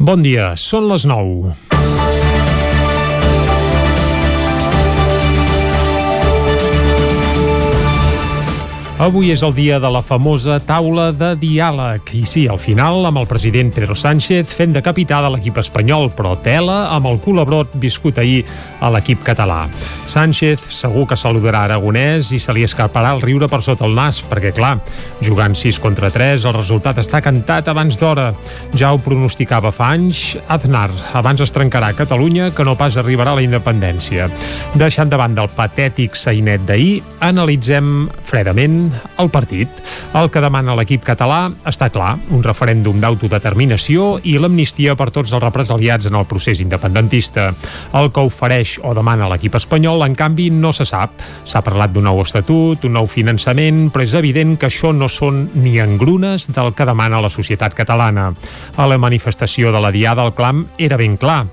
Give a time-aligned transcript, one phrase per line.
[0.00, 1.69] Bon dia, són les 9.
[9.00, 12.10] Avui és el dia de la famosa taula de diàleg.
[12.18, 16.10] I sí, al final, amb el president Pedro Sánchez fent de capità de l'equip espanyol,
[16.12, 18.42] però tela amb el colabrot viscut ahir
[18.76, 19.62] a l'equip català.
[20.04, 24.18] Sánchez segur que saludarà Aragonès i se li escaparà el riure per sota el nas,
[24.20, 24.74] perquè, clar,
[25.24, 28.34] jugant 6 contra 3, el resultat està cantat abans d'hora.
[28.76, 30.90] Ja ho pronosticava fa anys Aznar.
[31.16, 34.28] Abans es trencarà Catalunya que no pas arribarà a la independència.
[34.76, 37.00] Deixant de banda el patètic sainet d'ahir,
[37.32, 39.68] analitzem fredament el partit.
[40.16, 45.42] El que demana l'equip català està clar, un referèndum d'autodeterminació i l'amnistia per tots els
[45.42, 47.48] represaliats en el procés independentista.
[47.96, 51.18] El que ofereix o demana l'equip espanyol, en canvi, no se sap.
[51.44, 55.46] S'ha parlat d'un nou estatut, un nou finançament, però és evident que això no són
[55.54, 58.30] ni engrunes del que demana la societat catalana.
[58.76, 61.44] A la manifestació de la Diada el clam era ben clar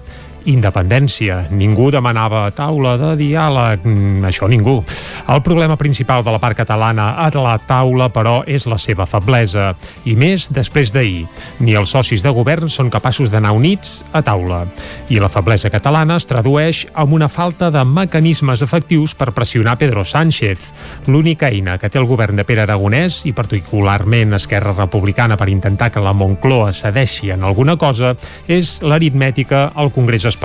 [0.47, 1.43] independència.
[1.51, 4.83] Ningú demanava taula de diàleg, mm, això ningú.
[5.27, 9.75] El problema principal de la part catalana a la taula, però, és la seva feblesa,
[10.05, 11.27] i més després d'ahir.
[11.59, 14.65] Ni els socis de govern són capaços d'anar units a taula.
[15.09, 20.05] I la feblesa catalana es tradueix en una falta de mecanismes efectius per pressionar Pedro
[20.05, 20.71] Sánchez.
[21.07, 25.91] L'única eina que té el govern de Pere Aragonès, i particularment Esquerra Republicana per intentar
[25.91, 28.15] que la Moncloa cedeixi en alguna cosa,
[28.47, 30.36] és l'aritmètica al Congrés espanyol.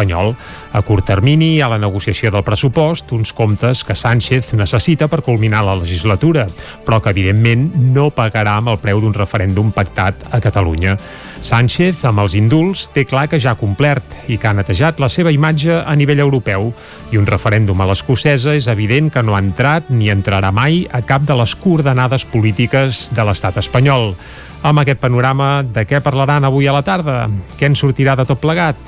[0.73, 5.65] A curt termini, a la negociació del pressupost, uns comptes que Sánchez necessita per culminar
[5.65, 6.47] la legislatura,
[6.87, 10.97] però que evidentment no pagarà amb el preu d'un referèndum pactat a Catalunya.
[11.43, 15.11] Sánchez, amb els indults, té clar que ja ha complert i que ha netejat la
[15.11, 16.71] seva imatge a nivell europeu
[17.11, 21.03] i un referèndum a l'escocesa és evident que no ha entrat ni entrarà mai a
[21.03, 24.15] cap de les coordenades polítiques de l'estat espanyol.
[24.63, 27.25] Amb aquest panorama, de què parlaran avui a la tarda?
[27.59, 28.79] Què en sortirà de tot plegat?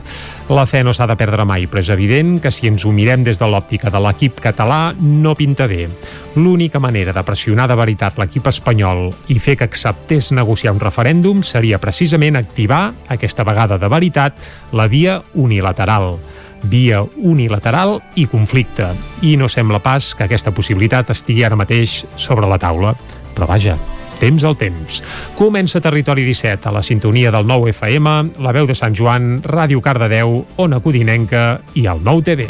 [0.54, 3.24] La fe no s'ha de perdre mai, però és evident que si ens ho mirem
[3.26, 5.88] des de l'òptica de l'equip català, no pinta bé.
[6.36, 11.42] L'única manera de pressionar de veritat l'equip espanyol i fer que acceptés negociar un referèndum
[11.42, 14.38] seria precisament activar, aquesta vegada de veritat,
[14.70, 16.20] la via unilateral
[16.64, 18.86] via unilateral i conflicte.
[19.20, 22.94] I no sembla pas que aquesta possibilitat estigui ara mateix sobre la taula.
[23.34, 23.74] Però vaja,
[24.20, 25.00] temps al temps.
[25.38, 29.82] Comença Territori 17 a la sintonia del 9 FM, la veu de Sant Joan, Ràdio
[29.84, 32.48] Cardedeu, Ona Codinenca i el 9 TV.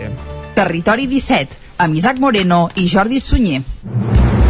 [0.55, 4.44] Territori 17, amb Isaac Moreno i Jordi Sunyer.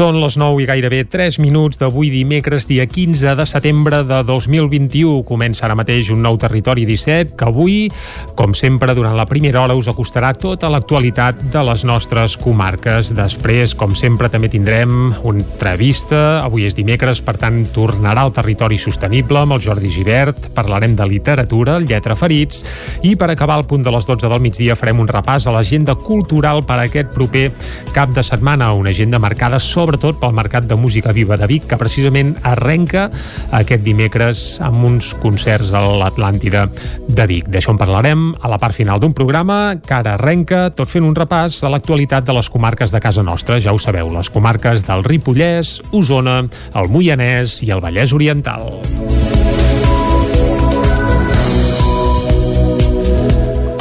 [0.00, 5.18] Són les 9 i gairebé 3 minuts d'avui dimecres, dia 15 de setembre de 2021.
[5.28, 7.74] Comença ara mateix un nou Territori 17 que avui,
[8.32, 13.10] com sempre, durant la primera hora us acostarà tota l'actualitat de les nostres comarques.
[13.12, 16.46] Després, com sempre, també tindrem una entrevista.
[16.46, 20.48] Avui és dimecres, per tant, tornarà al Territori Sostenible amb el Jordi Givert.
[20.56, 22.64] Parlarem de literatura, lletra ferits.
[23.04, 25.92] I per acabar al punt de les 12 del migdia farem un repàs a l'agenda
[25.92, 27.50] cultural per a aquest proper
[27.92, 28.72] cap de setmana.
[28.72, 33.08] Una agenda marcada sobre sobretot pel Mercat de Música Viva de Vic, que precisament arrenca
[33.50, 36.68] aquest dimecres amb uns concerts a l'Atlàntida
[37.08, 37.50] de Vic.
[37.50, 41.18] D'això en parlarem a la part final d'un programa que ara arrenca tot fent un
[41.18, 43.58] repàs a l'actualitat de les comarques de casa nostra.
[43.58, 46.44] Ja ho sabeu, les comarques del Ripollès, Osona,
[46.78, 48.70] el Moianès i el Vallès Oriental.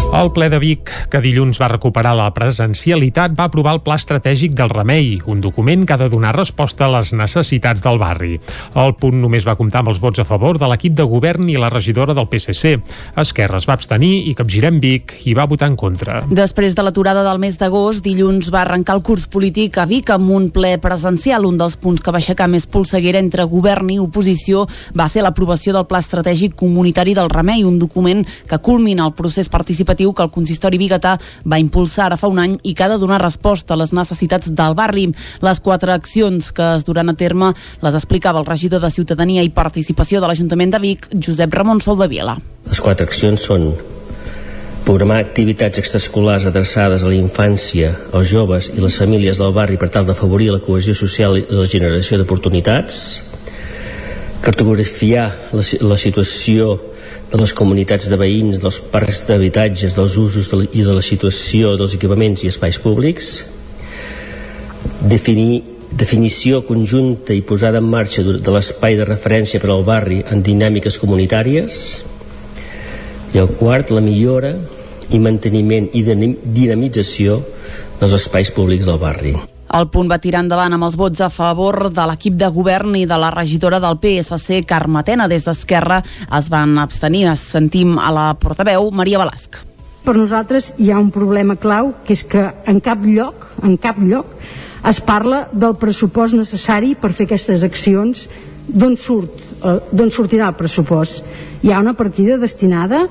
[0.09, 4.56] El ple de Vic, que dilluns va recuperar la presencialitat, va aprovar el Pla Estratègic
[4.58, 8.40] del Remei, un document que ha de donar resposta a les necessitats del barri.
[8.74, 11.59] El punt només va comptar amb els vots a favor de l'equip de govern i
[11.62, 12.72] la regidora del PSC.
[13.22, 16.24] Esquerra es va abstenir i Capgirem Vic hi va votar en contra.
[16.25, 20.34] Després de l'aturada del mes d'agost, dilluns va arrencar el curs polític a Vic amb
[20.34, 21.46] un ple presencial.
[21.46, 24.66] Un dels punts que va aixecar més polseguera entre govern i oposició
[24.98, 29.53] va ser l'aprovació del Pla Estratègic Comunitari del Remei, un document que culmina el procés
[29.53, 32.90] participatiu educatiu que el consistori biguetà va impulsar ara fa un any i que ha
[32.90, 35.10] de donar resposta a les necessitats del barri.
[35.42, 39.50] Les quatre accions que es duran a terme les explicava el regidor de Ciutadania i
[39.50, 42.38] Participació de l'Ajuntament de Vic, Josep Ramon Soldavila.
[42.69, 43.74] Les quatre accions són
[44.86, 49.90] programar activitats extraescolars adreçades a la infància, als joves i les famílies del barri per
[49.94, 53.25] tal d'afavorir la cohesió social i la generació d'oportunitats,
[54.42, 56.80] cartografiar la, la situació
[57.30, 61.04] de les comunitats de veïns, dels parcs d'habitatges, dels usos de la, i de la
[61.06, 63.44] situació dels equipaments i espais públics,
[65.02, 70.44] definir definició conjunta i posada en marxa de l'espai de referència per al barri en
[70.46, 71.80] dinàmiques comunitàries
[73.34, 74.54] i el quart, la millora
[75.10, 77.42] i manteniment i dinamització
[78.00, 79.38] dels espais públics del barri.
[79.69, 83.04] El punt va tirar endavant amb els vots a favor de l'equip de govern i
[83.06, 85.27] de la regidora del PSC, Carme Tena.
[85.30, 86.00] Des d'Esquerra
[86.38, 87.27] es van abstenir.
[87.30, 89.62] Es sentim a la portaveu, Maria Balasc.
[90.01, 94.01] Per nosaltres hi ha un problema clau, que és que en cap lloc, en cap
[94.01, 94.33] lloc,
[94.89, 98.25] es parla del pressupost necessari per fer aquestes accions,
[98.65, 101.25] d'on surt, eh, d'on sortirà el pressupost.
[101.62, 103.06] Hi ha una partida destinada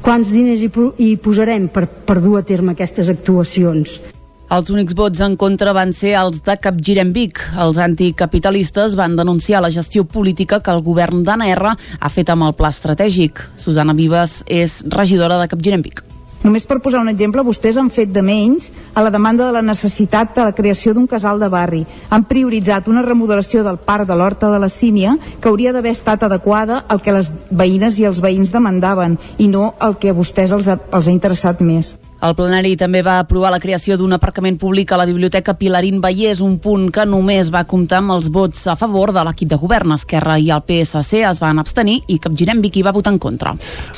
[0.00, 4.00] quants diners hi, posarem per, per dur a terme aquestes actuacions.
[4.48, 7.42] Els únics vots en contra van ser els de Capgirem Vic.
[7.60, 12.46] Els anticapitalistes van denunciar la gestió política que el govern d'Anna R ha fet amb
[12.46, 13.42] el pla estratègic.
[13.60, 16.00] Susana Vives és regidora de Capgirem Vic.
[16.46, 19.66] Només per posar un exemple, vostès han fet de menys a la demanda de la
[19.68, 21.84] necessitat de la creació d'un casal de barri.
[22.08, 26.24] Han prioritzat una remodelació del parc de l'Horta de la Sínia que hauria d'haver estat
[26.24, 30.56] adequada al que les veïnes i els veïns demandaven i no el que a vostès
[30.56, 31.98] els ha, els ha interessat més.
[32.18, 36.40] El plenari també va aprovar la creació d'un aparcament públic a la Biblioteca Pilarín Vallès,
[36.42, 39.92] un punt que només va comptar amb els vots a favor de l'equip de govern.
[39.94, 43.52] Esquerra i el PSC es van abstenir i Capgirem Vic va votar en contra.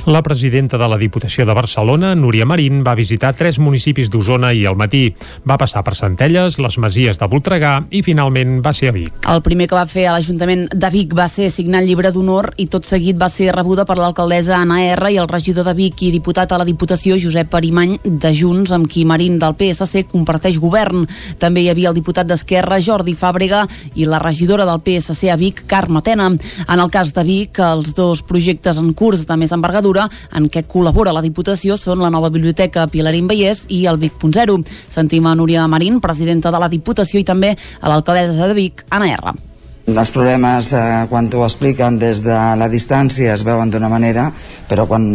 [0.05, 4.67] La presidenta de la Diputació de Barcelona, Núria Marín, va visitar tres municipis d'Osona i
[4.69, 5.15] al matí.
[5.49, 9.17] Va passar per Centelles, les Masies de Voltregà i finalment va ser a Vic.
[9.33, 12.53] El primer que va fer a l'Ajuntament de Vic va ser signar el llibre d'honor
[12.61, 16.05] i tot seguit va ser rebuda per l'alcaldessa Anna R i el regidor de Vic
[16.05, 20.59] i diputat a la Diputació Josep Arimany de Junts, amb qui Marín del PSC comparteix
[20.63, 21.07] govern.
[21.39, 25.65] També hi havia el diputat d'Esquerra, Jordi Fàbrega, i la regidora del PSC a Vic,
[25.71, 26.31] Carme Tena.
[26.31, 30.65] En el cas de Vic, els dos projectes en curs de més envergadura en què
[30.69, 34.59] col·labora la Diputació són la nova biblioteca Pilarín Vallès i el Vic.0.
[34.89, 39.15] Sentim a Núria Marín, presidenta de la Diputació, i també a l'alcaldessa de Vic, Anna
[39.15, 39.50] R.
[39.91, 44.31] Els problemes, eh, quan t'ho expliquen des de la distància, es veuen d'una manera,
[44.69, 45.07] però quan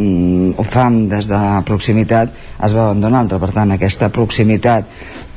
[0.57, 2.33] ho fan des de la proximitat
[2.65, 3.39] es veuen d'una altra.
[3.39, 4.85] Per tant, aquesta proximitat,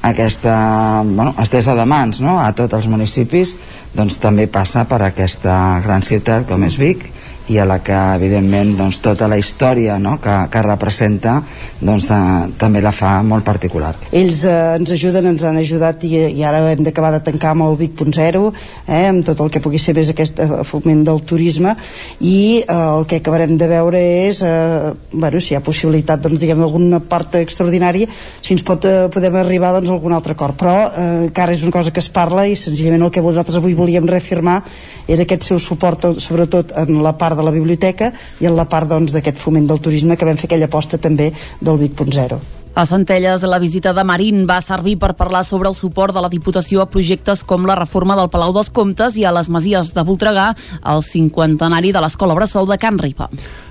[0.02, 2.38] aquesta bueno, estesa de mans no?
[2.38, 3.56] a tots els municipis,
[3.94, 7.04] doncs també passa per aquesta gran ciutat com és Vic,
[7.48, 10.18] i a la que evidentment doncs, tota la història no?
[10.22, 11.38] que, que representa
[11.80, 12.20] doncs, de,
[12.60, 13.94] també la fa molt particular.
[14.12, 17.68] Ells eh, ens ajuden, ens han ajudat i, i ara hem d'acabar de tancar amb
[17.68, 18.42] el Vic.0
[18.86, 21.74] eh, amb tot el que pugui ser més aquest eh, foment del turisme
[22.20, 26.40] i eh, el que acabarem de veure és eh, bueno, si hi ha possibilitat doncs,
[26.42, 28.10] diguem alguna part extraordinària
[28.42, 31.64] si ens pot, eh, podem arribar doncs, a algun altre acord però eh, encara és
[31.64, 34.60] una cosa que es parla i senzillament el que vosaltres avui volíem reafirmar
[35.08, 38.12] era aquest seu suport sobretot en la part de la biblioteca
[38.42, 41.00] i en la part doncs, d'aquest doncs, foment del turisme que vam fer aquella aposta
[41.00, 42.57] també del Vic.0.
[42.74, 46.30] A Centelles, la visita de Marín va servir per parlar sobre el suport de la
[46.30, 50.04] Diputació a projectes com la reforma del Palau dels Comtes i a les Masies de
[50.06, 50.52] Voltregà,
[50.86, 53.26] el cinquantenari de l'Escola Bressol de Can Ripa.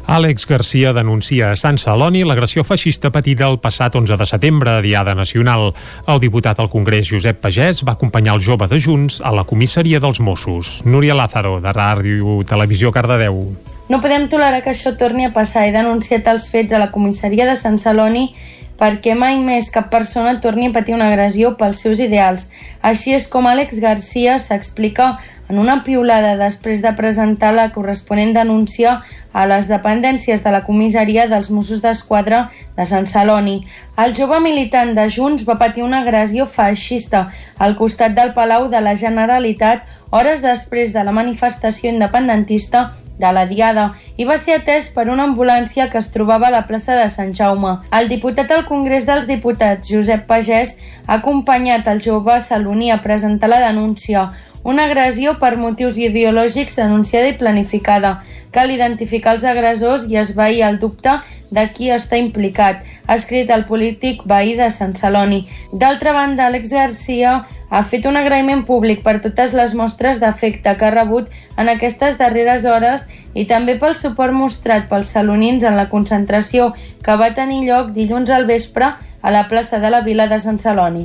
[0.07, 5.15] Àlex Garcia denuncia a Sant Celoni l'agressió feixista patida el passat 11 de setembre, Diada
[5.15, 5.73] Nacional.
[6.07, 9.99] El diputat al Congrés, Josep Pagès, va acompanyar el jove de Junts a la comissaria
[10.03, 10.81] dels Mossos.
[10.85, 13.43] Núria Lázaro, de Ràdio Televisió Cardedeu.
[13.87, 15.63] No podem tolerar que això torni a passar.
[15.67, 18.27] He denunciat els fets a la comissaria de Sant Celoni
[18.77, 22.49] perquè mai més cap persona torni a patir una agressió pels seus ideals.
[22.85, 25.15] Així és com Àlex Garcia s'explica
[25.49, 29.01] en una piulada després de presentar la corresponent denúncia
[29.33, 32.47] a les dependències de la comissaria dels Mossos d'Esquadra
[32.77, 33.59] de Sant Celoni.
[33.97, 37.27] El jove militant de Junts va patir una agressió feixista
[37.57, 43.45] al costat del Palau de la Generalitat hores després de la manifestació independentista de la
[43.49, 47.07] Diada i va ser atès per una ambulància que es trobava a la plaça de
[47.09, 47.79] Sant Jaume.
[47.91, 53.49] El diputat al Congrés dels Diputats, Josep Pagès, ha acompanyat el jove saloní a presentar
[53.49, 54.27] la denúncia
[54.67, 58.17] una agressió per motius ideològics anunciada i planificada.
[58.51, 61.13] Cal identificar els agressors i esvair el dubte
[61.55, 65.45] de qui està implicat, ha escrit el polític veí de Sant Celoni.
[65.71, 67.37] D'altra banda, Àlex Garcia
[67.69, 72.19] ha fet un agraïment públic per totes les mostres d'afecte que ha rebut en aquestes
[72.19, 76.73] darreres hores i també pel suport mostrat pels salonins en la concentració
[77.03, 78.97] que va tenir lloc dilluns al vespre
[79.27, 81.01] a la plaça de la Vila de Sant Celoni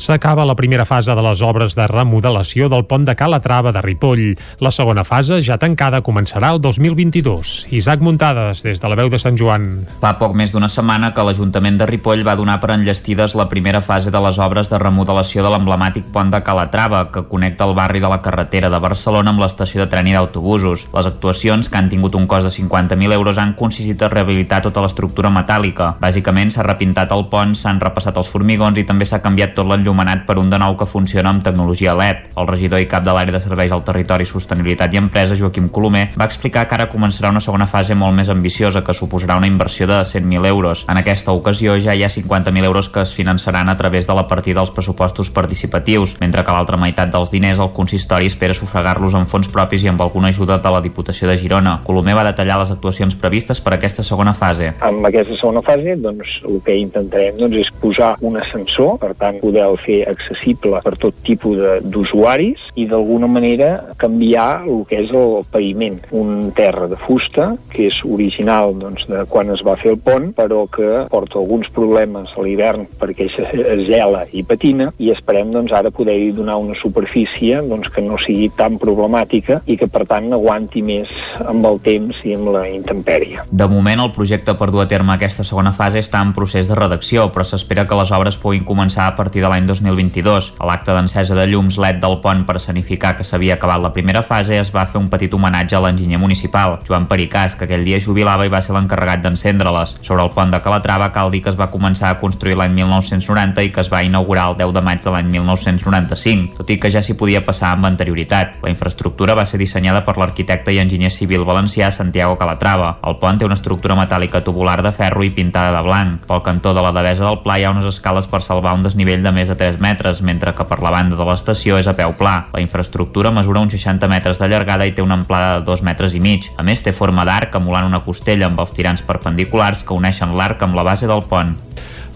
[0.00, 4.32] s'acaba la primera fase de les obres de remodelació del pont de Calatrava de Ripoll.
[4.64, 7.66] La segona fase, ja tancada, començarà el 2022.
[7.76, 9.66] Isaac Muntades, des de la veu de Sant Joan.
[10.00, 13.82] Fa poc més d'una setmana que l'Ajuntament de Ripoll va donar per enllestides la primera
[13.84, 18.00] fase de les obres de remodelació de l'emblemàtic pont de Calatrava, que connecta el barri
[18.00, 20.86] de la carretera de Barcelona amb l'estació de tren i d'autobusos.
[20.96, 24.80] Les actuacions, que han tingut un cost de 50.000 euros, han consistit a rehabilitar tota
[24.80, 25.92] l'estructura metàl·lica.
[26.00, 29.89] Bàsicament s'ha repintat el pont, s'han repassat els formigons i també s'ha canviat tot l'enllumament
[29.90, 32.30] il·luminat per un de nou que funciona amb tecnologia LED.
[32.38, 36.10] El regidor i cap de l'àrea de serveis al territori, sostenibilitat i empresa, Joaquim Colomer,
[36.18, 39.88] va explicar que ara començarà una segona fase molt més ambiciosa que suposarà una inversió
[39.90, 40.84] de 100.000 euros.
[40.88, 44.26] En aquesta ocasió ja hi ha 50.000 euros que es finançaran a través de la
[44.28, 49.28] partida dels pressupostos participatius, mentre que l'altra meitat dels diners el consistori espera sufragar-los amb
[49.28, 51.80] fons propis i amb alguna ajuda de la Diputació de Girona.
[51.84, 54.72] Colomer va detallar les actuacions previstes per aquesta segona fase.
[54.86, 59.40] Amb aquesta segona fase, doncs, el que intentarem doncs, és posar un ascensor, per tant,
[59.42, 65.40] poder fer accessible per tot tipus d'usuaris i d'alguna manera canviar el que és el
[65.52, 66.00] paviment.
[66.10, 70.30] Un terra de fusta, que és original doncs, de quan es va fer el pont,
[70.36, 75.72] però que porta alguns problemes a l'hivern perquè es gela i patina i esperem doncs,
[75.76, 80.30] ara poder-hi donar una superfície doncs, que no sigui tan problemàtica i que per tant
[80.34, 81.10] aguanti més
[81.46, 83.44] amb el temps i amb la intempèrie.
[83.50, 86.78] De moment el projecte per dur a terme aquesta segona fase està en procés de
[86.78, 90.54] redacció, però s'espera que les obres puguin començar a partir de l'any 2022.
[90.58, 94.22] A l'acte d'encesa de llums LED del pont per escenificar que s'havia acabat la primera
[94.22, 98.00] fase es va fer un petit homenatge a l'enginyer municipal, Joan Pericàs, que aquell dia
[98.00, 99.96] jubilava i va ser l'encarregat d'encendre-les.
[100.06, 103.64] Sobre el pont de Calatrava cal dir que es va començar a construir l'any 1990
[103.66, 106.90] i que es va inaugurar el 10 de maig de l'any 1995, tot i que
[106.92, 108.60] ja s'hi podia passar amb anterioritat.
[108.64, 112.96] La infraestructura va ser dissenyada per l'arquitecte i enginyer civil valencià Santiago Calatrava.
[113.06, 116.24] El pont té una estructura metàl·lica tubular de ferro i pintada de blanc.
[116.30, 119.22] Pel cantó de la devesa del pla hi ha unes escales per salvar un desnivell
[119.22, 122.14] de més de 3 metres, mentre que per la banda de l'estació és a peu
[122.16, 122.46] pla.
[122.54, 126.14] La infraestructura mesura uns 60 metres de llargada i té una amplada de 2 metres
[126.14, 126.48] i mig.
[126.56, 130.62] A més, té forma d'arc, emulant una costella amb els tirants perpendiculars que uneixen l'arc
[130.62, 131.56] amb la base del pont.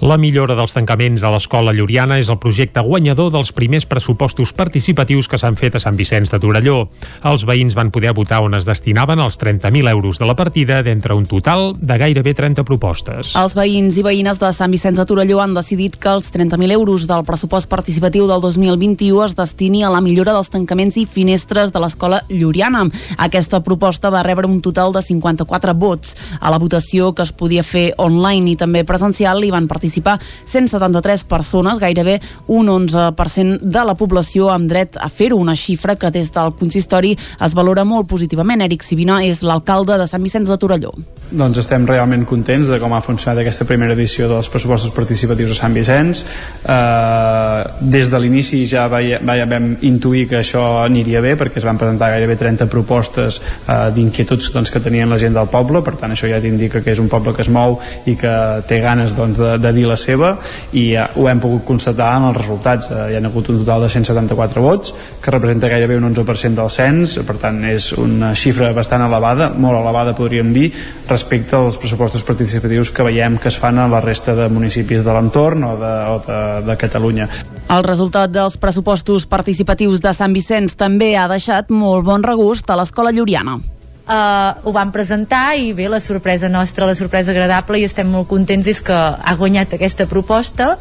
[0.02, 5.28] La millora dels tancaments a l'escola Lluriana és el projecte guanyador dels primers pressupostos participatius
[5.30, 6.88] que s'han fet a Sant Vicenç de Torelló.
[7.30, 11.14] Els veïns van poder votar on es destinaven els 30.000 euros de la partida d'entre
[11.14, 13.36] un total de gairebé 30 propostes.
[13.38, 17.06] Els veïns i veïnes de Sant Vicenç de Torelló han decidit que els 30.000 euros
[17.06, 21.80] del pressupost participatiu del 2021 es destini a la millora dels tancaments i finestres de
[21.80, 22.82] l'escola Lluriana.
[23.16, 26.18] Aquesta proposta va rebre un total de 54 vots.
[26.40, 30.18] A la votació que es podia fer online i també presencial hi van participar participar
[30.44, 36.10] 173 persones, gairebé un 11% de la població amb dret a fer-ho, una xifra que
[36.10, 38.62] des del consistori es valora molt positivament.
[38.64, 40.92] Eric Sivina és l'alcalde de Sant Vicenç de Torelló.
[41.34, 45.58] Doncs estem realment contents de com ha funcionat aquesta primera edició dels pressupostos participatius a
[45.58, 46.22] Sant Vicenç.
[46.64, 47.62] Eh,
[47.94, 51.80] des de l'inici ja veia, veia, vam intuir que això aniria bé perquè es van
[51.80, 56.14] presentar gairebé 30 propostes eh, d'inquietuds doncs, que tenien la gent del poble, per tant
[56.14, 58.34] això ja t'indica que és un poble que es mou i que
[58.68, 60.34] té ganes doncs, de, de dir la seva
[60.72, 62.90] i ja ho hem pogut constatar en els resultats.
[62.90, 66.70] Eh, hi ha hagut un total de 174 vots que representa gairebé un 11% del
[66.70, 70.70] cens, per tant és una xifra bastant elevada, molt elevada podríem dir,
[71.08, 75.12] respecte als pressupostos participatius que veiem que es fan a la resta de municipis de
[75.14, 77.28] l'entorn o, de, o de, de Catalunya.
[77.74, 82.78] El resultat dels pressupostos participatius de Sant Vicenç també ha deixat molt bon regust a
[82.78, 83.58] l'escola Lluriana.
[84.04, 88.28] Uh, ho vam presentar i bé, la sorpresa nostra, la sorpresa agradable i estem molt
[88.28, 90.74] contents és que ha guanyat aquesta proposta.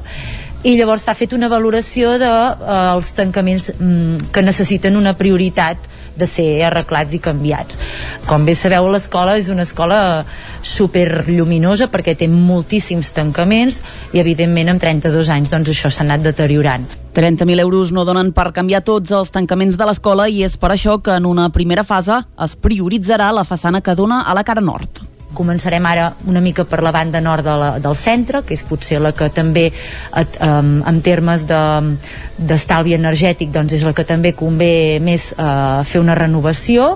[0.64, 5.16] I llavors s'ha fet una valoració dels de, uh, els tancaments um, que necessiten una
[5.16, 7.80] prioritat de ser arreglats i canviats.
[8.28, 10.26] Com bé sabeu, l'escola és una escola
[10.64, 13.82] super lluminosa perquè té moltíssims tancaments
[14.14, 16.88] i evidentment amb 32 anys doncs això s'ha anat deteriorant.
[17.14, 20.98] 30.000 euros no donen per canviar tots els tancaments de l'escola i és per això
[21.04, 25.13] que en una primera fase es prioritzarà la façana que dona a la cara nord.
[25.34, 29.02] Començarem ara una mica per la banda nord de la, del centre, que és potser
[29.02, 34.34] la que també, et, um, en termes d'estalvi de, energètic, doncs és la que també
[34.38, 36.94] convé més uh, fer una renovació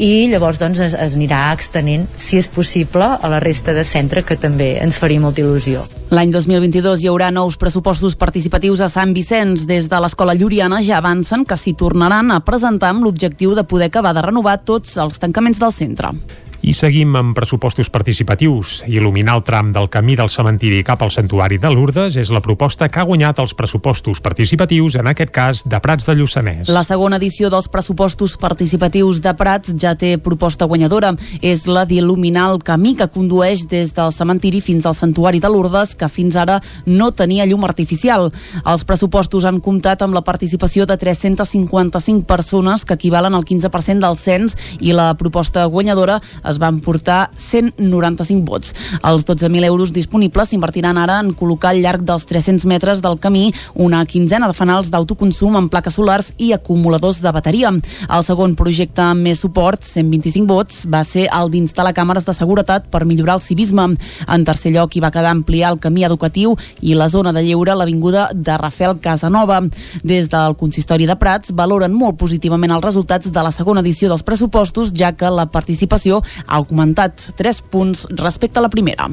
[0.00, 4.22] i llavors doncs es, es anirà extenent si és possible a la resta de centre
[4.24, 5.84] que també ens faria molta il·lusió.
[6.14, 9.66] L'any 2022 hi haurà nous pressupostos participatius a Sant Vicenç.
[9.68, 13.90] Des de l'Escola Lluriana ja avancen que s'hi tornaran a presentar amb l'objectiu de poder
[13.90, 16.14] acabar de renovar tots els tancaments del centre.
[16.60, 18.82] I seguim amb pressupostos participatius.
[18.84, 22.88] Il·luminar el tram del camí del cementiri cap al santuari de Lourdes és la proposta
[22.92, 26.68] que ha guanyat els pressupostos participatius, en aquest cas de Prats de Lluçanès.
[26.68, 31.14] La segona edició dels pressupostos participatius de Prats ja té proposta guanyadora.
[31.40, 35.94] És la d'il·luminar el camí que condueix des del cementiri fins al santuari de Lourdes,
[35.96, 38.28] que fins ara no tenia llum artificial.
[38.66, 44.20] Els pressupostos han comptat amb la participació de 355 persones, que equivalen al 15% del
[44.20, 48.74] cens, i la proposta guanyadora es van portar 195 vots.
[49.06, 53.50] Els 12.000 euros disponibles s'invertiran ara en col·locar al llarg dels 300 metres del camí
[53.74, 57.70] una quinzena de fanals d'autoconsum amb plaques solars i acumuladors de bateria.
[57.70, 62.88] El segon projecte amb més suport, 125 vots, va ser el d'instal·lar càmeres de seguretat
[62.90, 63.86] per millorar el civisme.
[64.28, 67.76] En tercer lloc hi va quedar ampliar el camí educatiu i la zona de lleure
[67.76, 69.60] l'avinguda de Rafael Casanova.
[70.02, 74.24] Des del consistori de Prats valoren molt positivament els resultats de la segona edició dels
[74.26, 79.08] pressupostos, ja que la participació ha augmentat 3 punts respecte a la primera.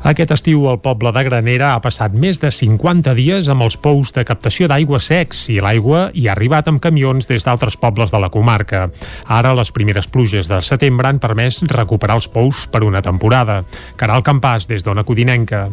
[0.00, 4.14] Aquest estiu el poble de Granera ha passat més de 50 dies amb els pous
[4.16, 8.22] de captació d'aigua secs i l'aigua hi ha arribat amb camions des d'altres pobles de
[8.22, 8.86] la comarca.
[9.28, 13.60] Ara les primeres pluges de setembre han permès recuperar els pous per una temporada.
[14.00, 15.66] Caral Campàs, des d'Ona Codinenca.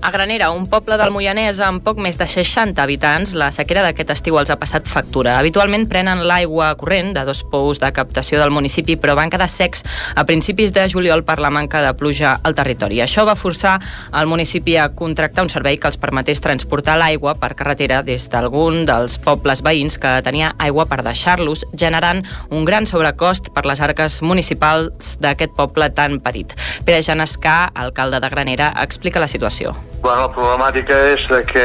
[0.00, 4.12] A Granera, un poble del Moianès amb poc més de 60 habitants, la sequera d'aquest
[4.14, 5.34] estiu els ha passat factura.
[5.40, 9.82] Habitualment prenen l'aigua corrent de dos pous de captació del municipi, però van quedar secs
[10.14, 13.02] a principis de juliol per la manca de pluja al territori.
[13.02, 13.74] Això va forçar
[14.14, 18.86] el municipi a contractar un servei que els permetés transportar l'aigua per carretera des d'algun
[18.86, 22.22] dels pobles veïns que tenia aigua per deixar-los, generant
[22.54, 26.54] un gran sobrecost per les arques municipals d'aquest poble tan petit.
[26.86, 29.74] Pere Janescà, alcalde de Granera, explica la situació.
[30.00, 31.64] Bueno, la problemàtica és que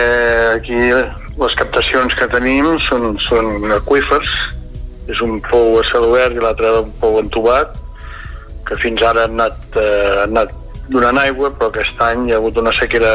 [0.55, 0.79] aquí
[1.37, 4.31] les captacions que tenim són, són aquífers,
[5.11, 7.75] és un pou a cel obert i l'altre un pou entubat,
[8.67, 10.53] que fins ara han anat, eh, han anat
[10.89, 13.13] donant aigua, però aquest any hi ha hagut una sequera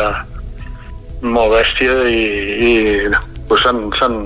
[1.22, 2.22] molt bèstia i,
[2.68, 2.72] i
[3.48, 4.20] pues s'han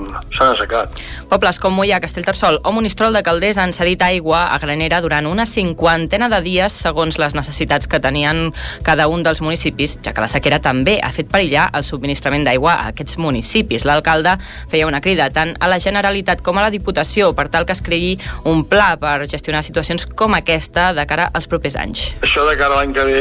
[0.45, 0.99] assecat.
[1.33, 5.47] Pobles com Mollà, Castellterçol o Monistrol de Calders han cedit aigua a Granera durant una
[5.49, 8.51] cinquantena de dies segons les necessitats que tenien
[8.85, 12.75] cada un dels municipis, ja que la sequera també ha fet perillar el subministrament d'aigua
[12.75, 13.87] a aquests municipis.
[13.89, 14.35] L'alcalde
[14.69, 17.81] feia una crida tant a la Generalitat com a la Diputació per tal que es
[17.81, 18.13] creï
[18.45, 22.11] un pla per gestionar situacions com aquesta de cara als propers anys.
[22.21, 23.19] Això de cara a l'any que ve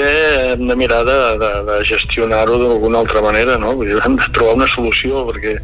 [0.52, 3.72] hem de mirar de, de, de gestionar-ho d'alguna altra manera, no?
[3.72, 5.62] Vull dir, hem de trobar una solució perquè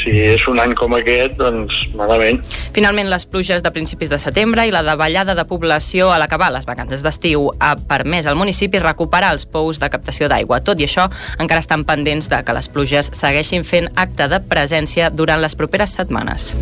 [0.00, 2.40] si és un any com aquest, doncs malament.
[2.76, 6.66] Finalment, les pluges de principis de setembre i la davallada de població a l'acabar les
[6.68, 10.62] vacances d'estiu ha permès al municipi recuperar els pous de captació d'aigua.
[10.64, 15.10] Tot i això, encara estan pendents de que les pluges segueixin fent acte de presència
[15.10, 16.54] durant les properes setmanes.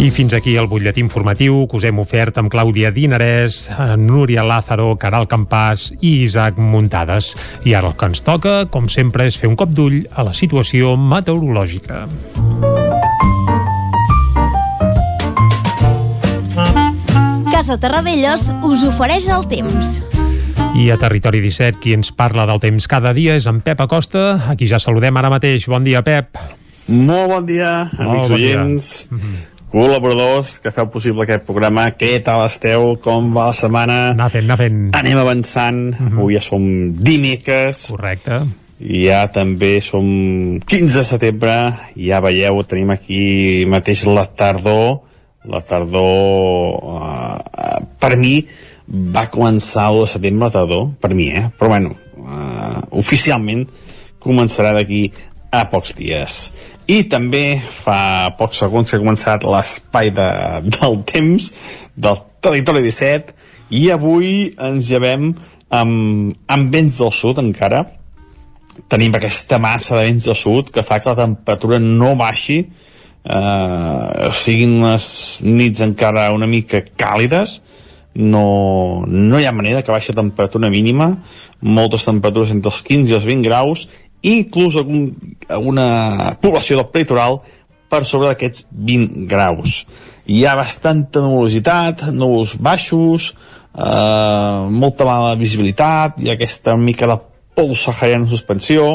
[0.00, 3.66] I fins aquí el butlletí informatiu que us hem ofert amb Clàudia Dinarès,
[4.00, 7.34] Núria Lázaro, Caral Campàs i Isaac Muntades.
[7.68, 10.32] I ara el que ens toca, com sempre, és fer un cop d'ull a la
[10.32, 12.06] situació meteorològica.
[17.52, 19.98] Casa Terradellos us ofereix el temps.
[20.80, 24.30] I a Territori 17, qui ens parla del temps cada dia és en Pep Acosta,
[24.48, 25.68] a qui ja saludem ara mateix.
[25.68, 26.40] Bon dia, Pep.
[26.88, 28.92] Molt bon dia, amics bon oients.
[29.04, 29.16] Dia.
[29.18, 31.86] Mm -hmm col·laboradors que feu possible aquest programa.
[31.96, 32.96] Què tal esteu?
[33.02, 33.98] Com va la setmana?
[34.16, 34.80] Anar fent, anar fent.
[34.98, 35.78] Anem avançant.
[35.92, 36.08] Uh mhm.
[36.08, 36.18] -huh.
[36.18, 36.62] Avui ja som
[36.94, 37.86] dimecres.
[37.90, 38.42] Correcte.
[38.80, 40.04] I ja també som
[40.66, 41.54] 15 de setembre.
[41.96, 45.00] Ja veieu, tenim aquí mateix la tardor.
[45.44, 47.38] La tardor, uh,
[47.98, 48.46] per mi,
[48.86, 51.50] va començar el de setembre la tardor, per mi, eh?
[51.58, 53.66] Però bueno, uh, oficialment
[54.20, 55.12] començarà d'aquí
[55.50, 56.52] a pocs dies.
[56.90, 60.26] I també fa pocs segons que ha començat l'espai de,
[60.74, 61.50] del temps
[61.94, 63.36] del territori 17
[63.78, 65.30] i avui ens llevem
[65.70, 67.84] amb, amb vents del sud encara.
[68.90, 74.30] Tenim aquesta massa de vents del sud que fa que la temperatura no baixi, eh,
[74.42, 75.06] siguin les
[75.46, 77.60] nits encara una mica càlides,
[78.14, 81.12] no, no hi ha manera que baixi la temperatura mínima,
[81.62, 83.86] moltes temperatures entre els 15 i els 20 graus,
[84.22, 85.08] inclús algun,
[85.48, 87.40] alguna població del peritoral
[87.90, 89.84] per sobre d'aquests 20 graus.
[90.30, 93.32] Hi ha bastanta nubositat, núvols baixos,
[93.74, 97.18] eh, molta mala visibilitat, ha aquesta mica de
[97.56, 98.90] pols sahariana en suspensió,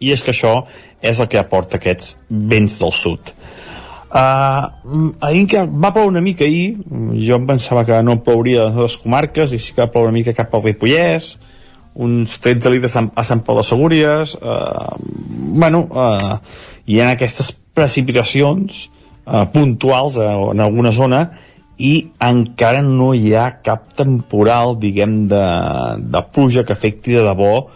[0.00, 0.64] i és que això
[1.00, 3.34] és el que aporta aquests vents del sud.
[4.14, 4.70] Uh,
[5.26, 6.76] ahir que va ploure una mica ahir,
[7.18, 10.20] jo em pensava que no plouria a les comarques i sí que va ploure una
[10.20, 11.32] mica cap al Ripollès,
[11.94, 14.94] uns 13 litres a Sant Pau de Segúries eh,
[15.54, 16.34] bueno eh,
[16.90, 18.88] hi ha aquestes precipitacions
[19.26, 21.24] eh, puntuals eh, en alguna zona
[21.78, 25.46] i encara no hi ha cap temporal diguem de,
[25.98, 27.68] de pluja que afecti de debò eh,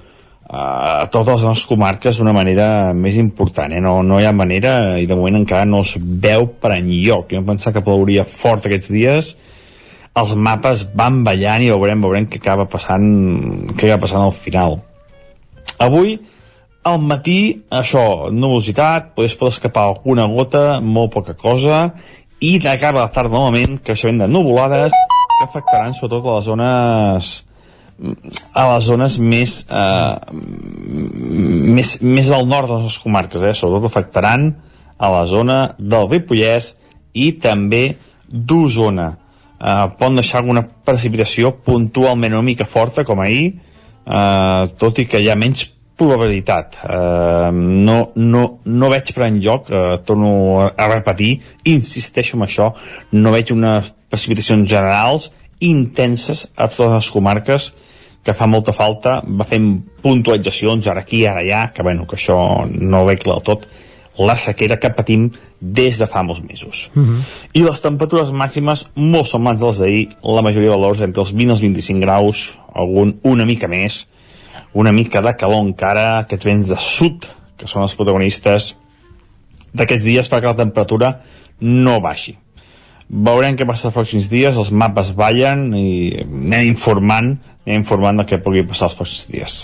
[0.55, 3.83] a totes les nostres comarques d'una manera més important eh?
[3.83, 7.39] no, no hi ha manera i de moment encara no es veu per enlloc jo
[7.39, 9.37] em pensava que plouria fort aquests dies
[10.19, 13.07] els mapes van ballant i veurem, veurem què acaba passant
[13.75, 14.79] què acaba passant al final
[15.79, 16.19] avui
[16.89, 21.89] al matí això, nubositat, poder escapar alguna gota molt poca cosa
[22.41, 26.49] i de cara a la tarda novament creixement de nuvolades que afectaran sobretot a les
[26.49, 27.31] zones
[28.55, 30.17] a les zones més, eh,
[31.77, 33.55] més, més al nord de les comarques, eh?
[33.55, 34.53] sobretot afectaran
[34.99, 36.77] a la zona del Ripollès
[37.15, 37.97] i també
[38.29, 39.17] d'Osona.
[39.59, 43.57] Eh, poden deixar alguna precipitació puntualment una mica forta, com ahir,
[44.07, 45.65] eh, tot i que hi ha menys
[45.99, 46.79] probabilitat.
[46.85, 50.31] Eh, no, no, no veig per enlloc, eh, torno
[50.69, 52.71] a repetir, insisteixo en això,
[53.13, 57.73] no veig unes precipitacions generals intenses a totes les comarques
[58.23, 59.69] que fa molta falta, va fent
[60.05, 63.67] puntualitzacions ara aquí, ara allà, que bueno, que això no veig del tot
[64.19, 65.29] la sequera que patim
[65.61, 66.91] des de fa molts mesos.
[66.95, 67.23] Uh -huh.
[67.55, 71.49] I les temperatures màximes molt semblants dels d'ahir, la majoria de valors entre els 20
[71.49, 74.09] i els 25 graus, algun una mica més,
[74.73, 77.27] una mica de calor encara, aquests vents de sud,
[77.57, 78.77] que són els protagonistes
[79.73, 81.21] d'aquests dies perquè la temperatura
[81.61, 82.37] no baixi.
[83.09, 87.39] Veurem què passa els pròxims dies, els mapes ballen i anem informant
[87.75, 89.59] informant del que pugui passar els pròxims dies.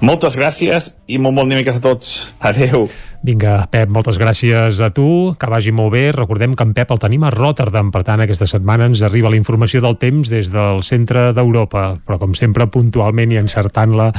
[0.00, 2.16] Moltes gràcies i molt bon dimecres a tots.
[2.40, 2.88] Adeu.
[3.26, 6.04] Vinga, Pep, moltes gràcies a tu, que vagi molt bé.
[6.14, 9.40] Recordem que en Pep el tenim a Rotterdam, per tant, aquesta setmana ens arriba la
[9.40, 14.12] informació del temps des del centre d'Europa, però com sempre, puntualment i encertant-la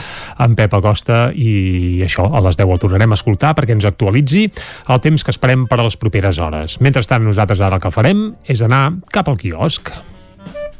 [0.43, 4.43] en Pep Acosta, i això, a les 10 el tornarem a escoltar perquè ens actualitzi
[4.91, 6.81] el temps que esperem per a les properes hores.
[6.83, 9.95] Mentrestant, nosaltres ara el que farem és anar cap al quiosc.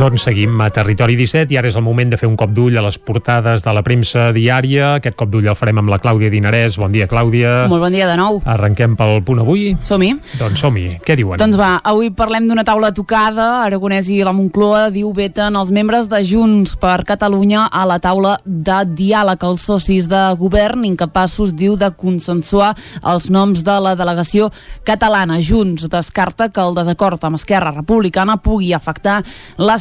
[0.00, 2.78] Doncs seguim a Territori 17 i ara és el moment de fer un cop d'ull
[2.80, 4.94] a les portades de la premsa diària.
[4.96, 6.78] Aquest cop d'ull el farem amb la Clàudia Dinarès.
[6.80, 7.66] Bon dia, Clàudia.
[7.68, 8.38] Molt bon dia de nou.
[8.48, 9.74] Arrenquem pel punt avui.
[9.84, 10.14] Som-hi.
[10.38, 10.86] Doncs som-hi.
[11.04, 11.36] Què diuen?
[11.36, 13.48] Doncs va, avui parlem d'una taula tocada.
[13.66, 18.38] Aragonès i la Moncloa diu veten els membres de Junts per Catalunya a la taula
[18.46, 19.44] de diàleg.
[19.50, 22.70] Els socis de govern incapaços, diu, de consensuar
[23.04, 24.48] els noms de la delegació
[24.88, 25.36] catalana.
[25.44, 29.20] Junts descarta que el desacord amb Esquerra Republicana pugui afectar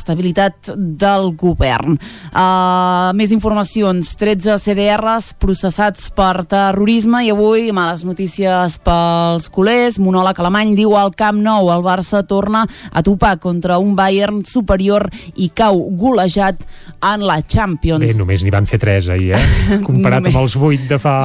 [0.09, 1.97] l'estabilitat del govern.
[2.33, 4.15] Uh, més informacions.
[4.17, 9.99] 13 CDRs processats per terrorisme i avui males notícies pels culers.
[10.01, 15.09] Monòleg alemany diu al Camp Nou el Barça torna a topar contra un Bayern superior
[15.37, 16.65] i cau golejat
[17.05, 18.03] en la Champions.
[18.03, 19.79] Bé, només n'hi van fer 3 ahir, eh?
[19.87, 20.33] Comparat Només.
[20.33, 21.19] amb els 8 de fa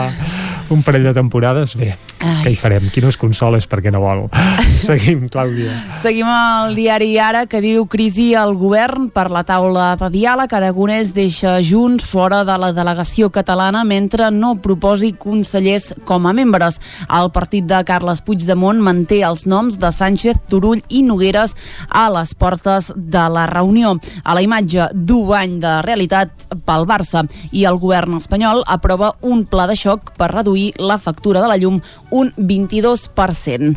[0.70, 1.90] un parell de temporades, bé,
[2.24, 2.40] Ai.
[2.44, 2.87] què hi farem?
[2.92, 4.24] Qui no es consola és perquè no vol.
[4.85, 5.74] Seguim, Clàudia.
[6.00, 10.53] Seguim al diari Ara que diu crisi al govern per la taula de diàleg.
[10.55, 16.81] Aragonès deixa Junts fora de la delegació catalana mentre no proposi consellers com a membres.
[17.09, 21.55] El partit de Carles Puigdemont manté els noms de Sánchez, Turull i Nogueres
[21.90, 23.94] a les portes de la reunió.
[24.24, 29.44] A la imatge d'un any de realitat pel Barça i el govern espanyol aprova un
[29.48, 33.74] pla de xoc per reduir la factura de la llum un 22%.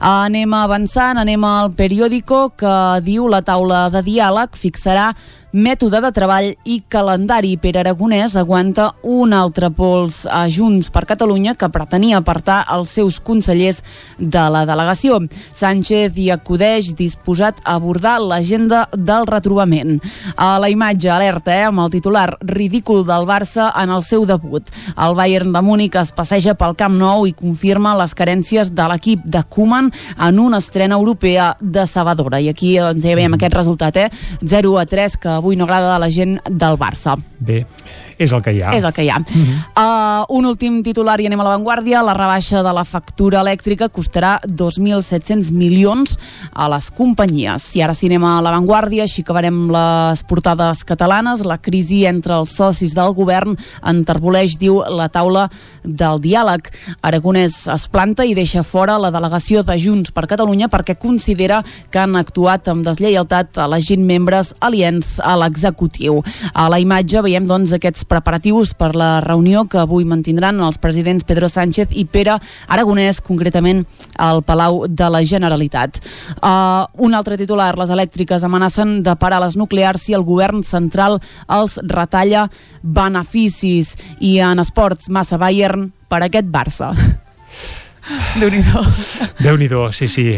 [0.00, 5.10] Anem avançant, anem al periòdico que diu la taula de diàleg fixarà
[5.52, 7.54] mètode de treball i calendari.
[7.56, 13.18] Per Aragonès aguanta un altre pols a Junts per Catalunya que pretenia apartar els seus
[13.24, 13.80] consellers
[14.18, 15.20] de la delegació.
[15.56, 19.98] Sánchez hi acudeix disposat a abordar l'agenda del retrobament.
[20.36, 24.68] A la imatge alerta, eh, amb el titular ridícul del Barça en el seu debut.
[24.96, 29.24] El Bayern de Múnich es passeja pel Camp Nou i confirma les carències de l'equip
[29.24, 32.40] de Koeman en una estrena europea decebedora.
[32.40, 34.10] I aquí doncs, ja veiem aquest resultat, eh?
[34.42, 37.16] 0 a 3, que avui no agrada a la gent del Barça.
[37.38, 37.64] Bé,
[38.18, 38.72] és el que hi ha.
[38.74, 39.18] És el que hi ha.
[39.18, 42.02] uh, un últim titular i anem a l'avantguàrdia.
[42.02, 46.16] La rebaixa de la factura elèctrica costarà 2.700 milions
[46.52, 47.68] a les companyies.
[47.78, 51.44] I ara si anem a l'avantguàrdia, així acabarem les portades catalanes.
[51.46, 53.54] La crisi entre els socis del govern
[53.86, 55.46] enterboleix, diu, la taula
[55.84, 56.72] del diàleg.
[57.06, 62.02] Aragonès es planta i deixa fora la delegació de Junts per Catalunya perquè considera que
[62.02, 66.22] han actuat amb deslleialtat a la gent membres aliens a l'executiu.
[66.54, 71.26] A la imatge veiem doncs aquests preparatius per la reunió que avui mantindran els presidents
[71.28, 73.84] Pedro Sánchez i Pere Aragonès, concretament
[74.16, 76.00] al Palau de la Generalitat.
[76.40, 81.20] Uh, un altre titular, les elèctriques amenacen de parar les nuclears si el govern central
[81.46, 82.48] els retalla
[82.82, 86.94] beneficis i en esports massa Bayern per aquest Barça.
[88.40, 88.82] Déu-n'hi-do.
[89.44, 90.32] Déu-n'hi-do, sí, sí.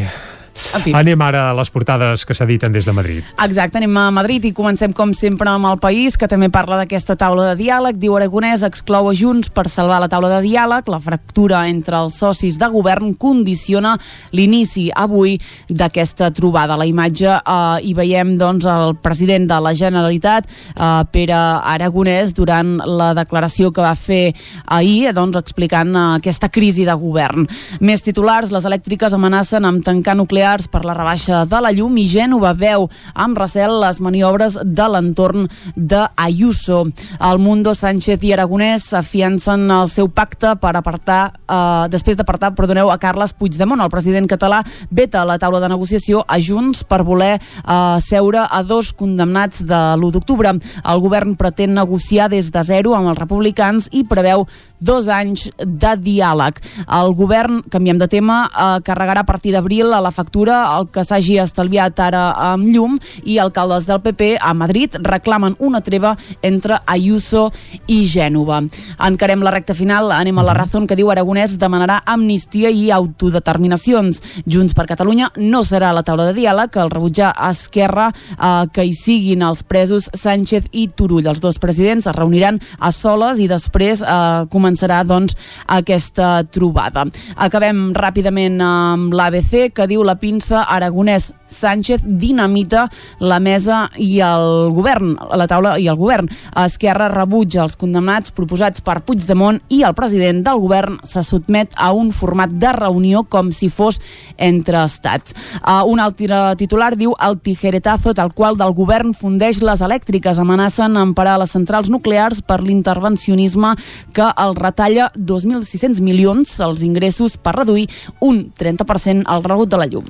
[0.74, 0.92] En fi.
[0.94, 3.26] Anem ara a les portades que s'editen des de Madrid.
[3.42, 7.16] Exacte, anem a Madrid i comencem com sempre amb el país, que també parla d'aquesta
[7.18, 7.98] taula de diàleg.
[8.00, 10.88] Diu Aragonès exclou a Junts per salvar la taula de diàleg.
[10.90, 13.96] La fractura entre els socis de govern condiciona
[14.36, 15.36] l'inici avui
[15.68, 16.78] d'aquesta trobada.
[16.78, 21.40] La imatge eh, hi veiem doncs, el president de la Generalitat, eh, Pere
[21.74, 24.34] Aragonès, durant la declaració que va fer
[24.66, 27.48] ahir, doncs, explicant eh, aquesta crisi de govern.
[27.80, 30.16] Més titulars, les elèctriques amenacen amb tancar
[30.50, 34.86] nuclears per la rebaixa de la llum i Gènova veu amb recel les maniobres de
[34.88, 36.86] l'entorn d'Ayuso.
[37.20, 42.90] El Mundo Sánchez i Aragonès afiancen el seu pacte per apartar, eh, després d'apartar, perdoneu,
[42.90, 43.80] a Carles Puigdemont.
[43.80, 48.62] El president català veta la taula de negociació a Junts per voler eh, seure a
[48.62, 50.50] dos condemnats de l'1 d'octubre.
[50.84, 54.46] El govern pretén negociar des de zero amb els republicans i preveu
[54.80, 56.58] dos anys de diàleg.
[56.88, 61.02] El govern, canviem de tema, eh, carregarà a partir d'abril a la factura el que
[61.04, 66.78] s'hagi estalviat ara amb llum i alcaldes del PP a Madrid reclamen una treva entre
[66.86, 67.50] Ayuso
[67.88, 68.62] i Gènova.
[69.06, 74.20] Encarem la recta final, anem a la raó que diu Aragonès demanarà amnistia i autodeterminacions.
[74.46, 78.66] Junts per Catalunya no serà a la taula de diàleg, el rebutjar a Esquerra eh,
[78.72, 81.26] que hi siguin els presos Sánchez i Turull.
[81.26, 87.08] Els dos presidents es reuniran a soles i després eh, començarà doncs aquesta trobada.
[87.36, 92.86] Acabem ràpidament amb l'ABC que diu la pinça Aragonès Sánchez dinamita
[93.18, 96.28] la mesa i el govern, la taula i el govern.
[96.62, 101.90] Esquerra rebutja els condemnats proposats per Puigdemont i el president del govern se sotmet a
[101.96, 104.00] un format de reunió com si fos
[104.38, 105.34] entre estats.
[105.60, 110.96] Uh, un altre titular diu el tijeretazo tal qual del govern fundeix les elèctriques, amenacen
[111.00, 113.74] emparar les centrals nuclears per l'intervencionisme
[114.14, 117.88] que el retalla 2.600 milions els ingressos per reduir
[118.20, 120.09] un 30% el rebut de la llum.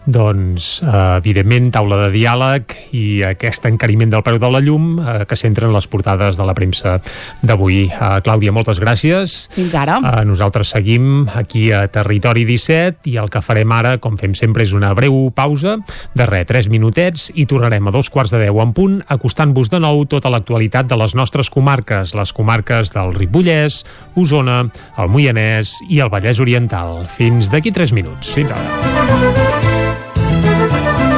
[0.05, 5.25] Doncs, eh, evidentment, taula de diàleg i aquest encariment del preu de la llum eh,
[5.29, 6.97] que centren les portades de la premsa
[7.45, 7.83] d'avui.
[7.85, 9.35] Eh, Clàudia, moltes gràcies.
[9.53, 9.99] Fins ara.
[10.01, 14.65] Eh, nosaltres seguim aquí a Territori 17 i el que farem ara, com fem sempre,
[14.65, 15.77] és una breu pausa
[16.17, 19.79] de res, 3 minutets i tornarem a dos quarts de 10 en punt acostant-vos de
[19.83, 23.83] nou tota l'actualitat de les nostres comarques, les comarques del Ripollès,
[24.17, 24.63] Osona,
[24.97, 27.05] el Moianès i el Vallès Oriental.
[27.05, 28.33] Fins d'aquí 3 minuts.
[28.33, 29.70] Fins ara.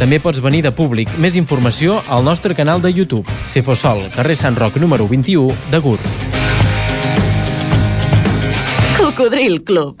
[0.00, 1.10] També pots venir de públic.
[1.20, 3.28] Més informació al nostre canal de YouTube.
[3.52, 6.08] Cefosol, carrer Sant Roc número 21 de Gurb.
[8.96, 10.00] Cocodril Club.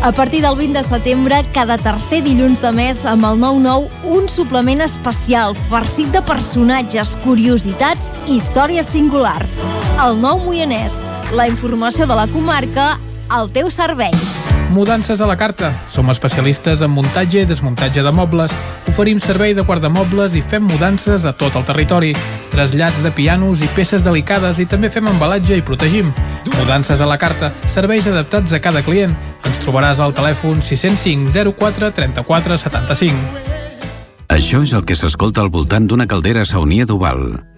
[0.00, 4.28] A partir del 20 de setembre, cada tercer dilluns de mes, amb el 9-9, un
[4.30, 9.56] suplement especial, farcit de personatges, curiositats i històries singulars.
[10.04, 11.00] El nou Moianès.
[11.34, 12.92] La informació de la comarca
[13.30, 14.12] al teu servei.
[14.70, 15.72] Mudances a la carta.
[15.88, 18.52] Som especialistes en muntatge i desmuntatge de mobles.
[18.88, 22.12] Oferim servei de guardamobles i fem mudances a tot el territori.
[22.52, 26.12] Trasllats de pianos i peces delicades i també fem embalatge i protegim.
[26.58, 29.16] Mudances a la carta, serveis adaptats a cada client.
[29.44, 33.46] Ens trobaràs al telèfon 605 04 34 75.
[34.28, 37.57] Això és el que s'escolta al voltant d'una caldera saunia d'Oval.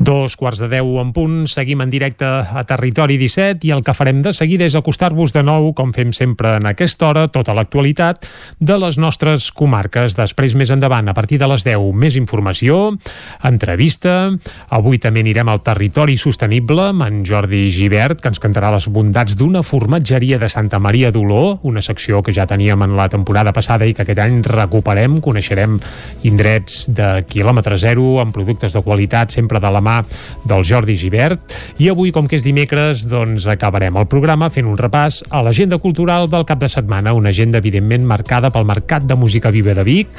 [0.00, 3.92] Dos quarts de deu en punt, seguim en directe a Territori 17 i el que
[3.92, 8.24] farem de seguida és acostar-vos de nou, com fem sempre en aquesta hora, tota l'actualitat
[8.64, 10.16] de les nostres comarques.
[10.16, 12.94] Després, més endavant, a partir de les 10, més informació,
[13.44, 14.14] entrevista.
[14.72, 19.36] Avui també anirem al Territori Sostenible amb en Jordi Givert, que ens cantarà les bondats
[19.36, 23.84] d'una formatgeria de Santa Maria d'Oló, una secció que ja teníem en la temporada passada
[23.84, 25.20] i que aquest any recuperem.
[25.20, 25.76] Coneixerem
[26.24, 30.00] indrets de quilòmetre zero, amb productes de qualitat, sempre de la mà mà
[30.48, 34.78] del Jordi Givert i avui, com que és dimecres, doncs acabarem el programa fent un
[34.78, 39.16] repàs a l'agenda cultural del cap de setmana, una agenda evidentment marcada pel Mercat de
[39.18, 40.10] Música Viva de Vic,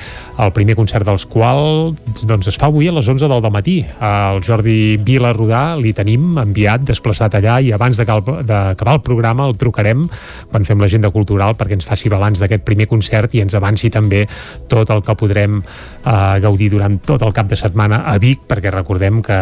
[0.42, 3.82] el primer concert dels quals doncs, es fa avui a les 11 del matí.
[4.02, 9.58] El Jordi Vila Rodà li tenim enviat, desplaçat allà i abans d'acabar el programa el
[9.60, 10.08] trucarem
[10.52, 14.26] quan fem l'agenda cultural perquè ens faci balanç d'aquest primer concert i ens avanci també
[14.72, 18.72] tot el que podrem eh, gaudir durant tot el cap de setmana a Vic, perquè
[18.74, 19.38] recordem que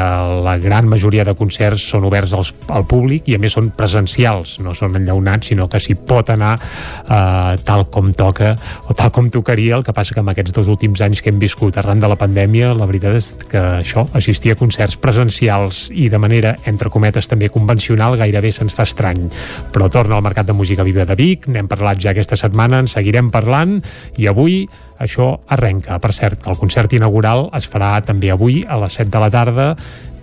[0.46, 4.58] la gran majoria de concerts són oberts als, al públic i a més són presencials,
[4.64, 8.56] no són enllaunats, sinó que s'hi pot anar eh, tal com toca
[8.88, 11.40] o tal com tocaria, el que passa que amb aquests dos últims anys que hem
[11.42, 16.10] viscut arran de la pandèmia, la veritat és que això, assistir a concerts presencials i
[16.10, 19.28] de manera, entre cometes, també convencional, gairebé se'ns fa estrany.
[19.74, 22.92] Però torna al Mercat de Música Viva de Vic, n'hem parlat ja aquesta setmana, en
[22.92, 23.80] seguirem parlant,
[24.18, 24.64] i avui
[25.00, 25.98] això arrenca.
[26.04, 29.68] Per cert, el concert inaugural es farà també avui a les 7 de la tarda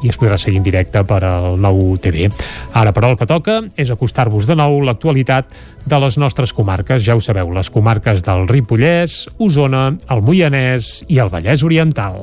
[0.07, 2.31] i es podrà seguir en directe per al nou TV.
[2.73, 5.53] Ara, però, el que toca és acostar-vos de nou l'actualitat
[5.87, 7.05] de les nostres comarques.
[7.07, 12.23] Ja ho sabeu, les comarques del Ripollès, Osona, el Moianès i el Vallès Oriental.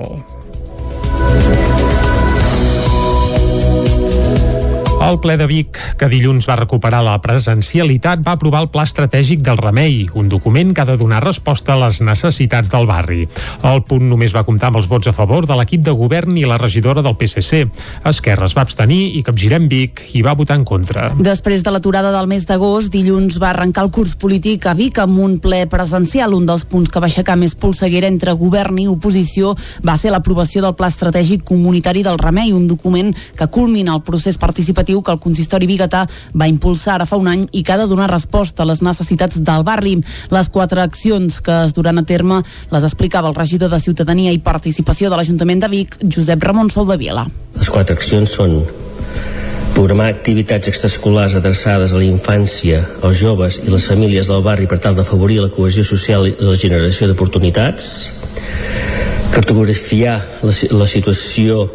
[5.03, 9.41] El ple de Vic, que dilluns va recuperar la presencialitat, va aprovar el Pla Estratègic
[9.43, 13.25] del Remei, un document que ha de donar resposta a les necessitats del barri.
[13.67, 16.45] El punt només va comptar amb els vots a favor de l'equip de govern i
[16.47, 17.65] la regidora del PSC.
[18.13, 21.09] Esquerra es va abstenir i Capgirem Vic hi va votar en contra.
[21.19, 25.19] Després de l'aturada del mes d'agost, dilluns va arrencar el curs polític a Vic amb
[25.19, 26.31] un ple presencial.
[26.31, 29.51] Un dels punts que va aixecar més polseguera entre govern i oposició
[29.83, 34.39] va ser l'aprovació del Pla Estratègic Comunitari del Remei, un document que culmina el procés
[34.39, 36.03] participatiu que el consistori biguetà
[36.37, 39.41] va impulsar ara fa un any i que ha de donar resposta a les necessitats
[39.41, 39.95] del barri.
[40.29, 44.43] Les quatre accions que es duran a terme les explicava el regidor de Ciutadania i
[44.43, 47.25] Participació de l'Ajuntament de Vic, Josep Ramon Soldavila.
[47.57, 48.61] Les quatre accions són
[49.73, 54.77] programar activitats extraescolars adreçades a la infància, als joves i les famílies del barri per
[54.79, 57.87] tal d'afavorir la cohesió social i la generació d'oportunitats,
[59.33, 61.65] cartografiar la, la situació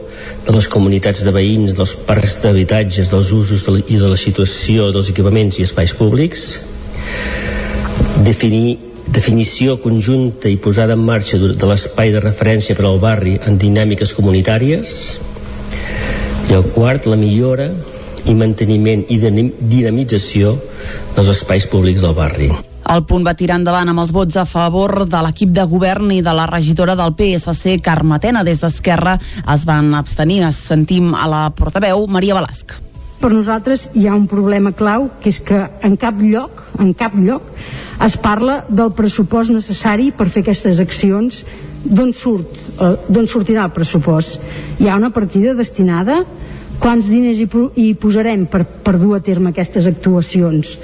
[0.47, 4.19] de les comunitats de veïns, dels parcs d'habitatges, dels usos de la, i de la
[4.21, 6.53] situació dels equipaments i espais públics,
[8.23, 13.57] definir definició conjunta i posada en marxa de l'espai de referència per al barri en
[13.59, 14.93] dinàmiques comunitàries
[16.49, 17.69] i el quart, la millora
[18.29, 20.55] i manteniment i dinamització
[21.17, 22.49] dels espais públics del barri.
[22.89, 26.23] El punt va tirar endavant amb els vots a favor de l'equip de govern i
[26.25, 28.47] de la regidora del PSC, Carme Tena.
[28.49, 30.41] Des d'Esquerra es van abstenir.
[30.49, 32.79] Es sentim a la portaveu, Maria Balasc.
[33.21, 37.17] Per nosaltres hi ha un problema clau, que és que en cap lloc, en cap
[37.19, 37.53] lloc,
[38.07, 41.43] es parla del pressupost necessari per fer aquestes accions
[41.85, 44.41] d'on surt, eh, d'on sortirà el pressupost.
[44.79, 46.25] Hi ha una partida destinada
[46.79, 50.79] quants diners hi, hi posarem per, per dur a terme aquestes actuacions.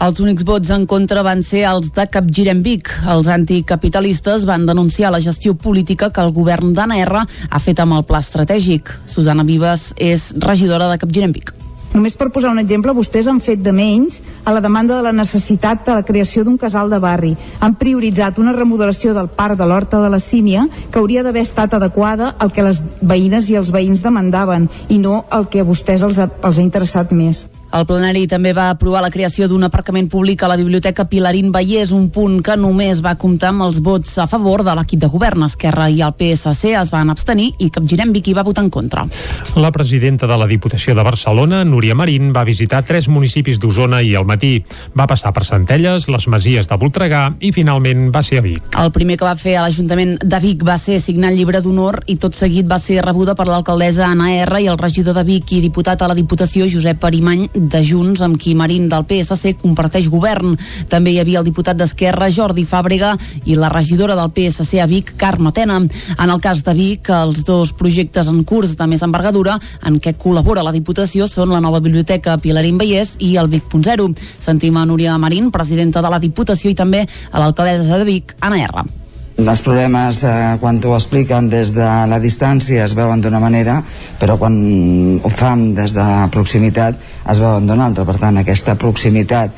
[0.00, 2.88] Els únics vots en contra van ser els de Capgirem Vic.
[3.12, 7.98] Els anticapitalistes van denunciar la gestió política que el govern d'Anna R ha fet amb
[7.98, 8.94] el pla estratègic.
[9.04, 11.59] Susana Vives és regidora de Capgirem Vic
[11.90, 15.12] Només per posar un exemple, vostès han fet de menys a la demanda de la
[15.12, 17.32] necessitat de la creació d'un casal de barri.
[17.58, 21.74] Han prioritzat una remodelació del parc de l'Horta de la Sínia que hauria d'haver estat
[21.74, 26.06] adequada al que les veïnes i els veïns demandaven i no el que a vostès
[26.06, 27.48] els ha, els ha interessat més.
[27.70, 31.92] El plenari també va aprovar la creació d'un aparcament públic a la Biblioteca Pilarín Vallès,
[31.94, 35.44] un punt que només va comptar amb els vots a favor de l'equip de govern.
[35.46, 39.04] Esquerra i el PSC es van abstenir i Capgirem Vicky va votar en contra.
[39.54, 44.16] La presidenta de la Diputació de Barcelona, Núria Marín, va visitar tres municipis d'Osona i
[44.18, 44.64] al matí.
[44.98, 48.66] Va passar per Centelles, les Masies de Voltregà i finalment va ser a Vic.
[48.82, 52.00] El primer que va fer a l'Ajuntament de Vic va ser signar el llibre d'honor
[52.10, 55.54] i tot seguit va ser rebuda per l'alcaldessa Anna R i el regidor de Vic
[55.54, 60.08] i diputat a la Diputació Josep Arimany de Junts, amb qui Marín del PSC comparteix
[60.12, 60.56] govern.
[60.88, 63.12] També hi havia el diputat d'Esquerra, Jordi Fàbrega,
[63.44, 65.80] i la regidora del PSC a Vic, Carme Tena.
[65.80, 70.14] En el cas de Vic, els dos projectes en curs de més envergadura en què
[70.18, 74.08] col·labora la Diputació són la nova biblioteca Pilarín Vallès i el Vic.0.
[74.18, 78.64] Sentim a Núria Marín, presidenta de la Diputació, i també a l'alcaldessa de Vic, Anna
[78.70, 78.99] R.
[79.40, 83.78] Els problemes, eh, quan t'ho expliquen des de la distància, es veuen d'una manera,
[84.20, 84.56] però quan
[85.22, 86.98] ho fan des de la proximitat,
[87.30, 88.04] es veuen d'una altra.
[88.04, 89.50] Per tant, aquesta proximitat,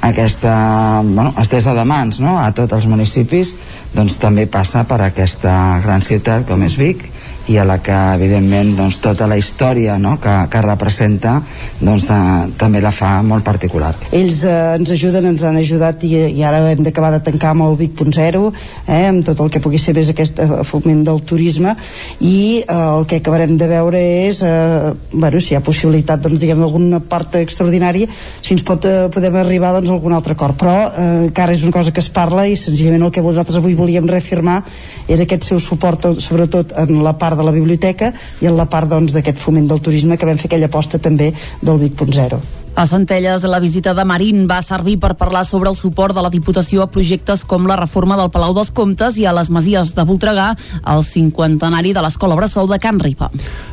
[0.00, 2.38] aquesta bueno, estesa de mans no?
[2.38, 3.54] a tots els municipis,
[3.94, 7.04] doncs també passa per aquesta gran ciutat com és Vic,
[7.48, 10.16] i a la que evidentment doncs, tota la història no?
[10.22, 11.36] que, que representa
[11.78, 13.92] doncs, eh, també la fa molt particular.
[14.16, 17.66] Ells eh, ens ajuden, ens han ajudat i, i ara hem d'acabar de tancar amb
[17.68, 18.42] el Vic.0
[18.86, 21.76] eh, amb tot el que pugui ser més aquest eh, foment del turisme
[22.20, 26.40] i eh, el que acabarem de veure és eh, bueno, si hi ha possibilitat doncs,
[26.42, 30.58] diguem d'alguna part extraordinària si ens pot, eh, podem arribar doncs, a algun altre acord
[30.58, 33.78] però eh, encara és una cosa que es parla i senzillament el que vosaltres avui
[33.78, 34.62] volíem reafirmar
[35.06, 38.12] era aquest seu suport sobretot en la part de la biblioteca
[38.42, 40.98] i en la part doncs, d'aquest doncs, foment del turisme que vam fer aquella aposta
[40.98, 41.32] també
[41.62, 42.65] del Vic.0.
[42.76, 46.28] A Centelles, la visita de Marín va servir per parlar sobre el suport de la
[46.28, 50.04] Diputació a projectes com la reforma del Palau dels Comtes i a les Masies de
[50.04, 50.50] Voltregà,
[50.92, 53.30] el cinquantenari de l'Escola Bressol de Can Ripa.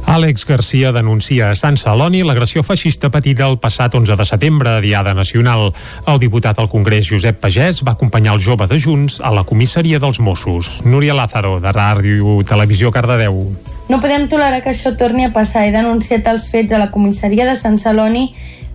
[0.08, 5.12] Àlex Garcia denuncia a Sant Celoni l'agressió feixista patida el passat 11 de setembre, Diada
[5.14, 5.74] Nacional.
[6.08, 9.99] El diputat al Congrés, Josep Pagès, va acompanyar el jove de Junts a la comissaria
[9.99, 10.80] dels Mossos.
[10.88, 13.49] Núria Lázaro, de Ràdio Televisió Cardedeu.
[13.91, 15.68] No podem tolerar que això torni a passar.
[15.68, 18.30] He denunciat els fets a la comissaria de Sant Celoni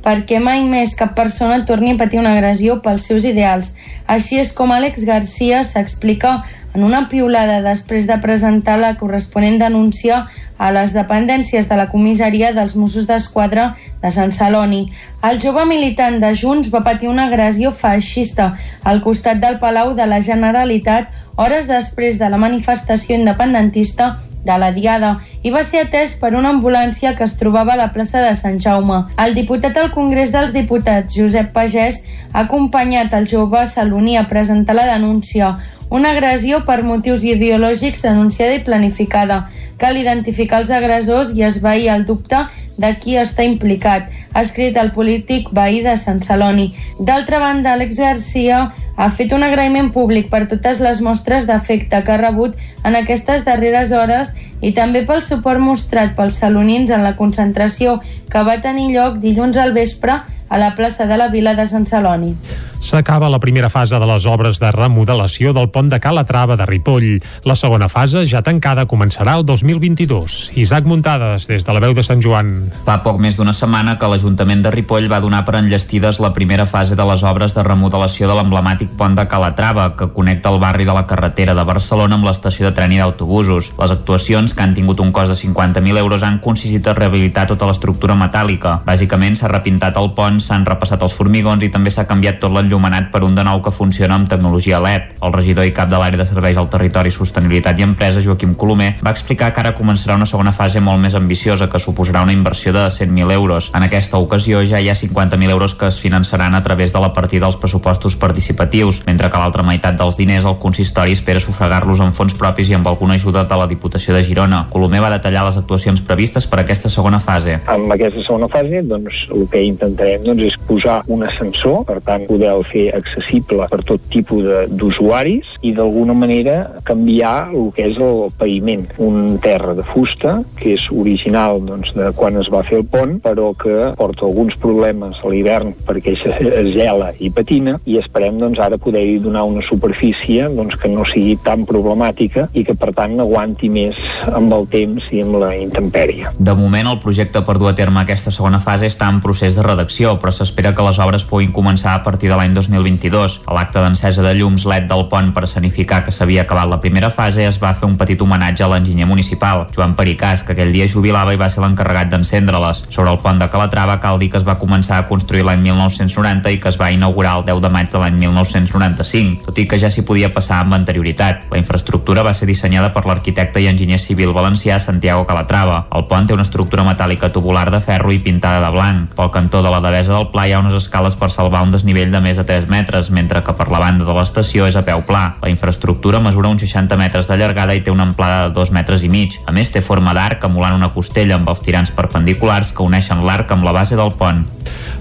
[0.05, 3.75] perquè mai més cap persona torni a patir una agressió pels seus ideals.
[4.07, 6.43] Així és com Àlex Garcia s'explica
[6.75, 10.27] en una piulada després de presentar la corresponent denúncia
[10.59, 13.73] a les dependències de la comissaria dels Mossos d'Esquadra
[14.03, 14.87] de Sant Celoni.
[15.25, 18.53] El jove militant de Junts va patir una agressió feixista
[18.85, 24.71] al costat del Palau de la Generalitat hores després de la manifestació independentista de la
[24.73, 28.35] Diada i va ser atès per una ambulància que es trobava a la plaça de
[28.39, 29.05] Sant Jaume.
[29.19, 34.77] El diputat al Congrés dels Diputats, Josep Pagès, ha acompanyat el jove saloní a presentar
[34.77, 35.57] la denúncia,
[35.91, 39.47] una agressió per motius ideològics denunciada i planificada.
[39.79, 42.45] Cal identificar els agressors i esvair el dubte
[42.79, 46.71] de qui està implicat, ha escrit el polític veí de Sant Celoni.
[46.99, 48.61] D'altra banda, Àlex Garcia
[48.99, 52.55] ha fet un agraïment públic per totes les mostres d'afecte que ha rebut
[52.87, 58.43] en aquestes darreres hores i també pel suport mostrat pels salonins en la concentració que
[58.47, 60.19] va tenir lloc dilluns al vespre
[60.49, 62.37] a la plaça de la Vila de Sant Celoni.
[62.81, 67.19] S'acaba la primera fase de les obres de remodelació del pont de Calatrava de Ripoll.
[67.43, 70.37] La segona fase, ja tancada, començarà el 2022.
[70.63, 72.71] Isaac Muntades, des de la veu de Sant Joan.
[72.87, 76.69] Fa poc més d'una setmana que l'Ajuntament de Ripoll va donar per enllestides la primera
[76.71, 80.87] fase de les obres de remodelació de l'emblemàtic pont de Calatrava, que connecta el barri
[80.87, 83.73] de la carretera de Barcelona amb l'estació de tren i d'autobusos.
[83.83, 87.67] Les actuacions, que han tingut un cost de 50.000 euros, han consistit a rehabilitar tota
[87.67, 88.79] l'estructura metàl·lica.
[88.87, 93.11] Bàsicament s'ha repintat el pont, s'han repassat els formigons i també s'ha canviat tot l'enllumenat
[93.13, 95.15] per un de nou que funciona amb tecnologia LED.
[95.23, 98.95] El regidor i cap de l'àrea de serveis al territori, sostenibilitat i empresa, Joaquim Colomer,
[99.05, 102.73] va explicar que ara començarà una segona fase molt més ambiciosa que suposarà una inversió
[102.73, 103.71] de 100.000 euros.
[103.75, 107.13] En aquesta ocasió ja hi ha 50.000 euros que es finançaran a través de la
[107.13, 112.15] partida dels pressupostos participatius, mentre que l'altra meitat dels diners el consistori espera sufragar-los amb
[112.15, 114.67] fons propis i amb alguna ajuda de la Diputació de Girona.
[114.71, 117.59] Colomer va detallar les actuacions previstes per aquesta segona fase.
[117.67, 122.27] Amb aquesta segona fase, doncs, el que intentarem doncs, és posar un ascensor, per tant,
[122.29, 126.59] poder-lo fer accessible per tot tipus d'usuaris i d'alguna manera
[126.89, 128.87] canviar el que és el paviment.
[129.03, 133.19] Un terra de fusta, que és original doncs, de quan es va fer el pont,
[133.25, 138.61] però que porta alguns problemes a l'hivern perquè es gela i patina i esperem doncs,
[138.63, 143.19] ara poder-hi donar una superfície doncs, que no sigui tan problemàtica i que per tant
[143.23, 143.99] aguanti més
[144.35, 146.33] amb el temps i amb la intempèrie.
[146.39, 149.65] De moment el projecte per dur a terme aquesta segona fase està en procés de
[149.65, 153.41] redacció, però s'espera que les obres puguin començar a partir de l'any 2022.
[153.47, 157.11] A l'acte d'encesa de llums LED del pont per escenificar que s'havia acabat la primera
[157.11, 160.89] fase es va fer un petit homenatge a l'enginyer municipal, Joan Pericàs, que aquell dia
[160.91, 162.85] jubilava i va ser l'encarregat d'encendre-les.
[162.91, 166.53] Sobre el pont de Calatrava cal dir que es va començar a construir l'any 1990
[166.53, 169.79] i que es va inaugurar el 10 de maig de l'any 1995, tot i que
[169.81, 171.49] ja s'hi podia passar amb anterioritat.
[171.53, 175.85] La infraestructura va ser dissenyada per l'arquitecte i enginyer civil valencià Santiago Calatrava.
[175.95, 179.15] El pont té una estructura metàl·lica tubular de ferro i pintada de blanc.
[179.19, 182.11] Pel cantó de la devesa del pla hi ha unes escales per salvar un desnivell
[182.13, 185.05] de més de 3 metres, mentre que per la banda de l'estació és a peu
[185.07, 185.25] pla.
[185.43, 189.07] La infraestructura mesura uns 60 metres de llargada i té una amplada de 2 metres
[189.07, 189.39] i mig.
[189.47, 193.53] A més, té forma d'arc, emulant una costella amb els tirants perpendiculars que uneixen l'arc
[193.53, 194.58] amb la base del pont.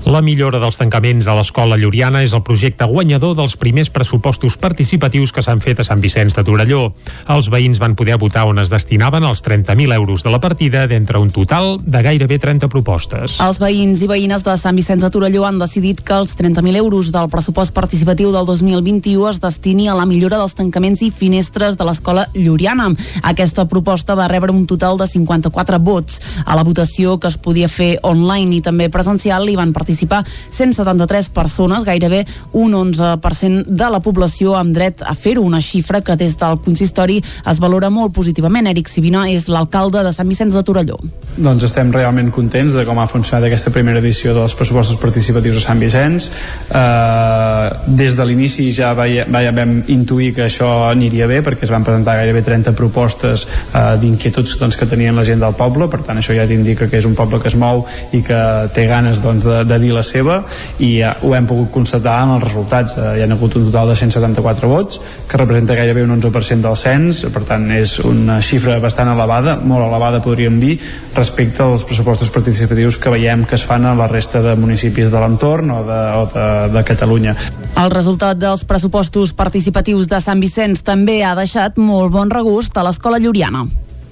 [0.08, 5.34] La millora dels tancaments a l'escola Lluriana és el projecte guanyador dels primers pressupostos participatius
[5.36, 6.94] que s'han fet a Sant Vicenç de Torelló.
[7.34, 11.20] Els veïns van poder votar on es destinaven els 30.000 euros de la partida d'entre
[11.20, 13.36] un total de gairebé 30 propostes.
[13.44, 17.12] Els veïns i veïnes de Sant Vicenç de Torelló han decidit que els 30.000 euros
[17.12, 21.84] del pressupost participatiu del 2021 es destini a la millora dels tancaments i finestres de
[21.84, 22.94] l'escola Lluriana.
[23.28, 26.24] Aquesta proposta va rebre un total de 54 vots.
[26.46, 31.30] A la votació que es podia fer online i també presencial hi van participar 173
[31.34, 36.38] persones, gairebé un 11% de la població amb dret a fer-ho, una xifra que des
[36.38, 38.68] del consistori es valora molt positivament.
[38.68, 40.98] Eric Sivina és l'alcalde de Sant Vicenç de Torelló.
[41.38, 45.66] Doncs estem realment contents de com ha funcionat aquesta primera edició dels pressupostos participatius a
[45.68, 46.30] Sant Vicenç.
[46.68, 47.68] Eh,
[48.00, 52.18] des de l'inici ja veia, vam intuir que això aniria bé perquè es van presentar
[52.20, 56.36] gairebé 30 propostes eh, d'inquietuds doncs, que tenien la gent del poble, per tant això
[56.36, 58.42] ja t'indica que és un poble que es mou i que
[58.76, 60.42] té ganes doncs, de, de la seva
[60.80, 62.98] i ja ho hem pogut constatar en els resultats.
[62.98, 66.78] Eh, hi ha hagut un total de 174 vots que representa gairebé un 11% del
[66.80, 70.78] cens, per tant és una xifra bastant elevada, molt elevada podríem dir,
[71.16, 75.24] respecte als pressupostos participatius que veiem que es fan a la resta de municipis de
[75.24, 77.36] l'entorn o, de, o de, de Catalunya.
[77.78, 82.86] El resultat dels pressupostos participatius de Sant Vicenç també ha deixat molt bon regust a
[82.88, 83.68] l'escola Lluriana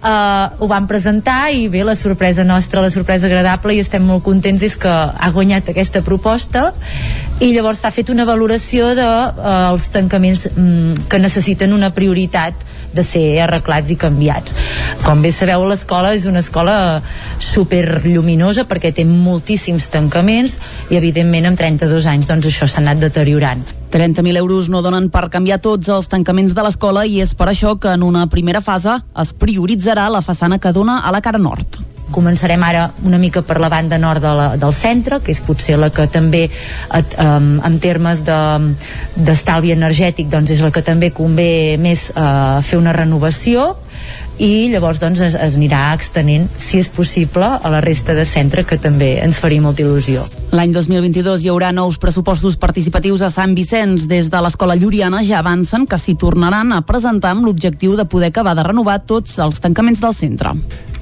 [0.06, 4.24] uh, ho vam presentar i bé, la sorpresa nostra, la sorpresa agradable i estem molt
[4.26, 6.70] contents és que ha guanyat aquesta proposta.
[7.42, 9.10] I llavors s'ha fet una valoració dels de,
[9.42, 14.56] uh, els tancaments um, que necessiten una prioritat de ser arreglats i canviats.
[15.04, 16.76] Com bé sabeu, l'escola és una escola
[17.40, 23.04] super lluminosa perquè té moltíssims tancaments i evidentment amb 32 anys doncs això s'ha anat
[23.04, 23.66] deteriorant.
[23.96, 27.78] 30.000 euros no donen per canviar tots els tancaments de l'escola i és per això
[27.80, 31.95] que en una primera fase es prioritzarà la façana que dona a la cara nord.
[32.16, 35.76] Començarem ara una mica per la banda nord de la, del centre, que és potser
[35.80, 41.12] la que també, et, um, en termes d'estalvi de, energètic, doncs és la que també
[41.16, 43.74] convé més uh, fer una renovació
[44.38, 48.66] i llavors doncs es, es anirà extenent si és possible a la resta de centre
[48.68, 50.26] que també ens faria molta il·lusió.
[50.56, 54.10] L'any 2022 hi haurà nous pressupostos participatius a Sant Vicenç.
[54.12, 58.34] Des de l'Escola Lluriana ja avancen que s'hi tornaran a presentar amb l'objectiu de poder
[58.34, 60.56] acabar de renovar tots els tancaments del centre.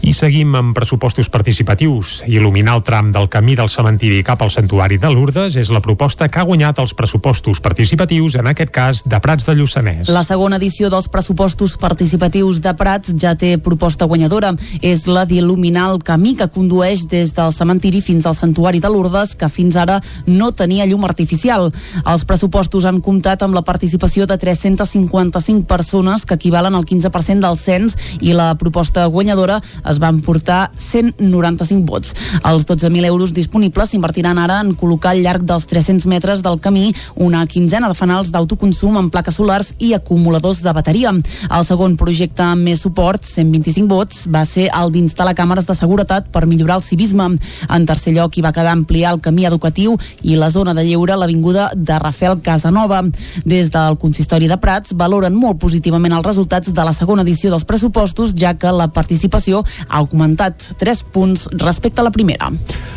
[0.04, 2.26] I seguim amb pressupostos participatius.
[2.28, 6.28] Il·luminar el tram del camí del cementiri cap al santuari de Lourdes és la proposta
[6.28, 10.12] que ha guanyat els pressupostos participatius, en aquest cas, de Prats de Lluçanès.
[10.12, 14.52] La segona edició dels pressupostos participatius de Prats ja té proposta guanyadora.
[14.82, 19.38] És la d'il·luminar el camí que condueix des del cementiri fins al santuari de Lourdes,
[19.40, 21.72] que fins ara no tenia llum artificial.
[22.04, 27.58] Els pressupostos han comptat amb la participació de 355 persones, que equivalen al 15% del
[27.58, 29.62] cens, i la proposta guanyadora
[29.93, 32.14] es van portar 195 vots.
[32.44, 36.94] Els 12.000 euros disponibles s'invertiran ara en col·locar al llarg dels 300 metres del camí
[37.16, 41.12] una quinzena de fanals d'autoconsum en plaques solars i acumuladors de bateria.
[41.14, 46.30] El segon projecte amb més suport, 125 vots, va ser el d'instal·lar càmeres de seguretat
[46.34, 47.30] per millorar el civisme.
[47.70, 51.14] En tercer lloc hi va quedar ampliar el camí educatiu i la zona de lleure
[51.14, 53.04] a l'avinguda de Rafael Casanova.
[53.46, 57.66] Des del consistori de Prats valoren molt positivament els resultats de la segona edició dels
[57.66, 62.52] pressupostos, ja que la participació ha augmentat 3 punts respecte a la primera.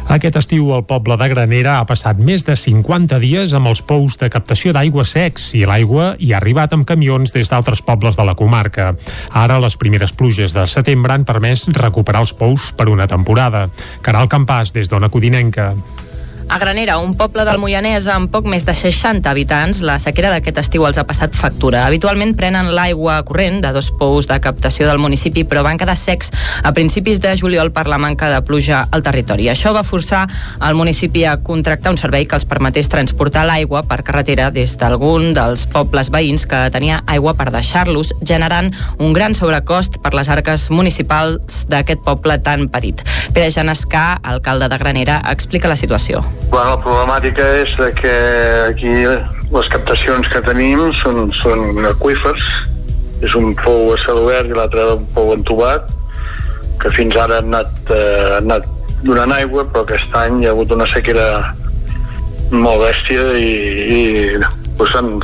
[0.06, 4.18] Aquest estiu el poble de Granera ha passat més de 50 dies amb els pous
[4.20, 8.26] de captació d'aigua secs i l'aigua hi ha arribat amb camions des d'altres pobles de
[8.26, 8.92] la comarca.
[9.32, 13.66] Ara les primeres pluges de setembre han permès recuperar els pous per una temporada.
[14.02, 15.72] Caral Campàs, des d'Ona Codinenca.
[16.48, 20.60] A Granera, un poble del Moianès amb poc més de 60 habitants, la sequera d'aquest
[20.62, 21.82] estiu els ha passat factura.
[21.88, 26.30] Habitualment prenen l'aigua corrent de dos pous de captació del municipi, però van quedar secs
[26.62, 29.50] a principis de juliol per la manca de pluja al territori.
[29.50, 30.22] Això va forçar
[30.62, 35.34] el municipi a contractar un servei que els permetés transportar l'aigua per carretera des d'algun
[35.34, 38.70] dels pobles veïns que tenia aigua per deixar-los, generant
[39.02, 43.02] un gran sobrecost per les arques municipals d'aquest poble tan petit.
[43.34, 46.22] Pere Janescà, alcalde de Granera, explica la situació.
[46.50, 48.14] Bueno, la problemàtica és de que
[48.68, 48.94] aquí
[49.52, 52.46] les captacions que tenim són, són aquífers,
[53.26, 55.88] és un pou a cel obert i l'altre un pou entubat,
[56.82, 58.68] que fins ara han anat, eh, han anat
[59.06, 61.26] donant aigua, però aquest any hi ha hagut una sequera
[62.52, 63.50] molt bèstia i,
[63.96, 64.00] i
[64.76, 65.18] pues s'han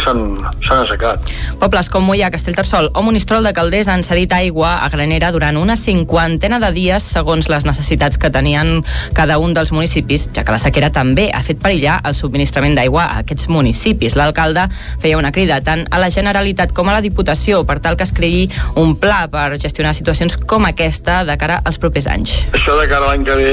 [0.73, 1.29] assecat.
[1.61, 5.77] Pobles com Mollà, Castellterçol o Monistrol de Calders han cedit aigua a Granera durant una
[5.77, 8.81] cinquantena de dies segons les necessitats que tenien
[9.17, 13.05] cada un dels municipis, ja que la sequera també ha fet perillar el subministrament d'aigua
[13.05, 14.17] a aquests municipis.
[14.19, 14.69] L'alcalde
[15.03, 18.15] feia una crida tant a la Generalitat com a la Diputació per tal que es
[18.17, 18.49] creï
[18.81, 22.35] un pla per gestionar situacions com aquesta de cara als propers anys.
[22.57, 23.53] Això de cara a l'any que ve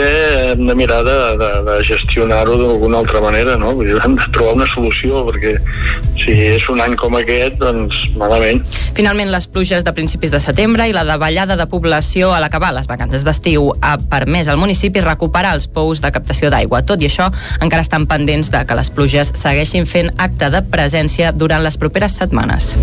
[0.54, 3.74] hem de mirar de, de, de gestionar-ho d'alguna altra manera, no?
[3.78, 5.58] Vull dir, hem de trobar una solució perquè
[6.20, 8.62] si és un any com aquest, doncs malament.
[8.98, 12.90] Finalment, les pluges de principis de setembre i la davallada de població a l'acabar les
[12.90, 16.84] vacances d'estiu ha permès al municipi recuperar els pous de captació d'aigua.
[16.84, 17.30] Tot i això,
[17.62, 22.20] encara estan pendents de que les pluges segueixin fent acte de presència durant les properes
[22.20, 22.76] setmanes.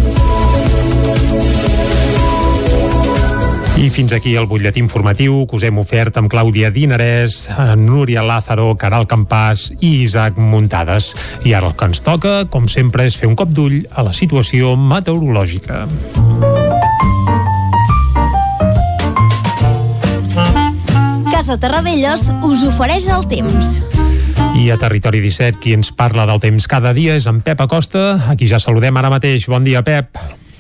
[3.77, 8.71] I fins aquí el butlletí informatiu que us hem ofert amb Clàudia Dinarès, Núria Lázaro,
[8.81, 11.11] Caral Campàs i Isaac Muntades.
[11.45, 14.15] I ara el que ens toca, com sempre, és fer un cop d'ull a la
[14.17, 15.83] situació meteorològica.
[21.29, 23.77] Casa Terradellos us ofereix el temps.
[24.57, 28.09] I a Territori 17, qui ens parla del temps cada dia és en Pep Acosta,
[28.25, 29.51] a qui ja saludem ara mateix.
[29.53, 30.17] Bon dia, Pep.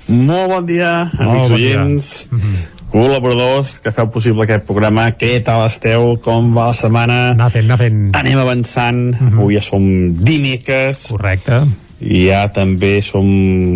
[0.06, 2.16] Molt bon dia, amics bon oients.
[2.28, 2.36] Dia.
[2.36, 5.10] Mm -hmm col·laboradors que feu possible aquest programa.
[5.20, 6.14] Què tal esteu?
[6.24, 7.16] Com va la setmana?
[7.34, 7.98] Anar fent, anar fent.
[8.16, 9.00] Anem avançant.
[9.12, 9.32] Uh mhm.
[9.32, 9.40] -huh.
[9.40, 9.82] Avui ja som
[10.24, 11.06] dimecres.
[11.10, 11.60] Correcte.
[12.00, 13.26] I ja també som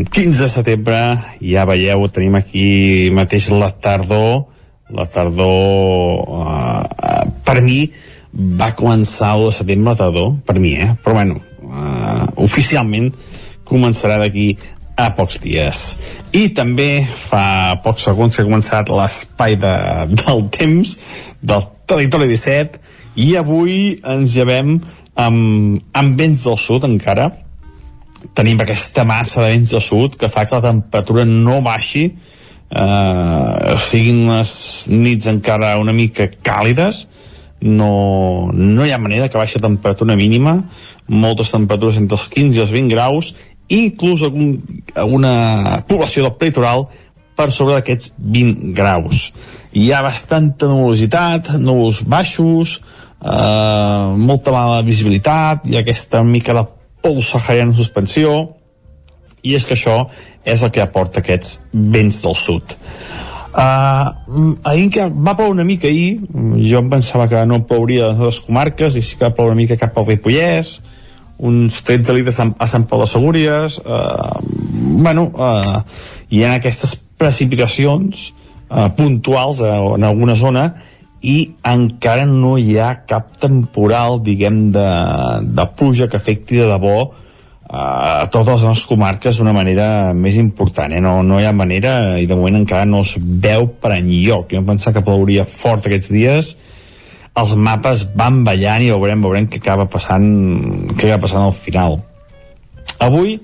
[0.05, 0.99] 15 de setembre.
[1.41, 4.47] Ja veieu, tenim aquí mateix la tardor.
[4.91, 7.93] La tardor, uh, uh, per mi,
[8.33, 10.97] va començar el de setembre la tardor, per mi, eh?
[11.05, 13.13] Però bueno, uh, oficialment
[13.65, 14.57] començarà d'aquí
[15.01, 15.81] a pocs dies.
[16.37, 19.75] I també fa pocs segons que ha començat l'espai de,
[20.23, 20.97] del temps
[21.41, 22.81] del territori 17
[23.21, 23.77] i avui
[24.07, 24.77] ens llevem
[25.19, 27.31] amb, amb vents del sud encara.
[28.37, 33.75] Tenim aquesta massa de vents del sud que fa que la temperatura no baixi eh,
[33.91, 34.53] siguin les
[34.93, 37.07] nits encara una mica càlides.
[37.61, 40.57] No, no hi ha manera que baixi la temperatura mínima.
[41.11, 43.35] Moltes temperatures entre els 15 i els 20 graus
[43.71, 44.59] inclús algun,
[44.95, 46.89] alguna població del peritoral
[47.39, 49.31] per sobre d'aquests 20 graus.
[49.73, 52.81] Hi ha bastanta nubositat, núvols baixos,
[53.23, 56.67] eh, molta mala visibilitat, ha aquesta mica de
[57.01, 58.35] pols sahariana en suspensió,
[59.43, 60.05] i és que això
[60.45, 62.77] és el que aporta aquests vents del sud.
[63.51, 66.21] Uh, ahir que va ploure una mica ahir,
[66.63, 69.59] jo em pensava que no plouria a les comarques i sí que va ploure una
[69.59, 70.77] mica cap al Ripollès,
[71.41, 74.31] uns 13 litres a Sant Pau de Segúries eh,
[75.01, 75.79] bueno eh,
[76.37, 78.31] hi ha aquestes precipitacions
[78.69, 80.69] eh, puntuals eh, en alguna zona
[81.21, 84.91] i encara no hi ha cap temporal diguem de,
[85.45, 87.11] de pluja que afecti de debò eh,
[87.73, 91.01] a totes les nostres comarques d'una manera més important eh?
[91.01, 94.61] no, no hi ha manera i de moment encara no es veu per enlloc jo
[94.61, 96.55] em pensava que plouria fort aquests dies
[97.39, 100.27] els mapes van ballant i veurem, veurem què acaba passant
[100.97, 102.01] què acaba passant al final
[102.99, 103.39] avui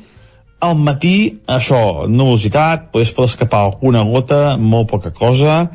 [0.67, 5.67] al matí, això, nubositat, podés poder escapar alguna gota, molt poca cosa,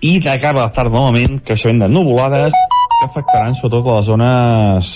[0.00, 4.08] i de cara a la tarda, novament, creixement de nuvolades que afectaran sobretot a les
[4.08, 4.90] zones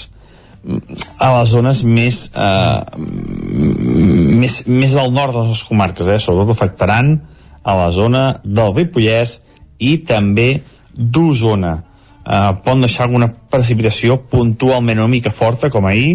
[1.20, 2.78] a les zones més eh,
[4.40, 6.16] més, més al nord de les comarques, eh?
[6.16, 7.18] sobretot afectaran
[7.62, 9.42] a la zona del Ripollès
[9.84, 10.62] i també
[10.96, 11.76] d'Osona
[12.24, 16.08] eh, poden deixar alguna precipitació puntualment una mica forta com ahir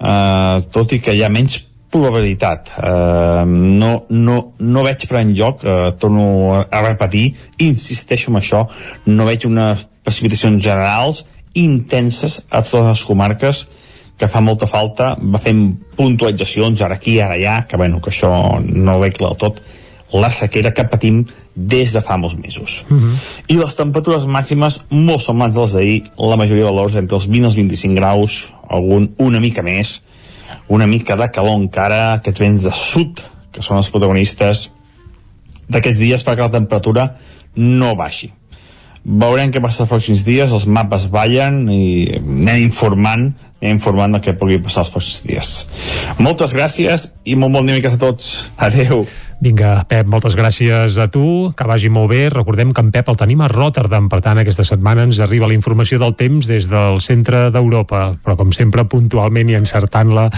[0.00, 1.60] eh, tot i que hi ha menys
[1.92, 2.72] probabilitat.
[2.80, 6.24] Eh, no, no, no veig per enlloc eh, torno
[6.62, 7.26] a repetir
[7.60, 8.64] insisteixo en això
[9.06, 13.66] no veig unes precipitacions generals intenses a totes les comarques
[14.18, 15.62] que fa molta falta va fent
[15.98, 18.32] puntualitzacions ara aquí, ara allà que bueno, que això
[18.62, 19.60] no veig del tot
[20.12, 21.22] la sequera que patim
[21.54, 22.84] des de fa molts mesos.
[22.88, 23.16] Uh -huh.
[23.48, 27.42] I les temperatures màximes molt semblants les d'ahir, la majoria de valors entre els 20
[27.42, 30.02] i els 25 graus, algun una mica més,
[30.68, 33.20] una mica de calor encara, aquests vents de sud,
[33.52, 34.70] que són els protagonistes
[35.68, 37.16] d'aquests dies perquè la temperatura
[37.56, 38.32] no baixi.
[39.04, 43.32] Veurem què passa els pròxims dies, els mapes ballen i anem informant
[43.62, 45.52] informant que pugui passar els pròxims dies.
[46.18, 48.32] Moltes gràcies i molt bon dimecres a tots.
[48.58, 49.06] Adeu.
[49.42, 52.28] Vinga, Pep, moltes gràcies a tu, que vagi molt bé.
[52.30, 55.56] Recordem que en Pep el tenim a Rotterdam, per tant, aquesta setmana ens arriba la
[55.56, 60.28] informació del temps des del centre d'Europa, però com sempre, puntualment i encertant-la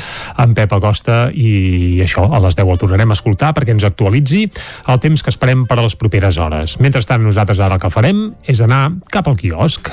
[0.40, 4.46] en Pep Acosta, i això, a les 10 el tornarem a escoltar perquè ens actualitzi
[4.88, 6.80] el temps que esperem per a les properes hores.
[6.80, 9.92] Mentrestant, nosaltres ara el que farem és anar cap al quiosc.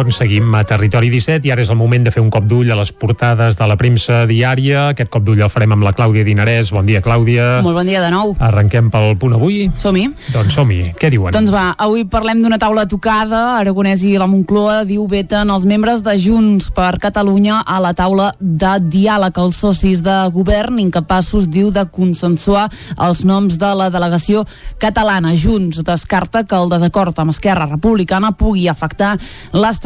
[0.00, 2.70] Doncs seguim a Territori 17 i ara és el moment de fer un cop d'ull
[2.72, 4.86] a les portades de la premsa diària.
[4.94, 6.70] Aquest cop d'ull el farem amb la Clàudia Dinarès.
[6.72, 7.58] Bon dia, Clàudia.
[7.60, 8.32] Molt bon dia de nou.
[8.40, 9.66] Arrenquem pel punt avui.
[9.76, 10.06] Som-hi.
[10.32, 10.94] Doncs som-hi.
[10.96, 11.36] Què diuen?
[11.36, 13.58] Doncs va, avui parlem d'una taula tocada.
[13.58, 18.30] Aragonès i la Moncloa diu veten els membres de Junts per Catalunya a la taula
[18.40, 19.36] de diàleg.
[19.36, 24.46] Els socis de govern incapaços, diu, de consensuar els noms de la delegació
[24.80, 25.36] catalana.
[25.36, 29.12] Junts descarta que el desacord amb Esquerra Republicana pugui afectar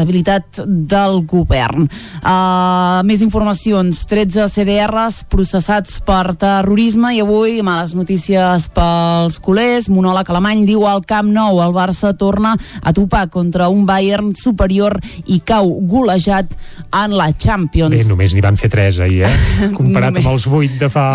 [0.04, 1.88] l'estabilitat del govern.
[2.20, 4.04] Uh, més informacions.
[4.08, 9.88] 13 CDRs processats per terrorisme i avui males notícies pels culers.
[9.88, 14.98] Monòleg alemany diu al Camp Nou el Barça torna a topar contra un Bayern superior
[15.26, 16.52] i cau golejat
[16.92, 17.94] en la Champions.
[17.94, 19.70] Bé, només n'hi van fer 3 ahir, eh?
[19.78, 21.08] Comparat amb els 8 de fa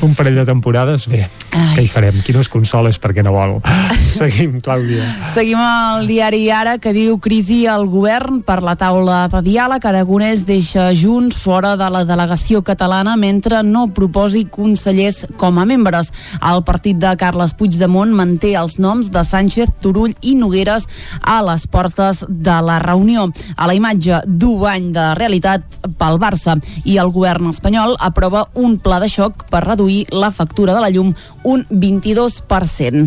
[0.00, 1.74] un parell de temporades, bé, Ai.
[1.76, 2.16] què hi farem?
[2.24, 3.58] Qui no es consola és perquè no vol.
[4.20, 5.04] Seguim, Clàudia.
[5.34, 8.09] Seguim el diari Ara que diu crisi al govern
[8.42, 9.84] per la taula de diàleg.
[9.86, 16.10] Aragonès deixa Junts fora de la delegació catalana mentre no proposi consellers com a membres.
[16.42, 20.88] El partit de Carles Puigdemont manté els noms de Sánchez, Turull i Nogueres
[21.22, 23.28] a les portes de la reunió.
[23.56, 25.62] A la imatge d'un any de realitat
[26.00, 30.74] pel Barça i el govern espanyol aprova un pla de xoc per reduir la factura
[30.74, 33.06] de la llum un 22%.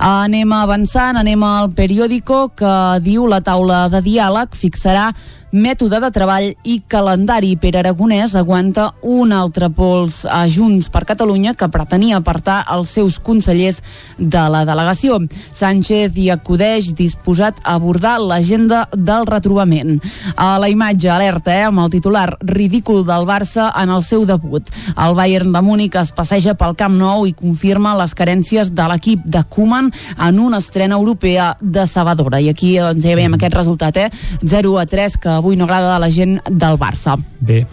[0.00, 2.74] Anem avançant, anem al periòdico que
[3.04, 5.10] diu la taula de diàleg fixarà
[5.52, 7.56] mètode de treball i calendari.
[7.60, 13.18] Per Aragonès aguanta un altre pols a Junts per Catalunya que pretenia apartar els seus
[13.18, 13.80] consellers
[14.18, 15.18] de la delegació.
[15.28, 19.98] Sánchez hi acudeix disposat a abordar l'agenda del retrobament.
[20.36, 24.62] A la imatge alerta, eh, amb el titular ridícul del Barça en el seu debut.
[24.96, 29.24] El Bayern de Múnich es passeja pel Camp Nou i confirma les carències de l'equip
[29.24, 32.40] de Koeman en una estrena europea decebedora.
[32.40, 34.10] I aquí doncs, ja veiem aquest resultat, eh?
[34.42, 37.16] 0 a 3, que avui no agrada a la gent del Barça.
[37.40, 37.64] Bé,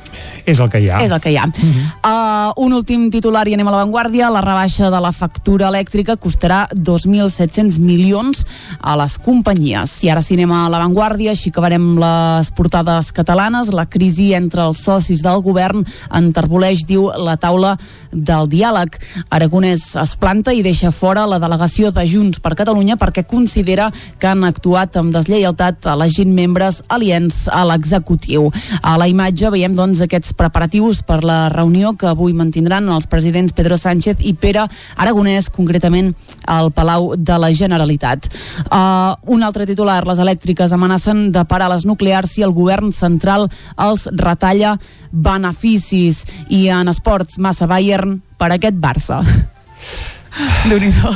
[0.48, 1.02] és el que hi ha.
[1.04, 1.46] És el que hi ha.
[1.46, 2.54] Uh -huh.
[2.58, 4.32] uh, un últim titular i anem a l'avantguàrdia.
[4.32, 8.46] La rebaixa de la factura elèctrica costarà 2.700 milions
[8.80, 10.04] a les companyies.
[10.04, 13.74] I ara si anem a l'avantguàrdia, així acabarem les portades catalanes.
[13.74, 17.78] La crisi entre els socis del govern enterboleix, diu, la taula
[18.18, 18.98] del diàleg.
[19.30, 23.90] Aragonès es planta i deixa fora la delegació de Junts per Catalunya perquè considera
[24.20, 28.50] que han actuat amb deslleialtat elegint membres aliens a l'executiu.
[28.82, 33.56] A la imatge veiem doncs aquests preparatius per la reunió que avui mantindran els presidents
[33.58, 36.14] Pedro Sánchez i Pere Aragonès, concretament
[36.48, 38.30] al Palau de la Generalitat.
[38.72, 43.48] Uh, un altre titular, les elèctriques amenacen de parar les nuclears si el govern central
[43.78, 44.78] els retalla
[45.12, 48.07] beneficis i en esports massa Bayern
[48.38, 49.22] per aquest Barça.
[50.70, 51.12] Déu-n'hi-do.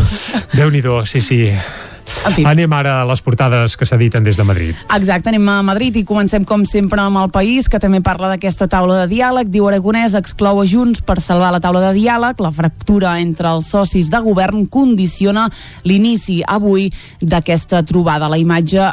[0.57, 1.45] Déu-n'hi-do, sí, sí.
[2.26, 2.43] En fi.
[2.45, 4.78] Anem ara a les portades que s'editen des de Madrid.
[4.93, 8.67] Exacte, anem a Madrid i comencem com sempre amb el país, que també parla d'aquesta
[8.69, 9.49] taula de diàleg.
[9.49, 12.41] Diu Aragonès exclou a Junts per salvar la taula de diàleg.
[12.43, 15.47] La fractura entre els socis de govern condiciona
[15.88, 16.91] l'inici avui
[17.22, 18.30] d'aquesta trobada.
[18.30, 18.91] La imatge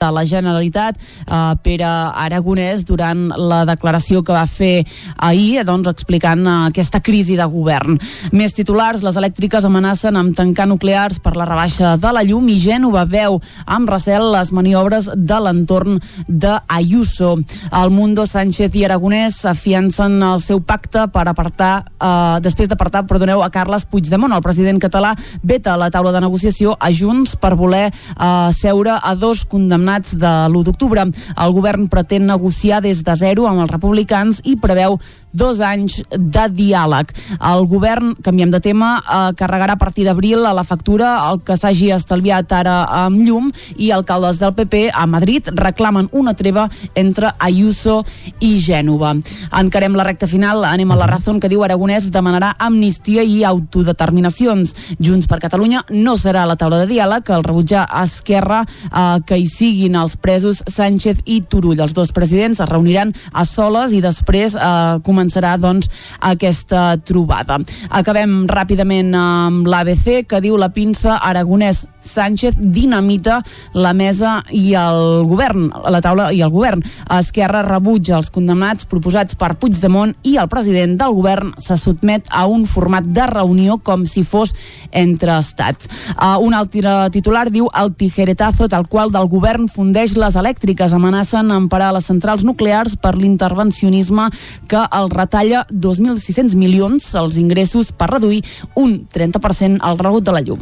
[0.00, 4.86] de la Generalitat, eh, Pere Aragonès, durant la declaració que va fer
[5.18, 7.98] ahir, doncs, explicant eh, aquesta crisi de govern.
[8.32, 12.56] Més titulars, les elèctriques amenacen amb tancar nuclears per la rebaixa de la llum i
[12.62, 13.36] Gènova veu
[13.66, 17.34] amb recel les maniobres de l'entorn d'Ayuso.
[17.82, 23.42] El Mundo Sánchez i Aragonès afiancen el seu pacte per apartar, eh, després d'apartar, perdoneu,
[23.42, 24.32] a Carles Puigdemont.
[24.32, 29.14] El president català veta la taula de negociació a Junts per voler eh, seure a
[29.14, 31.04] dos condemnats condemnats de l'1 d'octubre.
[31.36, 34.98] El govern pretén negociar des de zero amb els republicans i preveu
[35.32, 37.12] dos anys de diàleg.
[37.38, 41.56] El govern, canviem de tema, eh, carregarà a partir d'abril a la factura el que
[41.56, 47.32] s'hagi estalviat ara amb llum i alcaldes del PP a Madrid reclamen una treva entre
[47.38, 48.04] Ayuso
[48.40, 49.14] i Gènova.
[49.60, 54.96] Encarem la recta final, anem a la raó que diu Aragonès demanarà amnistia i autodeterminacions.
[54.98, 59.18] Junts per Catalunya no serà a la taula de diàleg, el rebutjar a Esquerra eh,
[59.26, 61.80] que hi siguin els presos Sánchez i Turull.
[61.80, 65.90] Els dos presidents es reuniran a soles i després eh, començarà doncs,
[66.20, 67.60] aquesta trobada.
[67.90, 73.42] Acabem ràpidament amb l'ABC que diu la pinça Aragonès Sánchez dinamita
[73.74, 76.82] la mesa i el govern, la taula i el govern.
[77.12, 82.46] Esquerra rebutja els condemnats proposats per Puigdemont i el president del govern se sotmet a
[82.48, 84.54] un format de reunió com si fos
[84.90, 85.90] entre estats.
[86.16, 91.52] Uh, un altre titular diu el tijeretazo tal qual del govern fundeix les elèctriques amenacen
[91.52, 94.28] emparar les centrals nuclears per l'intervencionisme
[94.70, 98.40] que el retalla 2.600 milions els ingressos per reduir
[98.80, 100.60] un 30% el rebut de la llum.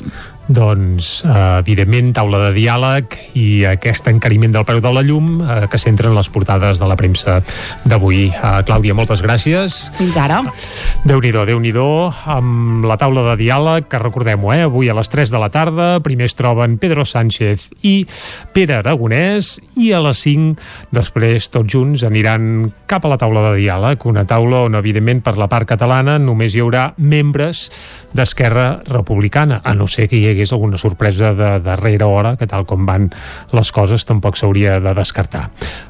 [0.49, 5.67] Doncs, eh, evidentment, taula de diàleg i aquest encariment del preu de la llum eh,
[5.69, 7.43] que centren les portades de la premsa
[7.85, 8.31] d'avui.
[8.33, 9.77] Eh, Clàudia, moltes gràcies.
[9.99, 10.41] Fins ara.
[11.05, 15.13] Déu-n'hi-do, déu nhi déu amb la taula de diàleg, que recordem-ho, eh, avui a les
[15.13, 18.07] 3 de la tarda, primer es troben Pedro Sánchez i
[18.57, 20.57] Pere Aragonès, i a les 5,
[20.97, 25.37] després, tots junts aniran cap a la taula de diàleg, una taula on, evidentment, per
[25.37, 27.69] la part catalana només hi haurà membres
[28.17, 32.65] d'Esquerra Republicana, a no ser que hi hagués alguna sorpresa de darrera hora, que tal
[32.67, 33.11] com van
[33.53, 35.49] les coses tampoc s'hauria de descartar.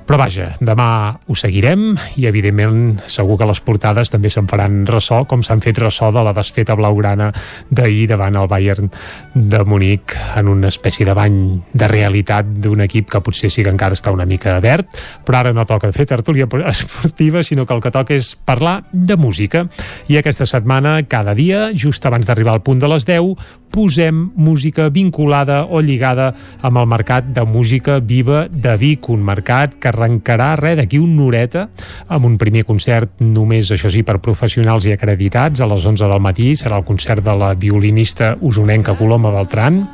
[0.08, 5.20] Però vaja, demà ho seguirem i evidentment segur que les portades també se'n faran ressò,
[5.28, 7.28] com s'han fet ressò de la desfeta blaugrana
[7.68, 8.88] d'ahir davant el Bayern
[9.34, 11.36] de Munic en una espècie de bany
[11.72, 14.88] de realitat d'un equip que potser sí que encara està una mica verd,
[15.28, 19.16] però ara no toca fer tertúlia esportiva, sinó que el que toca és parlar de
[19.16, 19.66] música.
[20.08, 23.36] I aquesta setmana, cada dia, just abans d'arribar al punt de les 10,
[23.78, 26.32] posem música vinculada o lligada
[26.66, 31.14] amb el mercat de música viva de Vic, un mercat que arrencarà res d'aquí un
[31.14, 31.68] noreta
[32.10, 36.24] amb un primer concert només, això sí, per professionals i acreditats a les 11 del
[36.24, 39.84] matí, serà el concert de la violinista usonenca Coloma Beltran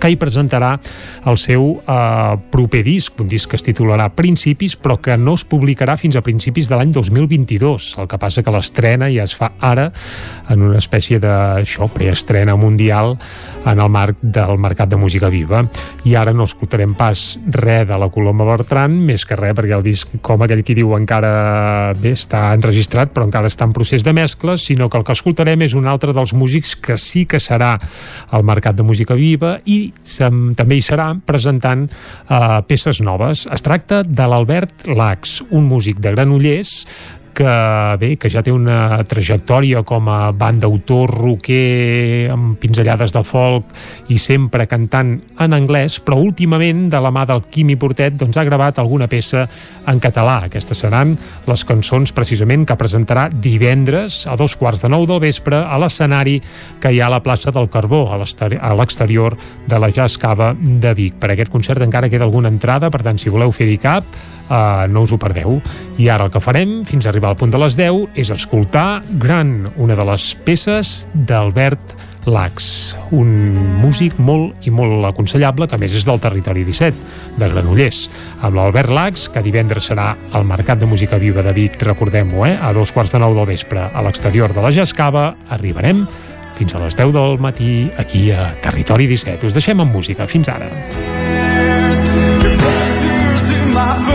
[0.00, 0.74] que hi presentarà
[1.28, 5.44] el seu eh, proper disc, un disc que es titularà Principis, però que no es
[5.48, 7.92] publicarà fins a principis de l'any 2022.
[8.02, 9.90] El que passa que l'estrena ja es fa ara
[10.52, 11.32] en una espècie de
[11.62, 13.16] això, preestrena mundial
[13.66, 15.62] en el marc del mercat de música viva.
[16.08, 19.84] I ara no escoltarem pas res de la Coloma Bertran, més que res, perquè el
[19.86, 24.14] disc, com aquell qui diu, encara bé, està enregistrat, però encara està en procés de
[24.16, 27.76] mescla, sinó que el que escoltarem és un altre dels músics que sí que serà
[28.30, 29.81] al mercat de música viva i
[30.58, 33.46] també hi serà presentant uh, peces noves.
[33.52, 36.76] Es tracta de l'Albert Lax, un músic de Granollers
[37.34, 43.72] que bé, que ja té una trajectòria com a banda-autor rocker amb pinzellades de folk
[44.12, 48.44] i sempre cantant en anglès, però últimament de la mà del Quimi Portet doncs ha
[48.48, 49.46] gravat alguna peça
[49.88, 50.42] en català.
[50.46, 51.16] Aquestes seran
[51.48, 56.38] les cançons precisament que presentarà divendres a dos quarts de nou del vespre a l'escenari
[56.82, 59.36] que hi ha a la plaça del Carbó, a l'exterior
[59.68, 61.18] de la Jazz Cava de Vic.
[61.20, 64.06] Per aquest concert encara queda alguna entrada, per tant, si voleu fer-hi cap,
[64.48, 65.60] uh, no us ho perdeu.
[65.98, 69.02] I ara el que farem, fins a arribar al punt de les 10, és escoltar
[69.20, 71.94] Gran, una de les peces d'Albert
[72.30, 73.30] Lax, un
[73.82, 76.96] músic molt i molt aconsellable, que més és del territori 17,
[77.38, 78.04] de Granollers.
[78.40, 82.56] Amb l'Albert Lax, que divendres serà al Mercat de Música Viva de Vic, recordem-ho, eh?
[82.60, 86.06] a dos quarts de nou del vespre, a l'exterior de la Jascava, arribarem
[86.58, 89.48] fins a les 10 del matí aquí a Territori 17.
[89.48, 90.28] Us deixem amb música.
[90.30, 90.70] Fins ara.
[93.72, 94.11] my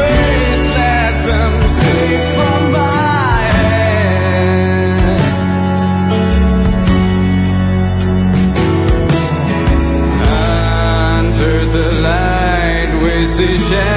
[13.37, 13.96] 极限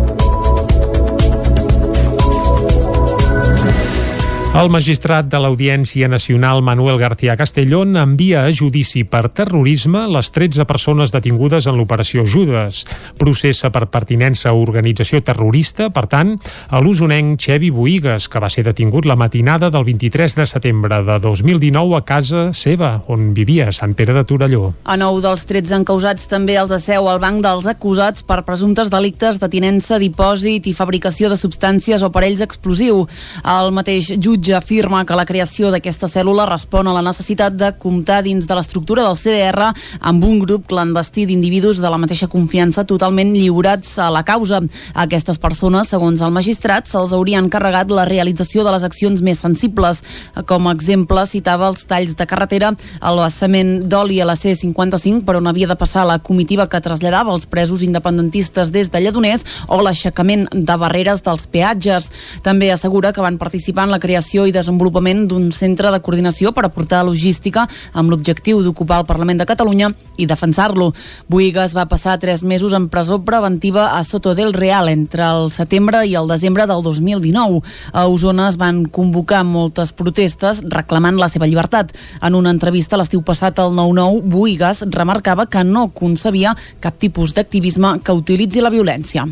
[4.51, 10.65] El magistrat de l'Audiència Nacional Manuel García Castellón envia a judici per terrorisme les 13
[10.67, 12.81] persones detingudes en l'operació Judes.
[13.15, 16.33] Processa per pertinença a organització terrorista, per tant,
[16.67, 21.17] a l'usonenc Xevi Boigues, que va ser detingut la matinada del 23 de setembre de
[21.23, 24.73] 2019 a casa seva, on vivia a Sant Pere de Torelló.
[24.83, 29.39] A nou dels 13 encausats també els asseu al banc dels acusats per presumptes delictes
[29.39, 33.05] de tinença, dipòsit i fabricació de substàncies o parells explosiu.
[33.47, 37.69] El mateix jutge jutge afirma que la creació d'aquesta cèl·lula respon a la necessitat de
[37.77, 39.67] comptar dins de l'estructura del CDR
[40.01, 44.57] amb un grup clandestí d'individus de la mateixa confiança totalment lliurats a la causa.
[44.95, 49.39] A aquestes persones, segons el magistrat, se'ls haurien carregat la realització de les accions més
[49.39, 50.01] sensibles.
[50.49, 55.37] Com a exemple, citava els talls de carretera, el vessament d'oli a la C55 per
[55.37, 59.81] on havia de passar la comitiva que traslladava els presos independentistes des de Lledoners o
[59.85, 62.09] l'aixecament de barreres dels peatges.
[62.41, 66.53] També assegura que van participar en la creació creació i desenvolupament d'un centre de coordinació
[66.55, 70.93] per aportar logística amb l'objectiu d'ocupar el Parlament de Catalunya i defensar-lo.
[71.27, 76.05] Boigas va passar tres mesos en presó preventiva a Soto del Real entre el setembre
[76.07, 77.59] i el desembre del 2019.
[77.91, 81.91] A Osona es van convocar moltes protestes reclamant la seva llibertat.
[82.21, 87.99] En una entrevista l'estiu passat al 9-9, Boigas remarcava que no concebia cap tipus d'activisme
[87.99, 89.27] que utilitzi la violència.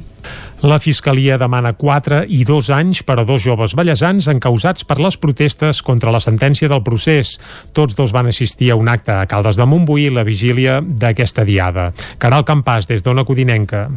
[0.61, 5.15] La Fiscalia demana 4 i 2 anys per a dos joves ballesans encausats per les
[5.15, 7.37] protestes contra la sentència del procés.
[7.71, 11.93] Tots dos van assistir a un acte a Caldes de Montbui la vigília d'aquesta diada.
[12.19, 13.87] Caral Campàs, des d'Ona Codinenca.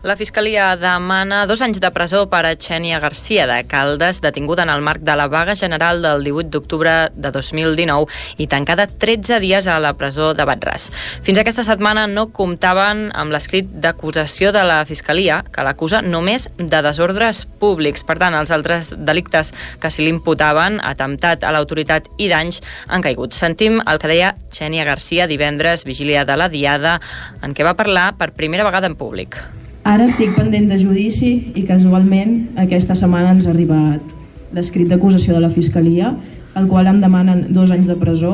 [0.00, 4.70] La Fiscalia demana dos anys de presó per a Xènia Garcia de Caldes, detinguda en
[4.70, 8.06] el marc de la vaga general del 18 d'octubre de 2019
[8.38, 10.92] i tancada 13 dies a la presó de Batràs.
[11.26, 16.82] Fins aquesta setmana no comptaven amb l'escrit d'acusació de la Fiscalia, que l'acusa només de
[16.86, 18.06] desordres públics.
[18.06, 19.50] Per tant, els altres delictes
[19.82, 23.34] que s'hi l'imputaven, atemptat a l'autoritat i danys, han caigut.
[23.34, 27.00] Sentim el que deia Xènia Garcia divendres, vigília de la Diada,
[27.42, 29.42] en què va parlar per primera vegada en públic.
[29.86, 34.16] Ara estic pendent de judici i casualment aquesta setmana ens ha arribat
[34.56, 36.14] l'escrit d'acusació de la Fiscalia,
[36.58, 38.32] el qual em demanen dos anys de presó,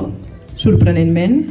[0.57, 1.43] sorprenentment.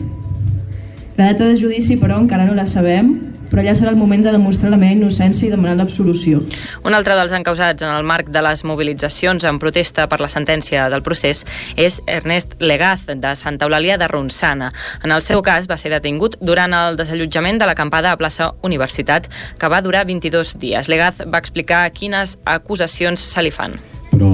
[1.18, 3.12] La data de judici, però, encara no la sabem,
[3.54, 6.40] però ja serà el moment de demostrar la meva innocència i demanar l'absolució.
[6.82, 10.88] Un altre dels encausats en el marc de les mobilitzacions en protesta per la sentència
[10.90, 11.44] del procés
[11.78, 14.72] és Ernest Legaz, de Santa Eulàlia de Ronçana.
[15.06, 19.30] En el seu cas va ser detingut durant el desallotjament de l'acampada a plaça Universitat,
[19.62, 20.90] que va durar 22 dies.
[20.90, 23.78] Legaz va explicar quines acusacions se li fan.
[24.10, 24.32] Però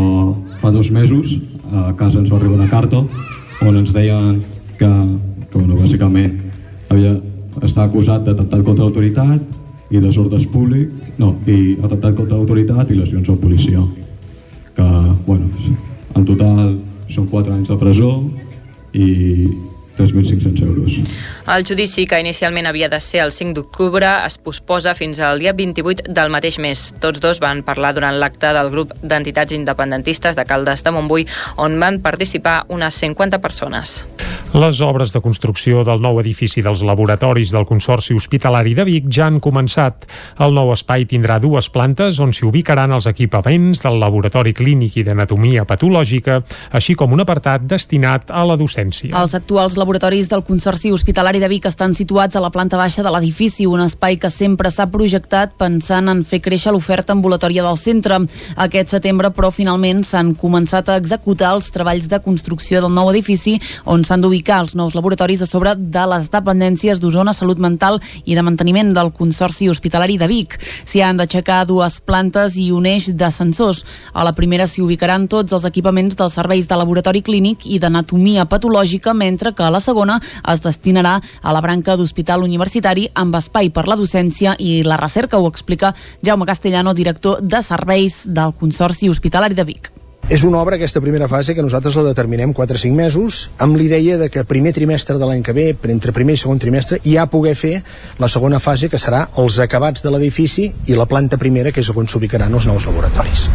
[0.63, 1.35] fa dos mesos
[1.75, 3.03] a casa ens va arribar una carta
[3.67, 4.39] on ens deien
[4.79, 6.39] que, que bueno, bàsicament
[6.89, 7.17] havia
[7.65, 13.29] està acusat d'atemptat contra l'autoritat i desordres públic, no, i atemptat contra l'autoritat i lesions
[13.29, 13.81] al policia.
[14.75, 14.89] Que,
[15.25, 15.49] bueno,
[16.15, 16.77] en total
[17.09, 18.13] són 4 anys de presó
[18.93, 19.09] i
[19.99, 20.93] 3.500 euros.
[21.47, 25.51] El judici, que inicialment havia de ser el 5 d'octubre, es posposa fins al dia
[25.53, 26.85] 28 del mateix mes.
[27.03, 31.79] Tots dos van parlar durant l'acte del grup d'entitats independentistes de Caldes de Montbui, on
[31.81, 34.03] van participar unes 50 persones.
[34.49, 39.27] Les obres de construcció del nou edifici dels laboratoris del Consorci Hospitalari de Vic ja
[39.29, 40.07] han començat.
[40.41, 45.03] El nou espai tindrà dues plantes on s'hi ubicaran els equipaments del Laboratori Clínic i
[45.05, 46.39] d'Anatomia Patològica,
[46.73, 49.13] així com un apartat destinat a la docència.
[49.21, 53.13] Els actuals laboratoris del Consorci Hospitalari de Vic estan situats a la planta baixa de
[53.13, 58.17] l'edifici, un espai que sempre s'ha projectat pensant en fer créixer l'oferta ambulatòria del centre.
[58.57, 63.59] Aquest setembre, però, finalment s'han començat a executar els treballs de construcció del nou edifici
[63.85, 67.97] on s'han d'ubicar ubicar els nous laboratoris a sobre de les dependències d'Osona Salut Mental
[68.23, 70.55] i de manteniment del Consorci Hospitalari de Vic.
[70.87, 73.83] S'hi han d'aixecar dues plantes i un eix d'ascensors.
[74.13, 78.47] A la primera s'hi ubicaran tots els equipaments dels serveis de laboratori clínic i d'anatomia
[78.47, 83.73] patològica, mentre que a la segona es destinarà a la branca d'hospital universitari amb espai
[83.75, 89.09] per la docència i la recerca, ho explica Jaume Castellano, director de serveis del Consorci
[89.09, 89.98] Hospitalari de Vic.
[90.29, 93.73] És una obra, aquesta primera fase, que nosaltres la determinem 4 o 5 mesos, amb
[93.79, 97.25] l'idea de que primer trimestre de l'any que ve, entre primer i segon trimestre, ja
[97.25, 97.79] poder fer
[98.21, 101.89] la segona fase, que serà els acabats de l'edifici i la planta primera, que és
[101.89, 103.47] on s'ubicaran els nous laboratoris.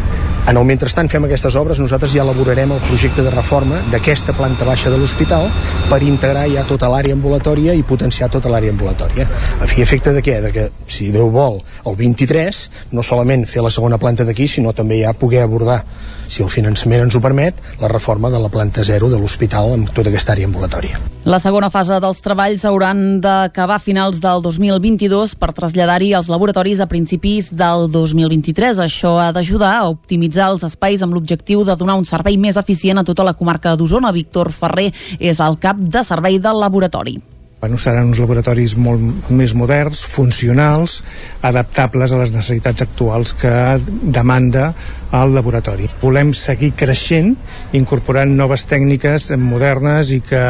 [0.50, 4.66] En el mentrestant fem aquestes obres, nosaltres ja elaborarem el projecte de reforma d'aquesta planta
[4.66, 5.46] baixa de l'hospital
[5.88, 9.28] per integrar ja tota l'àrea ambulatòria i potenciar tota l'àrea ambulatòria.
[9.62, 10.40] A fi efecte de què?
[10.42, 12.66] De que, si Déu vol, el 23,
[12.98, 15.84] no solament fer la segona planta d'aquí, sinó també ja poder abordar
[16.28, 19.90] si el finançament ens ho permet, la reforma de la planta zero de l'hospital amb
[19.92, 21.00] tota aquesta àrea ambulatòria.
[21.28, 26.80] La segona fase dels treballs hauran d'acabar a finals del 2022 per traslladar-hi els laboratoris
[26.80, 28.80] a principis del 2023.
[28.84, 33.00] Això ha d'ajudar a optimitzar els espais amb l'objectiu de donar un servei més eficient
[33.00, 34.12] a tota la comarca d'Osona.
[34.12, 34.90] Víctor Ferrer
[35.20, 37.20] és el cap de servei del laboratori.
[37.64, 40.98] Bueno, seran uns laboratoris molt més moderns, funcionals,
[41.40, 43.52] adaptables a les necessitats actuals que
[44.04, 44.66] demanda
[45.14, 45.86] al laboratori.
[46.02, 47.34] Volem seguir creixent,
[47.76, 50.42] incorporant noves tècniques modernes i que,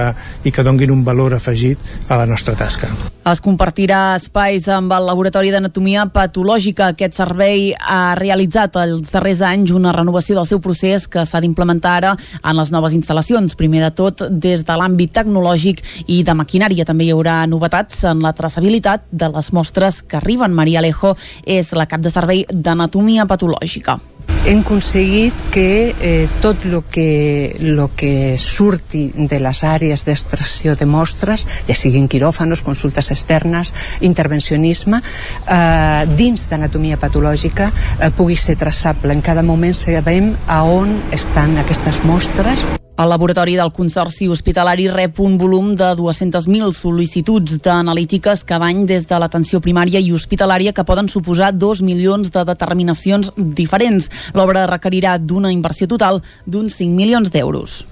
[0.44, 2.88] i que donguin un valor afegit a la nostra tasca.
[3.28, 6.90] Es compartirà espais amb el Laboratori d'Anatomia Patològica.
[6.92, 11.94] Aquest servei ha realitzat els darrers anys una renovació del seu procés que s'ha d'implementar
[12.00, 13.56] ara en les noves instal·lacions.
[13.60, 18.24] Primer de tot, des de l'àmbit tecnològic i de maquinària també hi haurà novetats en
[18.24, 20.56] la traçabilitat de les mostres que arriben.
[20.56, 23.98] Maria Alejo és la cap de servei d'Anatomia Patològica
[24.44, 30.84] hem aconseguit que eh, tot el que, lo que surti de les àrees d'extracció de
[30.86, 33.72] mostres, ja siguin quiròfanos, consultes externes,
[34.04, 39.16] intervencionisme, eh, dins d'anatomia patològica eh, pugui ser traçable.
[39.16, 42.83] En cada moment sabem a on estan aquestes mostres.
[42.94, 49.08] El laboratori del Consorci Hospitalari rep un volum de 200.000 sol·licituds d'analítiques cada any des
[49.10, 54.06] de l'atenció primària i hospitalària que poden suposar 2 milions de determinacions diferents.
[54.38, 57.82] L'obra requerirà d'una inversió total d'uns 5 milions d'euros.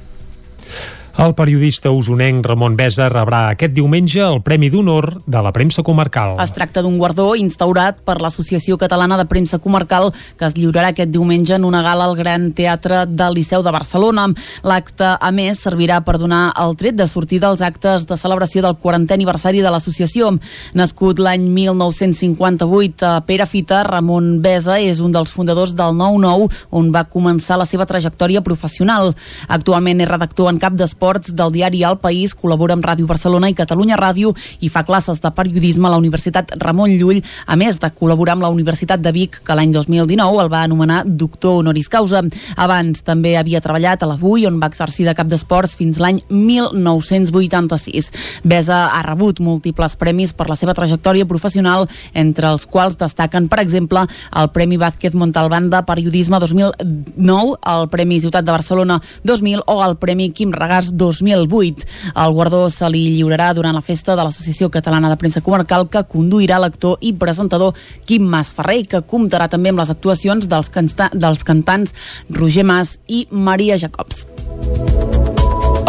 [1.13, 6.39] El periodista usonenc Ramon Besa rebrà aquest diumenge el Premi d'Honor de la premsa comarcal.
[6.41, 10.09] Es tracta d'un guardó instaurat per l'Associació Catalana de Premsa Comarcal
[10.41, 14.25] que es lliurarà aquest diumenge en una gala al Gran Teatre del Liceu de Barcelona.
[14.65, 18.81] L'acte, a més, servirà per donar el tret de sortir dels actes de celebració del
[18.81, 20.33] 40è aniversari de l'associació.
[20.73, 27.05] Nascut l'any 1958 a Perafita, Ramon Besa és un dels fundadors del 9-9, on va
[27.05, 29.13] començar la seva trajectòria professional.
[29.53, 33.49] Actualment és redactor en cap d'esport esports del diari El País, col·labora amb Ràdio Barcelona
[33.51, 34.31] i Catalunya Ràdio
[34.63, 38.45] i fa classes de periodisme a la Universitat Ramon Llull, a més de col·laborar amb
[38.47, 42.23] la Universitat de Vic, que l'any 2019 el va anomenar doctor honoris causa.
[42.55, 48.13] Abans també havia treballat a l'Avui, on va exercir de cap d'esports fins l'any 1986.
[48.47, 53.59] Besa ha rebut múltiples premis per la seva trajectòria professional, entre els quals destaquen, per
[53.65, 54.07] exemple,
[54.39, 59.99] el Premi Vázquez Montalbán de Periodisme 2009, el Premi Ciutat de Barcelona 2000 o el
[59.99, 61.89] Premi Quim Regàs 2008.
[62.25, 66.05] El guardó se li lliurarà durant la festa de l'Associació Catalana de Premsa Comarcal que
[66.09, 67.75] conduirà l'actor i presentador
[68.07, 71.95] Quim Mas Ferrer que comptarà també amb les actuacions dels, canta dels cantants
[72.31, 74.27] Roger Mas i Maria Jacobs.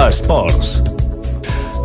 [0.07, 0.79] Esports.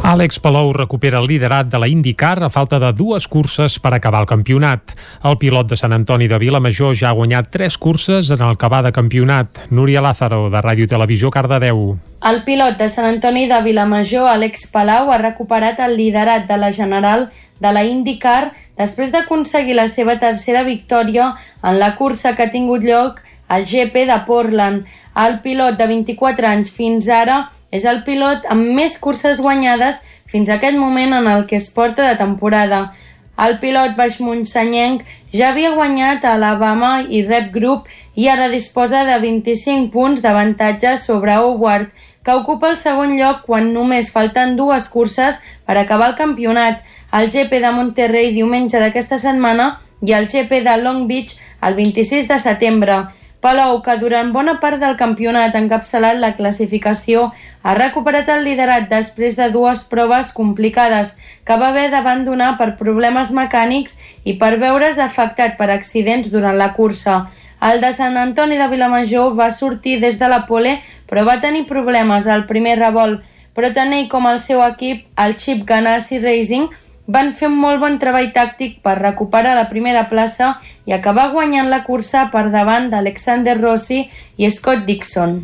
[0.06, 4.20] Àlex Palou recupera el liderat de la IndyCar a falta de dues curses per acabar
[4.22, 4.94] el campionat.
[5.26, 8.70] El pilot de Sant Antoni de Vilamajor ja ha guanyat tres curses en el que
[8.70, 9.66] va de campionat.
[9.70, 11.98] Núria Lázaro, de Ràdio Televisió Cardedeu.
[12.30, 16.70] El pilot de Sant Antoni de Vilamajor, Àlex Palau, ha recuperat el liderat de la
[16.72, 17.28] General
[17.58, 22.86] de la IndyCar després d'aconseguir la seva tercera victòria en la cursa que ha tingut
[22.86, 24.86] lloc al GP de Portland.
[25.18, 30.48] El pilot de 24 anys fins ara és el pilot amb més curses guanyades fins
[30.48, 32.92] a aquest moment en el que es porta de temporada.
[33.38, 37.86] El pilot baix Montsanyenc ja havia guanyat a Alabama i Rep Group
[38.18, 41.92] i ara disposa de 25 punts d'avantatge sobre Howard,
[42.24, 46.82] que ocupa el segon lloc quan només falten dues curses per acabar el campionat,
[47.14, 52.28] el GP de Monterrey diumenge d'aquesta setmana i el GP de Long Beach el 26
[52.28, 52.98] de setembre.
[53.40, 57.28] Palou, que durant bona part del campionat ha encapçalat la classificació,
[57.62, 61.14] ha recuperat el liderat després de dues proves complicades
[61.46, 63.94] que va haver d'abandonar per problemes mecànics
[64.24, 67.28] i per veure's afectat per accidents durant la cursa.
[67.62, 70.74] El de Sant Antoni de Vilamajor va sortir des de la pole,
[71.06, 73.22] però va tenir problemes al primer revolt,
[73.54, 76.68] però tant ell com el seu equip, el Chip Ganassi Racing,
[77.08, 80.54] van fer un molt bon treball tàctic per recuperar la primera plaça
[80.86, 84.04] i acabar guanyant la cursa per davant d'Alexander Rossi
[84.36, 85.40] i Scott Dixon.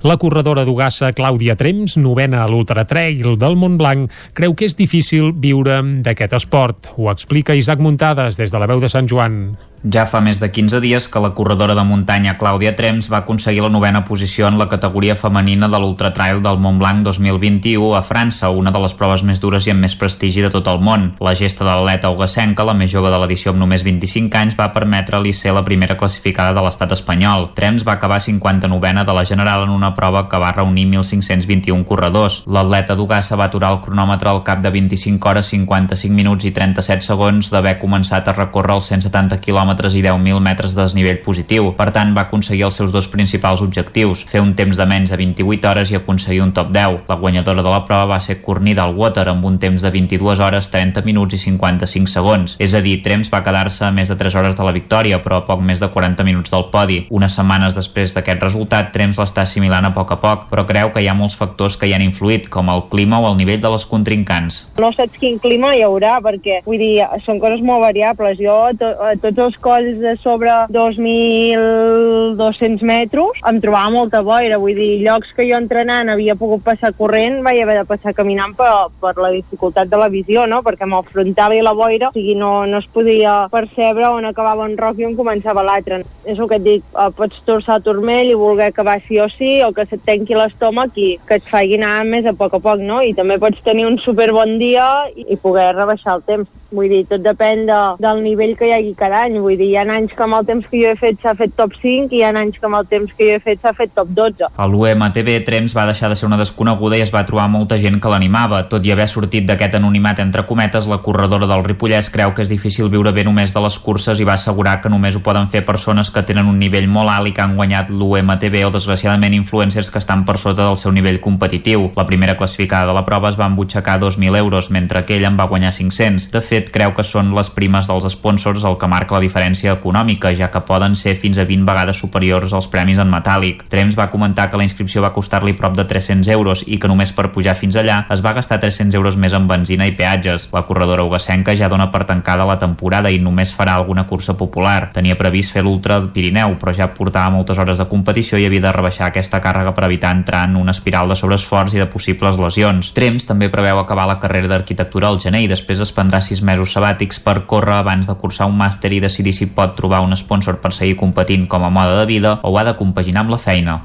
[0.00, 5.34] La corredora d'Ugassa, Clàudia Trems, novena a l'Ultra Trail del Montblanc, creu que és difícil
[5.36, 6.94] viure d'aquest esport.
[6.96, 9.58] Ho explica Isaac Muntades des de la veu de Sant Joan.
[9.86, 13.62] Ja fa més de 15 dies que la corredora de muntanya Clàudia Trems va aconseguir
[13.62, 18.50] la novena posició en la categoria femenina de l'Ultratrail del Mont Blanc 2021 a França,
[18.50, 21.12] una de les proves més dures i amb més prestigi de tot el món.
[21.22, 24.72] La gesta de l'atleta Ugasenca, la més jove de l'edició amb només 25 anys, va
[24.74, 27.52] permetre-li ser la primera classificada de l'estat espanyol.
[27.54, 32.40] Trems va acabar 59a de la general en una prova que va reunir 1.521 corredors.
[32.50, 37.06] L'atleta d'Ugassa va aturar el cronòmetre al cap de 25 hores, 55 minuts i 37
[37.12, 41.72] segons d'haver començat a recórrer els 170 km quilòmetres i 10.000 metres de desnivell positiu.
[41.76, 45.16] Per tant, va aconseguir els seus dos principals objectius, fer un temps de menys de
[45.20, 47.04] 28 hores i aconseguir un top 10.
[47.08, 50.70] La guanyadora de la prova va ser Courtney Water amb un temps de 22 hores,
[50.70, 52.56] 30 minuts i 55 segons.
[52.58, 55.42] És a dir, Trems va quedar-se a més de 3 hores de la victòria, però
[55.42, 57.06] a poc més de 40 minuts del podi.
[57.10, 61.02] Unes setmanes després d'aquest resultat, Trems l'està assimilant a poc a poc, però creu que
[61.02, 63.72] hi ha molts factors que hi han influït, com el clima o el nivell de
[63.74, 64.64] les contrincants.
[64.78, 68.38] No saps quin clima hi haurà, perquè vull dir, són coses molt variables.
[68.40, 74.58] Jo, to, a tots els cols de sobre 2.200 metres, em trobava molta boira.
[74.60, 78.54] Vull dir, llocs que jo entrenant havia pogut passar corrent, vaig haver de passar caminant
[78.58, 78.70] per,
[79.00, 80.62] per la dificultat de la visió, no?
[80.66, 84.96] perquè m'afrontava la boira, o sigui, no, no es podia percebre on acabava un roc
[85.00, 86.02] i on començava l'altre.
[86.24, 89.28] És el que et dic, eh, pots torçar el turmell i voler acabar sí o
[89.32, 92.60] sí, o que se't tanqui l'estómac i que et faci anar més a poc a
[92.62, 93.00] poc, no?
[93.02, 96.48] I també pots tenir un super bon dia i, i poder rebaixar el temps.
[96.74, 99.38] Vull dir, tot depèn de, del nivell que hi hagi cada any.
[99.40, 101.54] Vull dir, hi ha anys que amb el temps que jo he fet s'ha fet
[101.56, 103.72] top 5 i hi ha anys que amb el temps que jo he fet s'ha
[103.76, 104.50] fet top 12.
[104.52, 107.96] A l'UMTV, Trems va deixar de ser una desconeguda i es va trobar molta gent
[108.02, 108.60] que l'animava.
[108.68, 112.52] Tot i haver sortit d'aquest anonimat entre cometes, la corredora del Ripollès creu que és
[112.52, 115.64] difícil viure bé només de les curses i va assegurar que només ho poden fer
[115.64, 119.90] persones que tenen un nivell molt alt i que han guanyat l'UMTV o desgraciadament influencers
[119.90, 121.88] que estan per sota del seu nivell competitiu.
[121.96, 125.40] La primera classificada de la prova es va embutxacar 2.000 euros, mentre que ell en
[125.40, 126.30] va guanyar 500.
[126.34, 130.34] De fet, creu que són les primes dels sponsors el que marca la diferència econòmica,
[130.34, 133.62] ja que poden ser fins a 20 vegades superiors als premis en metàl·lic.
[133.70, 137.12] Trems va comentar que la inscripció va costar-li prop de 300 euros i que només
[137.14, 140.48] per pujar fins allà es va gastar 300 euros més en benzina i peatges.
[140.52, 144.90] La corredora ugacenca ja dona per tancada la temporada i només farà alguna cursa popular.
[144.94, 148.66] Tenia previst fer l'Ultra del Pirineu, però ja portava moltes hores de competició i havia
[148.66, 152.40] de rebaixar aquesta càrrega per evitar entrar en una espiral de sobreesforç i de possibles
[152.40, 152.92] lesions.
[152.96, 156.72] Trems també preveu acabar la carrera d'arquitectura al gener i després es prendrà sis mesos
[156.72, 160.62] sabàtics per córrer abans de cursar un màster i decidir si pot trobar un sponsor
[160.64, 163.78] per seguir competint com a moda de vida o ha de compaginar amb la feina.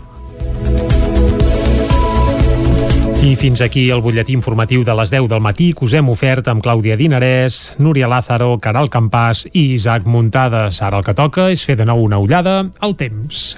[3.24, 6.50] I fins aquí el butlletí informatiu de les 10 del matí que us hem ofert
[6.52, 10.82] amb Clàudia Dinarès, Núria Lázaro, Caral Campàs i Isaac Muntades.
[10.84, 13.54] Ara el que toca és fer de nou una ullada al temps.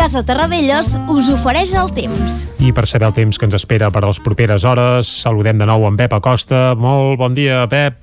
[0.00, 2.46] Casa Terradellos us ofereix el temps.
[2.64, 5.66] I per saber el temps que ens espera per a les properes hores, saludem de
[5.68, 6.70] nou en Pep Acosta.
[6.72, 7.98] Molt bon dia, Pep.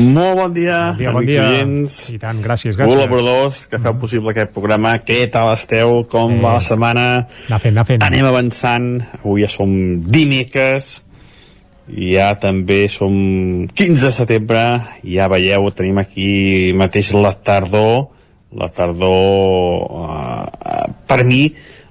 [0.00, 1.42] Molt bon dia, Bon dia, bon dia.
[1.50, 2.94] oients, I tant, gràcies, gràcies.
[2.96, 4.94] col·laboradors que feu possible aquest programa.
[5.04, 6.06] Què tal esteu?
[6.08, 6.40] Com Eh.
[6.40, 7.26] va la setmana?
[7.48, 8.02] Anar fent, anar fent.
[8.02, 9.02] Anem avançant.
[9.22, 9.68] Avui ja som
[10.00, 11.02] dimecres
[11.92, 18.08] i ja també som 15 de setembre ja veieu, tenim aquí mateix la tardor
[18.56, 21.44] la tardor uh, per mi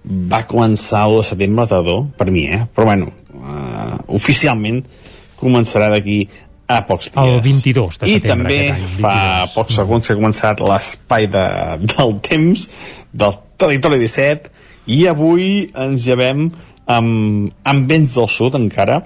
[0.04, 2.66] va començar el 1 de setembre la tardor, per mi, eh?
[2.74, 4.82] però bueno uh, oficialment
[5.40, 6.24] començarà d'aquí
[6.70, 7.20] a pocs dies.
[7.26, 9.54] El 22 de I setembre també aquest any, fa 22.
[9.56, 11.46] pocs segons que ha començat l'espai de,
[11.94, 12.66] del temps
[13.24, 14.52] del territori 17
[14.94, 16.50] i avui ens llevem
[16.90, 19.02] amb, amb vents del sud encara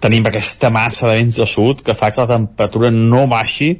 [0.00, 3.74] tenim aquesta massa de vents del sud que fa que la temperatura no baixi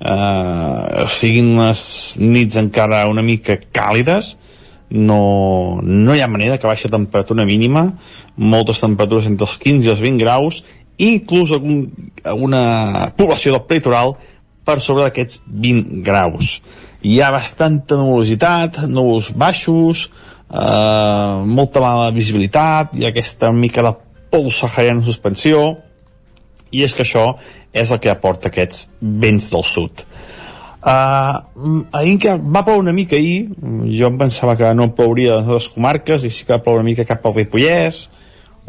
[0.00, 1.80] eh, siguin les
[2.20, 4.36] nits encara una mica càlides
[4.90, 7.90] no, no hi ha manera que baixi la temperatura mínima
[8.36, 10.62] moltes temperatures entre els 15 i els 20 graus
[10.98, 11.86] inclús algun,
[12.24, 14.16] alguna població del peritoral
[14.66, 16.58] per sobre d'aquests 20 graus.
[17.06, 23.94] Hi ha bastanta nubositat núvols baixos eh, molta mala visibilitat ha aquesta mica de
[24.28, 25.62] pols sahariana en suspensió
[26.74, 27.30] i és que això
[27.72, 30.04] és el que aporta aquests vents del sud.
[30.78, 31.42] Uh,
[31.90, 33.48] ahir que va ploure una mica ahir
[33.98, 36.86] jo em pensava que no plouria a les comarques i sí que va ploure una
[36.86, 38.04] mica cap al Ripollès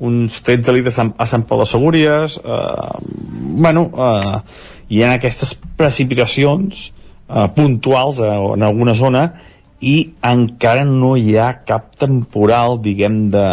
[0.09, 2.97] uns 13 litres a, a Sant Pau de Segúries uh,
[3.61, 4.39] bueno uh,
[4.89, 6.88] hi ha aquestes precipitacions
[7.30, 9.27] uh, puntuals uh, en alguna zona
[9.85, 13.49] i encara no hi ha cap temporal diguem de,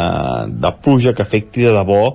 [0.49, 2.07] de pluja que afecti de debò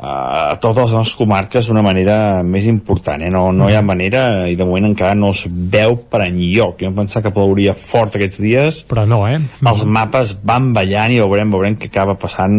[0.00, 2.14] a totes les nostres comarques d'una manera
[2.46, 3.28] més important, eh?
[3.32, 6.88] no, no hi ha manera i de moment encara no es veu per enlloc jo
[6.88, 9.36] em pensava que plouria fort aquests dies però no, eh?
[9.60, 12.56] els mapes van ballant i veurem, veurem què acaba passant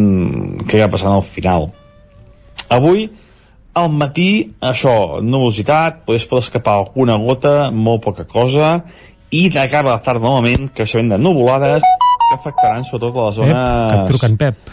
[0.68, 1.72] què acaba passant al final
[2.69, 3.09] avui
[3.73, 8.81] al matí, això, nubositat, podés poder escapar alguna gota, molt poca cosa,
[9.31, 11.85] i de cara a la tarda novament, creixement de nuvolades,
[12.29, 13.55] que afectaran sobretot a les zones...
[13.55, 14.71] Pep, que et truquen, Pep.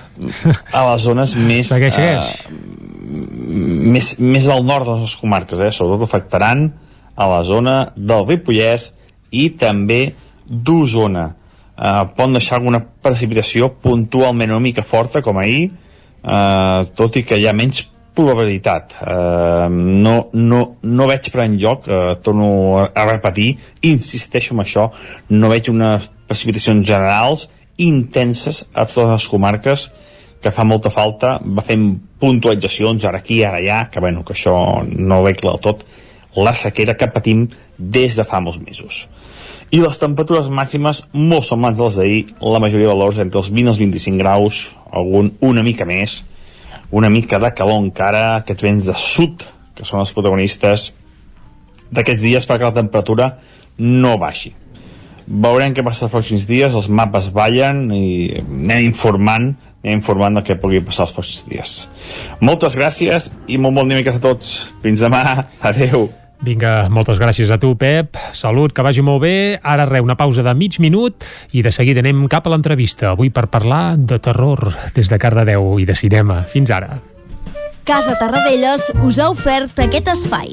[0.74, 1.70] A les zones més...
[1.70, 2.28] Segueix, segueix.
[2.47, 2.78] eh,
[3.94, 5.72] més, més al nord de les comarques, eh?
[5.74, 6.68] sobretot afectaran
[7.18, 8.93] a la zona del Ripollès
[9.35, 10.01] i també
[10.47, 11.28] d'Osona.
[11.78, 15.68] Eh, poden deixar alguna precipitació puntualment una mica forta, com ahir,
[16.22, 17.86] eh, tot i que hi ha menys
[18.19, 18.97] probabilitat.
[18.99, 22.49] Eh, no, no, no veig per enlloc, eh, torno
[22.82, 23.53] a, repetir,
[23.86, 24.89] insisteixo en això,
[25.31, 27.47] no veig unes precipitacions generals
[27.78, 29.86] intenses a totes les comarques
[30.43, 31.86] que fa molta falta, va fent
[32.19, 35.85] puntualitzacions ara aquí, ara allà, que bueno, que això no veig del tot,
[36.39, 37.47] la sequera que patim
[37.78, 39.07] des de fa molts mesos.
[39.74, 43.51] I les temperatures màximes molt semblants a les d'ahir, la majoria de valors entre els
[43.51, 46.23] 20 i els 25 graus, algun una mica més,
[46.90, 49.44] una mica de calor encara, aquests vents de sud,
[49.77, 50.93] que són els protagonistes
[51.94, 53.32] d'aquests dies perquè la temperatura
[53.78, 54.55] no baixi.
[55.28, 59.52] Veurem què passa els pròxims dies, els mapes ballen i anem informant
[59.85, 61.74] anem informant del que pugui passar els pròxims dies.
[62.40, 64.73] Moltes gràcies i molt bon dia a tots.
[64.82, 65.44] Fins demà.
[65.62, 66.09] Adeu.
[66.44, 68.16] Vinga, moltes gràcies a tu, Pep.
[68.36, 69.59] Salut, que vagi molt bé.
[69.62, 73.12] Ara re, una pausa de mig minut i de seguida anem cap a l'entrevista.
[73.12, 76.44] Avui per parlar de terror des de Cardedeu i de cinema.
[76.47, 77.01] Fins ara.
[77.89, 80.52] Casa Tarradellas us ha ofert aquest espai.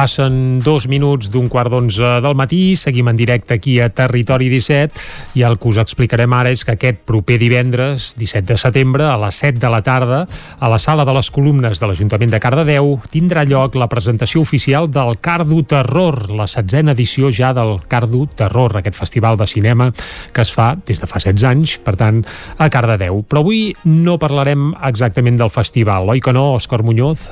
[0.00, 5.36] Passen dos minuts d'un quart d'onze del matí, seguim en directe aquí a Territori 17
[5.36, 9.18] i el que us explicarem ara és que aquest proper divendres, 17 de setembre, a
[9.20, 10.22] les 7 de la tarda,
[10.56, 14.88] a la sala de les columnes de l'Ajuntament de Cardedeu, tindrà lloc la presentació oficial
[14.88, 19.92] del Cardo Terror, la setzena edició ja del Cardo Terror, aquest festival de cinema
[20.32, 22.24] que es fa des de fa 16 anys, per tant,
[22.56, 23.20] a Cardedeu.
[23.28, 27.28] Però avui no parlarem exactament del festival, oi que no, Òscar Muñoz?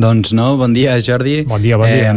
[0.00, 1.42] Doncs no, bon dia Jordi.
[1.44, 2.14] Bon dia, bon dia.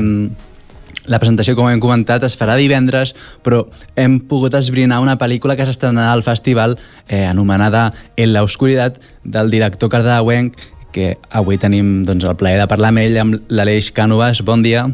[1.04, 3.12] la presentació, com hem comentat, es farà divendres,
[3.44, 3.66] però
[4.00, 6.78] hem pogut esbrinar una pel·lícula que s'estrenarà al festival
[7.10, 8.96] eh, anomenada En la oscuridad,
[9.26, 10.56] del director cardedeuenc,
[10.94, 14.40] que avui tenim doncs, el plaer de parlar amb ell, amb l'Aleix Cànovas.
[14.48, 14.86] Bon dia.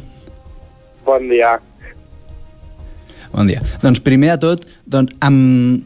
[1.06, 1.60] Bon dia.
[3.36, 3.62] Bon dia.
[3.84, 5.86] Doncs primer de tot, doncs, amb...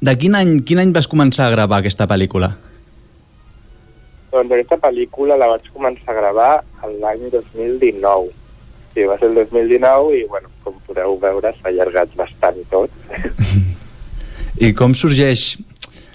[0.00, 2.54] de quin any, quin any vas començar a gravar aquesta pel·lícula?
[4.30, 6.50] Doncs aquesta pel·lícula la vaig començar a gravar
[7.02, 8.30] l'any 2019.
[8.94, 12.94] Sí, va ser el 2019 i, bueno, com podeu veure, s'ha allargat bastant tot.
[14.60, 15.54] I com sorgeix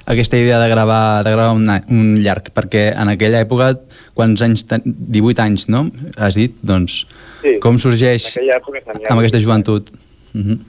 [0.05, 2.51] aquesta idea de gravar, de gravar un, un llarg?
[2.55, 3.71] Perquè en aquella època,
[4.17, 5.85] quants anys, 18 anys, no?
[6.17, 6.55] Has dit?
[6.61, 7.03] Doncs,
[7.41, 9.91] sí, com sorgeix època amb aquesta joventut?
[10.35, 10.59] Uh -huh.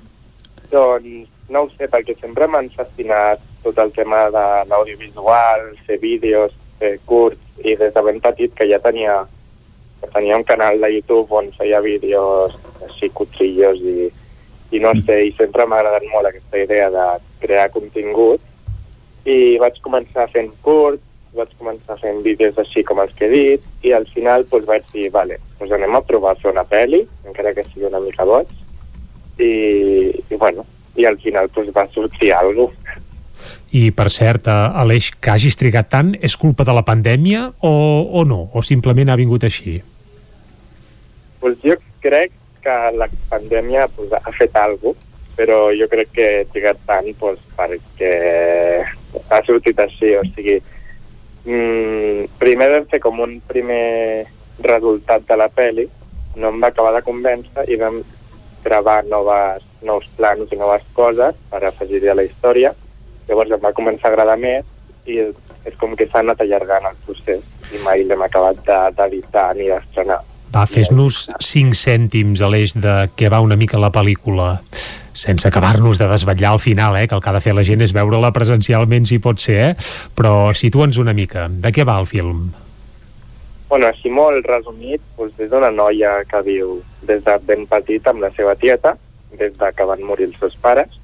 [0.72, 6.52] Doncs no ho sé, perquè sempre m'han fascinat tot el tema de l'audiovisual, fer vídeos,
[6.80, 9.22] fer curts, i des de ben petit que ja tenia,
[10.00, 14.10] que tenia un canal de YouTube on feia vídeos així cutrillos i,
[14.76, 17.06] i no sé, i sempre m'ha agradat molt aquesta idea de
[17.40, 18.42] crear contingut
[19.26, 21.02] i vaig començar fent curts,
[21.36, 24.86] vaig començar fent vídeos així com els que he dit i al final doncs, vaig
[24.92, 28.28] dir, vale, doncs anem a provar a fer una pel·li, encara que sigui una mica
[28.28, 28.52] boig
[29.40, 29.50] i,
[30.30, 30.64] i bueno,
[30.96, 33.02] i al final doncs, va sortir alguna cosa.
[33.76, 37.74] I, per cert, eh, Aleix, que hagis trigat tant, és culpa de la pandèmia o,
[38.08, 38.46] o no?
[38.56, 39.80] O simplement ha vingut així?
[41.42, 42.32] Pues jo crec
[42.64, 47.10] que la pandèmia pues, ha fet alguna cosa, però jo crec que he trigat tant
[47.20, 48.14] pues, perquè
[49.28, 50.56] ha sortit així, o sigui,
[51.44, 54.24] mm, primer vam fer com un primer
[54.64, 55.84] resultat de la peli,
[56.40, 58.00] no em va acabar de convèncer i vam
[58.64, 62.72] gravar noves, nous plans i noves coses per afegir-hi a la història,
[63.28, 64.64] Llavors em va començar a agradar més
[65.06, 65.20] i
[65.66, 67.42] és com que s'ha anat allargant el procés
[67.74, 68.62] i mai l'hem acabat
[68.96, 70.20] d'editar ni d'estrenar.
[70.54, 74.54] Va, fes-nos 5 cèntims a l'eix de què va una mica la pel·lícula
[75.16, 77.80] sense acabar-nos de desvetllar al final, eh, que el que ha de fer la gent
[77.80, 79.88] és veure-la presencialment si pot ser, eh?
[80.14, 81.48] però situa'ns una mica.
[81.48, 82.50] De què va el film?
[83.70, 86.76] Bueno, així molt resumit, doncs és d'una noia que viu
[87.08, 88.94] des de ben petit amb la seva tieta,
[89.40, 91.00] des de que van morir els seus pares,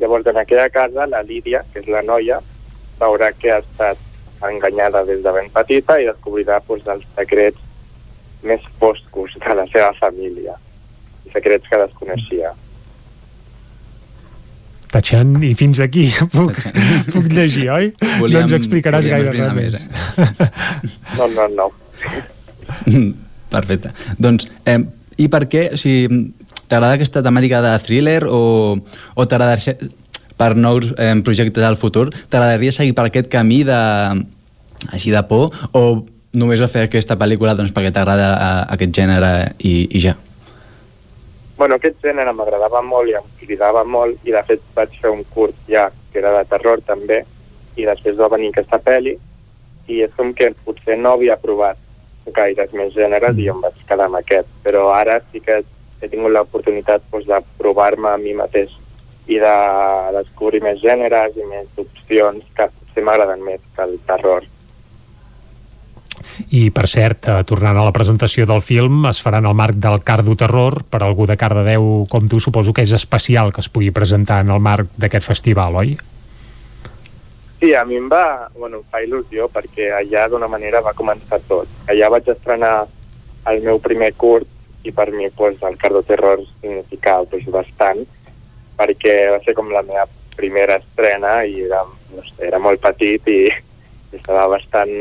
[0.00, 2.40] Llavors, en aquella casa, la Lídia, que és la noia,
[3.00, 4.02] veurà que ha estat
[4.44, 7.62] enganyada des de ben petita i descobrirà doncs, els secrets
[8.46, 10.54] més foscos de la seva família,
[11.32, 12.52] secrets que desconeixia.
[14.92, 16.06] Tachan, i fins aquí
[16.36, 16.60] puc,
[17.12, 17.90] puc llegir, oi?
[18.20, 20.98] Volíem, no ens explicaràs gaire res més, més.
[21.18, 21.70] No, no, no.
[23.56, 23.92] Perfecte.
[24.20, 24.78] Doncs, eh,
[25.16, 26.20] I per què, o sigui,
[26.68, 28.76] t'agrada aquesta temàtica de thriller o,
[29.14, 29.76] o t'agradaria
[30.36, 33.80] per nous eh, projectes al futur, t'agradaria seguir per aquest camí de,
[34.92, 36.04] així de por o
[36.36, 40.16] només va fer aquesta pel·lícula doncs, perquè t'agrada eh, aquest gènere i, i ja?
[41.56, 45.24] Bueno, aquest gènere m'agradava molt i em cridava molt i de fet vaig fer un
[45.32, 47.22] curt ja que era de terror també
[47.76, 49.16] i després va venir aquesta pel·li
[49.88, 51.80] i és com que potser no havia provat
[52.36, 55.62] gaires més gèneres i em vaig quedar amb aquest però ara sí que
[56.00, 58.74] he tingut l'oportunitat doncs, de provar-me a mi mateix
[59.26, 59.54] i de
[60.14, 64.44] descobrir més gèneres i més opcions que potser m'agraden més que el terror
[66.50, 69.78] i, per cert, eh, tornant a la presentació del film, es farà en el marc
[69.82, 70.82] del Cardo Terror.
[70.90, 74.52] Per algú de Cardedeu com tu, suposo que és especial que es pugui presentar en
[74.54, 75.96] el marc d'aquest festival, oi?
[77.60, 81.40] Sí, a mi em va, bueno, em fa il·lusió perquè allà d'una manera va començar
[81.48, 81.70] tot.
[81.88, 82.74] Allà vaig estrenar
[83.48, 84.48] el meu primer curt
[84.86, 88.04] i per mi pues, el Cardo Terror significava pues, bastant
[88.76, 90.06] perquè va ser com la meva
[90.36, 91.82] primera estrena i era,
[92.12, 93.40] no sé, era molt petit i,
[94.16, 94.92] estava bastant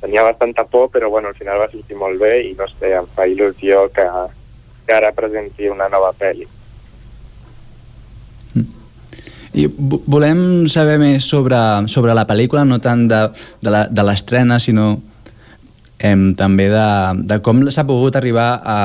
[0.00, 3.08] tenia bastanta por, però bueno, al final va sortir molt bé i no sé, em
[3.16, 4.04] fa il·lusió que,
[4.86, 6.46] que ara presenti una nova pel·li.
[9.56, 11.58] I volem saber més sobre,
[11.88, 13.22] sobre la pel·lícula, no tant de,
[13.64, 14.98] de l'estrena, sinó
[15.98, 16.86] em, també de,
[17.28, 18.78] de com s'ha pogut arribar a,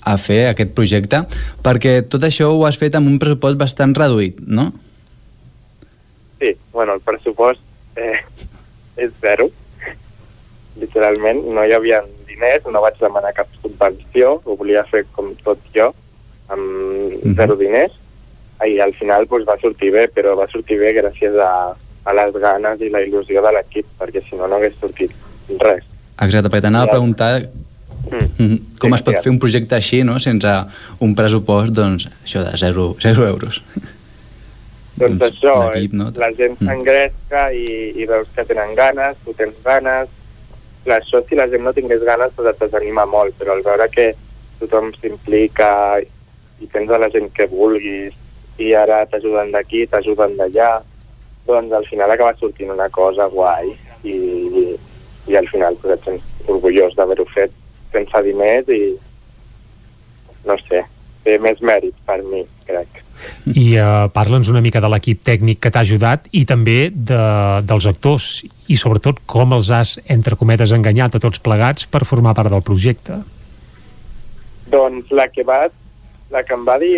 [0.00, 1.24] a fer aquest projecte,
[1.64, 4.70] perquè tot això ho has fet amb un pressupost bastant reduït, no?
[6.40, 7.60] Sí, bueno, el pressupost
[7.96, 8.20] eh,
[8.96, 9.50] és zero,
[10.80, 15.60] literalment, no hi havia diners, no vaig demanar cap subvenció, ho volia fer com tot
[15.76, 15.92] jo,
[16.48, 17.36] amb -hmm.
[17.36, 17.92] zero diners,
[18.66, 21.74] i al final pues, va sortir bé, però va sortir bé gràcies a,
[22.04, 25.12] a les ganes i la il·lusió de l'equip, perquè si no no hagués sortit
[25.60, 25.84] res.
[26.14, 28.78] Exacte, perquè t'anava a preguntar mm.
[28.78, 29.22] com sí, es pot sí.
[29.26, 30.54] fer un projecte així, no?, sense
[31.02, 33.60] un pressupost, doncs, això de zero, zero euros.
[34.94, 35.54] Doncs, doncs això,
[35.98, 36.10] no?
[36.22, 36.68] la gent mm.
[36.68, 37.66] s'engresca i,
[37.98, 40.12] i veus que tenen ganes, tu tens ganes,
[40.84, 43.88] clar, això si la gent no tingués ganes doncs et desanima molt, però al veure
[43.90, 44.12] que
[44.60, 45.70] tothom s'implica
[46.62, 48.14] i tens a la gent que vulguis
[48.62, 50.76] i ara t'ajuden d'aquí, t'ajuden d'allà,
[51.48, 53.72] doncs al final acaba sortint una cosa guai
[54.06, 54.14] i,
[55.28, 57.54] i, al final pues, et sents orgullós d'haver-ho fet
[57.94, 58.82] sense diners i
[60.44, 60.82] no sé,
[61.24, 63.04] té més mèrit per mi, crec
[63.46, 67.20] i uh, parla'ns una mica de l'equip tècnic que t'ha ajudat i també de,
[67.66, 68.28] dels actors
[68.68, 72.64] i sobretot com els has, entre cometes, enganyat a tots plegats per formar part del
[72.66, 73.20] projecte.
[74.72, 75.62] Doncs la que va
[76.34, 76.94] la que em va dir,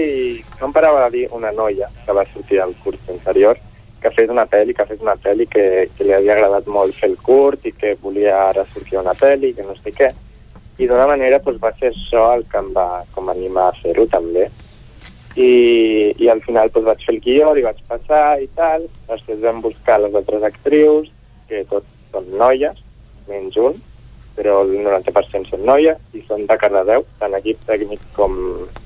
[0.60, 3.58] no em parava de dir una noia que va sortir al curs anterior,
[4.06, 5.64] que fet una pel·li, que fet una pel·li que,
[5.96, 9.50] que li havia agradat molt fer el curt i que volia ara sortir una pel·li,
[9.56, 10.12] que no sé què.
[10.78, 14.06] I d'una manera doncs, va ser això el que em va com animar a fer-ho
[14.12, 14.46] també
[15.36, 15.50] i,
[16.22, 19.60] i al final doncs, vaig fer el guió, i vaig passar i tal, després vam
[19.64, 21.10] buscar les altres actrius,
[21.50, 22.78] que tots són noies,
[23.26, 23.78] menys un,
[24.36, 28.36] però el 90% són noies i són de Cardedeu, tant equip tècnic com...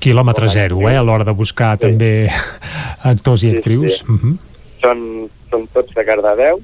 [0.03, 1.85] Quilòmetre com zero, eh, a l'hora de buscar sí.
[1.89, 2.13] també
[3.11, 3.99] actors i actrius.
[3.99, 4.11] Sí, sí.
[4.11, 4.39] Uh -huh.
[4.81, 6.61] Són, són tots de Cardedeu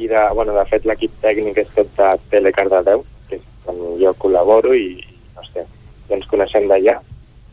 [0.00, 3.80] i de, bueno, de fet l'equip tècnic és tot de Tele Cardedeu, que és on
[4.00, 4.96] jo col·laboro i,
[5.36, 5.66] no sé,
[6.08, 6.98] ja ens coneixem d'allà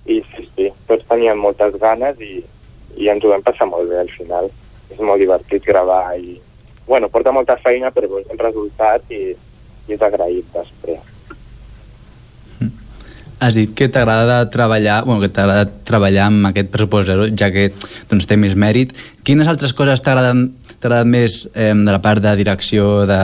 [0.07, 2.39] i sí, sí, tots teníem moltes ganes i,
[2.95, 4.49] i ens ho vam passar molt bé al final.
[4.87, 6.37] És molt divertit gravar i,
[6.87, 11.16] bueno, porta molta feina, però és el resultat i, i és agraït després.
[13.39, 17.69] Has dit que t'agrada treballar, bueno, que t'agrada treballar amb aquest pressupost zero, ja que
[18.09, 18.95] doncs, té més mèrit.
[19.27, 20.49] Quines altres coses t'agraden
[20.81, 23.21] t'agrada més eh, de la part de direcció, de,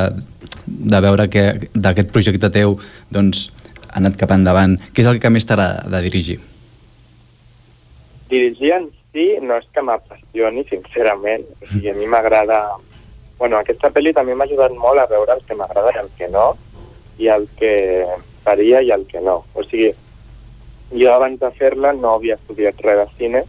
[0.65, 2.77] de veure que d'aquest projecte teu
[3.14, 3.48] doncs,
[3.90, 4.77] ha anat cap endavant?
[4.94, 6.40] Què és el que més t'agrada de dirigir?
[8.34, 11.45] dirigir en si no és que m'apassioni, sincerament.
[11.61, 12.60] O sigui, a mi m'agrada...
[13.38, 16.30] Bueno, aquesta pel·li també m'ha ajudat molt a veure el que m'agrada i el que
[16.31, 16.45] no,
[17.19, 17.73] i el que
[18.45, 19.41] faria i el que no.
[19.53, 19.91] O sigui,
[20.94, 23.44] jo abans de fer-la no havia estudiat res de cine,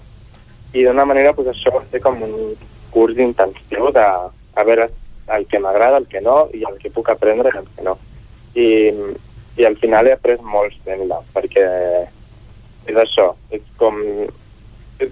[0.75, 2.55] i d'una manera pues, això va ser com un
[2.95, 4.89] curs d'intenció de a veure
[5.35, 7.95] el que m'agrada, el que no, i el que puc aprendre i el que no.
[8.55, 8.67] I,
[9.59, 11.65] i al final he après molt fent-la, perquè
[12.91, 14.01] és això, és com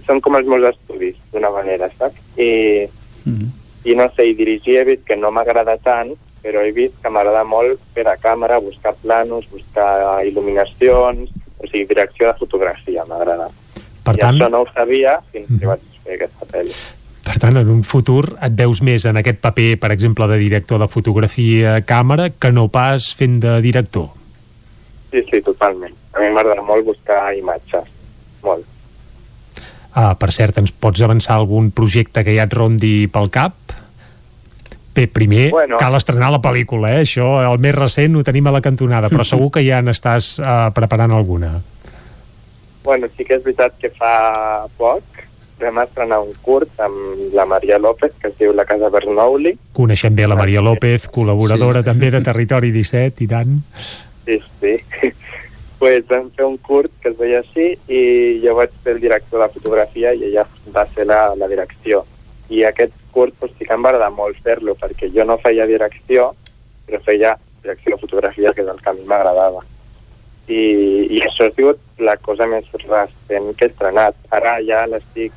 [0.07, 2.19] són com els meus estudis, d'una manera, saps?
[2.37, 2.87] I,
[3.25, 3.49] mm -hmm.
[3.85, 7.09] I no sé, i dirigir he vist que no m'agrada tant, però he vist que
[7.09, 11.29] m'agrada molt fer a càmera, buscar planos, buscar il·luminacions,
[11.73, 13.49] sigui, direcció de fotografia m'agrada.
[14.03, 14.37] Per I tant...
[14.37, 16.75] això no ho sabia fins mm que vaig fer aquesta pel·li.
[17.23, 20.81] Per tant, en un futur et veus més en aquest paper, per exemple, de director
[20.81, 24.09] de fotografia càmera, que no pas fent de director.
[25.13, 25.95] Sí, sí, totalment.
[26.13, 27.87] a mi m'agrada molt buscar imatges,
[28.43, 28.67] molt.
[29.93, 33.55] Uh, per cert, ens pots avançar algun projecte que ja et rondi pel cap?
[34.93, 35.77] Bé, primer Bueno.
[35.81, 37.01] cal estrenar la pel·lícula, eh?
[37.01, 40.69] Això, el més recent, ho tenim a la cantonada, però segur que ja n'estàs uh,
[40.73, 41.55] preparant alguna.
[42.83, 45.03] Bueno, sí que és veritat que fa poc
[45.63, 49.55] vam estrenar un curt amb la Maria López, que es diu La Casa Bernoulli.
[49.73, 51.89] Coneixem bé la Maria López, col·laboradora sí.
[51.89, 53.61] també de Territori 17, i tant.
[54.25, 54.75] Sí, sí.
[55.83, 58.03] pues vam fer un curt que es veia així i
[58.43, 60.45] jo vaig ser el director de fotografia i ella
[60.75, 62.05] va ser la, la direcció.
[62.49, 65.67] I aquest curt pues, sí que em va agradar molt fer-lo perquè jo no feia
[65.69, 66.31] direcció,
[66.87, 69.63] però feia direcció de fotografia, que és el que a mi m'agradava.
[70.47, 70.61] I,
[71.15, 74.17] I això ha sigut la cosa més recent que he estrenat.
[74.35, 75.35] Ara ja l'estic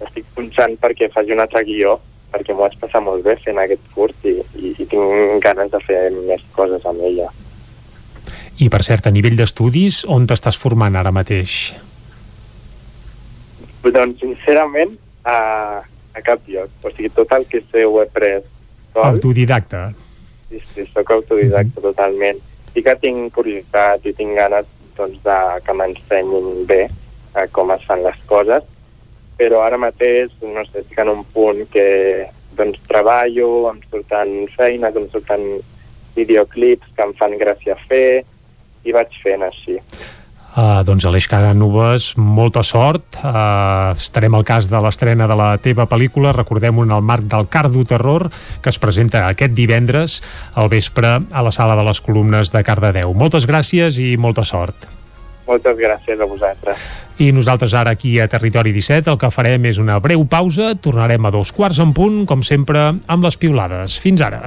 [0.00, 1.96] l'estic punxant perquè faci un altre guió,
[2.32, 5.80] perquè m'ho vaig passar molt bé fent aquest curt i, i, i tinc ganes de
[5.84, 7.30] fer més coses amb ella.
[8.56, 11.74] I, per cert, a nivell d'estudis, on t'estàs formant ara mateix?
[13.86, 14.96] Doncs, sincerament,
[15.28, 15.36] a,
[16.16, 16.72] a cap lloc.
[16.84, 18.44] O sigui, tot el que sé ho he pres
[18.92, 19.04] sol.
[19.12, 19.90] Autodidacta.
[20.48, 21.88] Sí, sí, sóc autodidacta mm -hmm.
[21.88, 22.38] totalment.
[22.72, 24.66] Sí que tinc curiositat i tinc ganes
[24.96, 26.88] doncs, de, que m'ensenyin bé
[27.34, 28.64] a com es fan les coses,
[29.36, 32.26] però ara mateix, no sé, estic en un punt que
[32.56, 35.60] doncs, treballo, em surten feines, em surten
[36.16, 38.24] videoclips que em fan gràcia fer,
[38.84, 39.76] i vaig fent així.
[40.56, 43.18] Uh, doncs Aleix Casanovas, molta sort.
[43.20, 47.44] Uh, estarem al cas de l'estrena de la teva pel·lícula, recordem-ho en el marc del
[47.52, 48.30] Cardo Terror,
[48.64, 50.22] que es presenta aquest divendres
[50.54, 53.12] al vespre a la sala de les columnes de Cardedeu.
[53.12, 54.88] Moltes gràcies i molta sort.
[55.44, 56.88] Moltes gràcies a vosaltres.
[57.20, 61.28] I nosaltres ara aquí a Territori 17 el que farem és una breu pausa, tornarem
[61.28, 64.00] a dos quarts en punt, com sempre, amb les piulades.
[64.00, 64.46] Fins ara.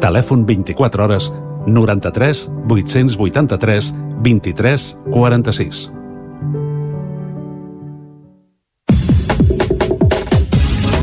[0.00, 1.32] Telèfon 24 hores
[1.66, 5.90] 93 883 23 46.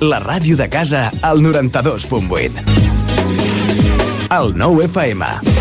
[0.02, 2.64] La ràdio de casa al 92.8.
[4.34, 5.61] El 9 FM.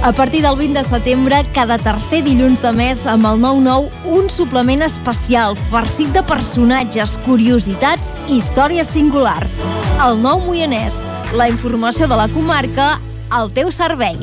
[0.00, 4.30] A partir del 20 de setembre, cada tercer dilluns de mes, amb el 9-9, un
[4.30, 9.58] suplement especial, farcit de personatges, curiositats i històries singulars.
[10.06, 11.00] El nou Moianès.
[11.34, 12.94] La informació de la comarca
[13.34, 14.22] al teu servei.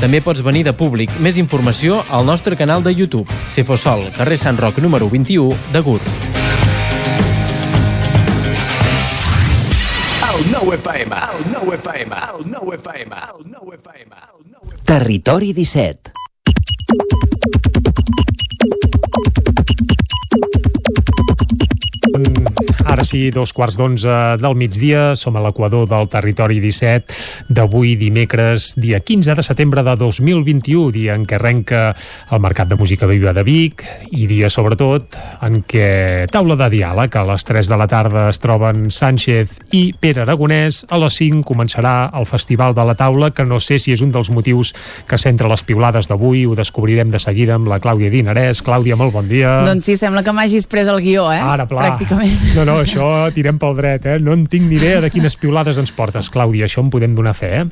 [0.00, 1.12] També pots venir de públic.
[1.20, 3.28] Més informació al nostre canal de YouTube.
[3.52, 6.00] Cefosol, carrer Sant Roc número 21 de Gurb.
[10.30, 14.16] El 9 FM, el 9 FM, el 9 FM, el 9 FM.
[14.88, 16.12] Territori 17.
[22.90, 28.72] Ara sí, dos quarts d'onze del migdia, som a l'equador del territori 17 d'avui dimecres,
[28.74, 31.92] dia 15 de setembre de 2021, dia en què arrenca
[32.34, 35.14] el Mercat de Música Viva de Vic i dia sobretot
[35.46, 39.84] en què taula de diàleg a les 3 de la tarda es troben Sánchez i
[39.94, 43.94] Pere Aragonès, a les 5 començarà el Festival de la Taula, que no sé si
[43.94, 44.74] és un dels motius
[45.06, 48.64] que centra les piulades d'avui, ho descobrirem de seguida amb la Clàudia Dinarès.
[48.66, 49.60] Clàudia, molt bon dia.
[49.70, 51.38] Doncs sí, sembla que m'hagis pres el guió, eh?
[51.38, 51.86] Ara, pla.
[51.86, 52.38] Pràcticament.
[52.58, 54.18] No, no, això tirem pel dret, eh?
[54.22, 57.34] No en tinc ni idea de quines piulades ens portes, Clàudia, això en podem donar
[57.36, 57.64] fe, eh?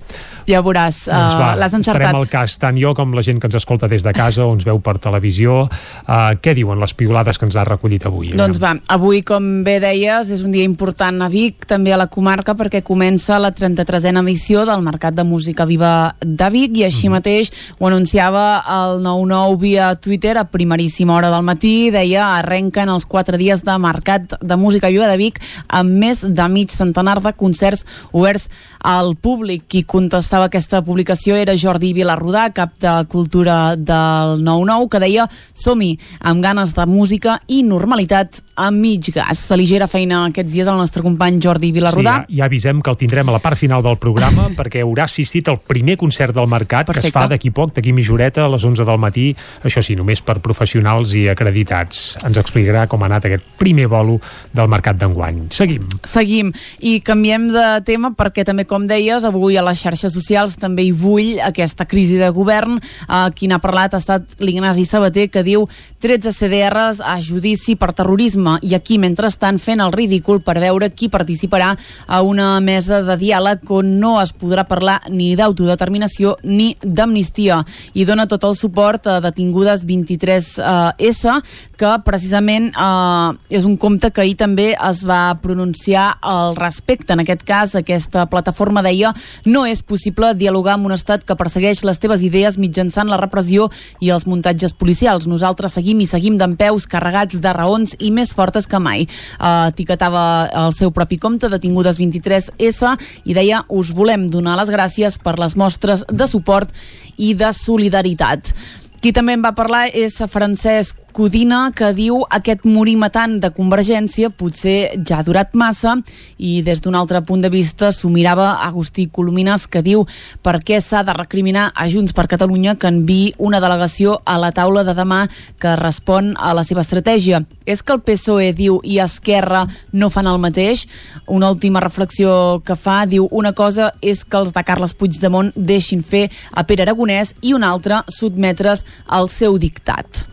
[0.48, 2.02] Ja veuràs, Doncs va, uh, l'has encertat.
[2.02, 4.52] estarem al cas, tant jo com la gent que ens escolta des de casa o
[4.55, 5.60] ens veu per televisió.
[6.06, 8.32] Uh, què diuen les piulades que ens ha recollit avui?
[8.39, 12.09] Doncs va, avui, com bé deies, és un dia important a Vic, també a la
[12.09, 17.09] comarca, perquè comença la 33a edició del Mercat de Música Viva de Vic i així
[17.12, 23.06] mateix ho anunciava el 9-9 via Twitter a primeríssima hora del matí, deia arrenquen els
[23.06, 25.39] quatre dies de Mercat de Música Viva de Vic
[25.69, 28.49] amb més de mig centenar de concerts oberts
[28.83, 29.66] al públic.
[29.69, 35.95] Qui contestava aquesta publicació era Jordi Vilarrodà, cap de Cultura del 9-9, que deia som-hi,
[36.20, 39.39] amb ganes de música i normalitat a mig gas.
[39.39, 42.25] Se li gera feina aquests dies al nostre company Jordi Vilarrodà.
[42.25, 45.07] Sí, ja, ja avisem que el tindrem a la part final del programa perquè haurà
[45.07, 47.09] assistit al primer concert del Mercat Perfecte.
[47.09, 49.29] que es fa d'aquí poc, d'aquí mitja horeta a les 11 del matí,
[49.62, 52.16] això sí, només per professionals i acreditats.
[52.27, 54.19] Ens explicarà com ha anat aquest primer bolo
[54.55, 55.48] del Mercat d'enguany.
[55.52, 55.85] Seguim.
[56.05, 60.86] Seguim i canviem de tema perquè també, com deies, avui a les xarxes socials també
[60.86, 62.78] hi bull aquesta crisi de govern.
[63.09, 65.66] Uh, qui n'ha parlat ha estat l'Ignasi Sabater que diu
[66.01, 71.10] 13 CDRs a judici per terrorisme i aquí, mentrestant, fent el ridícul per veure qui
[71.10, 71.74] participarà
[72.06, 77.60] a una mesa de diàleg on no es podrà parlar ni d'autodeterminació ni d'amnistia
[77.98, 81.35] i dona tot el suport a detingudes 23S
[81.78, 87.13] que precisament eh, és un compte que ahir també es va pronunciar al respecte.
[87.13, 89.13] En aquest cas, aquesta plataforma deia
[89.45, 93.69] no és possible dialogar amb un estat que persegueix les teves idees mitjançant la repressió
[94.01, 95.29] i els muntatges policials.
[95.31, 99.07] Nosaltres seguim i seguim d'en peus carregats de raons i més fortes que mai.
[99.39, 100.25] Uh, etiquetava
[100.65, 102.95] el seu propi compte, detingudes 23S,
[103.25, 106.73] i deia us volem donar les gràcies per les mostres de suport
[107.17, 108.55] i de solidaritat.
[108.99, 114.29] Qui també en va parlar és Francesc Codina, que diu aquest morir matant de Convergència
[114.31, 115.97] potser ja ha durat massa
[116.37, 120.05] i des d'un altre punt de vista s'ho mirava Agustí Colomines, que diu
[120.47, 124.53] per què s'ha de recriminar a Junts per Catalunya que enviï una delegació a la
[124.55, 125.25] taula de demà
[125.59, 127.43] que respon a la seva estratègia.
[127.66, 130.87] És que el PSOE diu i Esquerra no fan el mateix?
[131.27, 136.05] Una última reflexió que fa, diu una cosa és que els de Carles Puigdemont deixin
[136.05, 140.27] fer a Pere Aragonès i una altra sotmetre's al seu dictat.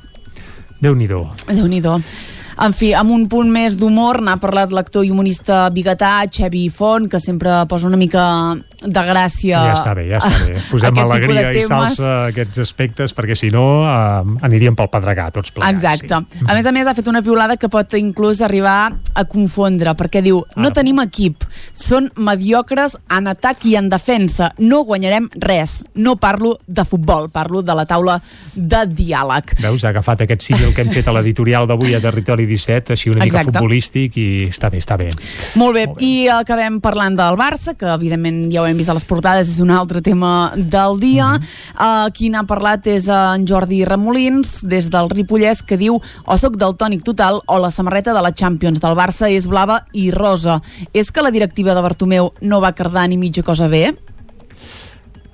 [0.81, 1.25] Déu-n'hi-do.
[1.47, 1.81] déu nhi
[2.55, 7.09] en fi, amb un punt més d'humor n'ha parlat l'actor i humorista biguetà Xevi Font,
[7.11, 8.23] que sempre posa una mica
[8.85, 10.61] de gràcia Ja està bé, ja està bé.
[10.71, 15.53] Posem alegria i salsa a aquests aspectes, perquè si no eh, aniríem pel pedregar tots
[15.55, 15.81] plegats.
[15.81, 16.21] Exacte.
[16.45, 20.21] A més a més, ha fet una piulada que pot inclús arribar a confondre, perquè
[20.25, 25.81] diu, no tenim equip, són mediocres en atac i en defensa, no guanyarem res.
[25.95, 28.19] No parlo de futbol, parlo de la taula
[28.53, 29.55] de diàleg.
[29.63, 33.11] Veus, ha agafat aquest símil que hem fet a l'editorial d'avui a Territori 17, així
[33.11, 33.57] una mica Exacte.
[33.57, 35.09] futbolístic, i està bé, està bé.
[35.59, 39.05] Molt bé, i acabem parlant del Barça, que evidentment ja ho hem vist a les
[39.05, 41.27] portades, és un altre tema del dia.
[41.33, 42.05] Mm -hmm.
[42.05, 46.57] uh, qui n'ha parlat és en Jordi Remolins, des del Ripollès, que diu o soc
[46.57, 50.61] del tònic total o la samarreta de la Champions del Barça és blava i rosa.
[50.93, 53.95] És que la directiva de Bartomeu no va cardar ni mitja cosa bé?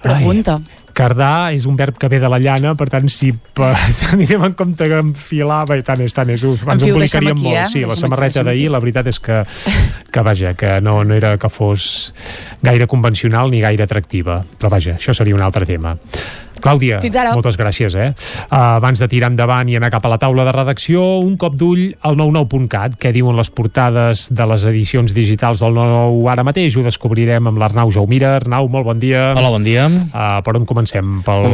[0.02, 0.54] Pregunta.
[0.54, 0.81] Ai.
[0.94, 3.32] Cardar és un verb que ve de la llana, per tant, si
[4.14, 7.58] anirem en compte que enfilava i tant és, tant és, En ens embolicaríem molt.
[7.64, 7.68] eh?
[7.72, 9.42] Sí, la samarreta d'ahir, la veritat és que,
[10.12, 12.14] que vaja, que no, no era que fos
[12.62, 14.42] gaire convencional ni gaire atractiva.
[14.60, 15.96] Però vaja, això seria un altre tema.
[16.62, 17.34] Clàudia, Fins ara.
[17.34, 17.96] moltes gràcies.
[17.96, 18.10] Eh?
[18.52, 21.56] Uh, abans de tirar endavant i anar cap a la taula de redacció, un cop
[21.56, 26.78] d'ull al 99.cat, què diuen les portades de les edicions digitals del 99 ara mateix.
[26.78, 28.36] Ho descobrirem amb l'Arnau Jaumira.
[28.38, 29.34] Arnau, molt bon dia.
[29.36, 29.88] Hola, bon dia.
[29.90, 31.22] Uh, per on comencem?
[31.26, 31.46] Pel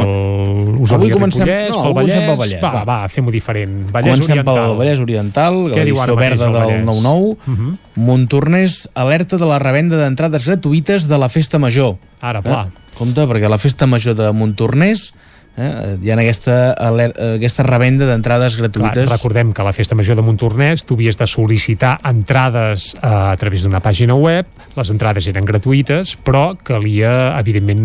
[0.84, 1.70] Osona Avui i comencem- Ripollès?
[1.72, 3.08] no, pel avui comencem pel Vallès, Va, va, va.
[3.10, 3.90] fem-ho diferent.
[3.92, 4.56] Vallès Comencem Oriental.
[4.56, 6.86] pel Vallès Oriental, Què diu ara l'edició verda el del Vallès?
[6.86, 7.38] 9-9.
[7.48, 7.78] Uh -huh.
[7.96, 11.96] Montornès alerta de la revenda d'entrades gratuïtes de la Festa Major.
[12.22, 12.68] Ara, pla.
[12.68, 12.86] Eh?
[12.98, 15.11] Compte, perquè la Festa Major de Montornès
[15.57, 19.06] eh, hi ha aquesta, aquesta revenda d'entrades gratuïtes.
[19.07, 23.07] Clar, recordem que a la Festa Major de Montornès tu havies de sol·licitar entrades eh,
[23.07, 27.84] a través d'una pàgina web, les entrades eren gratuïtes, però calia, evidentment,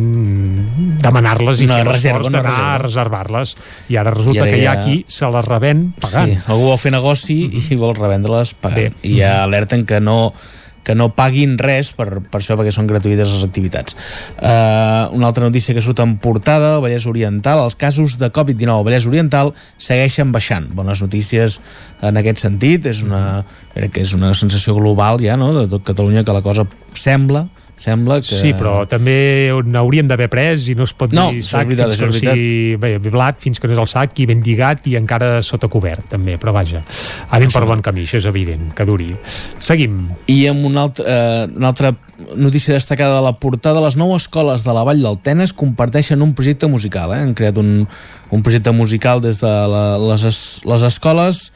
[1.04, 2.78] demanar-les i Una fer reserva, una reserva.
[2.86, 3.54] reservar-les.
[3.92, 6.28] I ara resulta I ara que hi ha ja- qui se les revèn pagant.
[6.32, 8.96] Sí, algú vol fer negoci i vol revendre-les pagant.
[9.02, 10.32] I ja alerten que no
[10.82, 13.96] que no paguin res per, per això perquè són gratuïtes les activitats.
[14.36, 18.74] Uh, una altra notícia que surt en portada, al Vallès Oriental, els casos de Covid-19
[18.74, 20.68] al Vallès Oriental segueixen baixant.
[20.74, 21.60] Bones notícies
[22.02, 23.42] en aquest sentit, és una,
[23.76, 26.66] crec que és una sensació global ja, no?, de tot Catalunya, que la cosa
[26.98, 27.46] sembla
[27.82, 28.30] sembla que...
[28.30, 32.00] Sí, però també n'hauríem d'haver pres i no es pot No, dir és veritat, fins
[32.00, 34.96] que no sigui bé, blat fins que no és el sac i ben lligat i
[35.00, 36.84] encara sota cobert també, però vaja,
[37.34, 39.10] anem per bon camí això és evident, que duri.
[39.62, 41.94] Seguim I amb una altra, eh, una altra
[42.36, 46.34] notícia destacada de la portada, les nou escoles de la Vall del Tenes comparteixen un
[46.38, 47.12] projecte musical.
[47.16, 47.22] Eh?
[47.24, 47.86] Han creat un,
[48.30, 50.38] un projecte musical des de la, les, es,
[50.68, 51.48] les escoles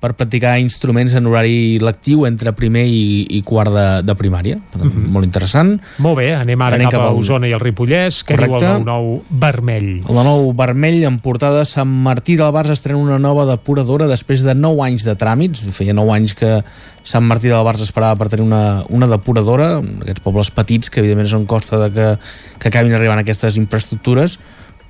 [0.00, 4.56] per practicar instruments en horari lectiu entre primer i, i quart de, de primària.
[4.56, 5.10] Mm -hmm.
[5.16, 5.80] Molt interessant.
[5.98, 8.66] Molt bé, anem ara Anem cap, cap a Osona i el Ripollès, que Correcte.
[8.66, 10.02] diu el 9-9 vermell.
[10.08, 14.54] El nou vermell en portada Sant Martí del Bars estrena una nova depuradora després de
[14.54, 15.70] 9 anys de tràmits.
[15.72, 16.62] Feia 9 anys que
[17.02, 21.28] Sant Martí del Bars esperava per tenir una, una depuradora, aquests pobles petits que evidentment
[21.28, 22.18] són costa de que,
[22.58, 24.38] que acabin arribant aquestes infraestructures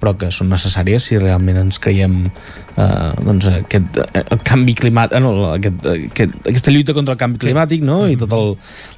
[0.03, 5.17] però que són necessàries si realment ens creiem eh, doncs, aquest eh, el canvi climàtic,
[5.17, 8.03] eh, no, aquest, aquest, aquesta lluita contra el canvi climàtic no?
[8.11, 8.55] i tota el,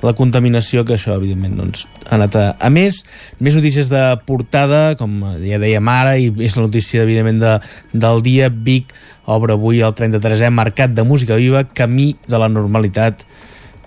[0.06, 3.02] la contaminació que això evidentment doncs, ha anat a, a més
[3.38, 7.56] més notícies de portada com ja dèiem ara i és la notícia evidentment de,
[7.94, 8.48] del dia.
[8.50, 8.94] Vic
[9.30, 13.26] obre avui el 33è Mercat de Música Viva Camí de la Normalitat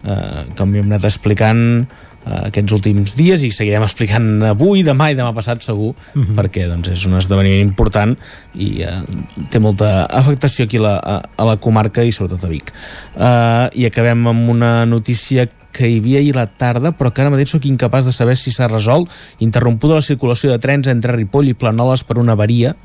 [0.04, 2.09] eh, com hem anat explicant eh,
[2.46, 6.36] aquests últims dies i seguirem explicant avui, demà i demà passat segur Mhm.
[6.38, 8.16] perquè doncs, és un esdeveniment important
[8.56, 9.02] i eh,
[9.50, 12.72] té molta afectació aquí a la, a, a la comarca i sobretot a Vic.
[13.16, 17.30] Eh, i acabem amb una notícia que hi havia ahir la tarda però que ara
[17.30, 19.10] mateix sóc incapaç de saber si s'ha resolt.
[19.40, 22.76] Interrompuda la circulació de trens entre Ripoll i Planoles per una avaria.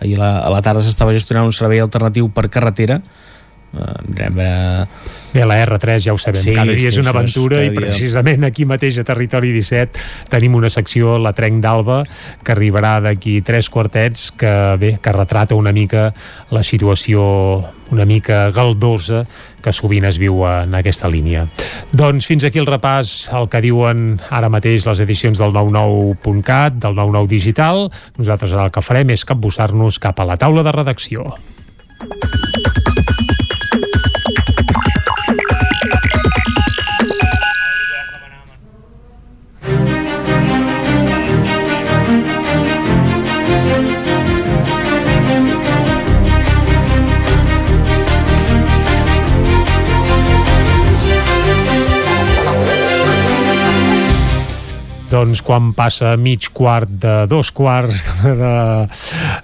[0.00, 3.00] Ahir a la, a la tarda s'estava gestionant un servei alternatiu per carretera
[4.06, 4.86] veure
[5.36, 7.68] Bé, la R3 ja ho sabem, Sí, cada dia és sí, una és aventura cada
[7.68, 11.98] i precisament aquí mateix a Territori 17 tenim una secció, la Trenc d'Alba,
[12.40, 16.08] que arribarà d'aquí tres quartets, que bé, que retrata una mica
[16.54, 17.26] la situació
[17.92, 19.26] una mica galdosa
[19.62, 21.44] que sovint es viu en aquesta línia.
[21.94, 26.96] Doncs fins aquí el repàs el que diuen ara mateix les edicions del 99.cat, del
[26.96, 27.86] 99 digital.
[28.16, 31.28] Nosaltres ara el que farem és capbussar-nos cap a la taula de redacció.
[55.16, 58.52] Doncs quan passa mig quart de dos quarts de,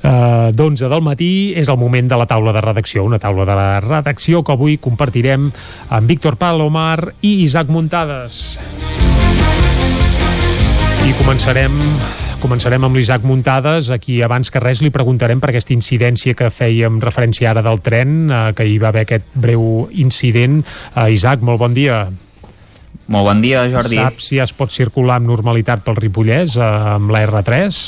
[0.05, 3.57] eh, d'onze del matí és el moment de la taula de redacció una taula de
[3.57, 5.49] la redacció que avui compartirem
[5.89, 8.59] amb Víctor Palomar i Isaac Muntades
[11.09, 11.81] i començarem
[12.43, 16.97] Començarem amb l'Isaac Muntades, aquí abans que res li preguntarem per aquesta incidència que fèiem
[16.99, 20.59] referència ara del tren, eh, que hi va haver aquest breu incident.
[20.97, 22.09] Eh, Isaac, molt bon dia.
[23.11, 23.99] Molt bon dia, Jordi.
[23.99, 27.81] Saps si es pot circular amb normalitat pel Ripollès eh, amb la R3?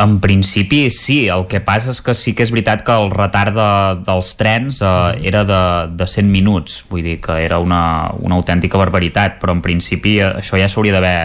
[0.00, 3.52] En principi sí, el que passa és que sí que és veritat que el retard
[3.54, 3.70] de,
[4.06, 5.62] dels trens eh, era de,
[6.00, 7.82] de 100 minuts, vull dir que era una,
[8.18, 11.16] una autèntica barbaritat, però en principi eh, això ja s'hauria d'haver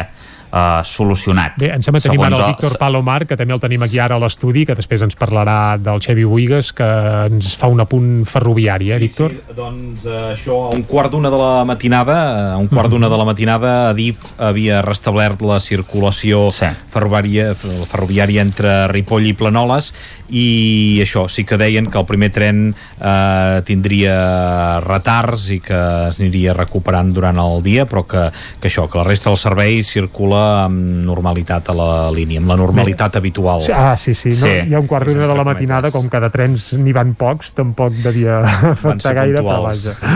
[0.55, 1.57] eh, solucionat.
[1.59, 4.17] Bé, em sembla que tenim ara el Víctor Palomar, que també el tenim aquí ara
[4.17, 6.87] a l'estudi, que després ens parlarà del Xevi Buigas, que
[7.27, 9.35] ens fa un apunt ferroviari, eh, Víctor?
[9.35, 12.17] Sí, doncs eh, això, a un quart d'una de la matinada,
[12.53, 16.69] a un quart d'una de la matinada, Adif havia restablert la circulació sí.
[16.93, 19.91] ferroviària, ferroviària entre Ripoll i Planoles
[20.29, 24.15] i això, sí que deien que el primer tren eh, tindria
[24.85, 28.27] retards i que es aniria recuperant durant el dia, però que,
[28.61, 32.57] que això, que la resta del servei circula amb normalitat a la línia, amb la
[32.59, 33.63] normalitat habitual.
[33.65, 34.29] Sí, Ah, sí, sí.
[34.29, 34.35] No?
[34.45, 34.53] Sí.
[34.69, 37.53] Hi ha un quart d'una de la matinada, com que de trens n'hi van pocs,
[37.57, 38.39] tampoc devia
[38.71, 39.87] afectar gaire, però puntuals.
[39.99, 40.15] vaja.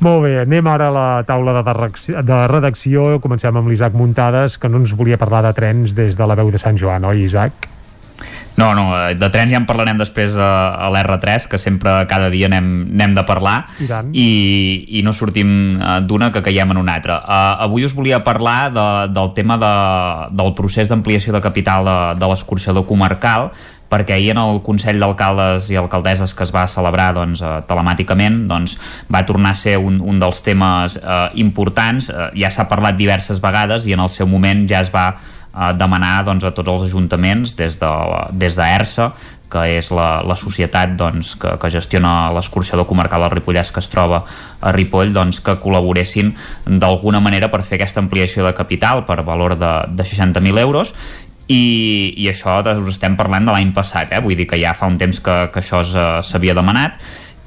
[0.00, 3.18] Molt bé, anem ara a la taula de, de redacció.
[3.20, 6.50] Comencem amb l'Isaac Muntades, que no ens volia parlar de trens des de la veu
[6.50, 7.68] de Sant Joan, oi, Isaac?
[8.56, 10.48] No, no, eh, de trens ja en parlarem després a,
[10.86, 14.10] a l'R3, que sempre cada dia anem, anem de parlar I tant.
[14.14, 14.28] i,
[14.98, 17.18] i no sortim eh, d'una que caiem en una altra.
[17.24, 19.74] Uh, avui us volia parlar de, del tema de,
[20.38, 23.50] del procés d'ampliació de capital de, de l'escorxador comarcal
[23.94, 28.78] perquè ahir en el Consell d'Alcaldes i Alcaldesses que es va celebrar doncs, telemàticament doncs,
[29.12, 32.10] va tornar a ser un, un dels temes eh, importants.
[32.10, 35.12] Eh, ja s'ha parlat diverses vegades i en el seu moment ja es va
[35.54, 37.94] eh, demanar doncs, a tots els ajuntaments des de,
[38.34, 39.10] d'ERSA
[39.54, 43.90] que és la, la societat doncs, que, que gestiona l'escorxador comarcal del Ripollès que es
[43.92, 44.24] troba
[44.60, 46.32] a Ripoll doncs, que col·laboressin
[46.66, 50.94] d'alguna manera per fer aquesta ampliació de capital per valor de, de 60.000 euros
[51.46, 54.22] i, i això us estem parlant de l'any passat, eh?
[54.24, 56.98] vull dir que ja fa un temps que, que això s'havia demanat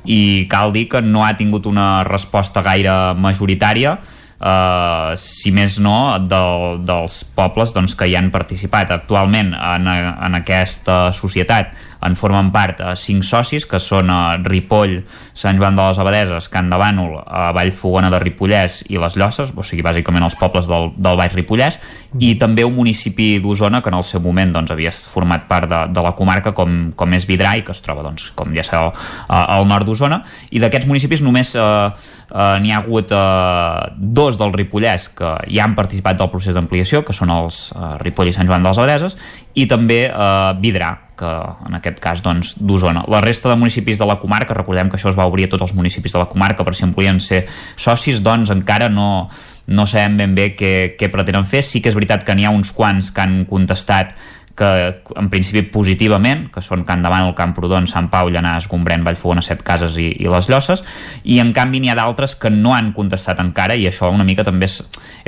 [0.07, 3.97] i cal dir que no ha tingut una resposta gaire majoritària
[4.37, 10.37] Uh, si més no del, dels pobles doncs, que hi han participat actualment en, en
[10.37, 12.81] aquesta societat en formen part.
[12.81, 14.99] Eh, cinc socis que són eh, Ripoll,
[15.37, 19.53] Sant Joan de les Abadeses, Can de Bànol, eh, Vallfogona de Ripollès i les Llosses,
[19.55, 21.79] o sigui, bàsicament els pobles del, del Baix Ripollès,
[22.19, 25.81] i també un municipi d'Osona que en el seu moment doncs, havia format part de,
[25.93, 28.93] de la comarca com, com és Vidrai, que es troba, doncs, com ja sabeu,
[29.27, 30.21] al nord d'Osona,
[30.51, 35.65] i d'aquests municipis només eh, eh, n'hi ha hagut eh, dos del Ripollès que ja
[35.65, 38.81] han participat del procés d'ampliació, que són els eh, Ripoll i Sant Joan de les
[38.81, 39.17] Abadeses,
[39.55, 41.33] i també eh, Vidrà, que
[41.67, 43.03] en aquest cas doncs, d'Osona.
[43.11, 45.65] La resta de municipis de la comarca, recordem que això es va obrir a tots
[45.67, 47.43] els municipis de la comarca per si en podien ser
[47.75, 49.27] socis, doncs encara no,
[49.67, 51.63] no sabem ben bé què, què pretenen fer.
[51.65, 54.15] Sí que és veritat que n'hi ha uns quants que han contestat
[54.57, 54.69] que
[55.15, 59.61] en principi positivament, que són Can Davant, el Camprodon, Sant Pau, Llanàs, Gombrèn, Vallfogona, Set
[59.65, 60.81] Cases i, i les Llosses,
[61.29, 64.45] i en canvi n'hi ha d'altres que no han contestat encara i això una mica
[64.47, 64.79] també és,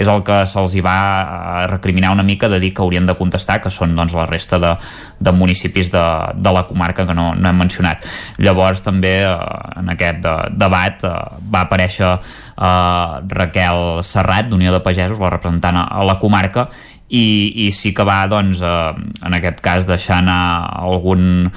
[0.02, 3.16] és el que se'ls hi va eh, recriminar una mica de dir que haurien de
[3.20, 4.74] contestar, que són doncs, la resta de,
[5.20, 8.10] de municipis de, de la comarca que no, no hem mencionat.
[8.42, 9.34] Llavors també eh,
[9.78, 11.18] en aquest de, debat eh,
[11.54, 16.72] va aparèixer eh, Raquel Serrat d'Unió de Pagesos, la representant a la comarca,
[17.10, 17.26] i,
[17.66, 18.94] i sí que va doncs, eh,
[19.26, 20.42] en aquest cas deixar anar
[20.80, 21.50] algun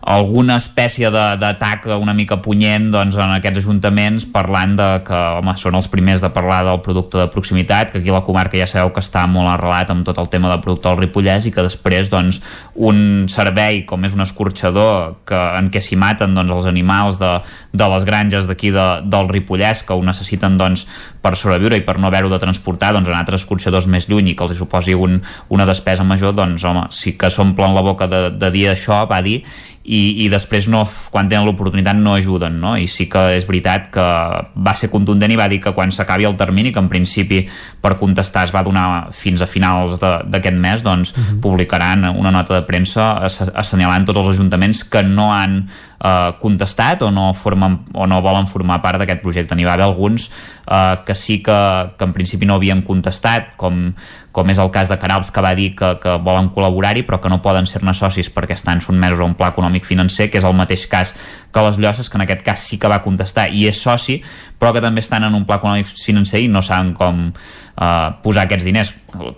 [0.00, 5.76] alguna espècie d'atac una mica punyent doncs, en aquests ajuntaments parlant de que home, són
[5.76, 8.94] els primers de parlar del producte de proximitat, que aquí a la comarca ja sabeu
[8.94, 12.08] que està molt arrelat amb tot el tema del producte del Ripollès i que després
[12.12, 12.40] doncs,
[12.74, 17.34] un servei com és un escorxador que, en què s'hi maten doncs, els animals de,
[17.76, 20.86] de les granges d'aquí de, del Ripollès que ho necessiten doncs,
[21.20, 24.36] per sobreviure i per no haver-ho de transportar doncs, en altres escorxadors més lluny i
[24.36, 25.20] que els suposi un,
[25.52, 29.20] una despesa major, doncs home, sí que s'omplen la boca de, de dir això, va
[29.24, 29.42] dir,
[29.90, 32.76] i, i després no, quan tenen l'oportunitat no ajuden no?
[32.78, 34.06] i sí que és veritat que
[34.54, 37.42] va ser contundent i va dir que quan s'acabi el termini que en principi
[37.82, 41.26] per contestar es va donar fins a finals d'aquest mes doncs uh mhm.
[41.26, 41.40] -huh.
[41.40, 45.66] publicaran una nota de premsa assenyalant tots els ajuntaments que no han
[46.00, 49.56] eh, contestat o no, formen, o no volen formar part d'aquest projecte.
[49.56, 50.30] N'hi va haver alguns
[50.66, 51.60] eh, que sí que,
[51.96, 53.90] que en principi no havien contestat, com,
[54.32, 57.32] com és el cas de Canals que va dir que, que volen col·laborar-hi però que
[57.32, 60.56] no poden ser-ne socis perquè estan sotmesos a un pla econòmic financer, que és el
[60.56, 61.14] mateix cas
[61.50, 64.20] que les Llosses, que en aquest cas sí que va contestar i és soci,
[64.60, 67.30] però que també estan en un pla econòmic financer i no saben com
[67.76, 68.92] eh, posar aquests diners,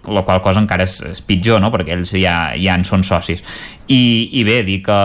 [0.09, 1.73] la qual cosa encara és, és pitjor, no?
[1.75, 3.45] perquè ells ja, ja en són socis.
[3.89, 5.01] I, i bé, dir que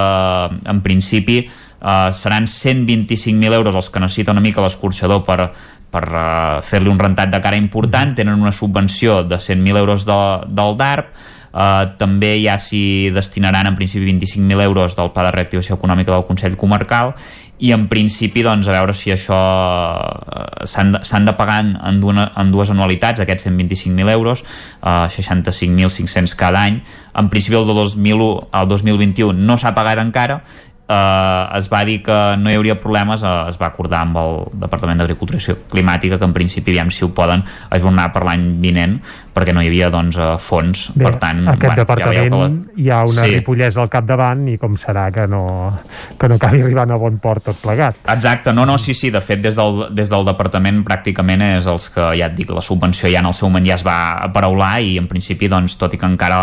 [0.69, 5.51] en principi eh, seran 125.000 euros els que necessita una mica l'escorxador per,
[5.91, 10.21] per uh, fer-li un rentat de cara important, tenen una subvenció de 100.000 euros de,
[10.47, 11.17] del DARP,
[11.57, 16.25] Uh, també ja s'hi destinaran en principi 25.000 euros del Pla de Reactivació Econòmica del
[16.27, 17.15] Consell Comarcal
[17.59, 22.51] i en principi doncs, a veure si això uh, s'han de, de pagar en, en
[22.53, 24.43] dues anualitats aquests 125.000 euros
[24.81, 26.81] uh, 65.500 cada any.
[27.17, 28.29] En principi el, de 2001,
[28.61, 30.43] el 2021 no s'ha pagat encara
[30.87, 34.35] eh, es va dir que no hi hauria problemes, eh, es va acordar amb el
[34.65, 35.39] Departament d'Agricultura
[35.71, 38.97] Climàtica que en principi aviam si ho poden ajornar per l'any vinent
[39.37, 40.87] perquè no hi havia doncs, eh, fons.
[40.95, 42.49] Bé, per tant, aquest bueno, departament ja la...
[42.75, 43.35] hi ha una sí.
[43.35, 45.43] ripollès al capdavant i com serà que no,
[46.17, 48.01] que no acabi arribant a bon port tot plegat.
[48.15, 51.91] Exacte, no, no, sí, sí, de fet des del, des del departament pràcticament és els
[51.93, 54.77] que ja et dic, la subvenció ja en el seu moment ja es va aparaular
[54.81, 56.41] i en principi doncs tot i que encara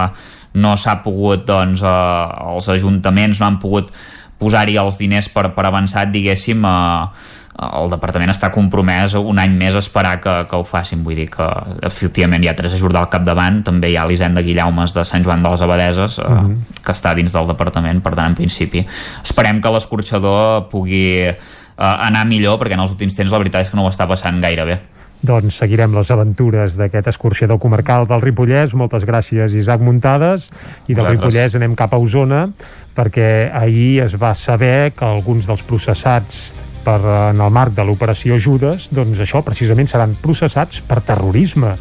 [0.54, 3.90] no s'ha pogut doncs eh, els ajuntaments no han pogut
[4.38, 9.76] posar-hi els diners per, per avançat, diguéssim, eh, el departament està compromès un any més
[9.76, 11.04] a esperar que, que ho facin.
[11.06, 11.46] Vull dir que
[11.86, 15.44] efectivament hi ha Teresa Jordà al capdavant també hi ha l'Hisenda Guillaumes de Sant Joan
[15.44, 16.50] de les Abadeses uh -huh.
[16.50, 18.02] eh, que està dins del departament.
[18.02, 18.84] Per tant en principi
[19.22, 21.36] esperem que l'escorxador pugui eh,
[21.78, 24.40] anar millor perquè en els últims temps la veritat és que no ho està passant
[24.40, 24.80] gaire bé
[25.24, 28.74] doncs seguirem les aventures d'aquest escorxador comarcal del Ripollès.
[28.76, 30.50] Moltes gràcies, Isaac Muntades.
[30.88, 31.14] I del.
[31.14, 32.46] Ripollès anem cap a Osona,
[32.94, 36.52] perquè ahir es va saber que alguns dels processats
[36.84, 37.00] per,
[37.32, 41.74] en el marc de l'operació Judes, doncs això precisament seran processats per terrorisme.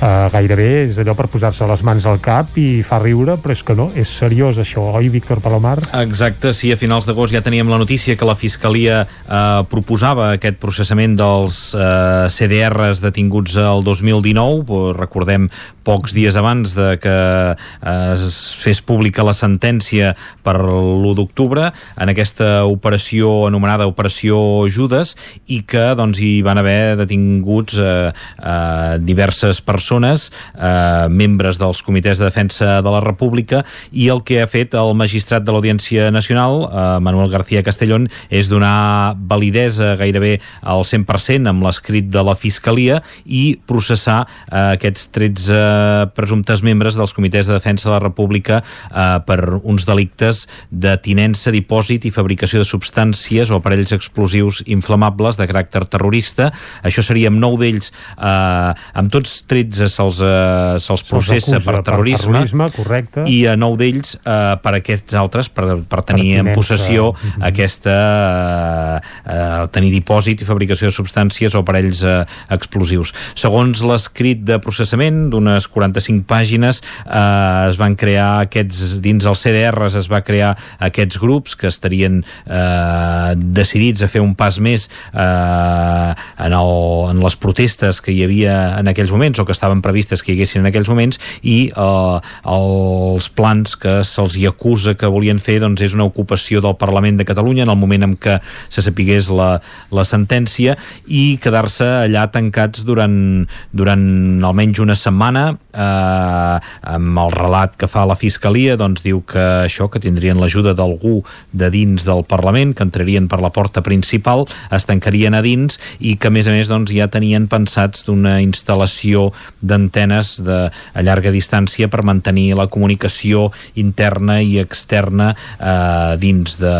[0.00, 3.62] Uh, gairebé és allò per posar-se les mans al cap i fa riure, però és
[3.66, 5.78] que no, és seriós això, oi, Víctor Palomar?
[6.00, 9.40] Exacte, sí, a finals d'agost ja teníem la notícia que la Fiscalia eh,
[9.70, 15.48] proposava aquest processament dels eh, CDRs detinguts el 2019, recordem
[15.90, 20.12] pocs dies abans de que eh, es fes pública la sentència
[20.46, 24.38] per l'1 d'octubre en aquesta operació anomenada Operació
[24.70, 25.16] Judes
[25.50, 32.22] i que doncs, hi van haver detinguts eh, eh, diverses persones eh, membres dels comitès
[32.22, 36.68] de defensa de la República i el que ha fet el magistrat de l'Audiència Nacional,
[36.68, 43.02] eh, Manuel García Castellón, és donar validesa gairebé al 100% amb l'escrit de la Fiscalia
[43.26, 45.79] i processar eh, aquests 13
[46.14, 51.52] presumptes membres dels comitès de defensa de la República eh, per uns delictes de tinença,
[51.54, 56.50] dipòsit i fabricació de substàncies o aparells explosius inflamables de caràcter terrorista.
[56.86, 62.40] Això seria amb nou d'ells, eh, amb tots 13 se'ls eh, se processa per terrorisme,
[62.40, 63.24] per terrorisme correcte.
[63.30, 67.42] i a nou d'ells eh, per aquests altres, per, per tenir Per en possessió Mhm.
[67.46, 67.94] aquesta
[68.30, 69.00] eh,
[69.32, 72.24] eh, tenir dipòsit i fabricació de substàncies o aparells eh,
[72.54, 73.12] explosius.
[73.38, 75.28] Segons l'escrit de processament
[75.60, 81.18] d'unes 45 pàgines eh, es van crear aquests, dins els CDRs es va crear aquests
[81.20, 86.10] grups que estarien eh, decidits a fer un pas més eh,
[86.46, 86.72] en, el,
[87.10, 90.38] en les protestes que hi havia en aquells moments o que estaven previstes que hi
[90.38, 92.18] haguessin en aquells moments i eh,
[92.50, 97.20] els plans que se'ls hi acusa que volien fer doncs és una ocupació del Parlament
[97.20, 98.38] de Catalunya en el moment en què
[98.68, 99.58] se sapigués la,
[99.92, 100.76] la sentència
[101.06, 103.46] i quedar-se allà tancats durant,
[103.76, 104.04] durant
[104.46, 106.56] almenys una setmana eh,
[106.94, 111.20] amb el relat que fa la Fiscalia doncs diu que això, que tindrien l'ajuda d'algú
[111.52, 116.16] de dins del Parlament que entrarien per la porta principal es tancarien a dins i
[116.16, 121.32] que a més a més doncs, ja tenien pensats d'una instal·lació d'antenes de, a llarga
[121.34, 123.48] distància per mantenir la comunicació
[123.80, 126.76] interna i externa eh, dins de,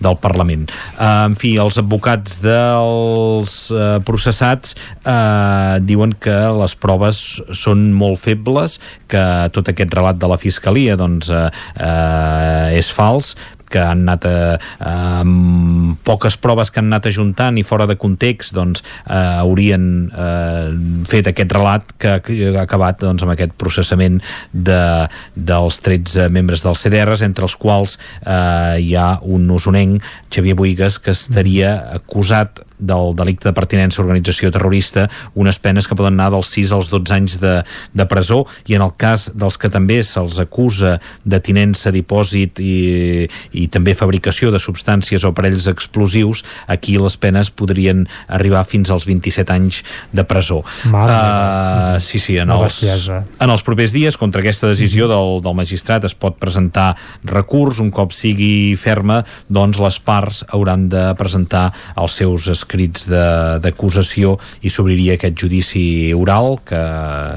[0.00, 0.68] del Parlament.
[0.98, 7.20] Eh, en fi, els advocats dels eh, processats eh, diuen que les proves
[7.56, 8.78] són molt febles,
[9.10, 9.24] que
[9.54, 11.46] tot aquest relat de la Fiscalia doncs, eh,
[11.76, 13.34] eh, és fals,
[13.70, 14.58] que han anat a,
[14.90, 20.66] amb poques proves que han anat ajuntant i fora de context doncs eh, haurien eh,
[21.10, 24.18] fet aquest relat que ha acabat doncs, amb aquest processament
[24.50, 24.80] de,
[25.34, 30.02] dels 13 membres dels CDRs entre els quals eh, hi ha un usonenc,
[30.34, 35.96] Xavier Boigues que estaria acusat del delicte de pertinença a organització terrorista unes penes que
[35.98, 37.60] poden anar dels 6 als 12 anys de,
[37.94, 43.28] de presó i en el cas dels que també se'ls acusa de tinença, dipòsit i,
[43.52, 49.06] i també fabricació de substàncies o aparells explosius aquí les penes podrien arribar fins als
[49.08, 49.82] 27 anys
[50.12, 50.62] de presó.
[50.90, 53.22] Mare uh, sí, sí, en els, bestiesa.
[53.40, 56.94] en els propers dies contra aquesta decisió del, del magistrat es pot presentar
[57.28, 61.70] recurs, un cop sigui ferma doncs les parts hauran de presentar
[62.00, 66.78] els seus escrits de- d'acusació i s'obriria aquest judici oral que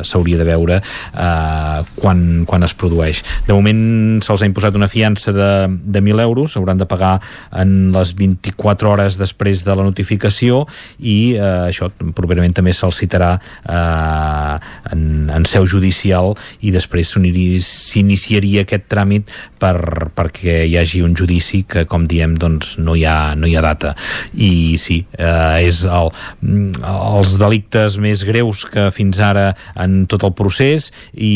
[0.05, 3.23] s'hauria de veure eh, quan, quan es produeix.
[3.47, 5.49] De moment se'ls ha imposat una fiança de,
[5.83, 7.19] de 1.000 euros, hauran de pagar
[7.51, 10.65] en les 24 hores després de la notificació
[10.99, 14.55] i eh, això properament també se'ls citarà eh,
[14.93, 19.29] en, en seu judicial i després s'iniciaria aquest tràmit
[19.61, 19.75] per,
[20.15, 23.63] perquè hi hagi un judici que com diem doncs no hi ha, no hi ha
[23.63, 23.93] data
[24.35, 25.22] i sí, eh,
[25.63, 31.33] és el, mm, els delictes més greus que fins ara en tot el procés i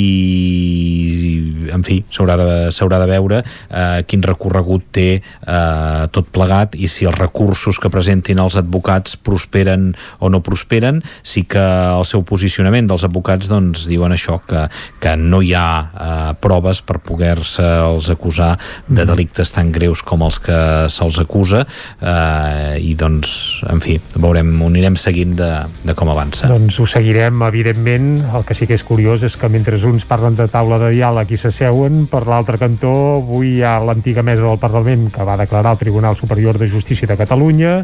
[1.73, 7.07] en fi, s'haurà de, de veure eh, quin recorregut té eh, tot plegat i si
[7.07, 12.89] els recursos que presentin els advocats prosperen o no prosperen, sí que el seu posicionament
[12.89, 14.68] dels advocats doncs diuen això, que,
[15.03, 18.55] que no hi ha eh, proves per poder-se els acusar
[18.88, 20.59] de delictes tan greus com els que
[20.91, 25.49] se'ls acusa eh, i doncs, en fi, veurem, ho anirem seguint de,
[25.88, 26.49] de com avança.
[26.52, 28.10] Doncs ho seguirem, evidentment.
[28.36, 31.34] El que sí que és curiós és que mentre uns parlen de taula de diàleg
[31.34, 35.74] i s'asseuen, per l'altre cantó avui hi ha l'antiga mesa del Parlament que va declarar
[35.74, 37.84] al Tribunal Superior de Justícia de Catalunya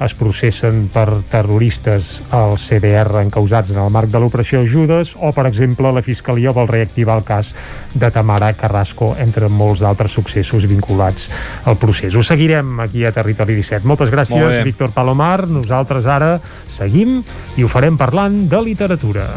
[0.00, 5.46] es processen per terroristes al CDR encausats en el marc de l'operació Judes o, per
[5.50, 7.52] exemple, la Fiscalia vol reactivar el cas
[7.94, 11.28] de Tamara Carrasco, entre molts d'altres successos vinculats
[11.68, 12.16] al procés.
[12.16, 13.86] Ho seguirem aquí a Territori 17.
[13.86, 14.64] Moltes Molt gràcies, bé.
[14.64, 15.44] Víctor Palomar.
[15.50, 17.20] Nosaltres ara seguim
[17.56, 19.28] i ho farem parlant de literatura.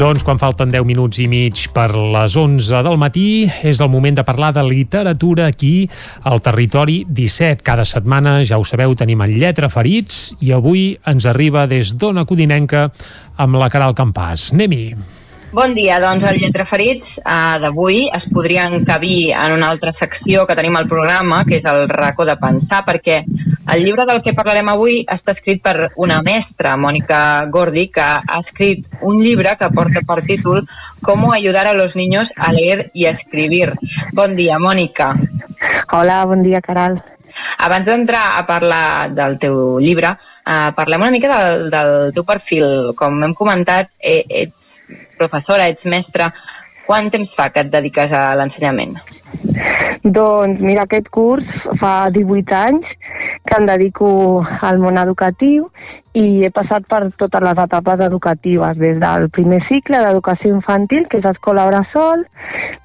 [0.00, 4.16] Doncs quan falten 10 minuts i mig per les 11 del matí és el moment
[4.16, 5.90] de parlar de literatura aquí
[6.24, 7.60] al Territori 17.
[7.60, 12.24] Cada setmana, ja ho sabeu, tenim en Lletra Ferits i avui ens arriba des d'Ona
[12.24, 12.88] Codinenca
[13.36, 14.54] amb la Caral Campàs.
[14.56, 15.19] Anem-hi!
[15.50, 20.54] Bon dia, doncs el Lletraferits uh, d'avui es podria encabir en una altra secció que
[20.54, 23.16] tenim al programa, que és el racó de pensar, perquè
[23.74, 27.18] el llibre del que parlarem avui està escrit per una mestra, Mònica
[27.50, 30.62] Gordi, que ha escrit un llibre que porta per títol
[31.02, 33.72] Com ayudar a los niños a leer y a escribir.
[34.12, 35.14] Bon dia, Mònica.
[35.90, 37.00] Hola, bon dia, Caral.
[37.58, 42.92] Abans d'entrar a parlar del teu llibre, uh, parlem una mica del, del teu perfil.
[42.94, 44.59] Com hem comentat, eh, ets
[45.20, 46.30] professora, ets mestra,
[46.88, 48.96] quant temps fa que et dediques a l'ensenyament?
[50.02, 51.46] Doncs mira, aquest curs
[51.80, 52.88] fa 18 anys
[53.46, 54.10] que em dedico
[54.66, 55.68] al món educatiu
[56.18, 61.20] i he passat per totes les etapes educatives, des del primer cicle d'educació infantil, que
[61.20, 62.24] és escola bressol,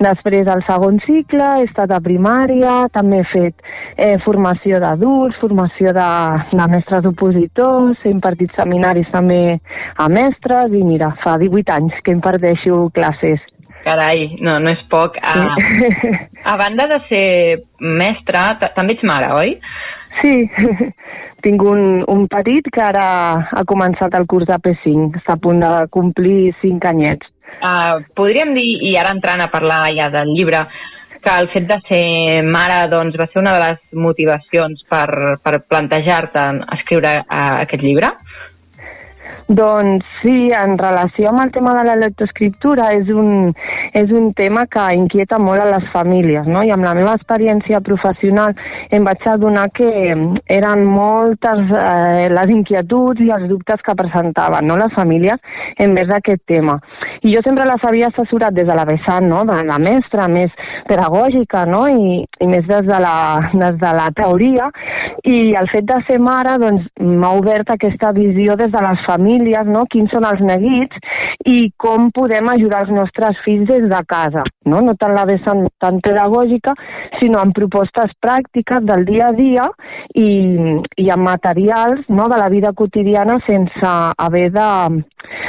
[0.04, 3.66] després el segon cicle, he estat a primària, també he fet
[3.98, 6.12] eh, formació d'adults, formació de,
[6.54, 9.58] de mestres opositors, he impartit seminaris també
[9.98, 13.42] a mestres i mira, fa 18 anys que imparteixo classes.
[13.86, 15.18] Carai, no, no és poc.
[15.22, 15.50] A,
[16.52, 17.28] a banda de ser
[17.82, 19.58] mestra, també ets mare, oi?
[20.22, 20.48] Sí,
[21.46, 23.06] tinc un, un petit que ara
[23.54, 27.30] ha començat el curs de P5, està a punt de complir 5 anyets.
[27.56, 30.66] Uh, podríem dir, i ara entrant a parlar ja del llibre,
[31.26, 32.06] que el fet de ser
[32.46, 36.44] mare doncs, va ser una de les motivacions per, per plantejar-te
[36.78, 38.12] escriure uh, aquest llibre?
[39.48, 43.52] Doncs sí, en relació amb el tema de la lectoescriptura és un,
[43.94, 46.64] és un tema que inquieta molt a les famílies, no?
[46.66, 48.56] I amb la meva experiència professional
[48.90, 49.92] em vaig adonar que
[50.50, 54.80] eren moltes eh, les inquietuds i els dubtes que presentaven no?
[54.82, 55.38] les famílies
[55.78, 56.80] envers d'aquest tema.
[57.22, 59.44] I jo sempre les havia assessorat des de la vessant, no?
[59.46, 60.50] de la mestra, més
[60.90, 61.86] pedagògica, no?
[61.86, 63.16] I, i més des de, la,
[63.54, 64.72] des de la teoria,
[65.22, 69.35] i el fet de ser mare doncs, m'ha obert aquesta visió des de les famílies
[69.36, 69.86] famílies, no?
[69.92, 70.96] quins són els neguits
[71.46, 74.44] i com podem ajudar els nostres fills des de casa.
[74.66, 76.74] No, no tant la vessant tan pedagògica,
[77.20, 79.68] sinó amb propostes pràctiques del dia a dia
[80.16, 80.30] i,
[80.98, 82.28] i amb materials no?
[82.28, 84.70] de la vida quotidiana sense haver de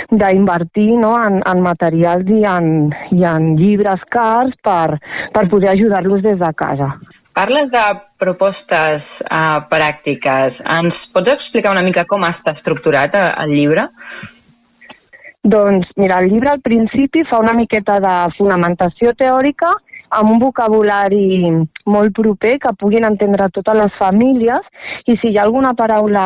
[0.07, 4.99] d'invertir no, en, en materials i en, i en llibres cars per,
[5.35, 6.93] per poder ajudar-los des de casa.
[7.37, 7.85] Parles de
[8.17, 10.57] propostes uh, pràctiques.
[10.73, 13.85] Ens pots explicar una mica com està estructurat uh, el llibre?
[15.45, 19.69] Doncs mira, el llibre al principi fa una miqueta de fonamentació teòrica
[20.17, 21.53] amb un vocabulari
[21.85, 24.73] molt proper que puguin entendre totes les famílies
[25.07, 26.25] i si hi ha alguna paraula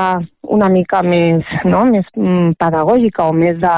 [0.50, 1.84] una mica més, no?
[1.88, 3.74] més mm, pedagògica o més de,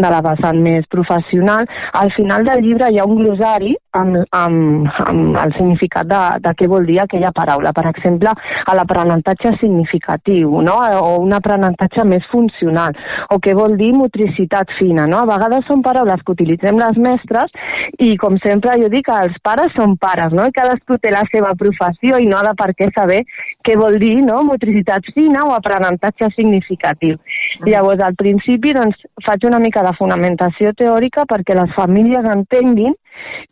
[0.00, 1.68] de la vessant més professional,
[2.00, 6.54] al final del llibre hi ha un glosari amb, amb, amb el significat de, de
[6.58, 7.74] què vol dir aquella paraula.
[7.76, 8.32] Per exemple,
[8.64, 10.78] a l'aprenentatge significatiu, no?
[11.00, 12.96] o un aprenentatge més funcional,
[13.30, 15.06] o què vol dir motricitat fina.
[15.10, 15.22] No?
[15.22, 17.52] A vegades són paraules que utilitzem les mestres
[17.98, 20.48] i, com sempre, jo dic que els pares són pares, no?
[20.48, 23.22] i cadascú té la seva professió i no ha de per què saber
[23.64, 24.42] què vol dir no?
[24.48, 27.16] motricitat fina o aprenentatge significatiu.
[27.18, 27.70] Mm.
[27.70, 32.94] Llavors, al principi, doncs, faig una mica de fonamentació teòrica perquè les famílies entenguin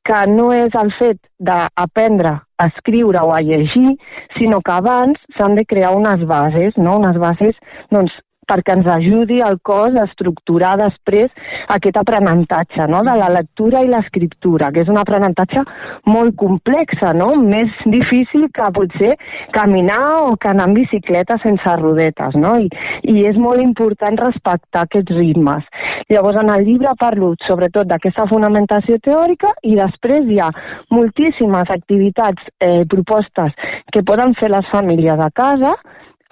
[0.06, 3.96] que no és el fet d'aprendre a escriure o a llegir,
[4.38, 6.98] sinó que abans s'han de crear unes bases, no?
[6.98, 7.58] unes bases
[7.90, 8.14] doncs,
[8.48, 11.30] perquè ens ajudi el cos a estructurar després
[11.72, 13.02] aquest aprenentatge no?
[13.06, 15.62] de la lectura i l'escriptura, que és un aprenentatge
[16.10, 17.32] molt complex, no?
[17.38, 19.12] més difícil que potser
[19.54, 22.56] caminar o que anar en bicicleta sense rodetes, no?
[22.58, 22.68] I,
[23.12, 25.66] i és molt important respectar aquests ritmes.
[26.10, 30.50] Llavors, en el llibre parlo sobretot d'aquesta fonamentació teòrica i després hi ha
[30.92, 33.54] moltíssimes activitats, eh, propostes
[33.92, 35.72] que poden fer les famílies a casa,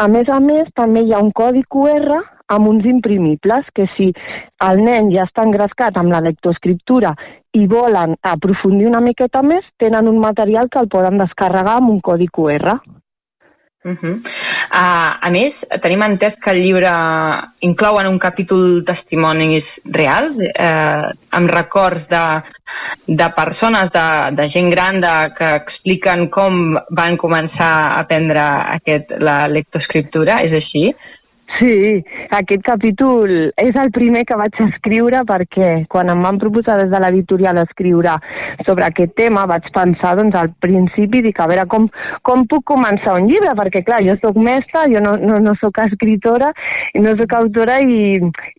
[0.01, 2.21] a més a més, també hi ha un codi QR
[2.55, 4.09] amb uns imprimibles que si
[4.67, 7.13] el nen ja està engrescat amb la lectoescriptura
[7.61, 12.01] i volen aprofundir una miqueta més, tenen un material que el poden descarregar amb un
[12.01, 12.79] codi QR.
[13.83, 14.17] Uh -huh.
[14.17, 16.93] uh, a més, tenim entès que el llibre
[17.61, 22.43] inclou en un capítol testimonis reals, eh, amb records de,
[23.07, 28.45] de persones, de, de gent gran de, que expliquen com van començar a aprendre
[28.77, 30.95] aquest, la lectoescriptura, és així?
[31.59, 31.99] Sí,
[32.31, 37.01] aquest capítol és el primer que vaig escriure perquè quan em van proposar des de
[37.03, 38.15] l'editorial escriure
[38.69, 41.89] sobre aquest tema vaig pensar doncs al principi dic a veure com,
[42.23, 45.83] com puc començar un llibre perquè clar, jo sóc mestra, jo no, no, no sóc
[45.85, 46.53] escritora
[47.03, 48.01] no sóc autora i,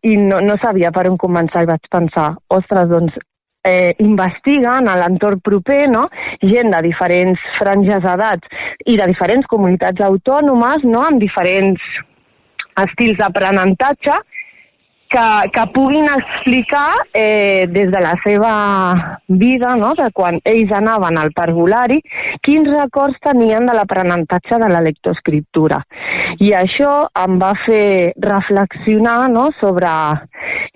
[0.04, 3.18] i no, no sabia per on començar i vaig pensar, ostres, doncs
[3.64, 6.06] eh, investiguen a l'entorn proper, no?
[6.44, 11.06] gent de diferents franges d'edats i de diferents comunitats autònomes, no?
[11.08, 11.92] amb diferents
[12.80, 14.20] estils d'aprenentatge,
[15.12, 19.94] que, que puguin explicar eh, des de la seva vida, no?
[19.94, 22.00] de quan ells anaven al parvulari,
[22.42, 25.82] quins records tenien de l'aprenentatge de la lectoescriptura.
[26.40, 26.94] I això
[27.26, 29.50] em va fer reflexionar no?
[29.60, 29.92] sobre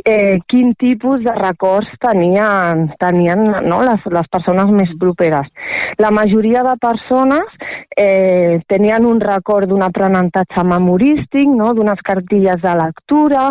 [0.06, 3.82] eh, quin tipus de records tenien, tenien no?
[3.84, 5.50] les, les persones més properes.
[6.00, 7.58] La majoria de persones
[7.98, 11.74] eh, tenien un record d'un aprenentatge memorístic, no?
[11.74, 13.50] d'unes cartilles de lectura,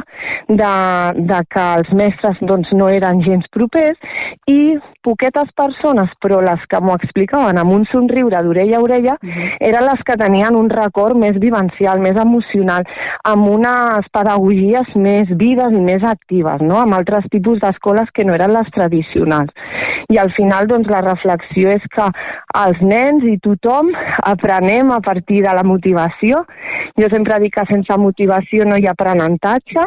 [0.48, 0.74] de,
[1.18, 3.98] de que els mestres doncs, no eren gens propers
[4.47, 9.28] i poquetes persones, però les que m'ho explicaven amb un somriure d'orella a orella, uh
[9.28, 9.48] -huh.
[9.60, 12.82] eren les que tenien un record més vivencial, més emocional,
[13.24, 16.78] amb unes pedagogies més vives i més actives, no?
[16.81, 19.52] amb altres tipus d'escoles que no eren les tradicionals.
[20.09, 22.06] I al final doncs, la reflexió és que
[22.64, 23.90] els nens i tothom
[24.22, 26.44] aprenem a partir de la motivació.
[27.01, 29.86] Jo sempre dic que sense motivació no hi ha aprenentatge,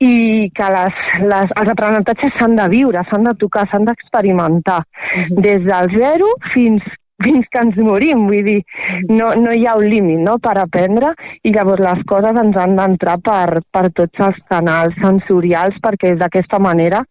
[0.00, 5.40] i que les, les, els aprenentatges s'han de viure, s'han de tocar, s'han d'experimentar, -huh.
[5.42, 6.82] des del zero fins
[7.22, 8.62] fins que ens morim, vull dir,
[9.08, 11.12] no, no hi ha un límit no, per aprendre
[11.42, 16.18] i llavors les coses ens han d'entrar per, per tots els canals sensorials perquè és
[16.18, 17.04] d'aquesta manera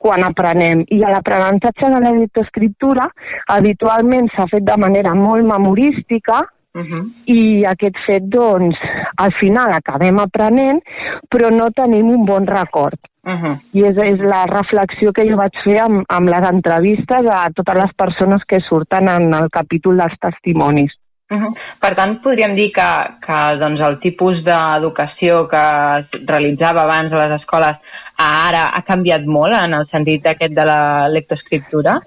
[0.00, 0.86] quan aprenem.
[0.88, 3.10] I l'aprenentatge de la lectoescriptura
[3.52, 6.40] habitualment s'ha fet de manera molt memorística,
[6.72, 7.04] Uh -huh.
[7.26, 8.76] I aquest fet, doncs,
[9.16, 10.80] al final acabem aprenent,
[11.28, 12.98] però no tenim un bon record.
[13.24, 13.60] Uh -huh.
[13.72, 17.74] I és, és la reflexió que jo vaig fer amb, amb les entrevistes a totes
[17.74, 20.92] les persones que surten en el capítol dels testimonis.
[21.30, 21.54] Uh -huh.
[21.80, 22.90] Per tant, podríem dir que,
[23.26, 25.62] que doncs, el tipus d'educació que
[25.98, 27.76] es realitzava abans a les escoles
[28.16, 32.00] ara ha canviat molt en el sentit aquest de la lectoescriptura?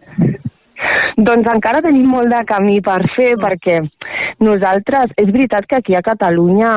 [1.18, 3.80] Doncs encara tenim molt de camí per fer perquè
[4.44, 6.72] nosaltres, és veritat que aquí a Catalunya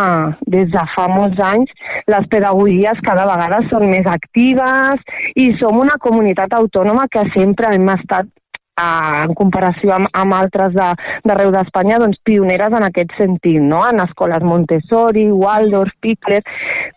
[0.47, 1.73] des de fa molts anys
[2.13, 5.03] les pedagogies cada vegada són més actives
[5.35, 8.29] i som una comunitat autònoma que sempre hem estat
[8.77, 13.83] a, en comparació amb, amb altres d'arreu de, d'Espanya, doncs pioneres en aquest sentit, no?
[13.89, 16.43] en escoles Montessori, Waldorf, Pickler,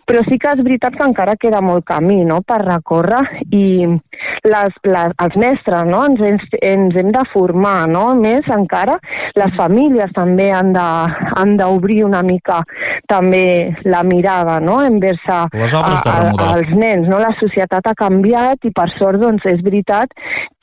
[0.09, 2.41] però sí que és veritat que encara queda molt camí no?
[2.41, 3.21] per recórrer
[3.53, 6.01] i les, les, els mestres no?
[6.09, 8.07] ens, ens, ens hem de formar no?
[8.17, 8.97] més encara,
[9.37, 10.73] les famílies també han
[11.59, 12.63] d'obrir una mica
[13.09, 14.79] també la mirada no?
[14.85, 16.17] envers a, a, a,
[16.49, 17.07] als nens.
[17.09, 17.21] No?
[17.21, 20.13] La societat ha canviat i per sort doncs, és veritat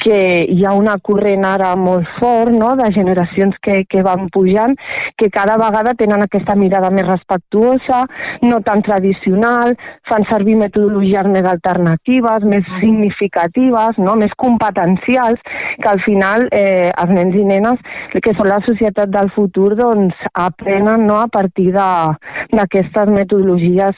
[0.03, 2.75] que hi ha una corrent ara molt fort no?
[2.79, 4.75] de generacions que, que van pujant,
[5.19, 8.03] que cada vegada tenen aquesta mirada més respectuosa,
[8.43, 9.77] no tan tradicional,
[10.11, 14.17] fan servir metodologies més alternatives, més significatives, no?
[14.19, 15.41] més competencials,
[15.83, 17.81] que al final eh, els nens i nenes,
[18.23, 21.21] que són la societat del futur, doncs aprenen no?
[21.23, 23.97] a partir d'aquestes metodologies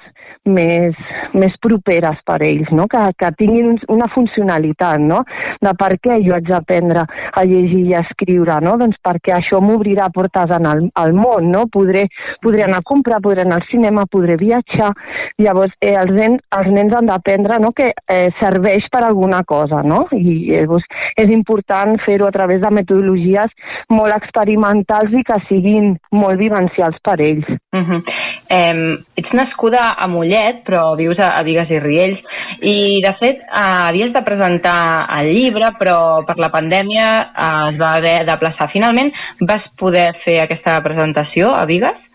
[0.49, 0.97] més,
[1.35, 2.87] més properes per ells, no?
[2.91, 5.23] que, que tinguin una funcionalitat, no?
[5.63, 8.77] de per què jo haig d'aprendre a llegir i a escriure, no?
[8.81, 11.67] doncs perquè això m'obrirà portes en el, al món, no?
[11.73, 12.07] podré,
[12.45, 14.93] podré anar a comprar, podré anar al cinema, podré viatjar,
[15.39, 17.73] llavors eh, els, nens, els nens han d'aprendre no?
[17.77, 20.05] que eh, serveix per alguna cosa, no?
[20.13, 20.87] i llavors
[21.19, 23.53] és important fer-ho a través de metodologies
[23.93, 27.47] molt experimentals i que siguin molt vivencials per ells.
[27.75, 28.03] Uh -huh.
[28.49, 32.21] eh, ets nascuda a Mollet, però vius a, a Vigues i Riells,
[32.63, 34.81] i de fet eh, havies de presentar
[35.19, 35.99] el llibre, però
[36.29, 38.71] per la pandèmia eh, es va haver de plaçar.
[38.75, 39.13] Finalment
[39.49, 42.08] vas poder fer aquesta presentació a Vigues?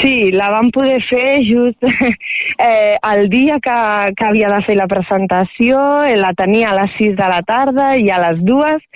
[0.00, 1.82] Sí, la vam poder fer just
[2.58, 3.76] eh, el dia que,
[4.16, 7.90] que havia de fer la presentació, eh, la tenia a les 6 de la tarda
[7.98, 8.86] i a les 2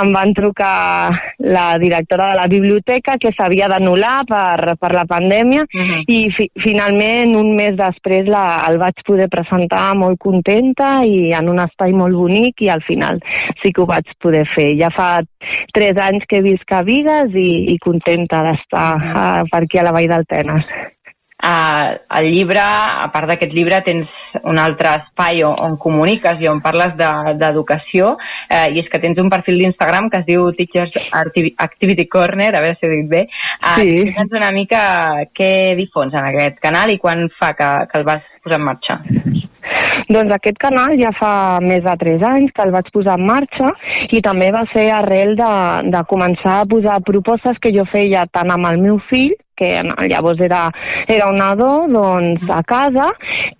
[0.00, 5.64] em van trucar la directora de la biblioteca que s'havia d'anul·lar per, per la pandèmia
[5.66, 6.02] uh -huh.
[6.06, 11.48] i fi, finalment un mes després la, el vaig poder presentar molt contenta i en
[11.48, 13.20] un espai molt bonic i al final
[13.62, 14.76] sí que ho vaig poder fer.
[14.80, 15.22] Ja fa
[15.72, 19.48] 3 anys que visc a Vigues i, i contenta d'estar uh -huh.
[19.50, 20.66] per aquí a la Vall del Tenes.
[21.40, 24.08] Uh, el llibre, a part d'aquest llibre, tens
[24.44, 28.10] un altre espai on, on comuniques i on parles d'educació,
[28.50, 32.50] de, uh, i és que tens un perfil d'Instagram que es diu Teachers Activity Corner,
[32.52, 33.24] a veure si ho dic bé.
[33.56, 33.96] Uh, sí.
[34.02, 34.84] Explica'ns una mica
[35.32, 35.50] què
[35.80, 39.00] difons en aquest canal i quan fa que, que el vas posar en marxa.
[40.12, 41.34] Doncs aquest canal ja fa
[41.64, 43.68] més de 3 anys que el vaig posar en marxa
[44.12, 45.52] i també va ser arrel de,
[45.88, 49.70] de començar a posar propostes que jo feia tant amb el meu fill que
[50.08, 50.64] llavors era,
[51.06, 53.10] era un nadó doncs, a casa,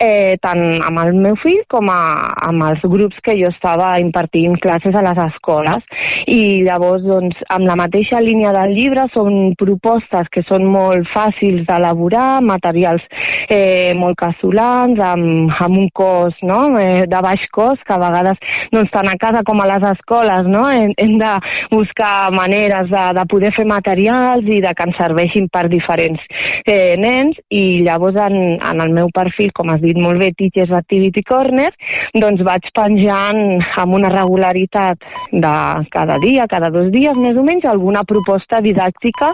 [0.00, 2.00] eh, tant amb el meu fill com a,
[2.46, 5.84] amb els grups que jo estava impartint classes a les escoles.
[6.30, 11.66] I llavors, doncs, amb la mateixa línia del llibre, són propostes que són molt fàcils
[11.68, 13.04] d'elaborar, materials
[13.50, 16.62] eh, molt casolans, amb, amb un cost no?
[16.80, 18.40] eh, de baix cost, que a vegades
[18.72, 20.64] doncs, tant a casa com a les escoles no?
[20.70, 21.32] hem, hem de
[21.72, 26.20] buscar maneres de, de poder fer materials i de que ens serveixin per diferents diferents
[26.66, 30.72] eh, nens i llavors en, en el meu perfil, com has dit molt bé, Teachers
[30.76, 31.70] Activity Corner,
[32.14, 34.98] doncs vaig penjant amb una regularitat
[35.32, 35.54] de
[35.90, 39.32] cada dia, cada dos dies més o menys, alguna proposta didàctica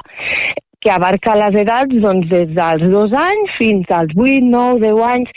[0.80, 5.30] que abarca les edats doncs, des dels dos anys fins als 8, 9, 10 anys,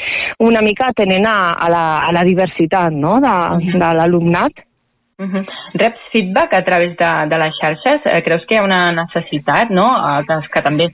[0.45, 3.17] una mica tenent a, a, la, a la diversitat no?
[3.23, 3.35] de,
[3.73, 4.65] de l'alumnat.
[5.19, 5.45] Uh -huh.
[5.73, 7.99] Reps feedback a través de, de les xarxes?
[8.05, 10.85] Eh, creus que hi ha una necessitat, no?, eh, que, que també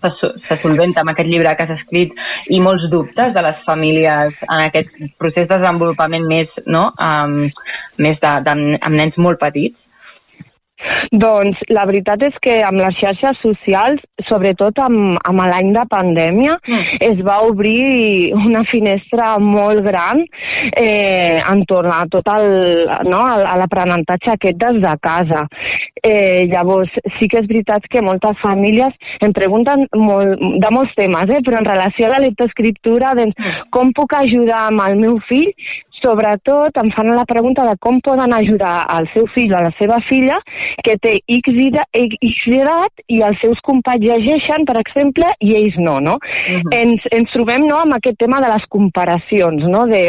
[0.49, 2.11] se solventa amb aquest llibre que has escrit
[2.49, 4.89] i molts dubtes de les famílies en aquest
[5.19, 7.51] procés de desenvolupament més, no?, um,
[7.97, 9.77] més de, de, amb nens molt petits?
[11.11, 16.57] Doncs la veritat és que amb les xarxes socials, sobretot amb, amb l'any de pandèmia,
[16.61, 16.99] mm.
[17.09, 20.23] es va obrir una finestra molt gran
[20.71, 22.47] eh, entorn a tot el,
[23.09, 25.45] no, a l'aprenentatge aquest des de casa.
[26.05, 28.93] Eh, llavors, sí que és veritat que moltes famílies
[29.25, 33.69] em pregunten molt, de molts temes, eh, però en relació a la lectoescriptura, doncs, mm.
[33.75, 35.51] com puc ajudar amb el meu fill
[36.05, 39.73] sobretot em fan la pregunta de com poden ajudar al seu fill o a la
[39.79, 40.37] seva filla
[40.85, 41.49] que té X,
[41.93, 46.15] X edat i els seus companys llegeixen, per exemple, i ells no, no?
[46.21, 46.75] Uh -huh.
[46.81, 49.85] ens, ens trobem no, amb aquest tema de les comparacions, no?
[49.85, 50.03] de,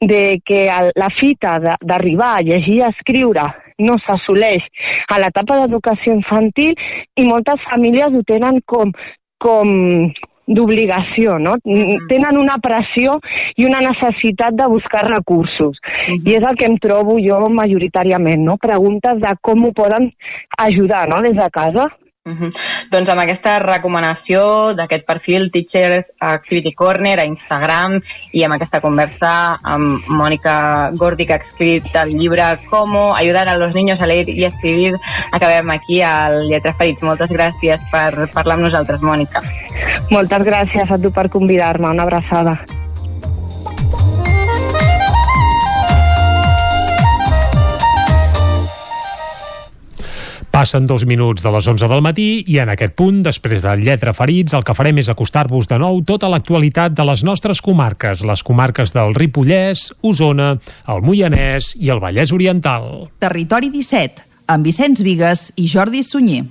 [0.00, 3.44] de que el, la fita d'arribar a llegir i a escriure
[3.78, 4.62] no s'assoleix
[5.08, 6.74] a l'etapa d'educació infantil
[7.16, 8.92] i moltes famílies ho tenen com,
[9.38, 10.12] com
[10.46, 11.56] d'obligació, no?
[11.64, 12.06] Mm.
[12.10, 13.18] Tenen una pressió
[13.56, 15.80] i una necessitat de buscar recursos.
[16.08, 16.22] Mm.
[16.28, 18.58] I és el que em trobo jo majoritàriament, no?
[18.60, 20.10] Preguntes de com ho poden
[20.58, 21.88] ajudar, no?, des de casa.
[22.26, 22.52] Uh -huh.
[22.90, 28.00] Doncs amb aquesta recomanació d'aquest perfil Teachers Activity Corner a Instagram
[28.32, 33.58] i amb aquesta conversa amb Mònica Gordi que ha escrit el llibre Cómo ayudar a
[33.58, 34.94] los niños a leer y escribir
[35.32, 37.02] acabem aquí al Lletra Ferits.
[37.02, 39.42] Moltes gràcies per parlar amb nosaltres, Mònica.
[40.10, 41.90] Moltes gràcies a tu per convidar-me.
[41.90, 42.83] Una abraçada.
[50.54, 54.12] Passen dos minuts de les 11 del matí i en aquest punt, després de Lletra
[54.14, 58.44] Ferits, el que farem és acostar-vos de nou tota l'actualitat de les nostres comarques, les
[58.46, 60.52] comarques del Ripollès, Osona,
[60.94, 63.08] el Moianès i el Vallès Oriental.
[63.18, 66.44] Territori 17, amb Vicenç Vigues i Jordi Sunyer.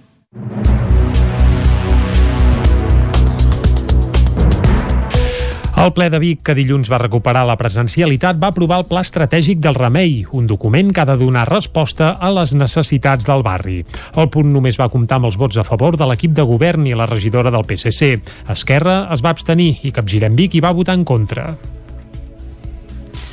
[5.83, 9.59] El ple de Vic, que dilluns va recuperar la presencialitat, va aprovar el Pla Estratègic
[9.59, 13.81] del Remei, un document que ha de donar resposta a les necessitats del barri.
[14.15, 16.95] El punt només va comptar amb els vots a favor de l'equip de govern i
[16.95, 18.15] la regidora del PSC.
[18.55, 21.51] Esquerra es va abstenir i Capgirem Vic hi va votar en contra.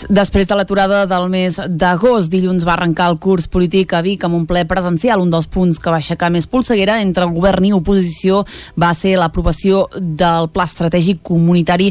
[0.09, 4.37] Després de l'aturada del mes d'agost, dilluns va arrencar el curs polític a Vic amb
[4.39, 5.23] un ple presencial.
[5.23, 8.43] Un dels punts que va aixecar més polseguera entre el govern i oposició
[8.81, 11.91] va ser l'aprovació del Pla Estratègic Comunitari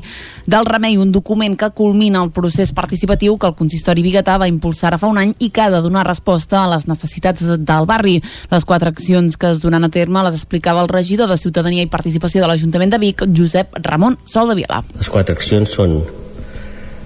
[0.50, 4.96] del Remei, un document que culmina el procés participatiu que el consistori biguetà va impulsar
[5.00, 8.20] fa un any i que ha de donar resposta a les necessitats del barri.
[8.52, 11.92] Les quatre accions que es donen a terme les explicava el regidor de Ciutadania i
[11.92, 14.84] Participació de l'Ajuntament de Vic, Josep Ramon Sol de Viala.
[14.98, 16.02] Les quatre accions són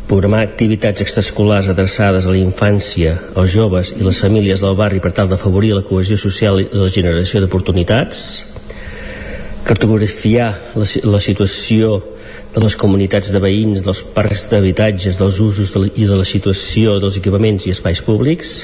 [0.07, 5.13] programar activitats extraescolars adreçades a la infància, als joves i les famílies del barri per
[5.15, 8.19] tal d'afavorir la cohesió social i la generació d'oportunitats,
[9.63, 12.01] cartografiar la, la situació
[12.53, 16.27] de les comunitats de veïns, dels parcs d'habitatges, dels usos de la, i de la
[16.27, 18.59] situació dels equipaments i espais públics,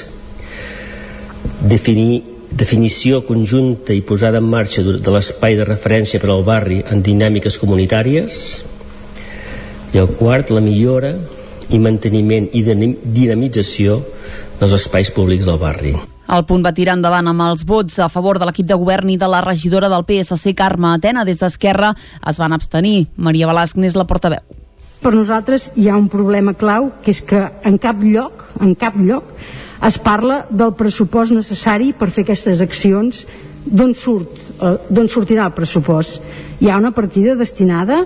[1.60, 7.02] definir definició conjunta i posada en marxa de l'espai de referència per al barri en
[7.02, 8.40] dinàmiques comunitàries,
[9.92, 11.14] i el quart, la millora
[11.70, 14.00] i manteniment i dinamització
[14.60, 15.94] dels espais públics del barri.
[16.30, 19.18] El punt va tirar endavant amb els vots a favor de l'equip de govern i
[19.18, 21.24] de la regidora del PSC, Carme Atena.
[21.26, 21.90] Des d'Esquerra
[22.30, 23.08] es van abstenir.
[23.16, 24.44] Maria Balasc n'és la portaveu.
[25.00, 28.98] Per nosaltres hi ha un problema clau, que és que en cap lloc, en cap
[29.00, 29.32] lloc,
[29.88, 33.24] es parla del pressupost necessari per fer aquestes accions,
[33.64, 36.22] d'on surt, eh, d'on sortirà el pressupost.
[36.60, 38.04] Hi ha una partida destinada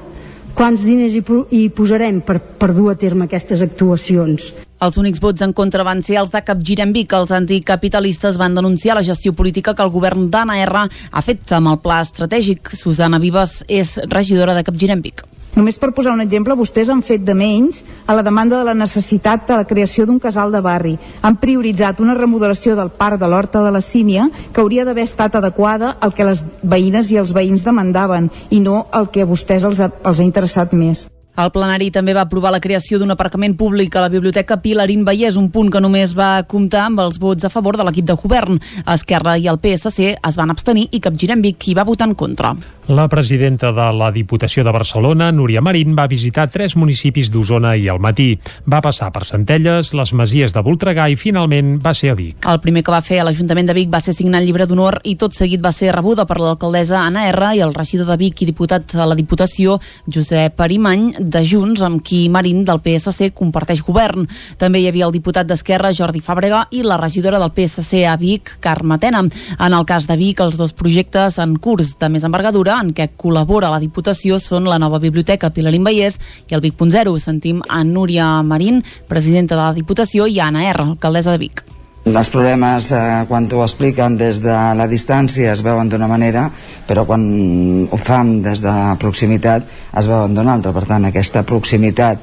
[0.54, 4.52] quants diners hi, hi posarem per, per dur a terme aquestes actuacions.
[4.84, 7.14] Els únics vots en contra van ser els de Capgirem Vic.
[7.16, 11.72] Els anticapitalistes van denunciar la gestió política que el govern d'Anna R ha fet amb
[11.72, 12.74] el pla estratègic.
[12.76, 15.24] Susana Vives és regidora de Capgirem Vic.
[15.54, 18.74] Només per posar un exemple, vostès han fet de menys a la demanda de la
[18.74, 20.96] necessitat de la creació d'un casal de barri.
[21.22, 25.38] Han prioritzat una remodelació del parc de l'Horta de la Sínia que hauria d'haver estat
[25.38, 29.62] adequada al que les veïnes i els veïns demandaven i no el que a vostès
[29.62, 31.06] els ha, els ha interessat més.
[31.34, 35.34] El plenari també va aprovar la creació d'un aparcament públic a la Biblioteca Pilarín Vallès,
[35.34, 38.60] un punt que només va comptar amb els vots a favor de l'equip de govern.
[38.94, 42.54] Esquerra i el PSC es van abstenir i Capgirem Vic hi va votar en contra.
[42.86, 47.86] La presidenta de la Diputació de Barcelona, Núria Marín, va visitar tres municipis d'Osona i
[47.88, 48.34] al matí.
[48.68, 52.44] Va passar per Centelles, les Masies de Voltregà i finalment va ser a Vic.
[52.44, 54.98] El primer que va fer a l'Ajuntament de Vic va ser signar el llibre d'honor
[55.08, 58.42] i tot seguit va ser rebuda per l'alcaldessa Anna R i el regidor de Vic
[58.44, 63.80] i diputat a la Diputació, Josep Arimany, de Junts, amb qui Marín del PSC comparteix
[63.88, 64.28] govern.
[64.60, 68.58] També hi havia el diputat d'Esquerra, Jordi Fàbrega, i la regidora del PSC a Vic,
[68.60, 69.24] Carme Tena.
[69.24, 73.10] En el cas de Vic, els dos projectes en curs de més envergadura en què
[73.16, 76.18] col·labora la Diputació són la nova biblioteca Pilarín Vallès
[76.48, 77.14] i el Vic.0.
[77.22, 81.64] Sentim a Núria Marín, presidenta de la Diputació, i Anna R, alcaldessa de Vic.
[82.04, 86.50] Els problemes, eh, quan ho expliquen des de la distància, es veuen d'una manera,
[86.86, 89.64] però quan ho fan des de la proximitat,
[89.96, 90.72] es veuen d'una altra.
[90.72, 92.18] Per tant, aquesta proximitat,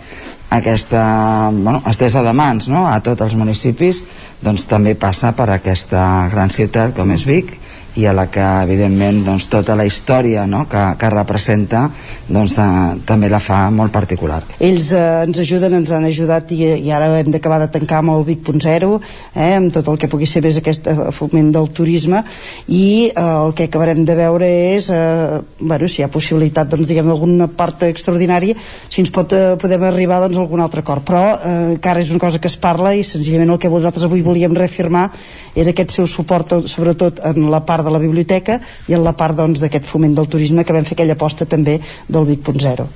[0.52, 2.86] aquesta bueno, estesa de mans no?
[2.86, 4.04] a tots els municipis,
[4.44, 7.56] doncs també passa per aquesta gran ciutat com és Vic,
[8.00, 10.64] i a la que evidentment doncs, tota la història no?
[10.72, 11.84] que, que representa
[12.32, 12.68] doncs, de,
[13.08, 14.40] també la fa molt particular.
[14.64, 18.14] Ells eh, ens ajuden, ens han ajudat i, i ara hem d'acabar de tancar amb
[18.16, 18.92] el Vic.0
[19.36, 22.24] eh, amb tot el que pugui ser més aquest eh, foment del turisme
[22.68, 26.88] i eh, el que acabarem de veure és eh, bueno, si hi ha possibilitat doncs,
[26.88, 28.56] diguem d'alguna part extraordinària
[28.88, 32.16] si ens pot, eh, podem arribar doncs, a algun altre acord però eh, encara és
[32.16, 35.10] una cosa que es parla i senzillament el que vosaltres avui volíem reafirmar
[35.56, 39.38] era aquest seu suport sobretot en la part de la biblioteca i en la part
[39.38, 42.90] doncs, d'aquest doncs, foment del turisme que vam fer aquella aposta també del Vic.0.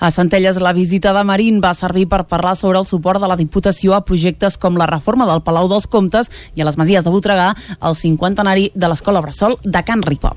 [0.00, 3.38] A Centelles, la visita de Marín va servir per parlar sobre el suport de la
[3.38, 7.12] Diputació a projectes com la reforma del Palau dels Comtes i a les Masies de
[7.14, 10.34] Voltregà, el cinquantenari de l'Escola Bressol de Can Ripa.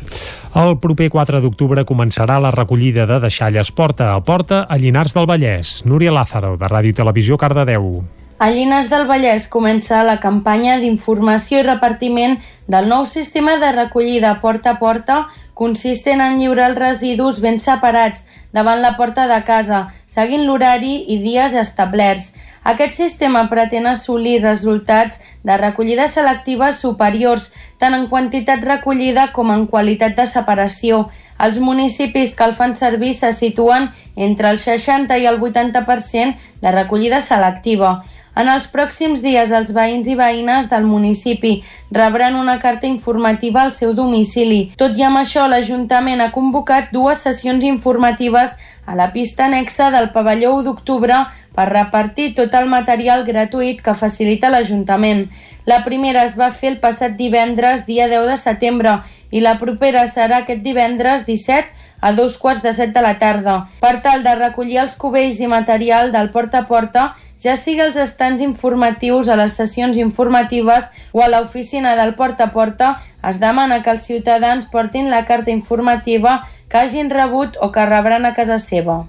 [0.55, 5.27] El proper 4 d'octubre començarà la recollida de deixalles porta a porta a Llinars del
[5.29, 5.81] Vallès.
[5.85, 8.05] Núria Lázaro, de Ràdio Televisió, Cardedeu.
[8.39, 12.35] A Llinars del Vallès comença la campanya d'informació i repartiment
[12.69, 15.15] del nou sistema de recollida porta a porta
[15.57, 21.17] consistent en lliurar els residus ben separats davant la porta de casa, seguint l'horari i
[21.23, 22.35] dies establerts.
[22.63, 29.65] Aquest sistema pretén assolir resultats de recollida selectiva superiors, tant en quantitat recollida com en
[29.71, 31.07] qualitat de separació.
[31.39, 36.71] Els municipis que el fan servir se situen entre el 60 i el 80% de
[36.71, 38.01] recollida selectiva.
[38.37, 41.55] En els pròxims dies, els veïns i veïnes del municipi
[41.89, 44.59] rebran una carta informativa al seu domicili.
[44.77, 48.53] Tot i amb això, l'Ajuntament ha convocat dues sessions informatives
[48.87, 51.17] a la pista anexa del pavelló 1 d'octubre
[51.53, 55.25] per repartir tot el material gratuït que facilita l'Ajuntament.
[55.67, 58.93] La primera es va fer el passat divendres, dia 10 de setembre,
[59.29, 63.69] i la propera serà aquest divendres 17 a dos quarts de set de la tarda,
[63.81, 67.07] per tal de recollir els cubells i material del porta a porta,
[67.41, 72.53] ja sigui els estants informatius a les sessions informatives o a l'oficina del porta a
[72.53, 72.93] porta,
[73.23, 78.25] es demana que els ciutadans portin la carta informativa que hagin rebut o que rebran
[78.25, 79.05] a casa seva.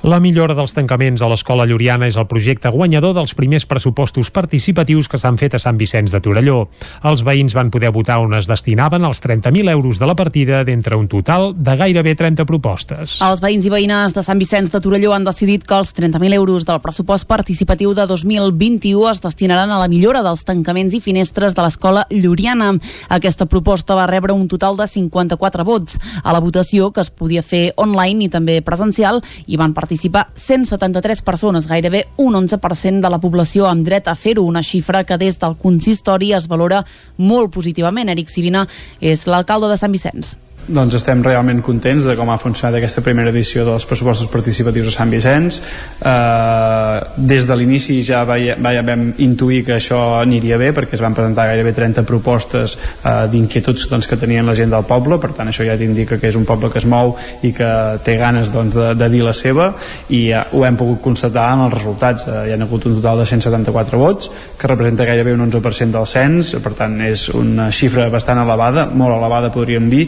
[0.00, 5.10] La millora dels tancaments a l'escola Lloriana és el projecte guanyador dels primers pressupostos participatius
[5.12, 6.70] que s'han fet a Sant Vicenç de Torelló.
[7.04, 10.96] Els veïns van poder votar on es destinaven els 30.000 euros de la partida d'entre
[10.96, 13.18] un total de gairebé 30 propostes.
[13.20, 16.64] Els veïns i veïnes de Sant Vicenç de Torelló han decidit que els 30.000 euros
[16.64, 21.66] del pressupost participatiu de 2021 es destinaran a la millora dels tancaments i finestres de
[21.66, 22.70] l'escola Lloriana.
[23.12, 26.00] Aquesta proposta va rebre un total de 54 vots.
[26.24, 30.30] A la votació, que es podia fer online i també presencial, hi van participar participar
[30.36, 35.18] 173 persones, gairebé un 11% de la població amb dret a fer-ho, una xifra que
[35.18, 36.84] des del consistori es valora
[37.18, 38.08] molt positivament.
[38.08, 38.62] Eric Sivina
[39.00, 40.36] és l'alcalde de Sant Vicenç
[40.70, 44.94] doncs estem realment contents de com ha funcionat aquesta primera edició dels pressupostos participatius a
[44.94, 45.60] Sant Vicenç.
[45.98, 46.98] Eh,
[47.30, 51.16] des de l'inici ja vaia, vaia vam intuir que això aniria bé perquè es van
[51.16, 55.18] presentar gairebé 30 propostes eh, d'inquietuds doncs, que tenien la gent del poble.
[55.22, 57.70] Per tant això ja t'indica que és un poble que es mou i que
[58.06, 59.72] té ganes doncs, de, de dir la seva.
[60.08, 62.28] I ja ho hem pogut constatar en els resultats.
[62.30, 64.30] Eh, hi ha hagut un total de 174 vots
[64.60, 66.54] que representa gairebé un 11% del cens.
[66.62, 70.06] Per tant és una xifra bastant elevada molt elevada podríem dir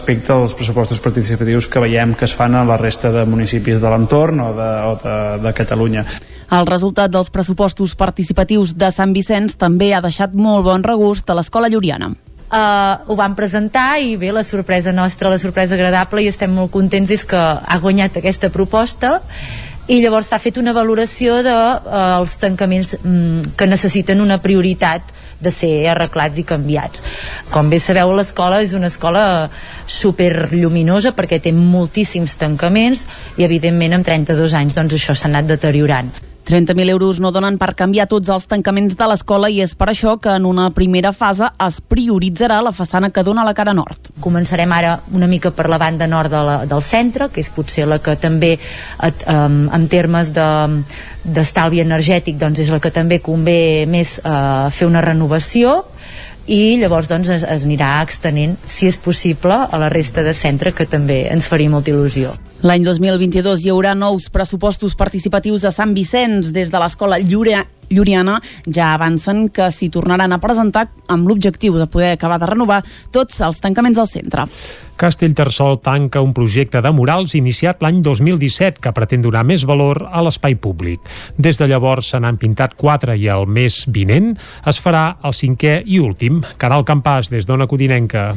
[0.00, 4.40] als pressupostos participatius que veiem que es fan a la resta de municipis de l'entorn
[4.40, 6.04] o, de, o de, de Catalunya.
[6.50, 11.36] El resultat dels pressupostos participatius de Sant Vicenç també ha deixat molt bon regust a
[11.38, 12.10] l'escola lloriana.
[12.50, 16.72] Uh, ho vam presentar i bé, la sorpresa nostra, la sorpresa agradable i estem molt
[16.74, 19.20] contents és que ha guanyat aquesta proposta.
[19.86, 21.54] I llavors s'ha fet una valoració dels de,
[21.86, 27.04] uh, els tancaments um, que necessiten una prioritat de ser arreglats i canviats.
[27.50, 29.24] Com bé sabeu, l'escola és una escola
[29.86, 33.06] super lluminosa perquè té moltíssims tancaments
[33.36, 36.29] i evidentment amb 32 anys doncs això s'ha anat deteriorant.
[36.50, 40.16] 30.000 euros no donen per canviar tots els tancaments de l'escola i és per això
[40.18, 44.10] que en una primera fase es prioritzarà la façana que dona la cara nord.
[44.24, 47.86] Començarem ara una mica per la banda nord de la, del centre, que és potser
[47.86, 50.48] la que també et, um, en termes de
[51.20, 55.82] d'estalvi energètic doncs és la que també convé més uh, fer una renovació
[56.50, 60.74] i llavors doncs es, es anirà extenent si és possible a la resta de centre
[60.74, 62.34] que també ens faria molta il·lusió.
[62.66, 68.38] L'any 2022 hi haurà nous pressupostos participatius a Sant Vicenç des de l'escola Llúria Lluriana
[68.66, 72.80] ja avancen que s'hi tornaran a presentar amb l'objectiu de poder acabar de renovar
[73.12, 74.46] tots els tancaments del centre.
[75.00, 80.22] Castellterçol tanca un projecte de murals iniciat l'any 2017 que pretén donar més valor a
[80.22, 81.00] l'espai públic.
[81.38, 84.34] Des de llavors se n'han pintat quatre i el mes vinent
[84.68, 86.44] es farà el cinquè i últim.
[86.60, 88.34] Caral Campàs, des d'Ona Codinenca.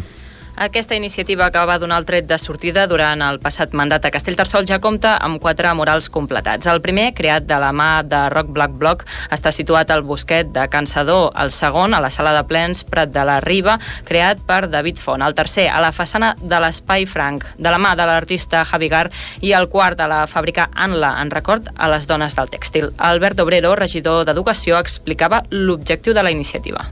[0.55, 4.67] Aquesta iniciativa que va donar el tret de sortida durant el passat mandat a Castellterçol
[4.69, 6.67] ja compta amb quatre murals completats.
[6.69, 10.67] El primer, creat de la mà de Rock Black Block, està situat al Bosquet de
[10.69, 11.31] Cansador.
[11.41, 15.25] El segon, a la sala de plens Prat de la Riba, creat per David Font.
[15.25, 19.07] El tercer, a la façana de l'Espai Franc, de la mà de l'artista Javi Gar.
[19.41, 22.91] I el quart, a la fàbrica Anla, en record a les dones del tèxtil.
[22.97, 26.85] Albert Obrero, regidor d'Educació, explicava l'objectiu de la iniciativa.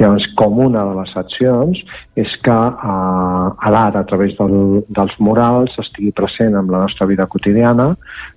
[0.00, 1.84] Llavors, com una de les accions
[2.14, 7.06] és que eh, a l'art a través del, dels murals estigui present en la nostra
[7.08, 7.92] vida quotidiana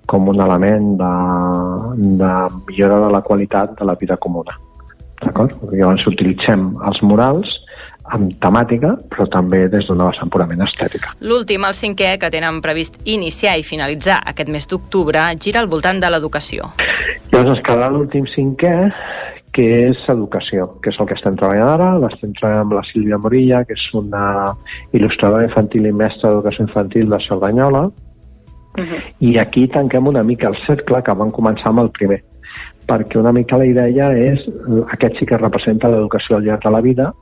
[0.07, 1.11] com un element de,
[2.21, 2.31] de
[2.69, 4.55] millora de la qualitat de la vida comuna.
[5.23, 5.55] D'acord?
[5.73, 7.59] Llavors utilitzem els murals
[8.13, 11.15] amb temàtica, però també des d'una vessant purament estètica.
[11.25, 15.99] L'últim, el cinquè, que tenen previst iniciar i finalitzar aquest mes d'octubre, gira al voltant
[16.03, 16.69] de l'educació.
[17.31, 18.75] Llavors es quedarà l'últim cinquè,
[19.55, 21.89] que és educació, que és el que estem treballant ara.
[22.03, 24.25] L'estem treballant amb la Sílvia Morilla, que és una
[24.91, 29.01] il·lustradora infantil i mestra d'educació infantil de Cerdanyola, uh -huh.
[29.19, 32.21] i aquí tanquem una mica el cercle que vam començar amb el primer,
[32.87, 34.39] perquè una mica la idea és,
[34.91, 37.13] aquest sí que representa l'educació al llarg de la vida,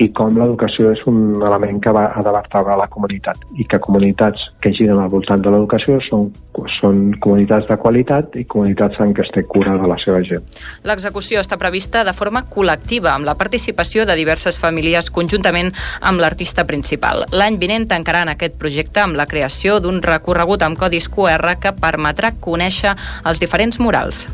[0.00, 4.46] i com l'educació és un element que va, de vertebrar la comunitat i que comunitats
[4.64, 6.30] que giren al voltant de l'educació són,
[6.78, 10.46] són comunitats de qualitat i comunitats en què es té cura de la seva gent.
[10.88, 16.64] L'execució està prevista de forma col·lectiva amb la participació de diverses famílies conjuntament amb l'artista
[16.64, 17.26] principal.
[17.36, 22.32] L'any vinent tancaran aquest projecte amb la creació d'un recorregut amb codis QR que permetrà
[22.40, 22.96] conèixer
[23.28, 24.28] els diferents murals.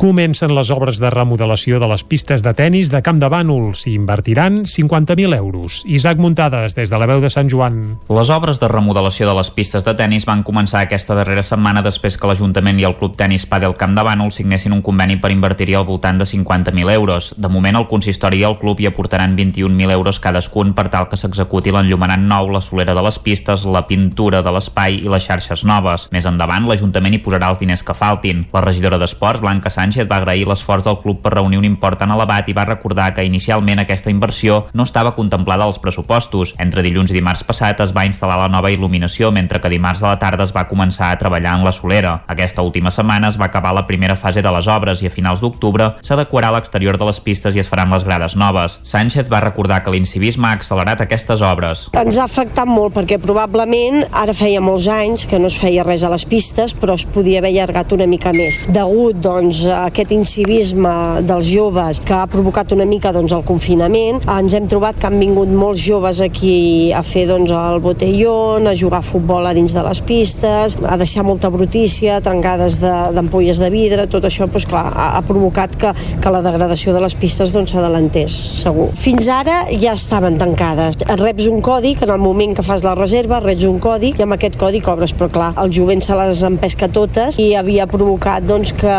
[0.00, 3.74] Comencen les obres de remodelació de les pistes de tennis de Camp de Bànol.
[3.76, 5.82] S'hi invertiran 50.000 euros.
[5.84, 7.98] Isaac Muntades, des de la veu de Sant Joan.
[8.08, 12.16] Les obres de remodelació de les pistes de tennis van començar aquesta darrera setmana després
[12.16, 15.76] que l'Ajuntament i el Club Tenis Padel Camp de Bànol signessin un conveni per invertir-hi
[15.76, 17.34] al voltant de 50.000 euros.
[17.36, 21.20] De moment, el consistori i el club hi aportaran 21.000 euros cadascun per tal que
[21.20, 25.66] s'executi l'enllumenant nou, la solera de les pistes, la pintura de l'espai i les xarxes
[25.68, 26.08] noves.
[26.14, 28.46] Més endavant, l'Ajuntament hi posarà els diners que faltin.
[28.56, 32.12] La regidora d'Esports, Blanca Sánchez, va agrair l'esforç del club per reunir un import tan
[32.14, 36.54] elevat i va recordar que inicialment aquesta inversió no estava contemplada als pressupostos.
[36.58, 40.12] Entre dilluns i dimarts passat es va instal·lar la nova il·luminació, mentre que dimarts a
[40.12, 42.20] la tarda es va començar a treballar en la solera.
[42.28, 45.40] Aquesta última setmana es va acabar la primera fase de les obres i a finals
[45.40, 48.78] d'octubre s'adequarà l'exterior de les pistes i es faran les grades noves.
[48.82, 51.88] Sánchez va recordar que l'incivisme ha accelerat aquestes obres.
[51.96, 56.04] Ens ha afectat molt perquè probablement ara feia molts anys que no es feia res
[56.04, 58.64] a les pistes però es podia haver allargat una mica més.
[58.68, 59.29] Degut doncs,
[59.76, 60.92] aquest incivisme
[61.26, 65.18] dels joves que ha provocat una mica doncs, el confinament, ens hem trobat que han
[65.20, 69.74] vingut molts joves aquí a fer doncs, el botellón, a jugar a futbol a dins
[69.76, 74.66] de les pistes, a deixar molta brutícia, trencades d'ampolles de, de vidre, tot això doncs,
[74.70, 78.88] clar, ha, ha provocat que, que la degradació de les pistes doncs, s'adelantés, doncs, segur.
[78.98, 80.98] Fins ara ja estaven tancades.
[81.20, 84.24] Reps un codi que en el moment que fas la reserva reps un codi i
[84.24, 88.46] amb aquest codi cobres, però clar, el jovent se les empesca totes i havia provocat
[88.46, 88.96] doncs, que,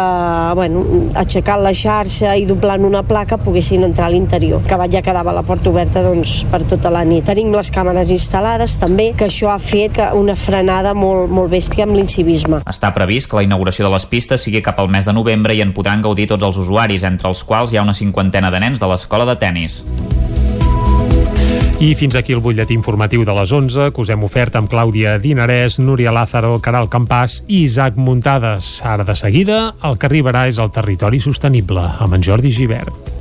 [0.56, 0.84] bueno,
[1.20, 5.44] aixecant la xarxa i doblant una placa poguessin entrar a l'interior, que ja quedava la
[5.48, 7.26] porta oberta doncs, per tota la nit.
[7.28, 11.96] Tenim les càmeres instal·lades també, que això ha fet una frenada molt, molt bèstia amb
[11.98, 12.62] l'incivisme.
[12.68, 15.64] Està previst que la inauguració de les pistes sigui cap al mes de novembre i
[15.66, 18.82] en podran gaudir tots els usuaris, entre els quals hi ha una cinquantena de nens
[18.82, 19.82] de l'escola de tennis.
[21.82, 25.16] I fins aquí el butlletí informatiu de les 11 que us hem ofert amb Clàudia
[25.18, 28.70] Dinarès, Núria Lázaro, Caral Campàs i Isaac Muntades.
[28.86, 33.21] Ara de seguida, el que arribarà és el territori sostenible, amb en Jordi Givert.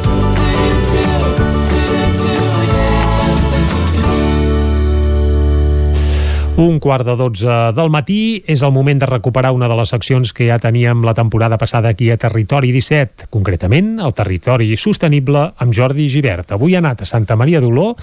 [6.59, 10.33] Un quart de dotze del matí és el moment de recuperar una de les seccions
[10.35, 15.73] que ja teníem la temporada passada aquí a Territori 17, concretament el Territori Sostenible amb
[15.73, 16.51] Jordi Givert.
[16.51, 17.93] Avui ha anat a Santa Maria d'Oló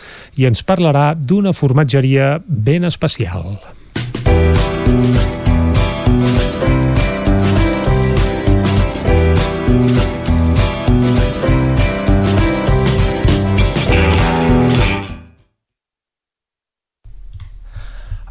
[0.41, 3.59] i ens parlarà d'una formatgeria ben especial.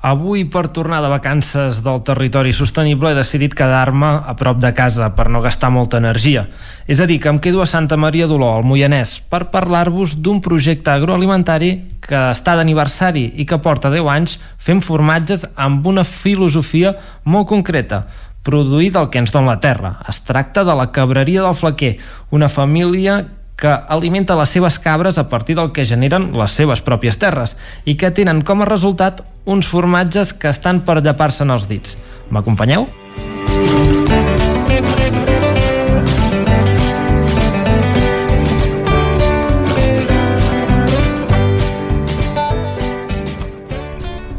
[0.08, 5.10] Avui, per tornar de vacances del territori sostenible, he decidit quedar-me a prop de casa
[5.18, 6.46] per no gastar molta energia.
[6.88, 10.40] És a dir, que em quedo a Santa Maria d'Oló, al Moianès, per parlar-vos d'un
[10.40, 11.74] projecte agroalimentari
[12.08, 18.06] que està d'aniversari i que porta 10 anys fent formatges amb una filosofia molt concreta
[18.48, 19.98] produir del que ens dona la terra.
[20.08, 21.98] Es tracta de la cabreria del Flaquer,
[22.32, 23.26] una família
[23.58, 27.56] que alimenta les seves cabres a partir del que generen les seves pròpies terres
[27.90, 31.98] i que tenen com a resultat uns formatges que estan per llepar-se'n els dits.
[32.30, 32.86] M'acompanyeu?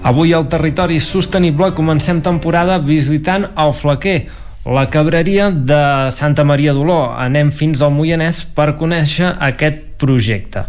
[0.08, 4.30] Avui al Territori Sostenible comencem temporada visitant el Flaquer,
[4.64, 7.14] la cabreria de Santa Maria d'Oló.
[7.16, 10.66] Anem fins al Moianès per conèixer aquest projecte.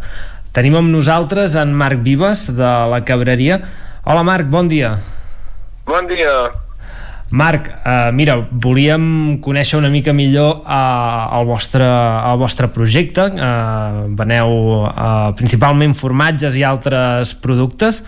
[0.54, 3.62] Tenim amb nosaltres en Marc Vives, de la cabreria.
[4.06, 4.98] Hola Marc, bon dia.
[5.86, 6.34] Bon dia.
[7.30, 13.28] Marc, eh, mira, volíem conèixer una mica millor eh, el, vostre, el vostre projecte.
[13.30, 18.02] Eh, veneu eh, principalment formatges i altres productes.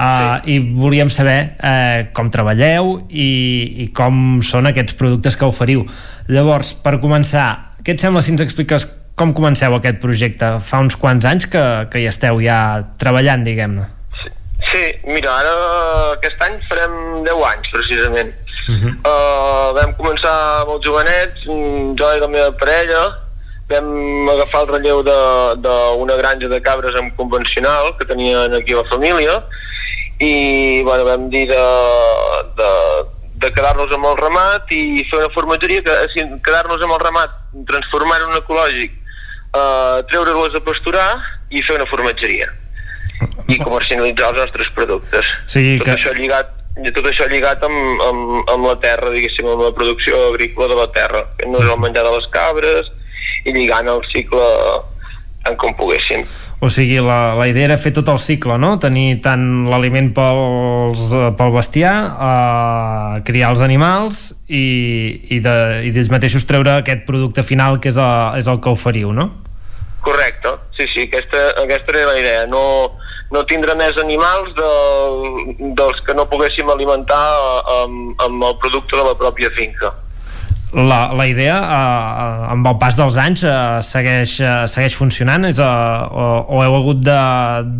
[0.00, 0.54] Uh, sí.
[0.54, 3.26] i volíem saber uh, com treballeu i,
[3.84, 5.82] i com són aquests productes que oferiu.
[6.32, 8.86] Llavors, per començar, què et sembla si ens expliques
[9.18, 10.54] com comenceu aquest projecte?
[10.64, 13.84] Fa uns quants anys que, que hi esteu ja treballant, diguem-ne.
[14.22, 14.32] Sí.
[14.70, 15.52] sí, mira, ara
[16.14, 16.96] aquest any farem
[17.28, 18.32] 10 anys, precisament.
[18.70, 18.96] Uh -huh.
[19.04, 23.04] uh, vam començar molt jovenets, jo i la meva parella,
[23.68, 29.42] vam agafar el relleu d'una granja de cabres amb convencional que tenien aquí la família
[30.20, 31.60] i bueno, vam dir de,
[32.58, 32.70] de,
[33.40, 37.36] de quedar-nos amb el ramat i fer una formatgeria, que, quedar-nos amb el ramat,
[37.70, 38.96] transformar-ho en ecològic,
[39.56, 41.10] eh, treure-les a pasturar
[41.50, 42.50] i fer una formatgeria
[43.50, 45.28] i comercialitzar els nostres productes.
[45.50, 45.96] Sí, tot que...
[45.96, 46.56] això lligat
[46.94, 50.86] tot això lligat amb, amb, amb la terra, diguéssim, amb la producció agrícola de la
[50.94, 52.88] terra, no és el menjar de les cabres
[53.44, 54.46] i lligant el cicle
[55.44, 56.22] tant com poguéssim.
[56.60, 58.74] O sigui, la, la idea era fer tot el cicle, no?
[58.80, 61.06] Tenir tant l'aliment pels,
[61.38, 64.64] pel bestiar, eh, criar els animals i,
[65.32, 65.54] i, de,
[65.88, 69.30] i d'ells mateixos treure aquest producte final que és, a, és el que oferiu, no?
[70.04, 72.44] Correcte, sí, sí, aquesta, aquesta era la idea.
[72.52, 72.62] No,
[73.32, 74.70] no tindre més animals de,
[75.80, 77.24] dels que no poguéssim alimentar
[77.80, 79.94] amb, amb el producte de la pròpia finca
[80.74, 85.58] la, la idea eh, amb el pas dels anys eh, segueix, eh, segueix funcionant és,
[85.58, 87.00] eh, o, o heu hagut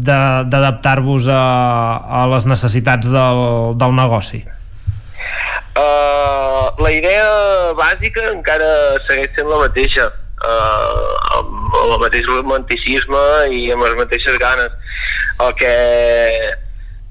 [0.06, 1.42] d'adaptar-vos a,
[2.20, 3.42] a les necessitats del,
[3.78, 4.42] del negoci?
[5.78, 7.28] Uh, la idea
[7.78, 8.70] bàsica encara
[9.06, 10.04] segueix sent la mateixa,
[10.42, 13.22] uh, amb el mateix romanticisme
[13.54, 14.72] i amb les mateixes ganes.
[15.40, 15.74] El que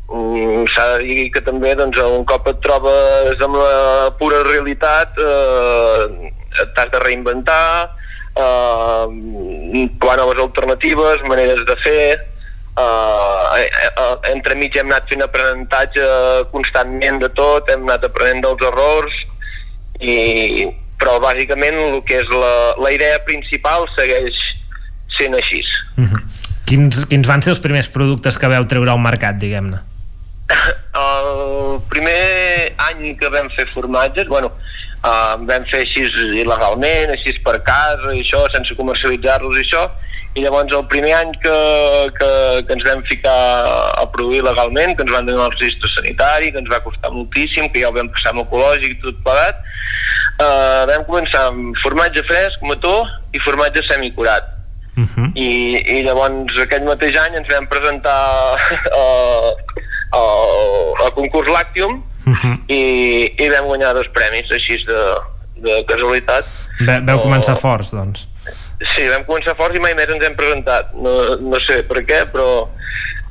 [0.09, 6.31] s'ha de dir que també doncs, un cop et trobes amb la pura realitat eh,
[6.75, 7.89] t'has de reinventar
[8.33, 9.05] eh,
[10.01, 16.07] trobar noves alternatives maneres de fer eh, eh, entremig hem anat fent aprenentatge
[16.55, 19.19] constantment de tot hem anat aprenent dels errors
[19.99, 20.65] i,
[20.99, 24.41] però bàsicament el que és la, la idea principal segueix
[25.19, 25.61] sent així
[25.97, 26.25] mm -hmm.
[26.65, 29.89] quins, quins van ser els primers productes que veu treure al mercat, diguem-ne?
[30.49, 34.51] El primer any que vam fer formatges, bueno,
[35.03, 36.05] uh, vam fer així
[36.41, 39.87] il·legalment, així per casa i això, sense comercialitzar-los i això,
[40.37, 41.55] i llavors el primer any que,
[42.17, 42.29] que,
[42.67, 43.37] que ens vam ficar
[43.97, 47.69] a produir legalment, que ens van donar el registre sanitari, que ens va costar moltíssim,
[47.73, 49.65] que ja ho vam passar amb ecològic i tot plegat,
[50.37, 53.01] uh, vam començar amb formatge fresc, mató
[53.33, 54.55] i formatge semicurat.
[54.99, 55.27] Uh -huh.
[55.35, 55.49] I,
[55.97, 58.57] i llavors aquell mateix any ens vam presentar
[59.01, 59.51] uh,
[60.15, 62.55] al, concurs Lactium uh -huh.
[62.67, 65.01] i, i vam guanyar dos premis així de,
[65.61, 66.45] de casualitat.
[66.85, 67.59] Ve, veu començar o...
[67.59, 68.27] forts doncs.
[68.95, 70.93] Sí, vam començar forts i mai més ens hem presentat.
[70.93, 72.69] No, no sé per què però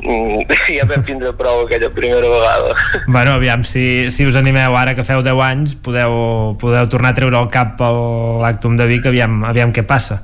[0.03, 0.45] mm,
[0.77, 2.75] ja vam tindre prou aquella primera vegada.
[3.15, 7.15] Bueno, aviam, si, si us animeu ara que feu 10 anys podeu, podeu tornar a
[7.15, 7.93] treure el cap per
[8.43, 10.23] l'Actum de Vic aviam, aviam què passa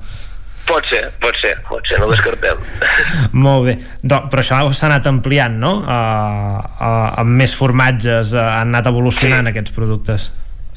[0.65, 2.61] Pot ser, pot ser, pot ser, no descartem.
[3.45, 5.75] Molt bé, Do, però això s'ha anat ampliant, no?
[5.83, 9.53] Uh, uh, amb més formatges uh, han anat evolucionant sí.
[9.53, 10.31] aquests productes.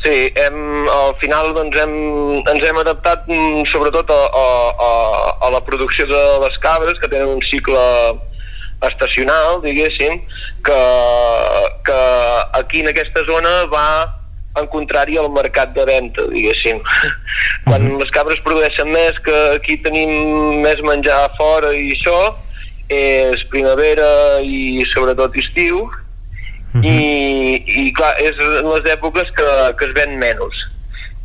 [0.05, 0.59] Sí, hem,
[0.93, 1.95] al final doncs hem,
[2.39, 4.45] ens hem adaptat mm, sobretot a, a,
[4.89, 4.93] a,
[5.49, 7.83] a la producció de les cabres que tenen un cicle
[8.87, 10.21] estacional, diguéssim,
[10.65, 10.79] que,
[11.89, 11.99] que
[12.61, 13.89] aquí en aquesta zona va
[14.57, 16.81] en contrari al mercat de venda, diguéssim.
[17.67, 17.99] Quan uh -huh.
[18.01, 22.35] les cabres produeixen més, que aquí tenim més menjar a fora i això,
[22.89, 25.91] és primavera i sobretot estiu, uh
[26.73, 26.85] -huh.
[26.85, 30.57] i, i clar, és en les èpoques que, que es ven menys.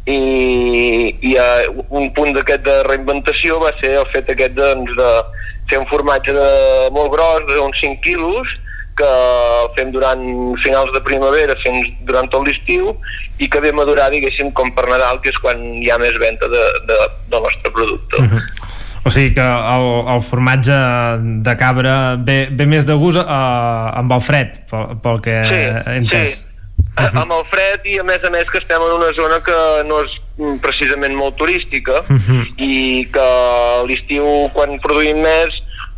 [0.06, 5.24] I, i uh, un punt d'aquest de reinventació va ser el fet aquest doncs, de
[5.70, 6.50] fer un formatge de,
[6.92, 8.48] molt gros, d'uns 5 quilos,
[8.98, 9.12] que
[9.76, 10.22] fem durant
[10.64, 12.94] finals de primavera fins durant tot l'estiu
[13.40, 16.18] i que ve a madurar, diguéssim, com per Nadal, que és quan hi ha més
[16.22, 17.00] venda de, de,
[17.32, 18.22] del nostre producte.
[18.22, 18.72] Uh -huh.
[19.04, 20.76] O sigui que el, el formatge
[21.44, 25.56] de cabra ve, ve més de gust uh, amb el fred, pel, pel que sí,
[25.56, 26.38] he entès.
[26.38, 26.46] Sí,
[26.98, 27.22] uh -huh.
[27.22, 30.00] amb el fred i a més a més que estem en una zona que no
[30.04, 30.12] és
[30.62, 32.44] precisament molt turística uh -huh.
[32.58, 33.28] i que
[33.88, 35.52] l'estiu quan produïm més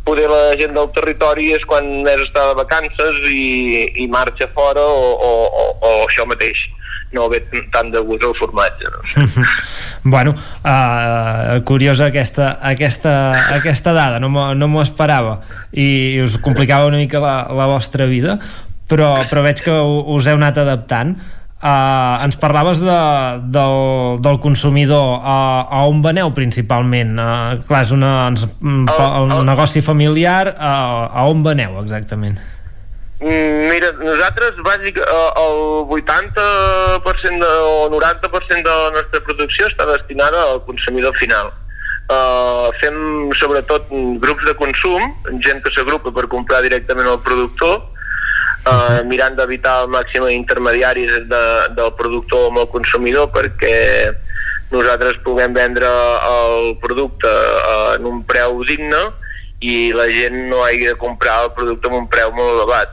[0.06, 4.84] poder la gent del territori és quan més està de vacances i, i marxa fora
[4.86, 6.62] o, o, o, o això mateix.
[7.14, 7.38] No ve
[7.72, 9.26] tant de gust al formatge no?
[10.12, 13.12] bueno uh, curiosa aquesta, aquesta,
[13.54, 15.38] aquesta dada no no esperava.
[15.72, 18.40] I us complicava una mica la, la vostra vida
[18.90, 19.74] però, però veig que
[20.16, 21.14] us heu anat adaptant
[21.66, 22.96] Uh, ens parlaves de,
[23.50, 25.18] del, del consumidor.
[25.18, 27.16] Uh, a on veneu principalment?
[27.18, 32.38] Uh, clar, és una, ens, mm, el, el negoci familiar uh, a on veneu exactament?
[33.18, 35.58] Mm, Mira, nosaltres bàsic, el
[35.90, 41.50] 80% de, o 90% de la nostra producció està destinada al consumidor final.
[42.06, 42.96] Uh, fem
[43.34, 43.90] sobretot
[44.22, 45.02] grups de consum,
[45.42, 47.80] gent que s'agrupa per comprar directament al productor,
[48.66, 51.44] eh, mirant d'evitar el màxim intermediaris de,
[51.78, 53.76] del productor amb el consumidor perquè
[54.72, 55.88] nosaltres puguem vendre
[56.30, 59.02] el producte eh, en un preu digne
[59.64, 62.92] i la gent no hagi de comprar el producte amb un preu molt elevat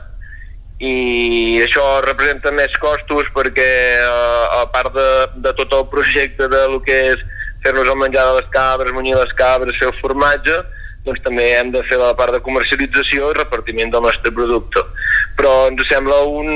[0.84, 5.10] i això representa més costos perquè eh, a part de,
[5.46, 7.26] de tot el projecte de lo que és
[7.64, 10.58] fer-nos el menjar de les cabres, munyir les cabres, fer el formatge,
[11.06, 14.82] doncs també hem de fer la part de comercialització i repartiment del nostre producte.
[15.34, 16.50] Però ens sembla un,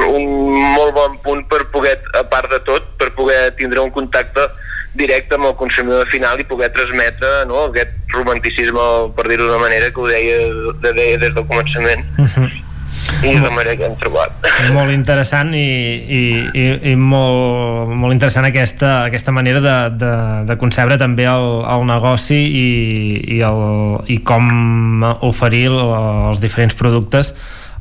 [0.00, 0.28] un
[0.74, 4.48] molt bon punt per poder, a part de tot, per poder tindre un contacte
[4.94, 8.84] directe amb el consumidor final i poder transmetre no, aquest romanticisme,
[9.16, 10.38] per dir-ho d'una manera, que ho deia,
[10.80, 12.06] de, deia des del començament.
[12.16, 12.52] Uh -huh
[13.24, 14.32] i la manera que hem trobat.
[14.74, 15.64] Molt interessant i,
[16.04, 16.22] i,
[16.52, 20.12] i, i molt, molt interessant aquesta, aquesta manera de, de,
[20.50, 22.68] de concebre també el, el negoci i,
[23.36, 23.60] i, el,
[24.12, 27.34] i com oferir els diferents productes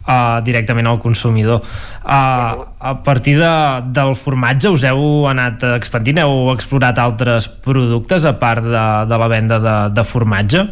[0.08, 1.62] uh, directament al consumidor.
[2.04, 3.54] Uh, a partir de,
[3.96, 6.24] del formatge us heu anat expandint?
[6.24, 10.68] Heu explorat altres productes a part de, de la venda de, de formatge?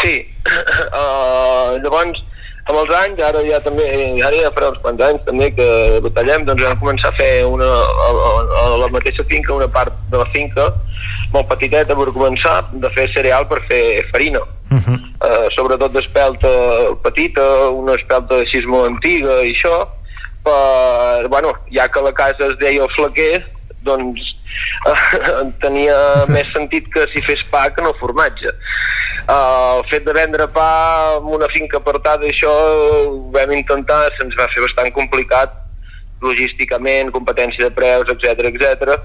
[0.00, 0.16] Sí.
[0.48, 2.24] Uh, llavors,
[2.68, 3.86] amb els anys, ara ja també,
[4.20, 5.68] ara ja farà uns quants anys també que
[6.04, 9.96] batallem, doncs vam començar a fer una, a, a, a la mateixa finca, una part
[10.12, 10.68] de la finca,
[11.32, 14.40] molt petiteta per començar, de fer cereal per fer farina.
[14.70, 14.98] Uh -huh.
[15.24, 16.48] uh, sobretot d'espelta
[17.02, 19.88] petita, una espelta així molt antiga i això,
[20.44, 23.44] per, bueno, ja que la casa es deia el flaquer,
[23.82, 24.36] doncs
[24.86, 25.96] uh, tenia
[26.34, 28.52] més sentit que si fes pa que no formatge.
[29.28, 34.36] Uh, el fet de vendre pa en una finca apartada, això ho vam intentar, se'ns
[34.38, 35.52] va fer bastant complicat
[36.24, 38.96] logísticament, competència de preus, etc etc.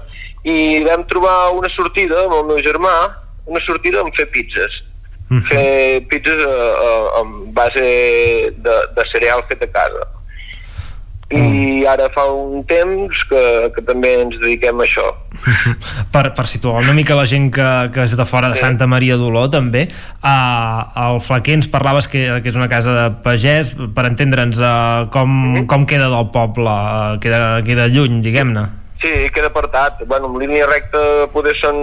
[0.44, 2.94] i vam trobar una sortida amb el meu germà,
[3.46, 4.82] una sortida en fer pizzas.
[5.30, 5.46] Uh -huh.
[5.48, 6.50] Fer pizzas uh,
[6.88, 7.80] uh, amb base
[8.64, 10.04] de, de cereal fet a casa
[11.34, 13.42] i ara fa un temps que,
[13.74, 15.06] que també ens dediquem a això.
[16.14, 18.62] per, per situar una mica la gent que, que és de fora de sí.
[18.64, 19.86] Santa Maria d'Oló també,
[20.20, 25.08] uh, el Flaquer ens parlaves que, que és una casa de pagès, per entendre'ns uh,
[25.10, 25.66] com, mm -hmm.
[25.66, 28.83] com queda del poble, uh, queda, queda lluny, diguem-ne.
[29.04, 29.98] Sí, queda apartat.
[30.06, 31.76] Bueno, en línia recta poder són,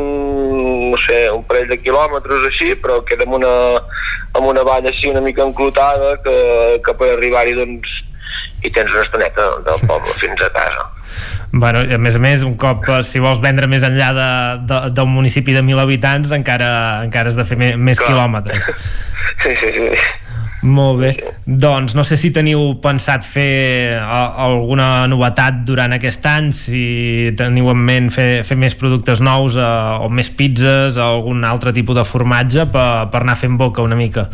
[0.89, 3.51] no sé, un parell de quilòmetres així, però queda en una,
[4.39, 6.33] en una vall així una mica enclotada que,
[6.81, 7.91] que per arribar-hi doncs
[8.65, 10.87] i tens una estoneta del poble fins a casa.
[11.51, 14.29] Bueno, a més a més, un cop, eh, si vols vendre més enllà de,
[14.71, 16.71] de, d'un municipi de 1.000 habitants, encara,
[17.05, 18.65] encara has de fer més, més quilòmetres.
[19.41, 19.87] Sí, sí, sí.
[20.61, 21.11] Molt bé.
[21.45, 26.83] Doncs no sé si teniu pensat fer a, alguna novetat durant aquest any, si
[27.37, 29.69] teniu en ment fer, fer més productes nous eh,
[30.05, 33.97] o més pizzas o algun altre tipus de formatge per, per anar fent boca una
[33.97, 34.29] mica.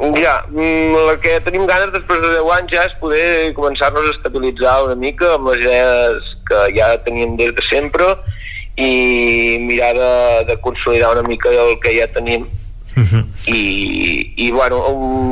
[0.00, 4.14] Ja, mm, el que tenim ganes després de 10 anys ja és poder començar-nos a
[4.16, 8.14] estabilitzar una mica amb les idees que ja teníem des de sempre
[8.80, 10.14] i mirar de,
[10.48, 12.48] de consolidar una mica el que ja tenim
[13.00, 13.24] uh -huh.
[13.46, 14.76] I, i bueno,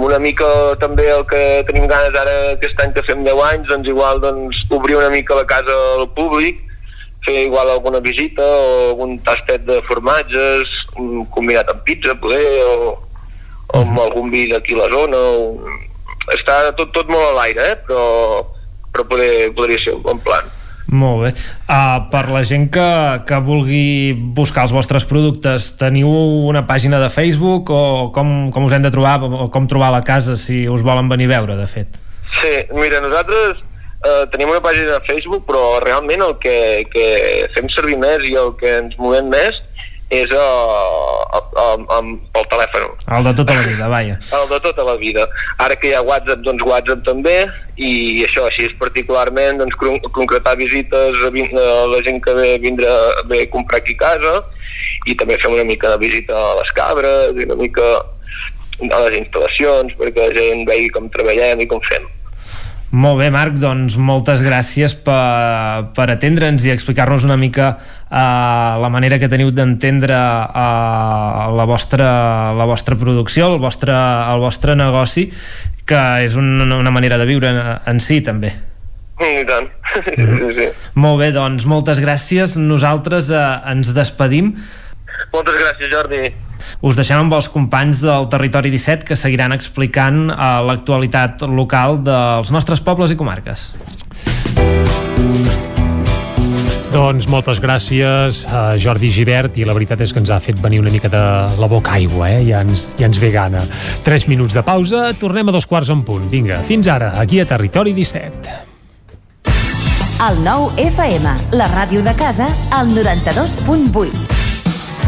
[0.09, 0.49] una mica
[0.81, 4.57] també el que tenim ganes ara aquest any que fem 10 anys doncs igual doncs,
[4.71, 6.65] obrir una mica la casa al públic
[7.25, 10.69] fer igual alguna visita o algun tastet de formatges
[11.35, 12.99] combinat amb pizza poder o,
[13.75, 15.59] o amb algun vi d'aquí a la zona o...
[16.37, 17.77] està tot, tot molt a l'aire eh?
[17.87, 18.45] però,
[18.93, 20.58] però podria, podria ser un bon plan
[20.89, 21.31] molt bé.
[21.69, 22.89] Uh, per la gent que,
[23.29, 26.09] que vulgui buscar els vostres productes, teniu
[26.49, 27.83] una pàgina de Facebook o
[28.15, 31.29] com, com us hem de trobar o com trobar la casa si us volen venir
[31.29, 32.01] a veure, de fet?
[32.41, 36.59] Sí, mira, nosaltres uh, tenim una pàgina de Facebook, però realment el que,
[36.93, 37.09] que
[37.57, 39.61] fem servir més i el que ens movem més
[40.09, 40.45] és a,
[41.37, 41.99] a, a, a,
[42.33, 42.87] pel telèfon.
[43.13, 44.19] El de tota la vida, vaja.
[44.39, 45.27] El de tota la vida.
[45.61, 47.37] Ara que hi ha WhatsApp, doncs WhatsApp també,
[47.77, 49.77] i això així és particularment doncs,
[50.17, 52.89] concretar visites a, a la gent que ve, vindre,
[53.29, 54.37] ve a comprar aquí a casa,
[55.07, 57.97] i també fem una mica de visita a les cabres, i una mica
[58.79, 62.07] a les instal·lacions, perquè la gent vegi com treballem i com fem.
[62.89, 67.75] Molt bé, Marc, doncs moltes gràcies per, per atendre'ns i explicar-nos una mica
[68.11, 72.09] uh, la manera que teniu d'entendre uh, la, vostra,
[72.57, 75.29] la vostra producció, el vostre, el vostre negoci,
[75.89, 78.55] que és un, una manera de viure en, en si, també.
[79.19, 79.71] I tant.
[80.19, 80.53] Mm -hmm.
[80.53, 80.69] sí, sí.
[80.95, 82.57] Molt bé, doncs moltes gràcies.
[82.57, 84.55] Nosaltres uh, ens despedim.
[85.33, 86.33] Moltes gràcies, Jordi.
[86.81, 92.53] Us deixem amb els companys del Territori 17 que seguiran explicant uh, l'actualitat local dels
[92.55, 93.73] nostres pobles i comarques.
[96.89, 100.81] Doncs moltes gràcies a Jordi Givert i la veritat és que ens ha fet venir
[100.81, 101.21] una mica de
[101.61, 102.41] la boca aigua, eh?
[102.49, 103.61] Ja ens, ja ens ve gana.
[104.07, 106.31] Tres minuts de pausa, tornem a dos quarts en punt.
[106.33, 108.57] Vinga, fins ara, aquí a Territori 17.
[110.31, 114.38] El nou FM, la ràdio de casa, al 92.8.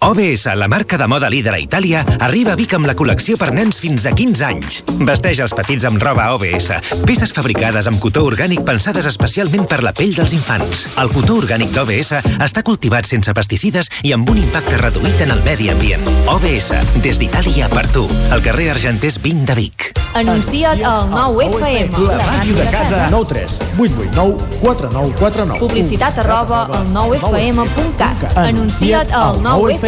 [0.00, 3.50] OBS, la marca de moda líder a Itàlia, arriba a Vic amb la col·lecció per
[3.54, 4.78] nens fins a 15 anys.
[5.08, 6.70] Vesteix els petits amb roba OBS,
[7.08, 10.86] peces fabricades amb cotó orgànic pensades especialment per la pell dels infants.
[11.02, 12.14] El cotó orgànic d'OBS
[12.46, 16.06] està cultivat sense pesticides i amb un impacte reduït en el medi ambient.
[16.30, 19.90] OBS, des d'Itàlia per tu, al carrer Argenters 20 de Vic.
[20.18, 21.98] Anuncia't al 9FM.
[22.08, 23.02] La màquina de casa.
[23.10, 25.60] 9 3 8 8 9 4 9 4 9.
[25.60, 28.24] Publicitat arroba al 9FM.cat.
[28.46, 29.87] Anuncia't al 9FM.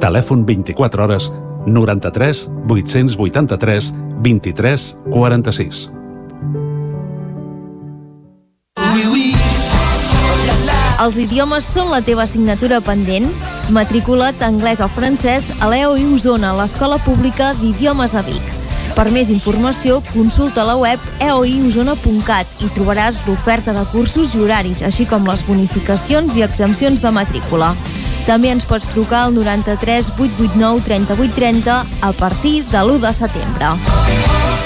[0.00, 1.32] Telèfon 24 hores
[1.66, 3.92] 93 883
[4.22, 5.90] 23 46.
[10.96, 13.28] Els idiomes són la teva assignatura pendent?
[13.70, 18.54] Matricula't anglès o francès a l'EOI Osona, l'Escola Pública d'Idiomes a Vic.
[18.96, 25.04] Per més informació, consulta la web eoiosona.cat i trobaràs l'oferta de cursos i horaris, així
[25.04, 27.74] com les bonificacions i exempcions de matrícula.
[28.26, 34.65] També ens pots trucar al 93 889 3830 a partir de l'1 de setembre.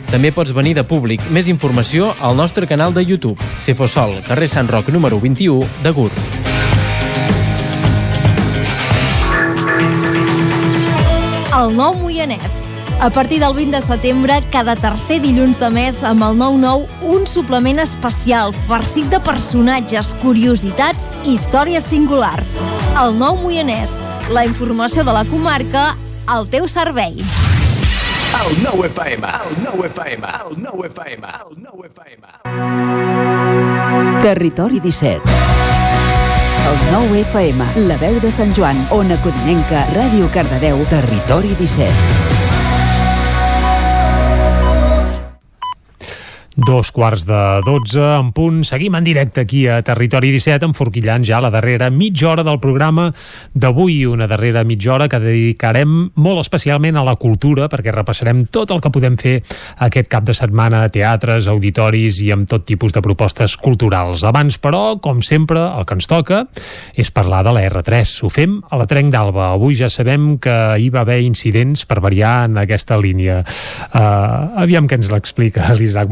[0.11, 1.23] També pots venir de públic.
[1.31, 3.39] Més informació al nostre canal de YouTube.
[3.63, 6.17] Cefosol, carrer Sant Roc número 21 de Gurb.
[11.55, 12.65] El nou Moianès.
[12.99, 17.23] A partir del 20 de setembre, cada tercer dilluns de mes, amb el 9-9, un
[17.25, 22.57] suplement especial, farcit de personatges, curiositats i històries singulars.
[22.99, 23.95] El nou Moianès.
[24.29, 25.93] La informació de la comarca
[26.27, 27.15] al teu servei.
[28.31, 32.23] El nou FM, el nou FM, el nou FM, el nou FM.
[34.23, 35.21] Territori 17.
[36.71, 42.40] El 9 FM, la veu de Sant Joan, Ona Codinenca, Ràdio Cardedeu, Territori 17.
[46.57, 48.65] Dos quarts de dotze en punt.
[48.67, 53.05] Seguim en directe aquí a Territori 17, enforquillant ja la darrera mitja hora del programa
[53.55, 54.01] d'avui.
[54.05, 58.81] Una darrera mitja hora que dedicarem molt especialment a la cultura, perquè repassarem tot el
[58.83, 59.37] que podem fer
[59.79, 64.25] aquest cap de setmana a teatres, auditoris i amb tot tipus de propostes culturals.
[64.27, 66.41] Abans, però, com sempre, el que ens toca
[66.99, 68.17] és parlar de la R3.
[68.27, 69.53] Ho fem a la Trenc d'Alba.
[69.55, 73.39] Avui ja sabem que hi va haver incidents per variar en aquesta línia.
[73.95, 76.11] Uh, aviam què ens l'explica l'Isaac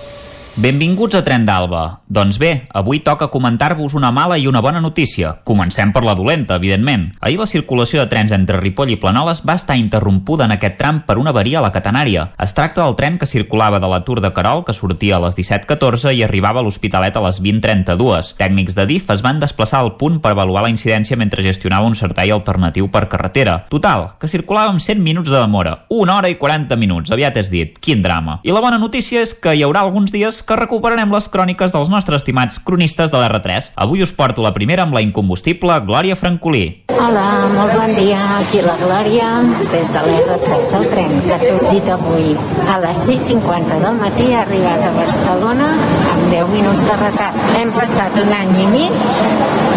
[0.55, 2.01] Benvinguts a Tren d'Alba.
[2.11, 5.37] Doncs bé, avui toca comentar-vos una mala i una bona notícia.
[5.47, 7.05] Comencem per la dolenta, evidentment.
[7.23, 10.99] Ahir la circulació de trens entre Ripoll i Planoles va estar interrompuda en aquest tram
[11.07, 12.25] per una avaria a la catenària.
[12.35, 15.37] Es tracta del tren que circulava de la Tour de Carol, que sortia a les
[15.39, 18.33] 17.14 i arribava a l'Hospitalet a les 20.32.
[18.35, 21.95] Tècnics de DIF es van desplaçar al punt per avaluar la incidència mentre gestionava un
[21.95, 23.55] servei alternatiu per carretera.
[23.71, 25.85] Total, que circulava amb 100 minuts de demora.
[25.87, 27.79] Una hora i 40 minuts, aviat és dit.
[27.79, 28.41] Quin drama.
[28.43, 31.89] I la bona notícia és que hi haurà alguns dies que recuperarem les cròniques dels
[31.91, 33.71] nostres estimats cronistes de l'R3.
[33.75, 36.65] Avui us porto la primera amb la incombustible Glòria Francolí.
[36.91, 38.19] Hola, molt bon dia.
[38.37, 39.29] Aquí la Glòria,
[39.71, 42.35] des de l'R3 del tren, que ha sortit avui
[42.69, 45.71] a les 6.50 del matí, ha arribat a Barcelona
[46.13, 47.39] amb 10 minuts de retard.
[47.57, 49.15] Hem passat un any i mig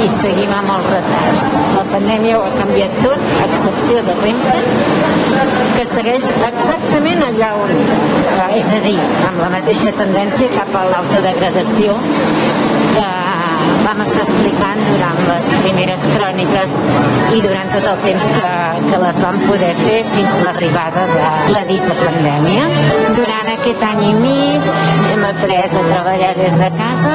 [0.04, 1.58] i seguim amb els retards.
[1.78, 4.58] La pandèmia ho ha canviat tot, a excepció de Renfe,
[5.74, 7.72] que segueix exactament allà on,
[8.54, 8.98] és a dir,
[9.30, 11.96] amb la mateixa tendència cap a l'autodegradació
[12.94, 13.08] que
[13.84, 16.76] vam estar explicant durant les primeres cròniques
[17.36, 18.52] i durant tot el temps que,
[18.88, 22.68] que les vam poder fer fins l'arribada de la dita pandèmia.
[23.18, 24.72] Durant aquest any i mig
[25.10, 27.14] hem après a treballar des de casa,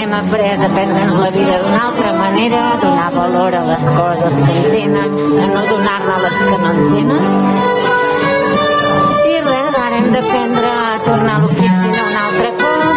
[0.00, 4.58] hem après a prendre'ns la vida d'una altra manera, donar valor a les coses que
[4.58, 7.89] en tenen, a no donar-ne les que no en
[10.00, 12.96] hem d'aprendre a tornar a l'oficina un altre cop,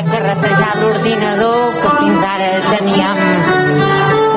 [0.00, 3.18] a carretejar l'ordinador, que fins ara teníem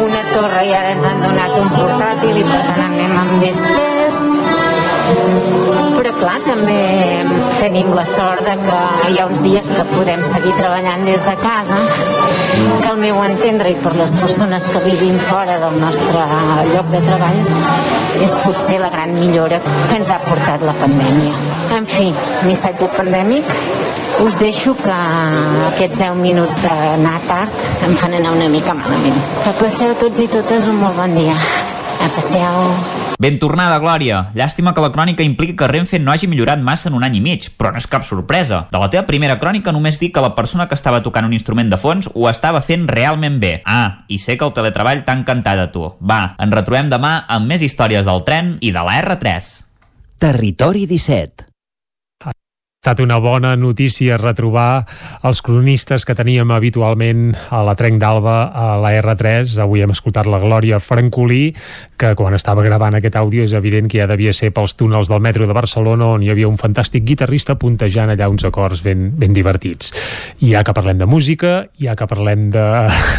[0.06, 3.64] una torre i ara ens han donat un portàtil i per tant anem amb més
[3.76, 4.07] pes.
[5.98, 6.78] Però clar, també
[7.58, 11.36] tenim la sort de que hi ha uns dies que podem seguir treballant des de
[11.42, 11.80] casa,
[12.82, 16.26] que al meu entendre i per les persones que vivim fora del nostre
[16.74, 17.42] lloc de treball
[18.24, 21.36] és potser la gran millora que ens ha portat la pandèmia.
[21.78, 22.12] En fi,
[22.48, 23.52] missatge pandèmic,
[24.26, 25.00] us deixo que
[25.72, 29.20] aquests 10 minuts d'anar tard em fan anar una mica malament.
[29.44, 31.38] Que passeu tots i totes un molt bon dia.
[31.98, 33.07] A passeu.
[33.18, 34.28] Ben tornada, Glòria.
[34.38, 37.22] Llàstima que la crònica impliqui que Renfe no hagi millorat massa en un any i
[37.26, 38.68] mig, però no és cap sorpresa.
[38.70, 41.74] De la teva primera crònica només dic que la persona que estava tocant un instrument
[41.74, 43.56] de fons ho estava fent realment bé.
[43.66, 45.90] Ah, i sé que el teletreball t'ha encantat a tu.
[45.98, 49.54] Va, ens retrobem demà amb més històries del tren i de la R3.
[50.22, 51.57] Territori 17 Ha
[52.88, 54.86] estat una bona notícia retrobar
[55.28, 59.58] els cronistes que teníem habitualment a la Trenc d'Alba a la R3.
[59.60, 61.50] Avui hem escoltat la Glòria Francolí,
[62.00, 65.20] que quan estava gravant aquest àudio és evident que ja devia ser pels túnels del
[65.20, 69.36] metro de Barcelona on hi havia un fantàstic guitarrista puntejant allà uns acords ben, ben
[69.36, 69.92] divertits.
[70.40, 72.68] I ja que parlem de música, ja que parlem de,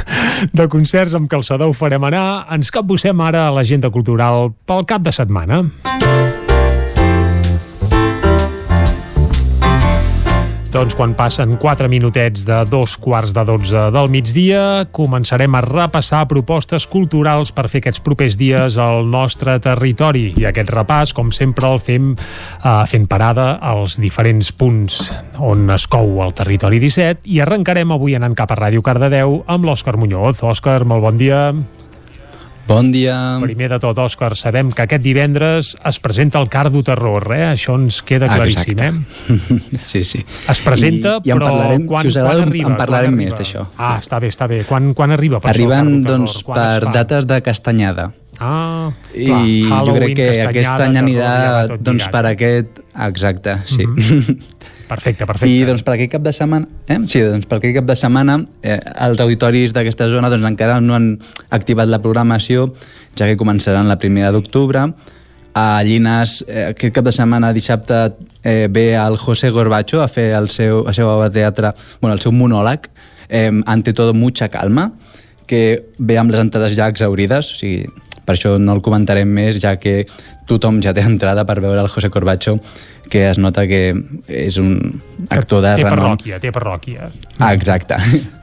[0.63, 5.05] de concerts amb calçador ho farem anar, ens capbussem ara a l'agenda cultural pel cap
[5.05, 5.67] de setmana.
[10.69, 16.27] Doncs quan passen 4 minutets de dos quarts de 12 del migdia, començarem a repassar
[16.29, 20.27] propostes culturals per fer aquests propers dies al nostre territori.
[20.37, 25.01] I aquest repàs, com sempre, el fem eh, fent parada als diferents punts
[25.41, 29.65] on es cou el territori 17 i arrencarem avui anant cap a Ràdio Cardedeu amb
[29.65, 30.45] l'Òscar Muñoz.
[30.45, 31.49] Òscar, molt bon dia.
[32.69, 33.39] Bon dia.
[33.41, 37.47] Primer de tot, Òscar, sabem que aquest divendres es presenta el Cardo Terror, eh?
[37.55, 38.91] Això ens queda claríssim, eh?
[39.89, 40.21] Sí, sí.
[40.53, 42.69] Es presenta, I, i en però parlarem, quan, si us agrada, quan arriba?
[42.69, 43.41] en parlarem quan més arriba?
[43.41, 43.65] d'això.
[43.81, 44.61] Ah, està bé, està bé.
[44.69, 48.11] Quan, quan arriba per Arriben, això, doncs, per dates de castanyada.
[48.37, 51.33] Ah, I clar, jo Halloween, crec que aquest any anirà
[51.73, 52.13] doncs, lligat.
[52.19, 52.83] per aquest...
[53.09, 53.89] Exacte, sí.
[54.89, 55.53] Perfecte, perfecte.
[55.53, 56.97] I doncs per aquest cap de setmana, eh?
[57.11, 60.97] sí, doncs per aquest cap de setmana eh, els auditoris d'aquesta zona doncs, encara no
[60.97, 61.11] han
[61.53, 62.71] activat la programació,
[63.19, 64.87] ja que començaran la primera d'octubre.
[65.59, 68.01] A Llinas, eh, aquest cap de setmana, dissabte,
[68.43, 72.33] eh, ve el José Gorbacho a fer el seu, el seu teatre, bueno, el seu
[72.33, 72.89] monòleg,
[73.29, 74.93] eh, Ante todo mucha calma,
[75.47, 77.89] que ve amb les entrades ja exaurides, o sigui,
[78.29, 80.03] per això no el comentarem més, ja que
[80.49, 82.59] tothom ja té entrada per veure el José Corbacho,
[83.09, 83.95] que es nota que
[84.29, 85.01] és un
[85.33, 86.13] actor de té renom.
[86.13, 87.09] parròquia, té parròquia.
[87.39, 87.97] Ah, exacte.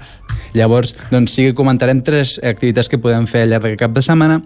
[0.57, 4.05] Llavors, doncs sí que comentarem tres activitats que podem fer al llarg d'aquest cap de
[4.05, 4.41] setmana.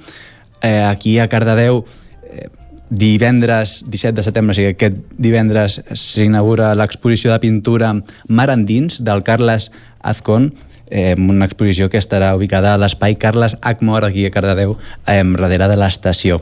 [0.59, 1.85] Eh, aquí a Cardedeu,
[2.27, 2.49] eh,
[2.89, 7.93] divendres 17 de setembre, o sigui, aquest divendres s'inaugura l'exposició de pintura
[8.27, 9.69] Mar Endins del Carles
[10.01, 10.51] Azcón,
[10.89, 14.77] eh, una exposició que estarà ubicada a l'espai Carles Acmor, aquí a Cardedeu,
[15.07, 16.41] eh, darrere de l'estació.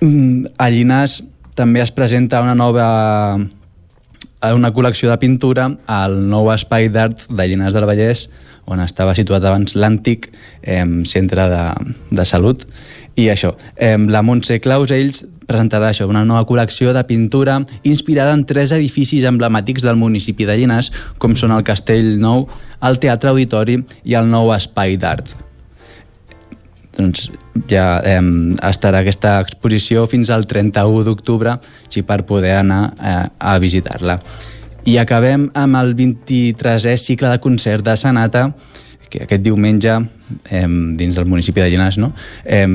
[0.00, 1.22] Mm, a Llinars
[1.54, 3.38] també es presenta una nova
[4.52, 8.26] una col·lecció de pintura al nou espai d'art de Llinars del Vallès,
[8.68, 10.30] on estava situat abans l'antic
[10.62, 11.62] eh, centre de,
[12.10, 12.64] de salut.
[13.16, 18.44] I això, eh, la Montse Clausells presentarà això, una nova col·lecció de pintura inspirada en
[18.48, 22.48] tres edificis emblemàtics del municipi de Llinars, com són el Castell Nou,
[22.84, 25.32] el Teatre Auditori i el nou Espai d'Art.
[26.94, 27.28] Doncs
[27.70, 28.20] ja eh,
[28.68, 31.56] estarà aquesta exposició fins al 31 d'octubre,
[31.88, 34.20] així per poder anar eh, a visitar-la.
[34.84, 38.50] I acabem amb el 23è cicle de concert de Sanata,
[39.08, 39.96] que aquest diumenge,
[40.50, 40.66] eh,
[40.98, 42.12] dins del municipi de Llinars, no?
[42.44, 42.68] eh,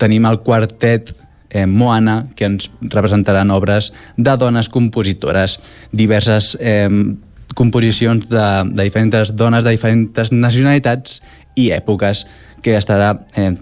[0.00, 1.12] tenim el quartet
[1.50, 5.60] eh, Moana, que ens representaran obres de dones compositores,
[5.92, 6.88] diverses eh,
[7.58, 11.20] composicions de, de diferents dones de diferents nacionalitats
[11.56, 12.24] i èpoques,
[12.62, 13.52] que estarà eh,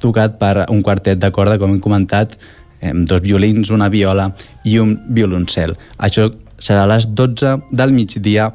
[0.00, 2.36] tocat per un quartet de corda, com hem comentat,
[2.80, 4.30] eh, dos violins, una viola
[4.64, 5.76] i un violoncel.
[5.98, 8.50] Això serà a les 12 del migdia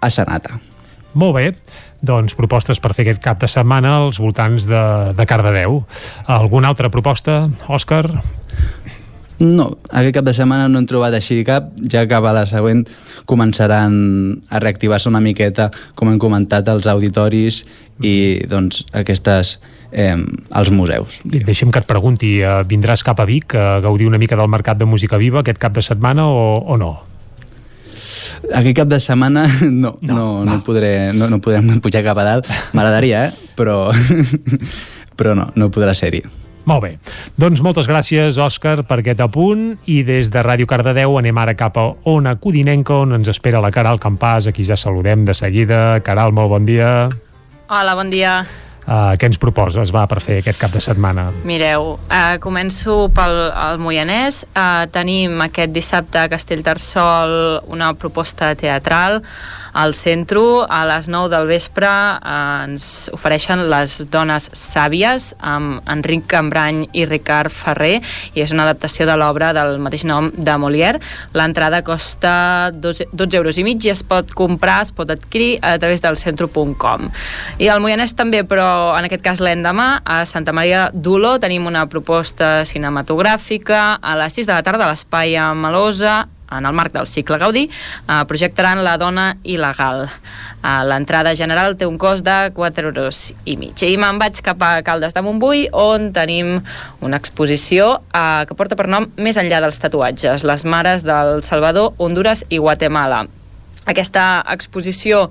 [0.00, 0.60] a Sanata.
[1.12, 1.46] Molt bé,
[2.06, 4.82] doncs propostes per fer aquest cap de setmana als voltants de,
[5.16, 5.82] de Cardedeu.
[6.30, 8.04] Alguna altra proposta, Òscar?
[9.40, 12.84] No, aquest cap de setmana no hem trobat així cap, ja que a la següent
[13.24, 13.94] començaran
[14.52, 17.62] a reactivar-se una miqueta, com hem comentat, els auditoris
[18.04, 19.56] i doncs aquestes
[19.92, 20.16] eh,
[20.50, 21.22] als museus.
[21.24, 24.48] I deixa'm que et pregunti, eh, vindràs cap a Vic a gaudir una mica del
[24.52, 26.98] Mercat de Música Viva aquest cap de setmana o, o no?
[28.52, 32.28] Aquest cap de setmana no, no, no, no, podré, no, no podrem pujar cap a
[32.28, 32.52] dalt.
[32.76, 33.50] M'agradaria, eh?
[33.56, 33.88] Però,
[35.18, 36.26] però no, no podrà ser-hi.
[36.68, 36.92] Molt bé.
[37.40, 41.78] Doncs moltes gràcies, Òscar, per aquest apunt i des de Ràdio Cardedeu anem ara cap
[41.80, 46.00] a Ona Codinenca on ens espera la Caral Campàs, a qui ja saludem de seguida.
[46.04, 47.08] Caral, molt bon dia.
[47.70, 48.42] Hola, bon dia.
[48.90, 51.28] Uh, què ens proposes, va, per fer aquest cap de setmana?
[51.46, 54.40] Mireu, uh, començo pel el Moianès.
[54.50, 57.34] Uh, tenim aquest dissabte a Castellterçol
[57.70, 59.20] una proposta teatral
[59.78, 60.42] al centre.
[60.66, 67.06] A les 9 del vespre uh, ens ofereixen Les dones sàvies amb Enric Cambrany i
[67.06, 68.00] Ricard Ferrer
[68.34, 70.98] i és una adaptació de l'obra del mateix nom de Molière.
[71.38, 72.34] L'entrada costa
[72.74, 76.18] 12, 12 euros i mig i es pot comprar, es pot adquirir a través del
[76.18, 77.06] centre.com.
[77.62, 81.86] I al Moianès també, però en aquest cas l'endemà, a Santa Maria d'Oló tenim una
[81.90, 86.92] proposta cinematogràfica a les 6 de la tarda a l'Espai a Melosa, en el marc
[86.92, 90.08] del cicle Gaudí, eh, projectaran La dona il·legal.
[90.08, 93.82] Eh, L'entrada general té un cost de 4 euros i mig.
[93.82, 96.58] I me'n vaig cap a Caldes de Montbui, on tenim
[97.00, 101.94] una exposició eh, que porta per nom Més enllà dels tatuatges, les mares del Salvador,
[101.98, 103.26] Honduras i Guatemala.
[103.90, 105.24] Aquesta exposició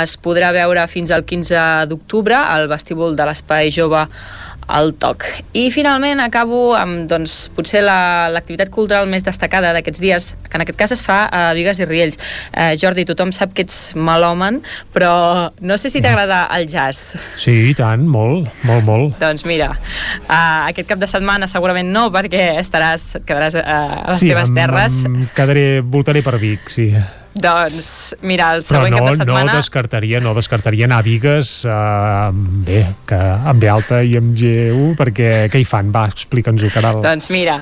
[0.00, 4.06] es podrà veure fins al 15 d'octubre al vestíbul de l'Espai Jove
[4.70, 5.24] al TOC.
[5.58, 10.64] I finalment acabo amb doncs, potser l'activitat la, cultural més destacada d'aquests dies, que en
[10.64, 12.20] aquest cas es fa a Vigues i Riells.
[12.54, 14.60] Eh, Jordi, tothom sap que ets melòman,
[14.94, 15.12] però
[15.60, 17.16] no sé si t'agrada el jazz.
[17.34, 19.16] Sí, i tant, molt, molt, molt.
[19.20, 24.12] Doncs mira, uh, aquest cap de setmana segurament no, perquè estaràs, et quedaràs uh, a
[24.14, 25.00] les sí, teves em, terres.
[25.10, 26.92] Em quedaré, voltaré per Vic, sí.
[27.34, 29.52] Doncs, mira, el Però següent no, cap de setmana...
[29.52, 32.30] no descartaria, no descartaria anar a Vigues eh,
[32.66, 35.92] bé, que amb B alta i amb G1, perquè què hi fan?
[35.94, 36.98] Va, explica'ns-ho, Caral.
[37.04, 37.60] Doncs mira,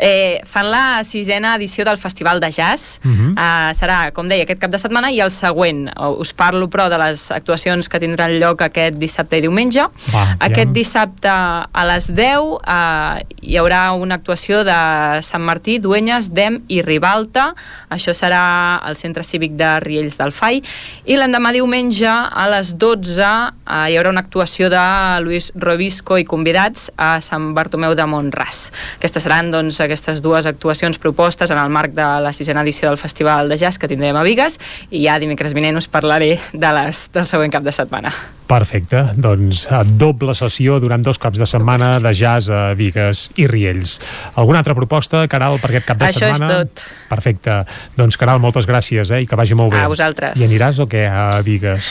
[0.00, 2.98] eh, fan la sisena edició del Festival de Jazz.
[3.04, 3.34] Uh Mhm.
[3.34, 3.70] -huh.
[3.70, 5.90] uh, serà, com deia, aquest cap de setmana i el següent.
[6.18, 9.82] Us parlo, però, de les actuacions que tindran lloc aquest dissabte i diumenge.
[10.12, 10.72] Va, aquest ja.
[10.72, 16.80] dissabte a les 10 uh, hi haurà una actuació de Sant Martí, Duenyes, Dem i
[16.82, 17.54] Ribalta.
[17.90, 20.62] Això serà al Centre Cívic de Riells del Fai.
[21.04, 24.82] I l'endemà diumenge, a les 12, uh, hi haurà una actuació de
[25.24, 28.64] Luis Robisco i convidats a Sant Bartomeu de Montràs.
[28.98, 33.00] Aquestes seran doncs, aquestes dues actuacions propostes en el marc de la sisena edició del
[33.00, 34.58] Festival de Jazz que tindrem a Vigues
[34.90, 38.14] i ja dimecres vinent us parlaré de les, del següent cap de setmana.
[38.52, 43.46] Perfecte, doncs a doble sessió durant dos caps de setmana de jazz a Vigues i
[43.48, 43.94] Riells.
[44.36, 46.58] Alguna altra proposta, Caral, per aquest cap de Això és setmana?
[46.66, 46.82] tot.
[47.08, 47.54] Perfecte.
[47.96, 49.80] Doncs, Caral, moltes gràcies, eh, i que vagi molt bé.
[49.80, 50.36] A vosaltres.
[50.36, 51.88] I aniràs o què, a Vigues?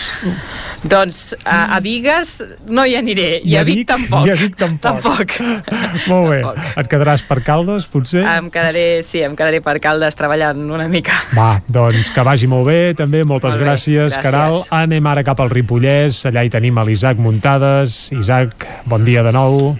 [0.85, 3.87] Doncs a, a Vigues no hi aniré, i, I a Vic, Vic?
[3.89, 4.27] tampoc.
[4.29, 5.01] I a Vic tampoc.
[5.01, 5.35] tampoc.
[6.11, 6.39] Molt bé.
[6.77, 8.21] Et quedaràs per Caldes, potser?
[8.35, 11.17] Em quedaré, sí, em quedaré per Caldes treballant una mica.
[11.33, 14.21] Va, doncs que vagi molt bé, també, moltes Molt bé, gràcies, gràcies.
[14.21, 14.61] Caral.
[14.83, 18.11] Anem ara cap al Ripollès, allà hi tenim a l'Isaac Muntades.
[18.13, 19.73] Isaac, bon dia de nou.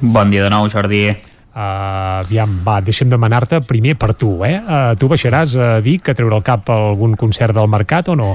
[0.00, 1.04] Bon dia de nou, Jordi.
[1.52, 4.56] Uh, aviam, va, deixa'm demanar-te primer per tu, eh?
[4.62, 8.16] Uh, tu baixaràs a Vic a treure el cap a algun concert del mercat o
[8.16, 8.30] no?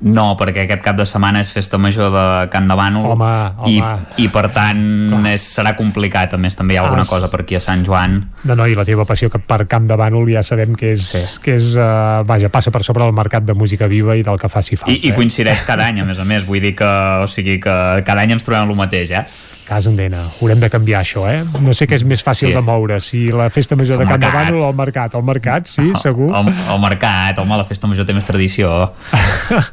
[0.00, 3.30] No, perquè aquest cap de setmana és festa major de Can de Bànol Home,
[3.66, 3.96] i, home.
[4.22, 4.80] i per tant
[5.26, 7.82] és, serà complicat, a més també hi ha alguna Has- cosa per aquí a Sant
[7.86, 10.92] Joan No, no, i la teva passió que per Camp de Bànol ja sabem que
[10.94, 11.24] és, sí.
[11.42, 14.50] que és uh, vaja, passa per sobre del mercat de música viva i del que
[14.52, 14.94] faci falta.
[14.94, 16.88] I, i coincideix cada any, a més a més vull dir que,
[17.24, 17.74] o sigui, que
[18.06, 19.24] cada any ens trobem el mateix, eh?
[19.68, 21.42] Cas endena, haurem de canviar això, eh?
[21.60, 22.54] No sé què és més fàcil Sí.
[22.56, 24.32] de moure, si la festa major El de mercat.
[24.32, 25.14] Bànol o el mercat.
[25.14, 26.30] El mercat, sí, segur.
[26.34, 28.70] El, el mercat, home, la festa major té més tradició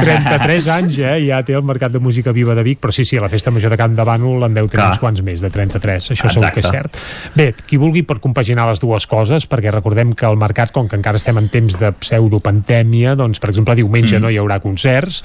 [0.00, 1.14] 33 anys, eh?
[1.26, 3.70] Ja té el Mercat de Música Viva de Vic, però sí, sí, la Festa Major
[3.72, 6.60] de Camp de Bànol en deu tenir uns quants més, de 33, això segur que
[6.60, 6.98] és Exacte.
[7.00, 7.34] cert.
[7.36, 10.96] Bé, qui vulgui per compaginar les dues coses, perquè recordem que el mercat, com que
[11.00, 14.22] encara estem en temps de pseudopandèmia, doncs, per exemple, diumenge Mm.
[14.22, 15.22] no hi haurà concerts,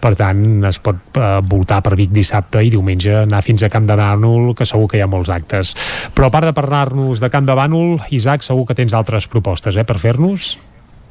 [0.00, 3.88] per tant, es pot eh, voltar per Vic dissabte i diumenge anar fins a Camp
[3.88, 5.74] de Bànol, que segur que hi ha molts actes.
[6.14, 9.76] Però a part de parlar-nos de Camp de Bànol, Isaac, segur que tens altres propostes,
[9.76, 10.56] eh, per fer-nos?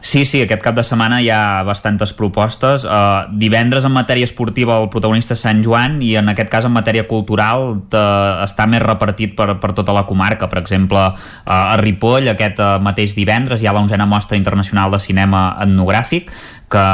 [0.05, 2.83] Sí, sí, aquest cap de setmana hi ha bastantes propostes.
[2.85, 6.75] Uh, divendres en matèria esportiva el protagonista és Sant Joan i en aquest cas en
[6.75, 8.03] matèria cultural te,
[8.45, 10.45] està més repartit per, per tota la comarca.
[10.51, 14.93] Per exemple, uh, a Ripoll aquest uh, mateix divendres hi ha la onzena mostra internacional
[14.93, 16.29] de cinema etnogràfic
[16.69, 16.85] que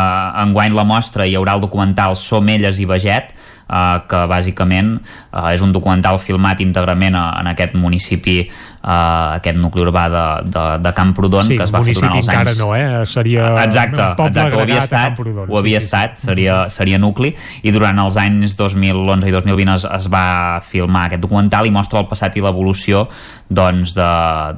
[0.45, 3.35] enguany la mostra hi haurà el documental Som elles i Veget
[3.71, 9.55] Uh, que bàsicament uh, és un documental filmat íntegrament a, en aquest municipi uh, aquest
[9.55, 12.73] nucli urbà de, de, de Camprodon sí, que es va fer durant els anys no,
[12.75, 13.05] eh?
[13.07, 16.99] Seria exacte, un poble exacte, ho havia estat, ho havia sí, sí, estat seria, seria
[16.99, 17.31] nucli
[17.63, 20.25] i durant els anys 2011 i 2020 es, es va
[20.67, 23.05] filmar aquest documental i mostra el passat i l'evolució
[23.47, 24.11] doncs, de,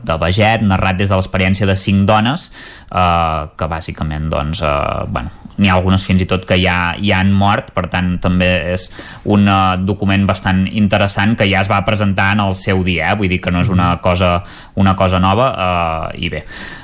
[0.06, 2.50] de Veget, narrat des de l'experiència de cinc dones
[2.90, 7.19] eh, que bàsicament doncs, eh, bueno, n'hi ha algunes fins i tot que ja, ja
[7.22, 8.88] han mort, per tant també és
[9.30, 13.17] un uh, document bastant interessant que ja es va presentar en el seu dia, eh?
[13.19, 14.38] vull dir que no és una cosa,
[14.80, 16.43] una cosa nova uh, i bé,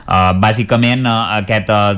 [0.10, 1.94] uh, bàsicament uh, aquest uh,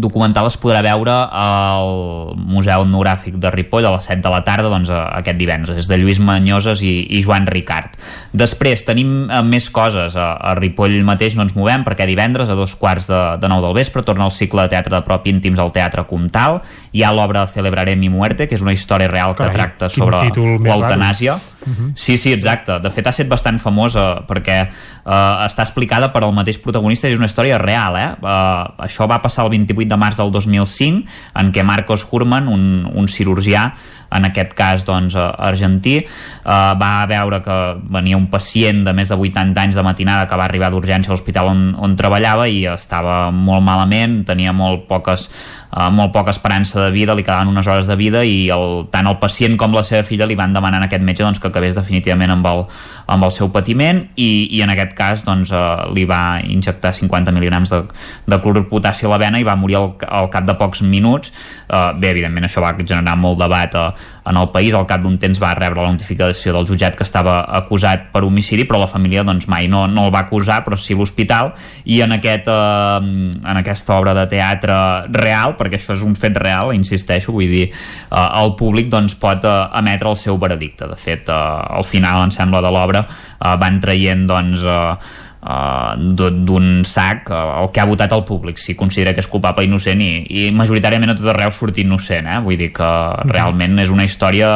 [0.00, 4.70] documental es podrà veure al Museu Etnogràfic de Ripoll a les 7 de la tarda
[4.70, 7.98] doncs, uh, aquest divendres, és de Lluís Manyoses i, i Joan Ricard.
[8.32, 12.58] Després tenim uh, més coses, a, a Ripoll mateix no ens movem perquè divendres a
[12.58, 15.58] dos quarts de, de nou del vespre torna el cicle de teatre de prop íntims
[15.58, 16.62] al Teatre Comtal,
[16.98, 20.18] hi ha l'obra Celebraré mi muerte, que és una història real que Carai, tracta sobre
[20.26, 21.36] l'eutanàsia.
[21.38, 21.92] Uh -huh.
[21.94, 22.80] Sí, sí, exacte.
[22.80, 27.12] De fet, ha estat bastant famosa perquè uh, està explicada per el mateix protagonista i
[27.12, 28.10] és una història real, eh?
[28.20, 31.04] Uh, això va passar el 28 de març del 2005,
[31.34, 33.74] en què Marcos Hurman, un, un cirurgià,
[34.14, 35.98] en aquest cas doncs, argentí.
[36.44, 37.58] Uh, va veure que
[37.92, 41.16] venia un pacient de més de 80 anys de matinada que va arribar d'urgència a
[41.16, 45.28] l'hospital on, on treballava i estava molt malament, tenia molt poques
[45.76, 49.08] uh, molt poca esperança de vida, li quedaven unes hores de vida i el, tant
[49.08, 51.76] el pacient com la seva filla li van demanar a aquest metge doncs, que acabés
[51.76, 52.64] definitivament amb el,
[53.12, 57.34] amb el seu patiment i, i en aquest cas doncs, uh, li va injectar 50
[57.36, 57.82] mil·ligrams de,
[58.28, 61.32] de clorur potassi a la vena i va morir al, al cap de pocs minuts.
[61.68, 63.90] Uh, bé, evidentment això va generar molt debat uh,
[64.28, 64.74] en el país.
[64.74, 68.66] Al cap d'un temps va rebre la notificació del jutjat que estava acusat per homicidi,
[68.68, 71.52] però la família doncs, mai no, no el va acusar, però sí l'hospital.
[71.84, 74.78] I en, aquest, eh, en aquesta obra de teatre
[75.14, 79.46] real, perquè això és un fet real, insisteixo, vull dir, eh, el públic doncs, pot
[79.48, 80.88] eh, emetre el seu veredicte.
[80.90, 86.82] De fet, eh, al final, em sembla, de l'obra eh, van traient doncs, eh, d'un
[86.82, 90.10] sac uh, el que ha votat el públic, si considera que és culpable innocent i,
[90.26, 92.38] i majoritàriament a tot arreu surt innocent, eh?
[92.42, 93.30] vull dir que mhm.
[93.30, 94.50] realment és una història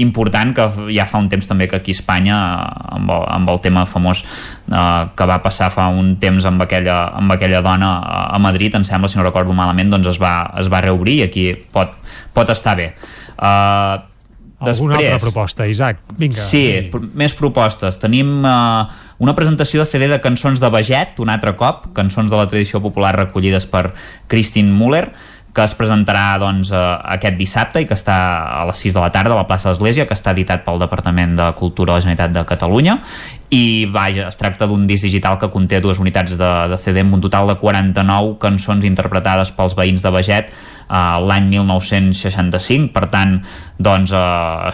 [0.00, 2.36] important que ja fa un temps també que aquí a Espanya
[2.94, 7.00] amb el, amb el tema famós uh, que va passar fa un temps amb aquella,
[7.18, 7.96] amb aquella dona
[8.30, 11.26] a Madrid, em sembla, si no recordo malament doncs es va, es va reobrir i
[11.26, 11.98] aquí pot,
[12.36, 12.92] pot estar bé
[13.42, 14.06] uh,
[14.60, 16.02] Alguna Després, altra proposta, Isaac?
[16.20, 16.36] Vinga.
[16.36, 17.96] Sí, pr més propostes.
[17.96, 18.90] Tenim uh,
[19.20, 22.80] una presentació de CD de cançons de Baget, un altre cop, cançons de la tradició
[22.80, 23.90] popular recollides per
[24.32, 25.10] Christine Muller,
[25.52, 28.16] que es presentarà doncs, uh, aquest dissabte i que està
[28.60, 30.80] a les 6 de la tarda a la plaça de l'Església, que està editat pel
[30.80, 32.96] Departament de Cultura de la Generalitat de Catalunya.
[33.50, 37.18] I vaja, es tracta d'un disc digital que conté dues unitats de, de CD amb
[37.18, 43.36] un total de 49 cançons interpretades pels veïns de Baget uh, l'any 1965 per tant
[43.80, 44.68] doncs uh,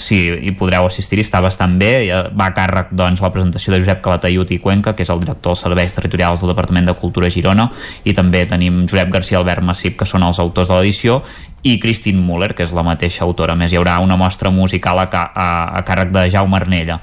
[0.00, 1.90] sí, hi podreu assistir està bastant bé,
[2.32, 5.52] va a càrrec doncs, la presentació de Josep Calatayud i Cuenca que és el director
[5.52, 7.68] dels serveis territorials del Departament de Cultura Girona.
[8.04, 11.20] I també tenim Josep García Albert Massip que són els autors de l'edició
[11.66, 13.56] i Christine Muller, que és la mateixa autora.
[13.58, 17.00] més, hi haurà una mostra musical a, a, a càrrec de Jaume Arnella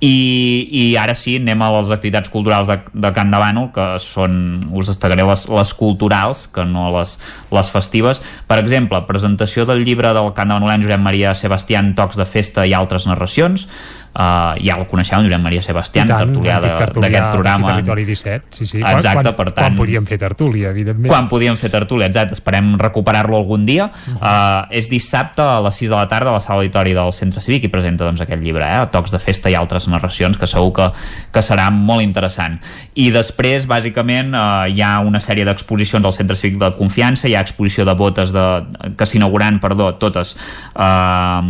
[0.00, 3.86] i, i ara sí, anem a les activitats culturals de, de Can de Bànol que
[4.02, 4.34] són,
[4.74, 7.16] us destacaré les, les culturals que no les,
[7.54, 8.20] les festives.
[8.48, 12.66] Per exemple, presentació del llibre del Can de Banolenc Josep Maria Sebastián Tocs de festa
[12.66, 13.68] i altres narracions
[14.14, 16.94] uh, ja el coneixeu, en Josep Maria Sebastián, tant, tertulià d'aquest
[17.32, 17.74] programa.
[17.74, 18.80] Territori 17, sí, sí.
[18.80, 19.74] Exacte, quan, per tant...
[19.74, 21.10] Quan podíem fer tertúlia, evidentment.
[21.10, 22.36] Quan podíem fer tertúlia, exacte.
[22.38, 23.90] Esperem recuperar-lo algun dia.
[23.90, 24.22] Uh -huh.
[24.22, 27.40] uh, és dissabte a les 6 de la tarda a la sala auditori del Centre
[27.40, 28.86] Cívic i presenta doncs, aquest llibre, eh?
[28.90, 30.90] Tocs de festa i altres narracions, que segur que,
[31.32, 32.60] que serà molt interessant.
[32.94, 37.34] I després, bàsicament, uh, hi ha una sèrie d'exposicions al Centre Cívic de Confiança, hi
[37.34, 38.64] ha exposició de botes de,
[38.96, 40.36] que s'inauguran, perdó, totes
[40.76, 41.42] uh,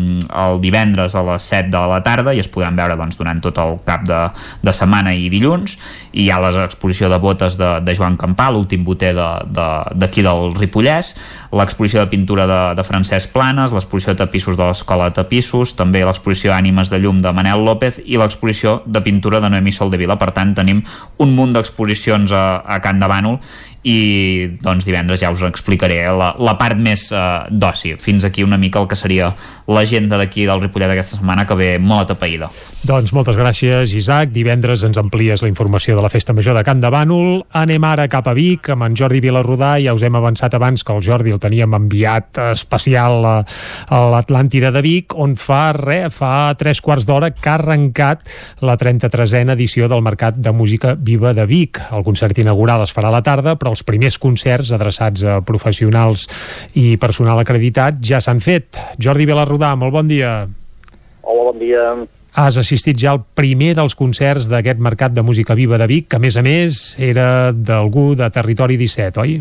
[0.45, 3.59] el divendres a les 7 de la tarda i es podran veure doncs, durant tot
[3.63, 4.21] el cap de,
[4.65, 5.77] de setmana i dilluns
[6.13, 10.29] i hi ha l'exposició de botes de, de Joan Campà, l'últim boter d'aquí de, de,
[10.29, 11.15] del Ripollès
[11.55, 16.05] l'exposició de pintura de, de Francesc Planes l'exposició de tapissos de l'Escola de Tapissos també
[16.05, 20.19] l'exposició Ànimes de Llum de Manel López i l'exposició de pintura de Noemi Soldevila.
[20.21, 20.83] Per tant tenim
[21.23, 23.39] un munt d'exposicions a, a Can de Bànol
[23.85, 28.57] i doncs divendres ja us explicaré la, la part més uh, d'oci fins aquí una
[28.57, 29.29] mica el que seria
[29.69, 32.51] l'agenda d'aquí del Ripollet d'aquesta setmana que ve molt atapeïda.
[32.85, 36.81] Doncs moltes gràcies Isaac, divendres ens amplies la informació de la Festa Major de Can
[36.81, 40.57] de Bànol anem ara cap a Vic amb en Jordi Vilarrodà ja us hem avançat
[40.57, 43.35] abans que el Jordi el teníem enviat especial a,
[43.89, 48.25] a l'Atlàntida de Vic on fa re, fa tres quarts d'hora que ha arrencat
[48.65, 51.81] la 33a edició del Mercat de Música Viva de Vic.
[51.93, 56.29] El concert inaugural es farà a la tarda però els primers concerts adreçats a professionals
[56.79, 58.79] i personal acreditat ja s'han fet.
[59.03, 60.45] Jordi Belarrodà, molt bon dia.
[61.25, 61.91] Hola, bon dia.
[62.35, 66.19] Has assistit ja al primer dels concerts d'aquest Mercat de Música Viva de Vic, que
[66.19, 69.37] a més a més era d'algú de Territori 17, oi?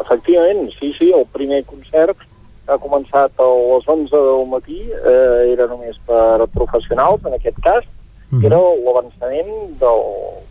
[0.00, 2.26] Efectivament, sí, sí, el primer concert
[2.70, 7.84] ha començat a les 11 del matí, eh, era només per professionals, en aquest cas,
[8.30, 8.46] mm -hmm.
[8.46, 10.02] era l'avançament del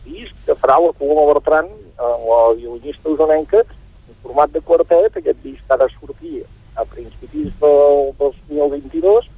[0.06, 1.68] disc que farà la Coloma Bertran
[2.00, 6.44] amb la violinista usonenca en format de quartet, aquest disc ha de sortir
[6.76, 9.30] a principis del 2022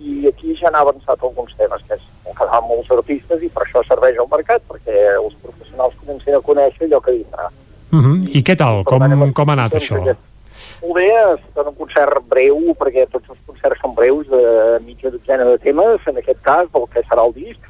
[0.00, 2.06] i aquí ja han avançat alguns temes que és
[2.38, 6.86] quedar molts artistes i per això serveix al mercat, perquè els professionals comencen a conèixer
[6.88, 7.50] allò que vindrà.
[7.92, 8.04] Uh mhm.
[8.06, 8.36] -huh.
[8.36, 8.84] I què tal?
[8.84, 10.00] Com, com ha anat això?
[10.00, 10.20] Aquest,
[10.82, 15.44] molt bé, és un concert breu, perquè tots els concerts són breus, de mitja dotzena
[15.44, 17.60] de temes, en aquest cas, del que serà el disc,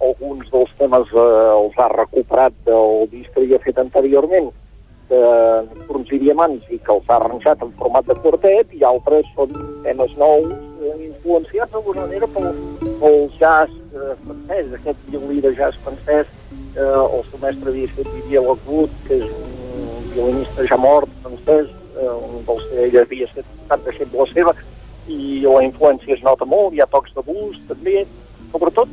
[0.00, 4.50] alguns dels temes eh, els ha recuperat del disc que havia fet anteriorment
[5.10, 5.20] de
[5.66, 9.54] Nocturns i Diamants i que els ha arranjat en format de quartet i altres són
[9.86, 12.52] temes nous eh, influenciats d'alguna manera pel,
[13.02, 16.30] pel jazz eh, francès, aquest violí de jazz francès
[16.76, 21.70] eh, el seu mestre havia fet Didier Lockwood, que és un violinista ja mort francès,
[21.96, 24.54] eh, un dels que ell havia estat deixeble seva,
[25.10, 28.04] i la influència es nota molt, hi ha tocs de blues també,
[28.52, 28.90] sobretot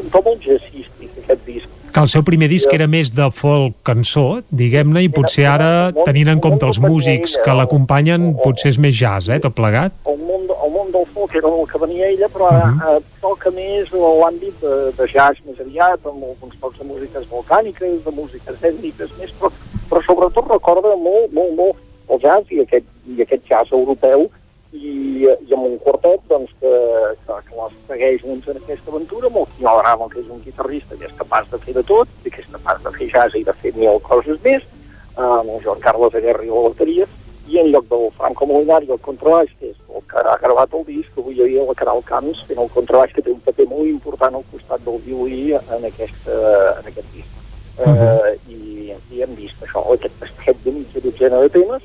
[0.00, 1.72] un to molt jazzístic aquest disc.
[1.92, 5.68] Que el seu primer disc era més de folk cançó, diguem-ne, i potser ara,
[6.04, 9.94] tenint en compte els músics que l'acompanyen, potser és més jazz, eh, tot plegat?
[10.12, 13.00] El món, el món del folk era el que venia ella, però ara uh -huh.
[13.22, 18.12] toca més l'àmbit de, de jazz més aviat, amb alguns tocs de músiques volcàniques, de
[18.12, 19.50] músiques ètniques més, però,
[19.88, 21.76] però sobretot recorda molt, molt, molt
[22.10, 24.30] el jazz i aquest, i aquest jazz europeu
[24.76, 26.72] i, i amb un quartet doncs, que,
[27.26, 30.42] que, que les segueix doncs, en aquesta aventura, amb el Quinol Ramo, que és un
[30.44, 33.38] guitarrista que és capaç de fer de tot, i que és capaç de fer jazz
[33.38, 34.66] i de fer mil coses més,
[35.16, 37.08] amb el Joan Carles Aguerri a la bateria,
[37.46, 40.84] i en lloc del Franco Molinari el contrabaix, que és el que ha gravat el
[40.88, 43.90] disc, avui hi havia la Caral Camps fent el contrabaix, que té un paper molt
[43.90, 47.32] important al costat del violí en aquest, en aquest disc.
[47.76, 48.08] Uh -huh.
[48.08, 51.82] uh, i, I hem vist això, aquest pastet de mitja dotzena de temes,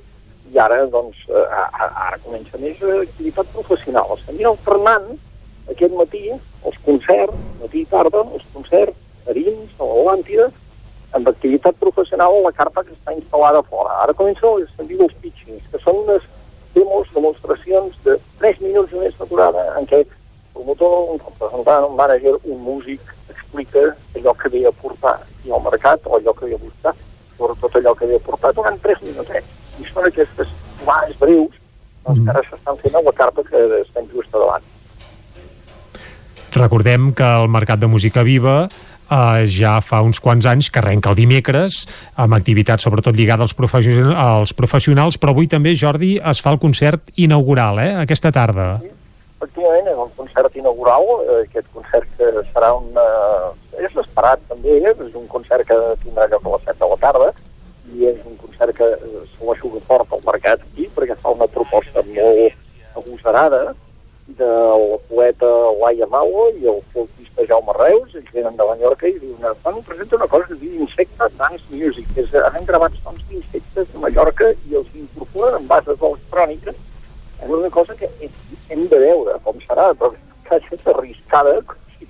[0.51, 4.17] i ara, doncs, ara, ara comença més activitat professional.
[4.17, 5.13] Estem alternant
[5.71, 10.49] aquest matí els concerts, matí i tarda, els concerts a dins, a l'Atlàntida,
[11.15, 13.95] amb activitat professional a la carpa que està instal·lada fora.
[14.03, 16.27] Ara comença el sentit dels pitchings, que són unes
[16.75, 20.09] demos, demostracions de 3 minuts més de durada en què el
[20.55, 23.87] promotor, un representant, un mànager, un músic explica
[24.19, 26.95] allò que ve a portar al mercat o allò que ve a buscar,
[27.37, 31.57] sobretot allò que ve a portar durant 3 minutets i són aquestes tomades breus
[32.05, 32.25] doncs, mm.
[32.25, 34.65] que ara s'estan fent a la carta que estem just davant.
[36.51, 38.65] Recordem que el Mercat de Música Viva
[39.11, 41.85] eh, ja fa uns quants anys que arrenca el dimecres
[42.19, 46.59] amb activitats sobretot lligada als, professionals, als professionals, però avui també, Jordi, es fa el
[46.59, 48.73] concert inaugural, eh, aquesta tarda.
[48.81, 48.91] Sí,
[49.37, 52.91] efectivament, és el concert inaugural, eh, aquest concert que serà un...
[52.95, 56.91] Eh, és esperat també, eh, és un concert que tindrà lloc a les 7 de
[56.91, 57.31] la tarda,
[57.95, 61.47] i és un concert que eh, se l'aixuga fort al mercat aquí, perquè fa una
[61.51, 63.63] proposta molt agosarada
[64.37, 65.49] de la poeta
[65.81, 70.19] Laia Maua i el folkista Jaume Reus, ells venen de Mallorca i diuen, fan, presenta
[70.19, 74.53] una cosa que diu Insecta Dance Music, que és, han gravat sons d'insectes de Mallorca
[74.69, 76.79] i els incorporen en bases electròniques
[77.41, 78.09] és una cosa que
[78.69, 80.13] hem de veure com serà, però
[80.45, 81.57] que és arriscada,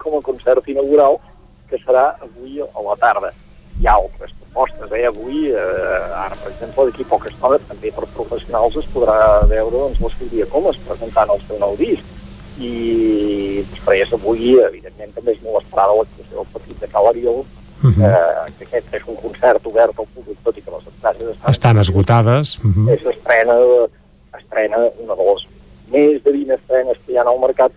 [0.02, 1.20] com a concert inaugural,
[1.70, 3.32] que serà avui a la tarda.
[3.80, 4.92] Hi ha altres propostes.
[4.92, 5.06] Eh?
[5.08, 10.18] Avui, eh, ara, per exemple, d'aquí poca estona, també per professionals es podrà veure doncs,
[10.18, 12.04] Sílvia Comas presentant el seu nou disc.
[12.60, 17.44] I després avui, evidentment, també és molt esperada l'actuació del Petit de Calariol,
[17.82, 18.06] Uh -huh.
[18.06, 21.50] eh, que aquest és un concert obert al públic, tot i que les entrades estan,
[21.50, 22.60] estan esgotades.
[22.60, 22.94] Uh -huh.
[22.94, 23.56] És estrena,
[24.38, 25.48] estrena una de les
[25.90, 27.72] més de 20 estrenes que hi ha al mercat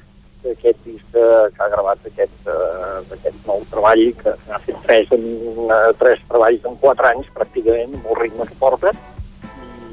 [0.53, 5.15] aquest disc que, que ha gravat aquest, uh, aquest nou treball, que ha fet tres,
[5.17, 5.25] en,
[5.69, 8.93] uh, tres treballs en quatre anys, pràcticament, amb el ritme que porta,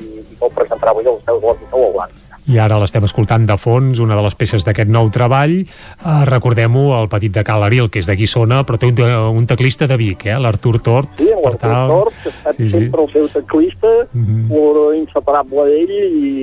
[0.02, 2.20] i, i que el presentarà avui al seu de l'Hospital Blanc.
[2.50, 5.54] I ara l'estem escoltant de fons, una de les peces d'aquest nou treball.
[5.62, 8.98] Uh, Recordem-ho, el petit de Cal Aril, que és de Guissona, però té un,
[9.38, 10.40] un teclista de Vic, eh?
[10.42, 11.14] l'Artur Tort.
[11.22, 11.94] Sí, l'Artur tal...
[11.94, 13.06] Tort, que ha estat sí, sempre sí.
[13.06, 14.98] el seu teclista, uh -huh.
[14.98, 16.34] inseparable d'ell, i,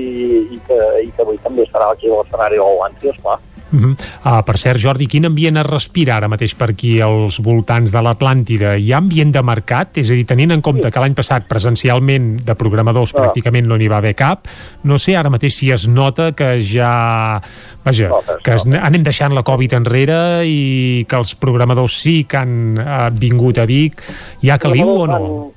[0.55, 3.39] i, que, i que avui també estarà aquí a l'escenari de l'Atlàntida, esclar.
[3.71, 3.97] Uh -huh.
[4.25, 8.01] uh, per cert, Jordi, quin ambient es respira ara mateix per aquí als voltants de
[8.01, 8.77] l'Atlàntida?
[8.79, 9.99] Hi ha ambient de mercat?
[9.99, 10.91] És a dir, tenint en compte sí.
[10.91, 13.23] que l'any passat presencialment de programadors ah.
[13.23, 14.49] pràcticament no n'hi va haver cap,
[14.85, 17.41] no sé ara mateix si es nota que ja...
[17.85, 22.37] Vaja, no, que es, anem deixant la Covid enrere i que els programadors sí que
[22.37, 24.03] han uh, vingut a Vic.
[24.43, 25.53] Hi ha caliu o no?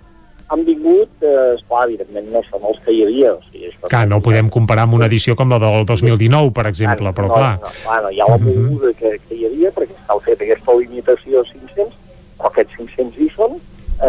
[0.51, 3.33] han vingut, eh, esclar, evidentment no són els que hi havia.
[3.38, 6.67] O sigui, això clar, no podem comparar amb una edició com la del 2019, per
[6.69, 7.53] exemple, clar, però no, clar...
[7.61, 8.95] No, clar, no, hi ha la moguda uh -huh.
[9.00, 11.98] que, que hi havia, perquè s'ha fet aquesta limitació a 500,
[12.38, 13.58] però aquests 500 hi són,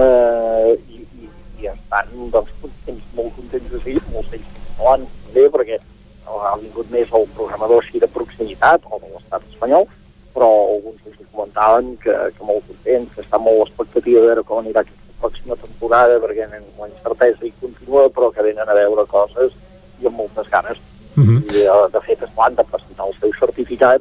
[0.00, 1.30] eh, i, i,
[1.62, 5.78] i estan doncs, contents, molt contents de seguir, molts d'ells catalans també, perquè
[6.26, 9.86] ha vingut més el programador així de proximitat, o de l'estat espanyol,
[10.34, 14.62] però alguns ens comentaven que, que molt contents, que està molt l'expectativa de veure com
[14.62, 19.54] anirà aquest pròxima temporada, perquè la incertesa hi continua, però que venen a veure coses
[20.00, 20.78] i amb moltes ganes.
[21.16, 21.38] Uh -huh.
[21.52, 24.00] I, eh, de fet, es van de presentar el seu certificat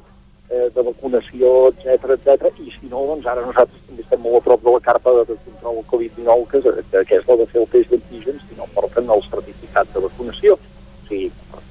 [0.50, 2.52] eh, de vacunació, etc etc.
[2.60, 5.38] i si no, doncs ara nosaltres també estem molt a prop de la carta de
[5.46, 8.68] control del Covid-19, que, que, que és la de fer el test d'antígens, si no
[8.76, 10.54] porten el certificat de vacunació.
[10.54, 11.62] O sigui, per,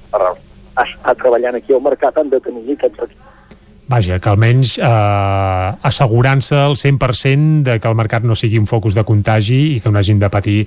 [0.75, 3.30] per estar treballant aquí al mercat han de tenir aquests requisits.
[3.91, 8.95] Vaja, que almenys eh, assegurant-se al 100% de que el mercat no sigui un focus
[8.95, 10.59] de contagi i que no hagin de patir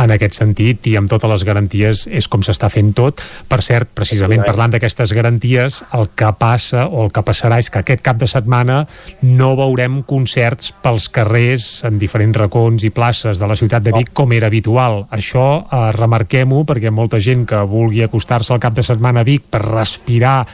[0.00, 3.20] en aquest sentit i amb totes les garanties és com s'està fent tot.
[3.48, 7.82] Per cert, precisament parlant d'aquestes garanties, el que passa o el que passarà és que
[7.82, 8.82] aquest cap de setmana
[9.22, 14.14] no veurem concerts pels carrers en diferents racons i places de la ciutat de Vic
[14.16, 15.02] com era habitual.
[15.12, 19.50] Això eh, remarquem-ho perquè molta gent que vulgui acostar-se al cap de setmana a Vic
[19.52, 20.46] per respirar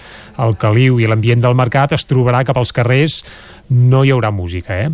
[0.44, 3.22] el caliu i l'ambient del mercat es trobarà que pels carrers
[3.70, 4.90] no hi haurà música, eh?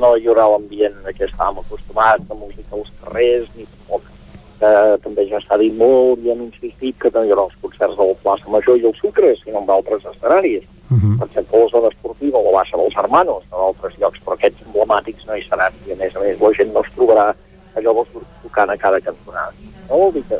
[0.00, 4.12] No hi haurà l'ambient a què estàvem acostumats, de música als carrers, ni tampoc
[4.60, 4.72] que
[5.04, 8.08] també ja s'ha dit molt i hem insistit que no hi haurà els concerts de
[8.10, 10.64] la plaça Major i el Sucre, sinó en altres escenaris.
[10.90, 11.18] Uh -huh.
[11.18, 15.26] Per exemple, la zona esportiva, la baixa dels Hermanos, en altres llocs, però aquests emblemàtics
[15.26, 15.72] no hi seran.
[15.86, 17.34] I a més a més la gent no es trobarà
[17.76, 19.52] allò grups tocant a cada cantonada.
[19.88, 20.36] No vol dir que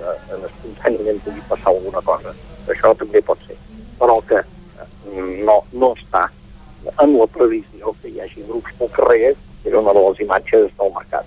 [0.48, 2.34] espontàniament pugui passar alguna cosa.
[2.68, 3.56] Això també pot ser
[4.00, 6.26] però que eh, no, no està
[7.02, 9.32] en la previsió que hi hagi grups pel carrer,
[9.66, 11.26] era una de les imatges del mercat.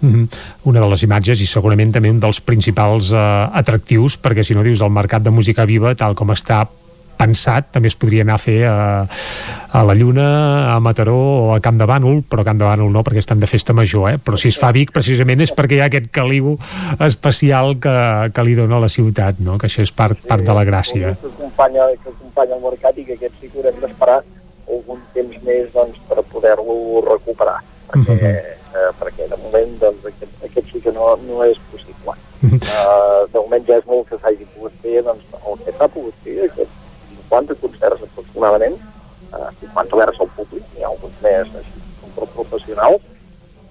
[0.00, 0.38] Mm -hmm.
[0.64, 3.16] Una de les imatges i segurament també un dels principals eh,
[3.52, 6.68] atractius perquè si no dius el mercat de música viva tal com està
[7.18, 8.76] pensat també es podria anar a fer a,
[9.72, 10.28] a la Lluna,
[10.74, 13.42] a Mataró o a Camp de Bànol, però a Camp de Bànol no perquè estan
[13.42, 14.16] de festa major, eh?
[14.22, 16.54] però si es fa Vic precisament és perquè hi ha aquest caliu
[17.04, 17.96] especial que,
[18.34, 19.58] que li dona a la ciutat no?
[19.58, 23.06] que això és part, part de la gràcia que acompanya, que acompanya el mercat i
[23.08, 24.22] que aquest sí que haurem d'esperar
[24.68, 28.32] algun temps més doncs, per poder-lo recuperar perquè, uh -huh.
[28.78, 32.56] eh, perquè de moment doncs, aquest, aquest sí que no, no és possible uh -huh.
[32.56, 36.14] uh, de moment ja és molt que s'hagi pogut fer doncs, el que s'ha pogut
[36.24, 36.70] fer aquest
[37.28, 38.76] 50 concerts aproximadament,
[39.32, 41.84] eh, 50 oberts al públic, hi ha alguns més així,
[42.16, 43.02] com professionals,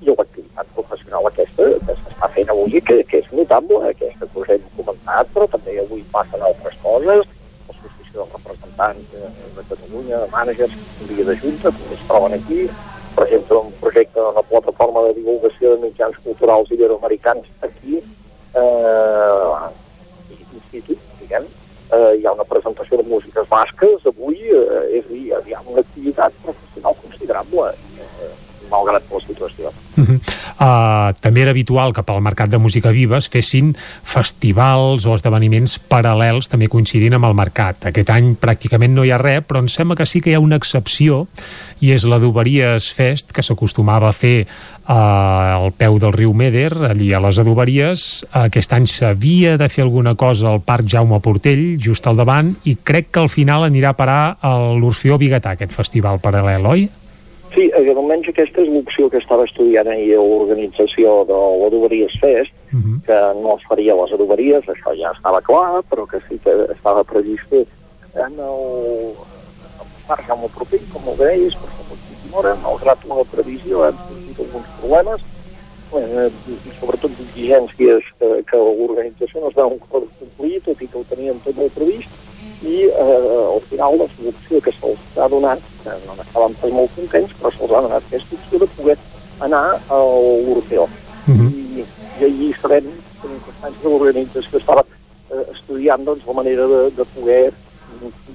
[0.01, 4.51] i l'activitat professional aquesta que s'està fent avui, que, que és notable, aquesta que us
[4.53, 7.23] hem comentat, però també avui passen altres coses,
[7.69, 12.37] l'associació de representants de, de Catalunya, de mànagers, un dia de junta, també es troben
[12.37, 12.67] aquí,
[13.17, 17.97] per exemple, un projecte, una plataforma de divulgació de mitjans culturals iberoamericans aquí,
[18.53, 19.55] eh,
[20.45, 21.49] institut, diguem,
[21.89, 22.45] eh, hi ha una
[23.47, 28.31] músiques basques avui, eh, és dir, hi ha una activitat professional considerable, eh,
[28.69, 29.71] malgrat la situació.
[29.97, 30.19] Uh -huh.
[30.59, 35.77] Uh, també era habitual que pel mercat de música viva es fessin festivals o esdeveniments
[35.89, 37.89] paral·lels també coincidint amb el mercat.
[37.91, 40.43] Aquest any pràcticament no hi ha res, però em sembla que sí que hi ha
[40.43, 41.25] una excepció
[41.83, 44.47] i és la d'Oberies Fest, que s'acostumava a fer
[44.87, 48.07] uh, al peu del riu Meder, allí a les adoberies.
[48.45, 52.77] Aquest any s'havia de fer alguna cosa al Parc Jaume Portell, just al davant, i
[52.83, 56.87] crec que al final anirà a parar a l'Orfeó Bigatà, aquest festival paral·lel, oi?
[57.53, 62.53] Sí, eh, almenys aquesta és l'opció que estava estudiant ahir a l'organització de l'Adoberies Fest,
[62.73, 62.97] uh -huh.
[63.07, 67.03] que no es faria les adoberies, això ja estava clar, però que sí que estava
[67.03, 67.65] previst fer
[68.15, 68.61] en el,
[69.79, 74.39] el parc Jaume Proper, com ho deies, per l'última hora, malgrat la previsió han sortit
[74.39, 75.21] alguns problemes,
[75.93, 81.05] eh, i sobretot d'exigències que, que l'organització no es veuen complir, tot i que ho
[81.09, 82.09] tenien tot molt previst,
[82.63, 86.95] i eh, al final la solució que se'ls ha donat, que no n'estàvem pas molt
[86.95, 88.97] contents, però se'ls ha donat aquesta opció de poder
[89.45, 89.99] anar a
[90.47, 90.87] l'Orfeó.
[91.27, 91.49] Uh -huh.
[91.53, 91.85] I,
[92.19, 92.85] I allí sabem,
[93.21, 94.83] tenim constància que l'organització estava
[95.31, 97.53] eh, estudiant doncs, la manera de, de poder,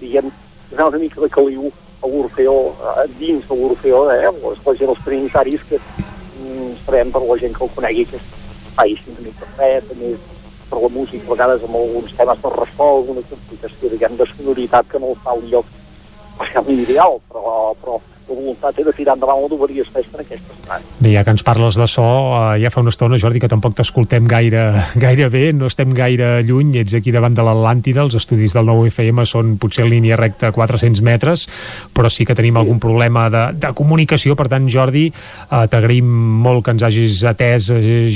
[0.01, 0.31] diguem,
[0.71, 4.91] donar una mica de caliu a l'Orfeó, eh, dins de l'Orfeó, eh, les, la gent,
[4.91, 8.23] els trinitaris, que mm, sabem per la gent que el conegui, que és
[8.73, 10.32] espai una mica fred, més
[10.73, 14.89] per la música, a vegades amb alguns temes de ressò, alguna complicació, diguem, de sonoritat
[14.89, 15.69] que no està al lloc
[16.33, 20.85] especialment ideal, però, però la voluntat era tirar endavant la d'oberies festa en aquesta setmana.
[21.01, 23.77] Bé, ja que ens parles de so, eh, ja fa una estona, Jordi, que tampoc
[23.79, 24.65] t'escoltem gaire,
[25.05, 28.85] gaire bé, no estem gaire lluny, ets aquí davant de l'Atlàntida, els estudis del nou
[28.89, 31.47] FM són potser en línia recta 400 metres,
[31.95, 32.63] però sí que tenim sí.
[32.63, 36.09] algun problema de, de comunicació, per tant, Jordi, eh, t'agraïm
[36.43, 38.07] molt que ens hagis atès eh,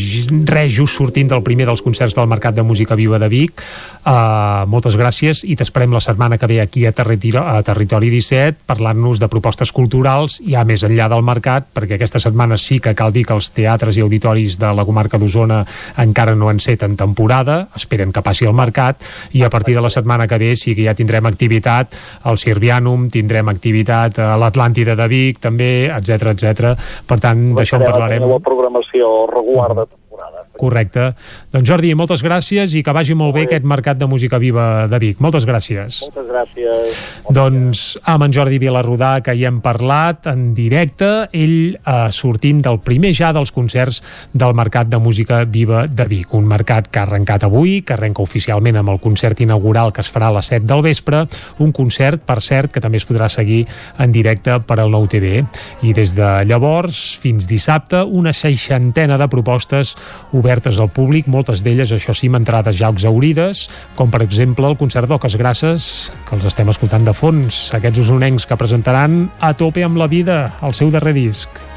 [0.47, 3.63] res just sortint del primer dels concerts del Mercat de Música Viva de Vic.
[4.07, 8.67] Eh, moltes gràcies i t'esperem la setmana que ve aquí a Territori, a Territori 17
[8.67, 12.95] parlant-nos de propostes culturals culturals ja més enllà del mercat, perquè aquesta setmana sí que
[12.95, 15.63] cal dir que els teatres i auditoris de la comarca d'Osona
[16.03, 19.03] encara no han set en temporada, esperen que passi el mercat,
[19.33, 23.09] i a partir de la setmana que ve sí que ja tindrem activitat al Sirvianum,
[23.11, 26.75] tindrem activitat a l'Atlàntida de Vic, també, etc etc.
[27.07, 28.27] Per tant, d'això en parlarem.
[28.27, 31.13] La programació regular de temporada Correcte.
[31.53, 34.39] Doncs Jordi, moltes gràcies i que vagi molt, molt bé, bé aquest Mercat de Música
[34.39, 35.19] Viva de Vic.
[35.25, 35.99] Moltes gràcies.
[36.07, 36.99] Moltes gràcies.
[37.35, 42.79] Doncs amb en Jordi Vilarrodà, que hi hem parlat en directe, ell eh, sortint del
[42.87, 43.99] primer ja dels concerts
[44.33, 46.35] del Mercat de Música Viva de Vic.
[46.39, 50.13] Un mercat que ha arrencat avui, que arrenca oficialment amb el concert inaugural que es
[50.13, 51.25] farà a les 7 del vespre,
[51.59, 53.65] un concert, per cert, que també es podrà seguir
[53.99, 55.43] en directe per al Nou TV.
[55.83, 59.97] I des de llavors fins dissabte, una seixantena de propostes
[60.31, 60.46] obertes
[60.81, 63.67] al públic, moltes d'elles, això sí, amb entrades ja exaurides,
[63.99, 68.47] com per exemple el concert d'Oques Grasses, que els estem escoltant de fons, aquests usonencs
[68.47, 71.76] que presentaran a tope amb la vida el seu darrer disc.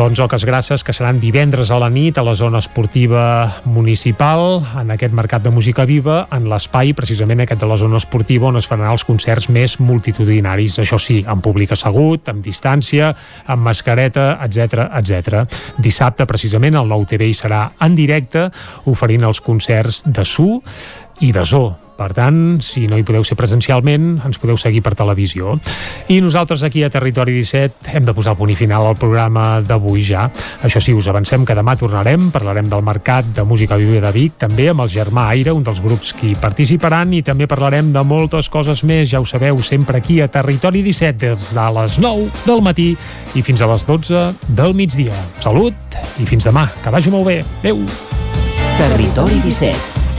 [0.00, 4.94] Doncs Oques Grasses, que seran divendres a la nit a la zona esportiva municipal, en
[4.94, 8.68] aquest mercat de música viva, en l'espai precisament aquest de la zona esportiva on es
[8.70, 10.78] faran els concerts més multitudinaris.
[10.80, 13.10] Això sí, amb públic assegut, amb distància,
[13.44, 15.44] amb mascareta, etc etc.
[15.76, 18.48] Dissabte, precisament, el nou TV hi serà en directe,
[18.88, 20.48] oferint els concerts de Su
[21.20, 24.94] i de Zo per tant, si no hi podeu ser presencialment, ens podeu seguir per
[24.96, 25.58] televisió.
[26.08, 29.60] I nosaltres aquí a Territori 17 hem de posar el punt i final al programa
[29.60, 30.24] d'avui ja.
[30.64, 34.38] Això sí, us avancem que demà tornarem, parlarem del Mercat de Música Viva de Vic,
[34.40, 38.04] també amb el Germà Aire, un dels grups que hi participaran, i també parlarem de
[38.06, 42.44] moltes coses més, ja ho sabeu, sempre aquí a Territori 17, des de les 9
[42.46, 42.90] del matí
[43.36, 45.16] i fins a les 12 del migdia.
[45.44, 46.70] Salut i fins demà.
[46.80, 47.42] Que vagi molt bé.
[47.60, 47.84] Adéu.
[48.80, 49.99] Territori 17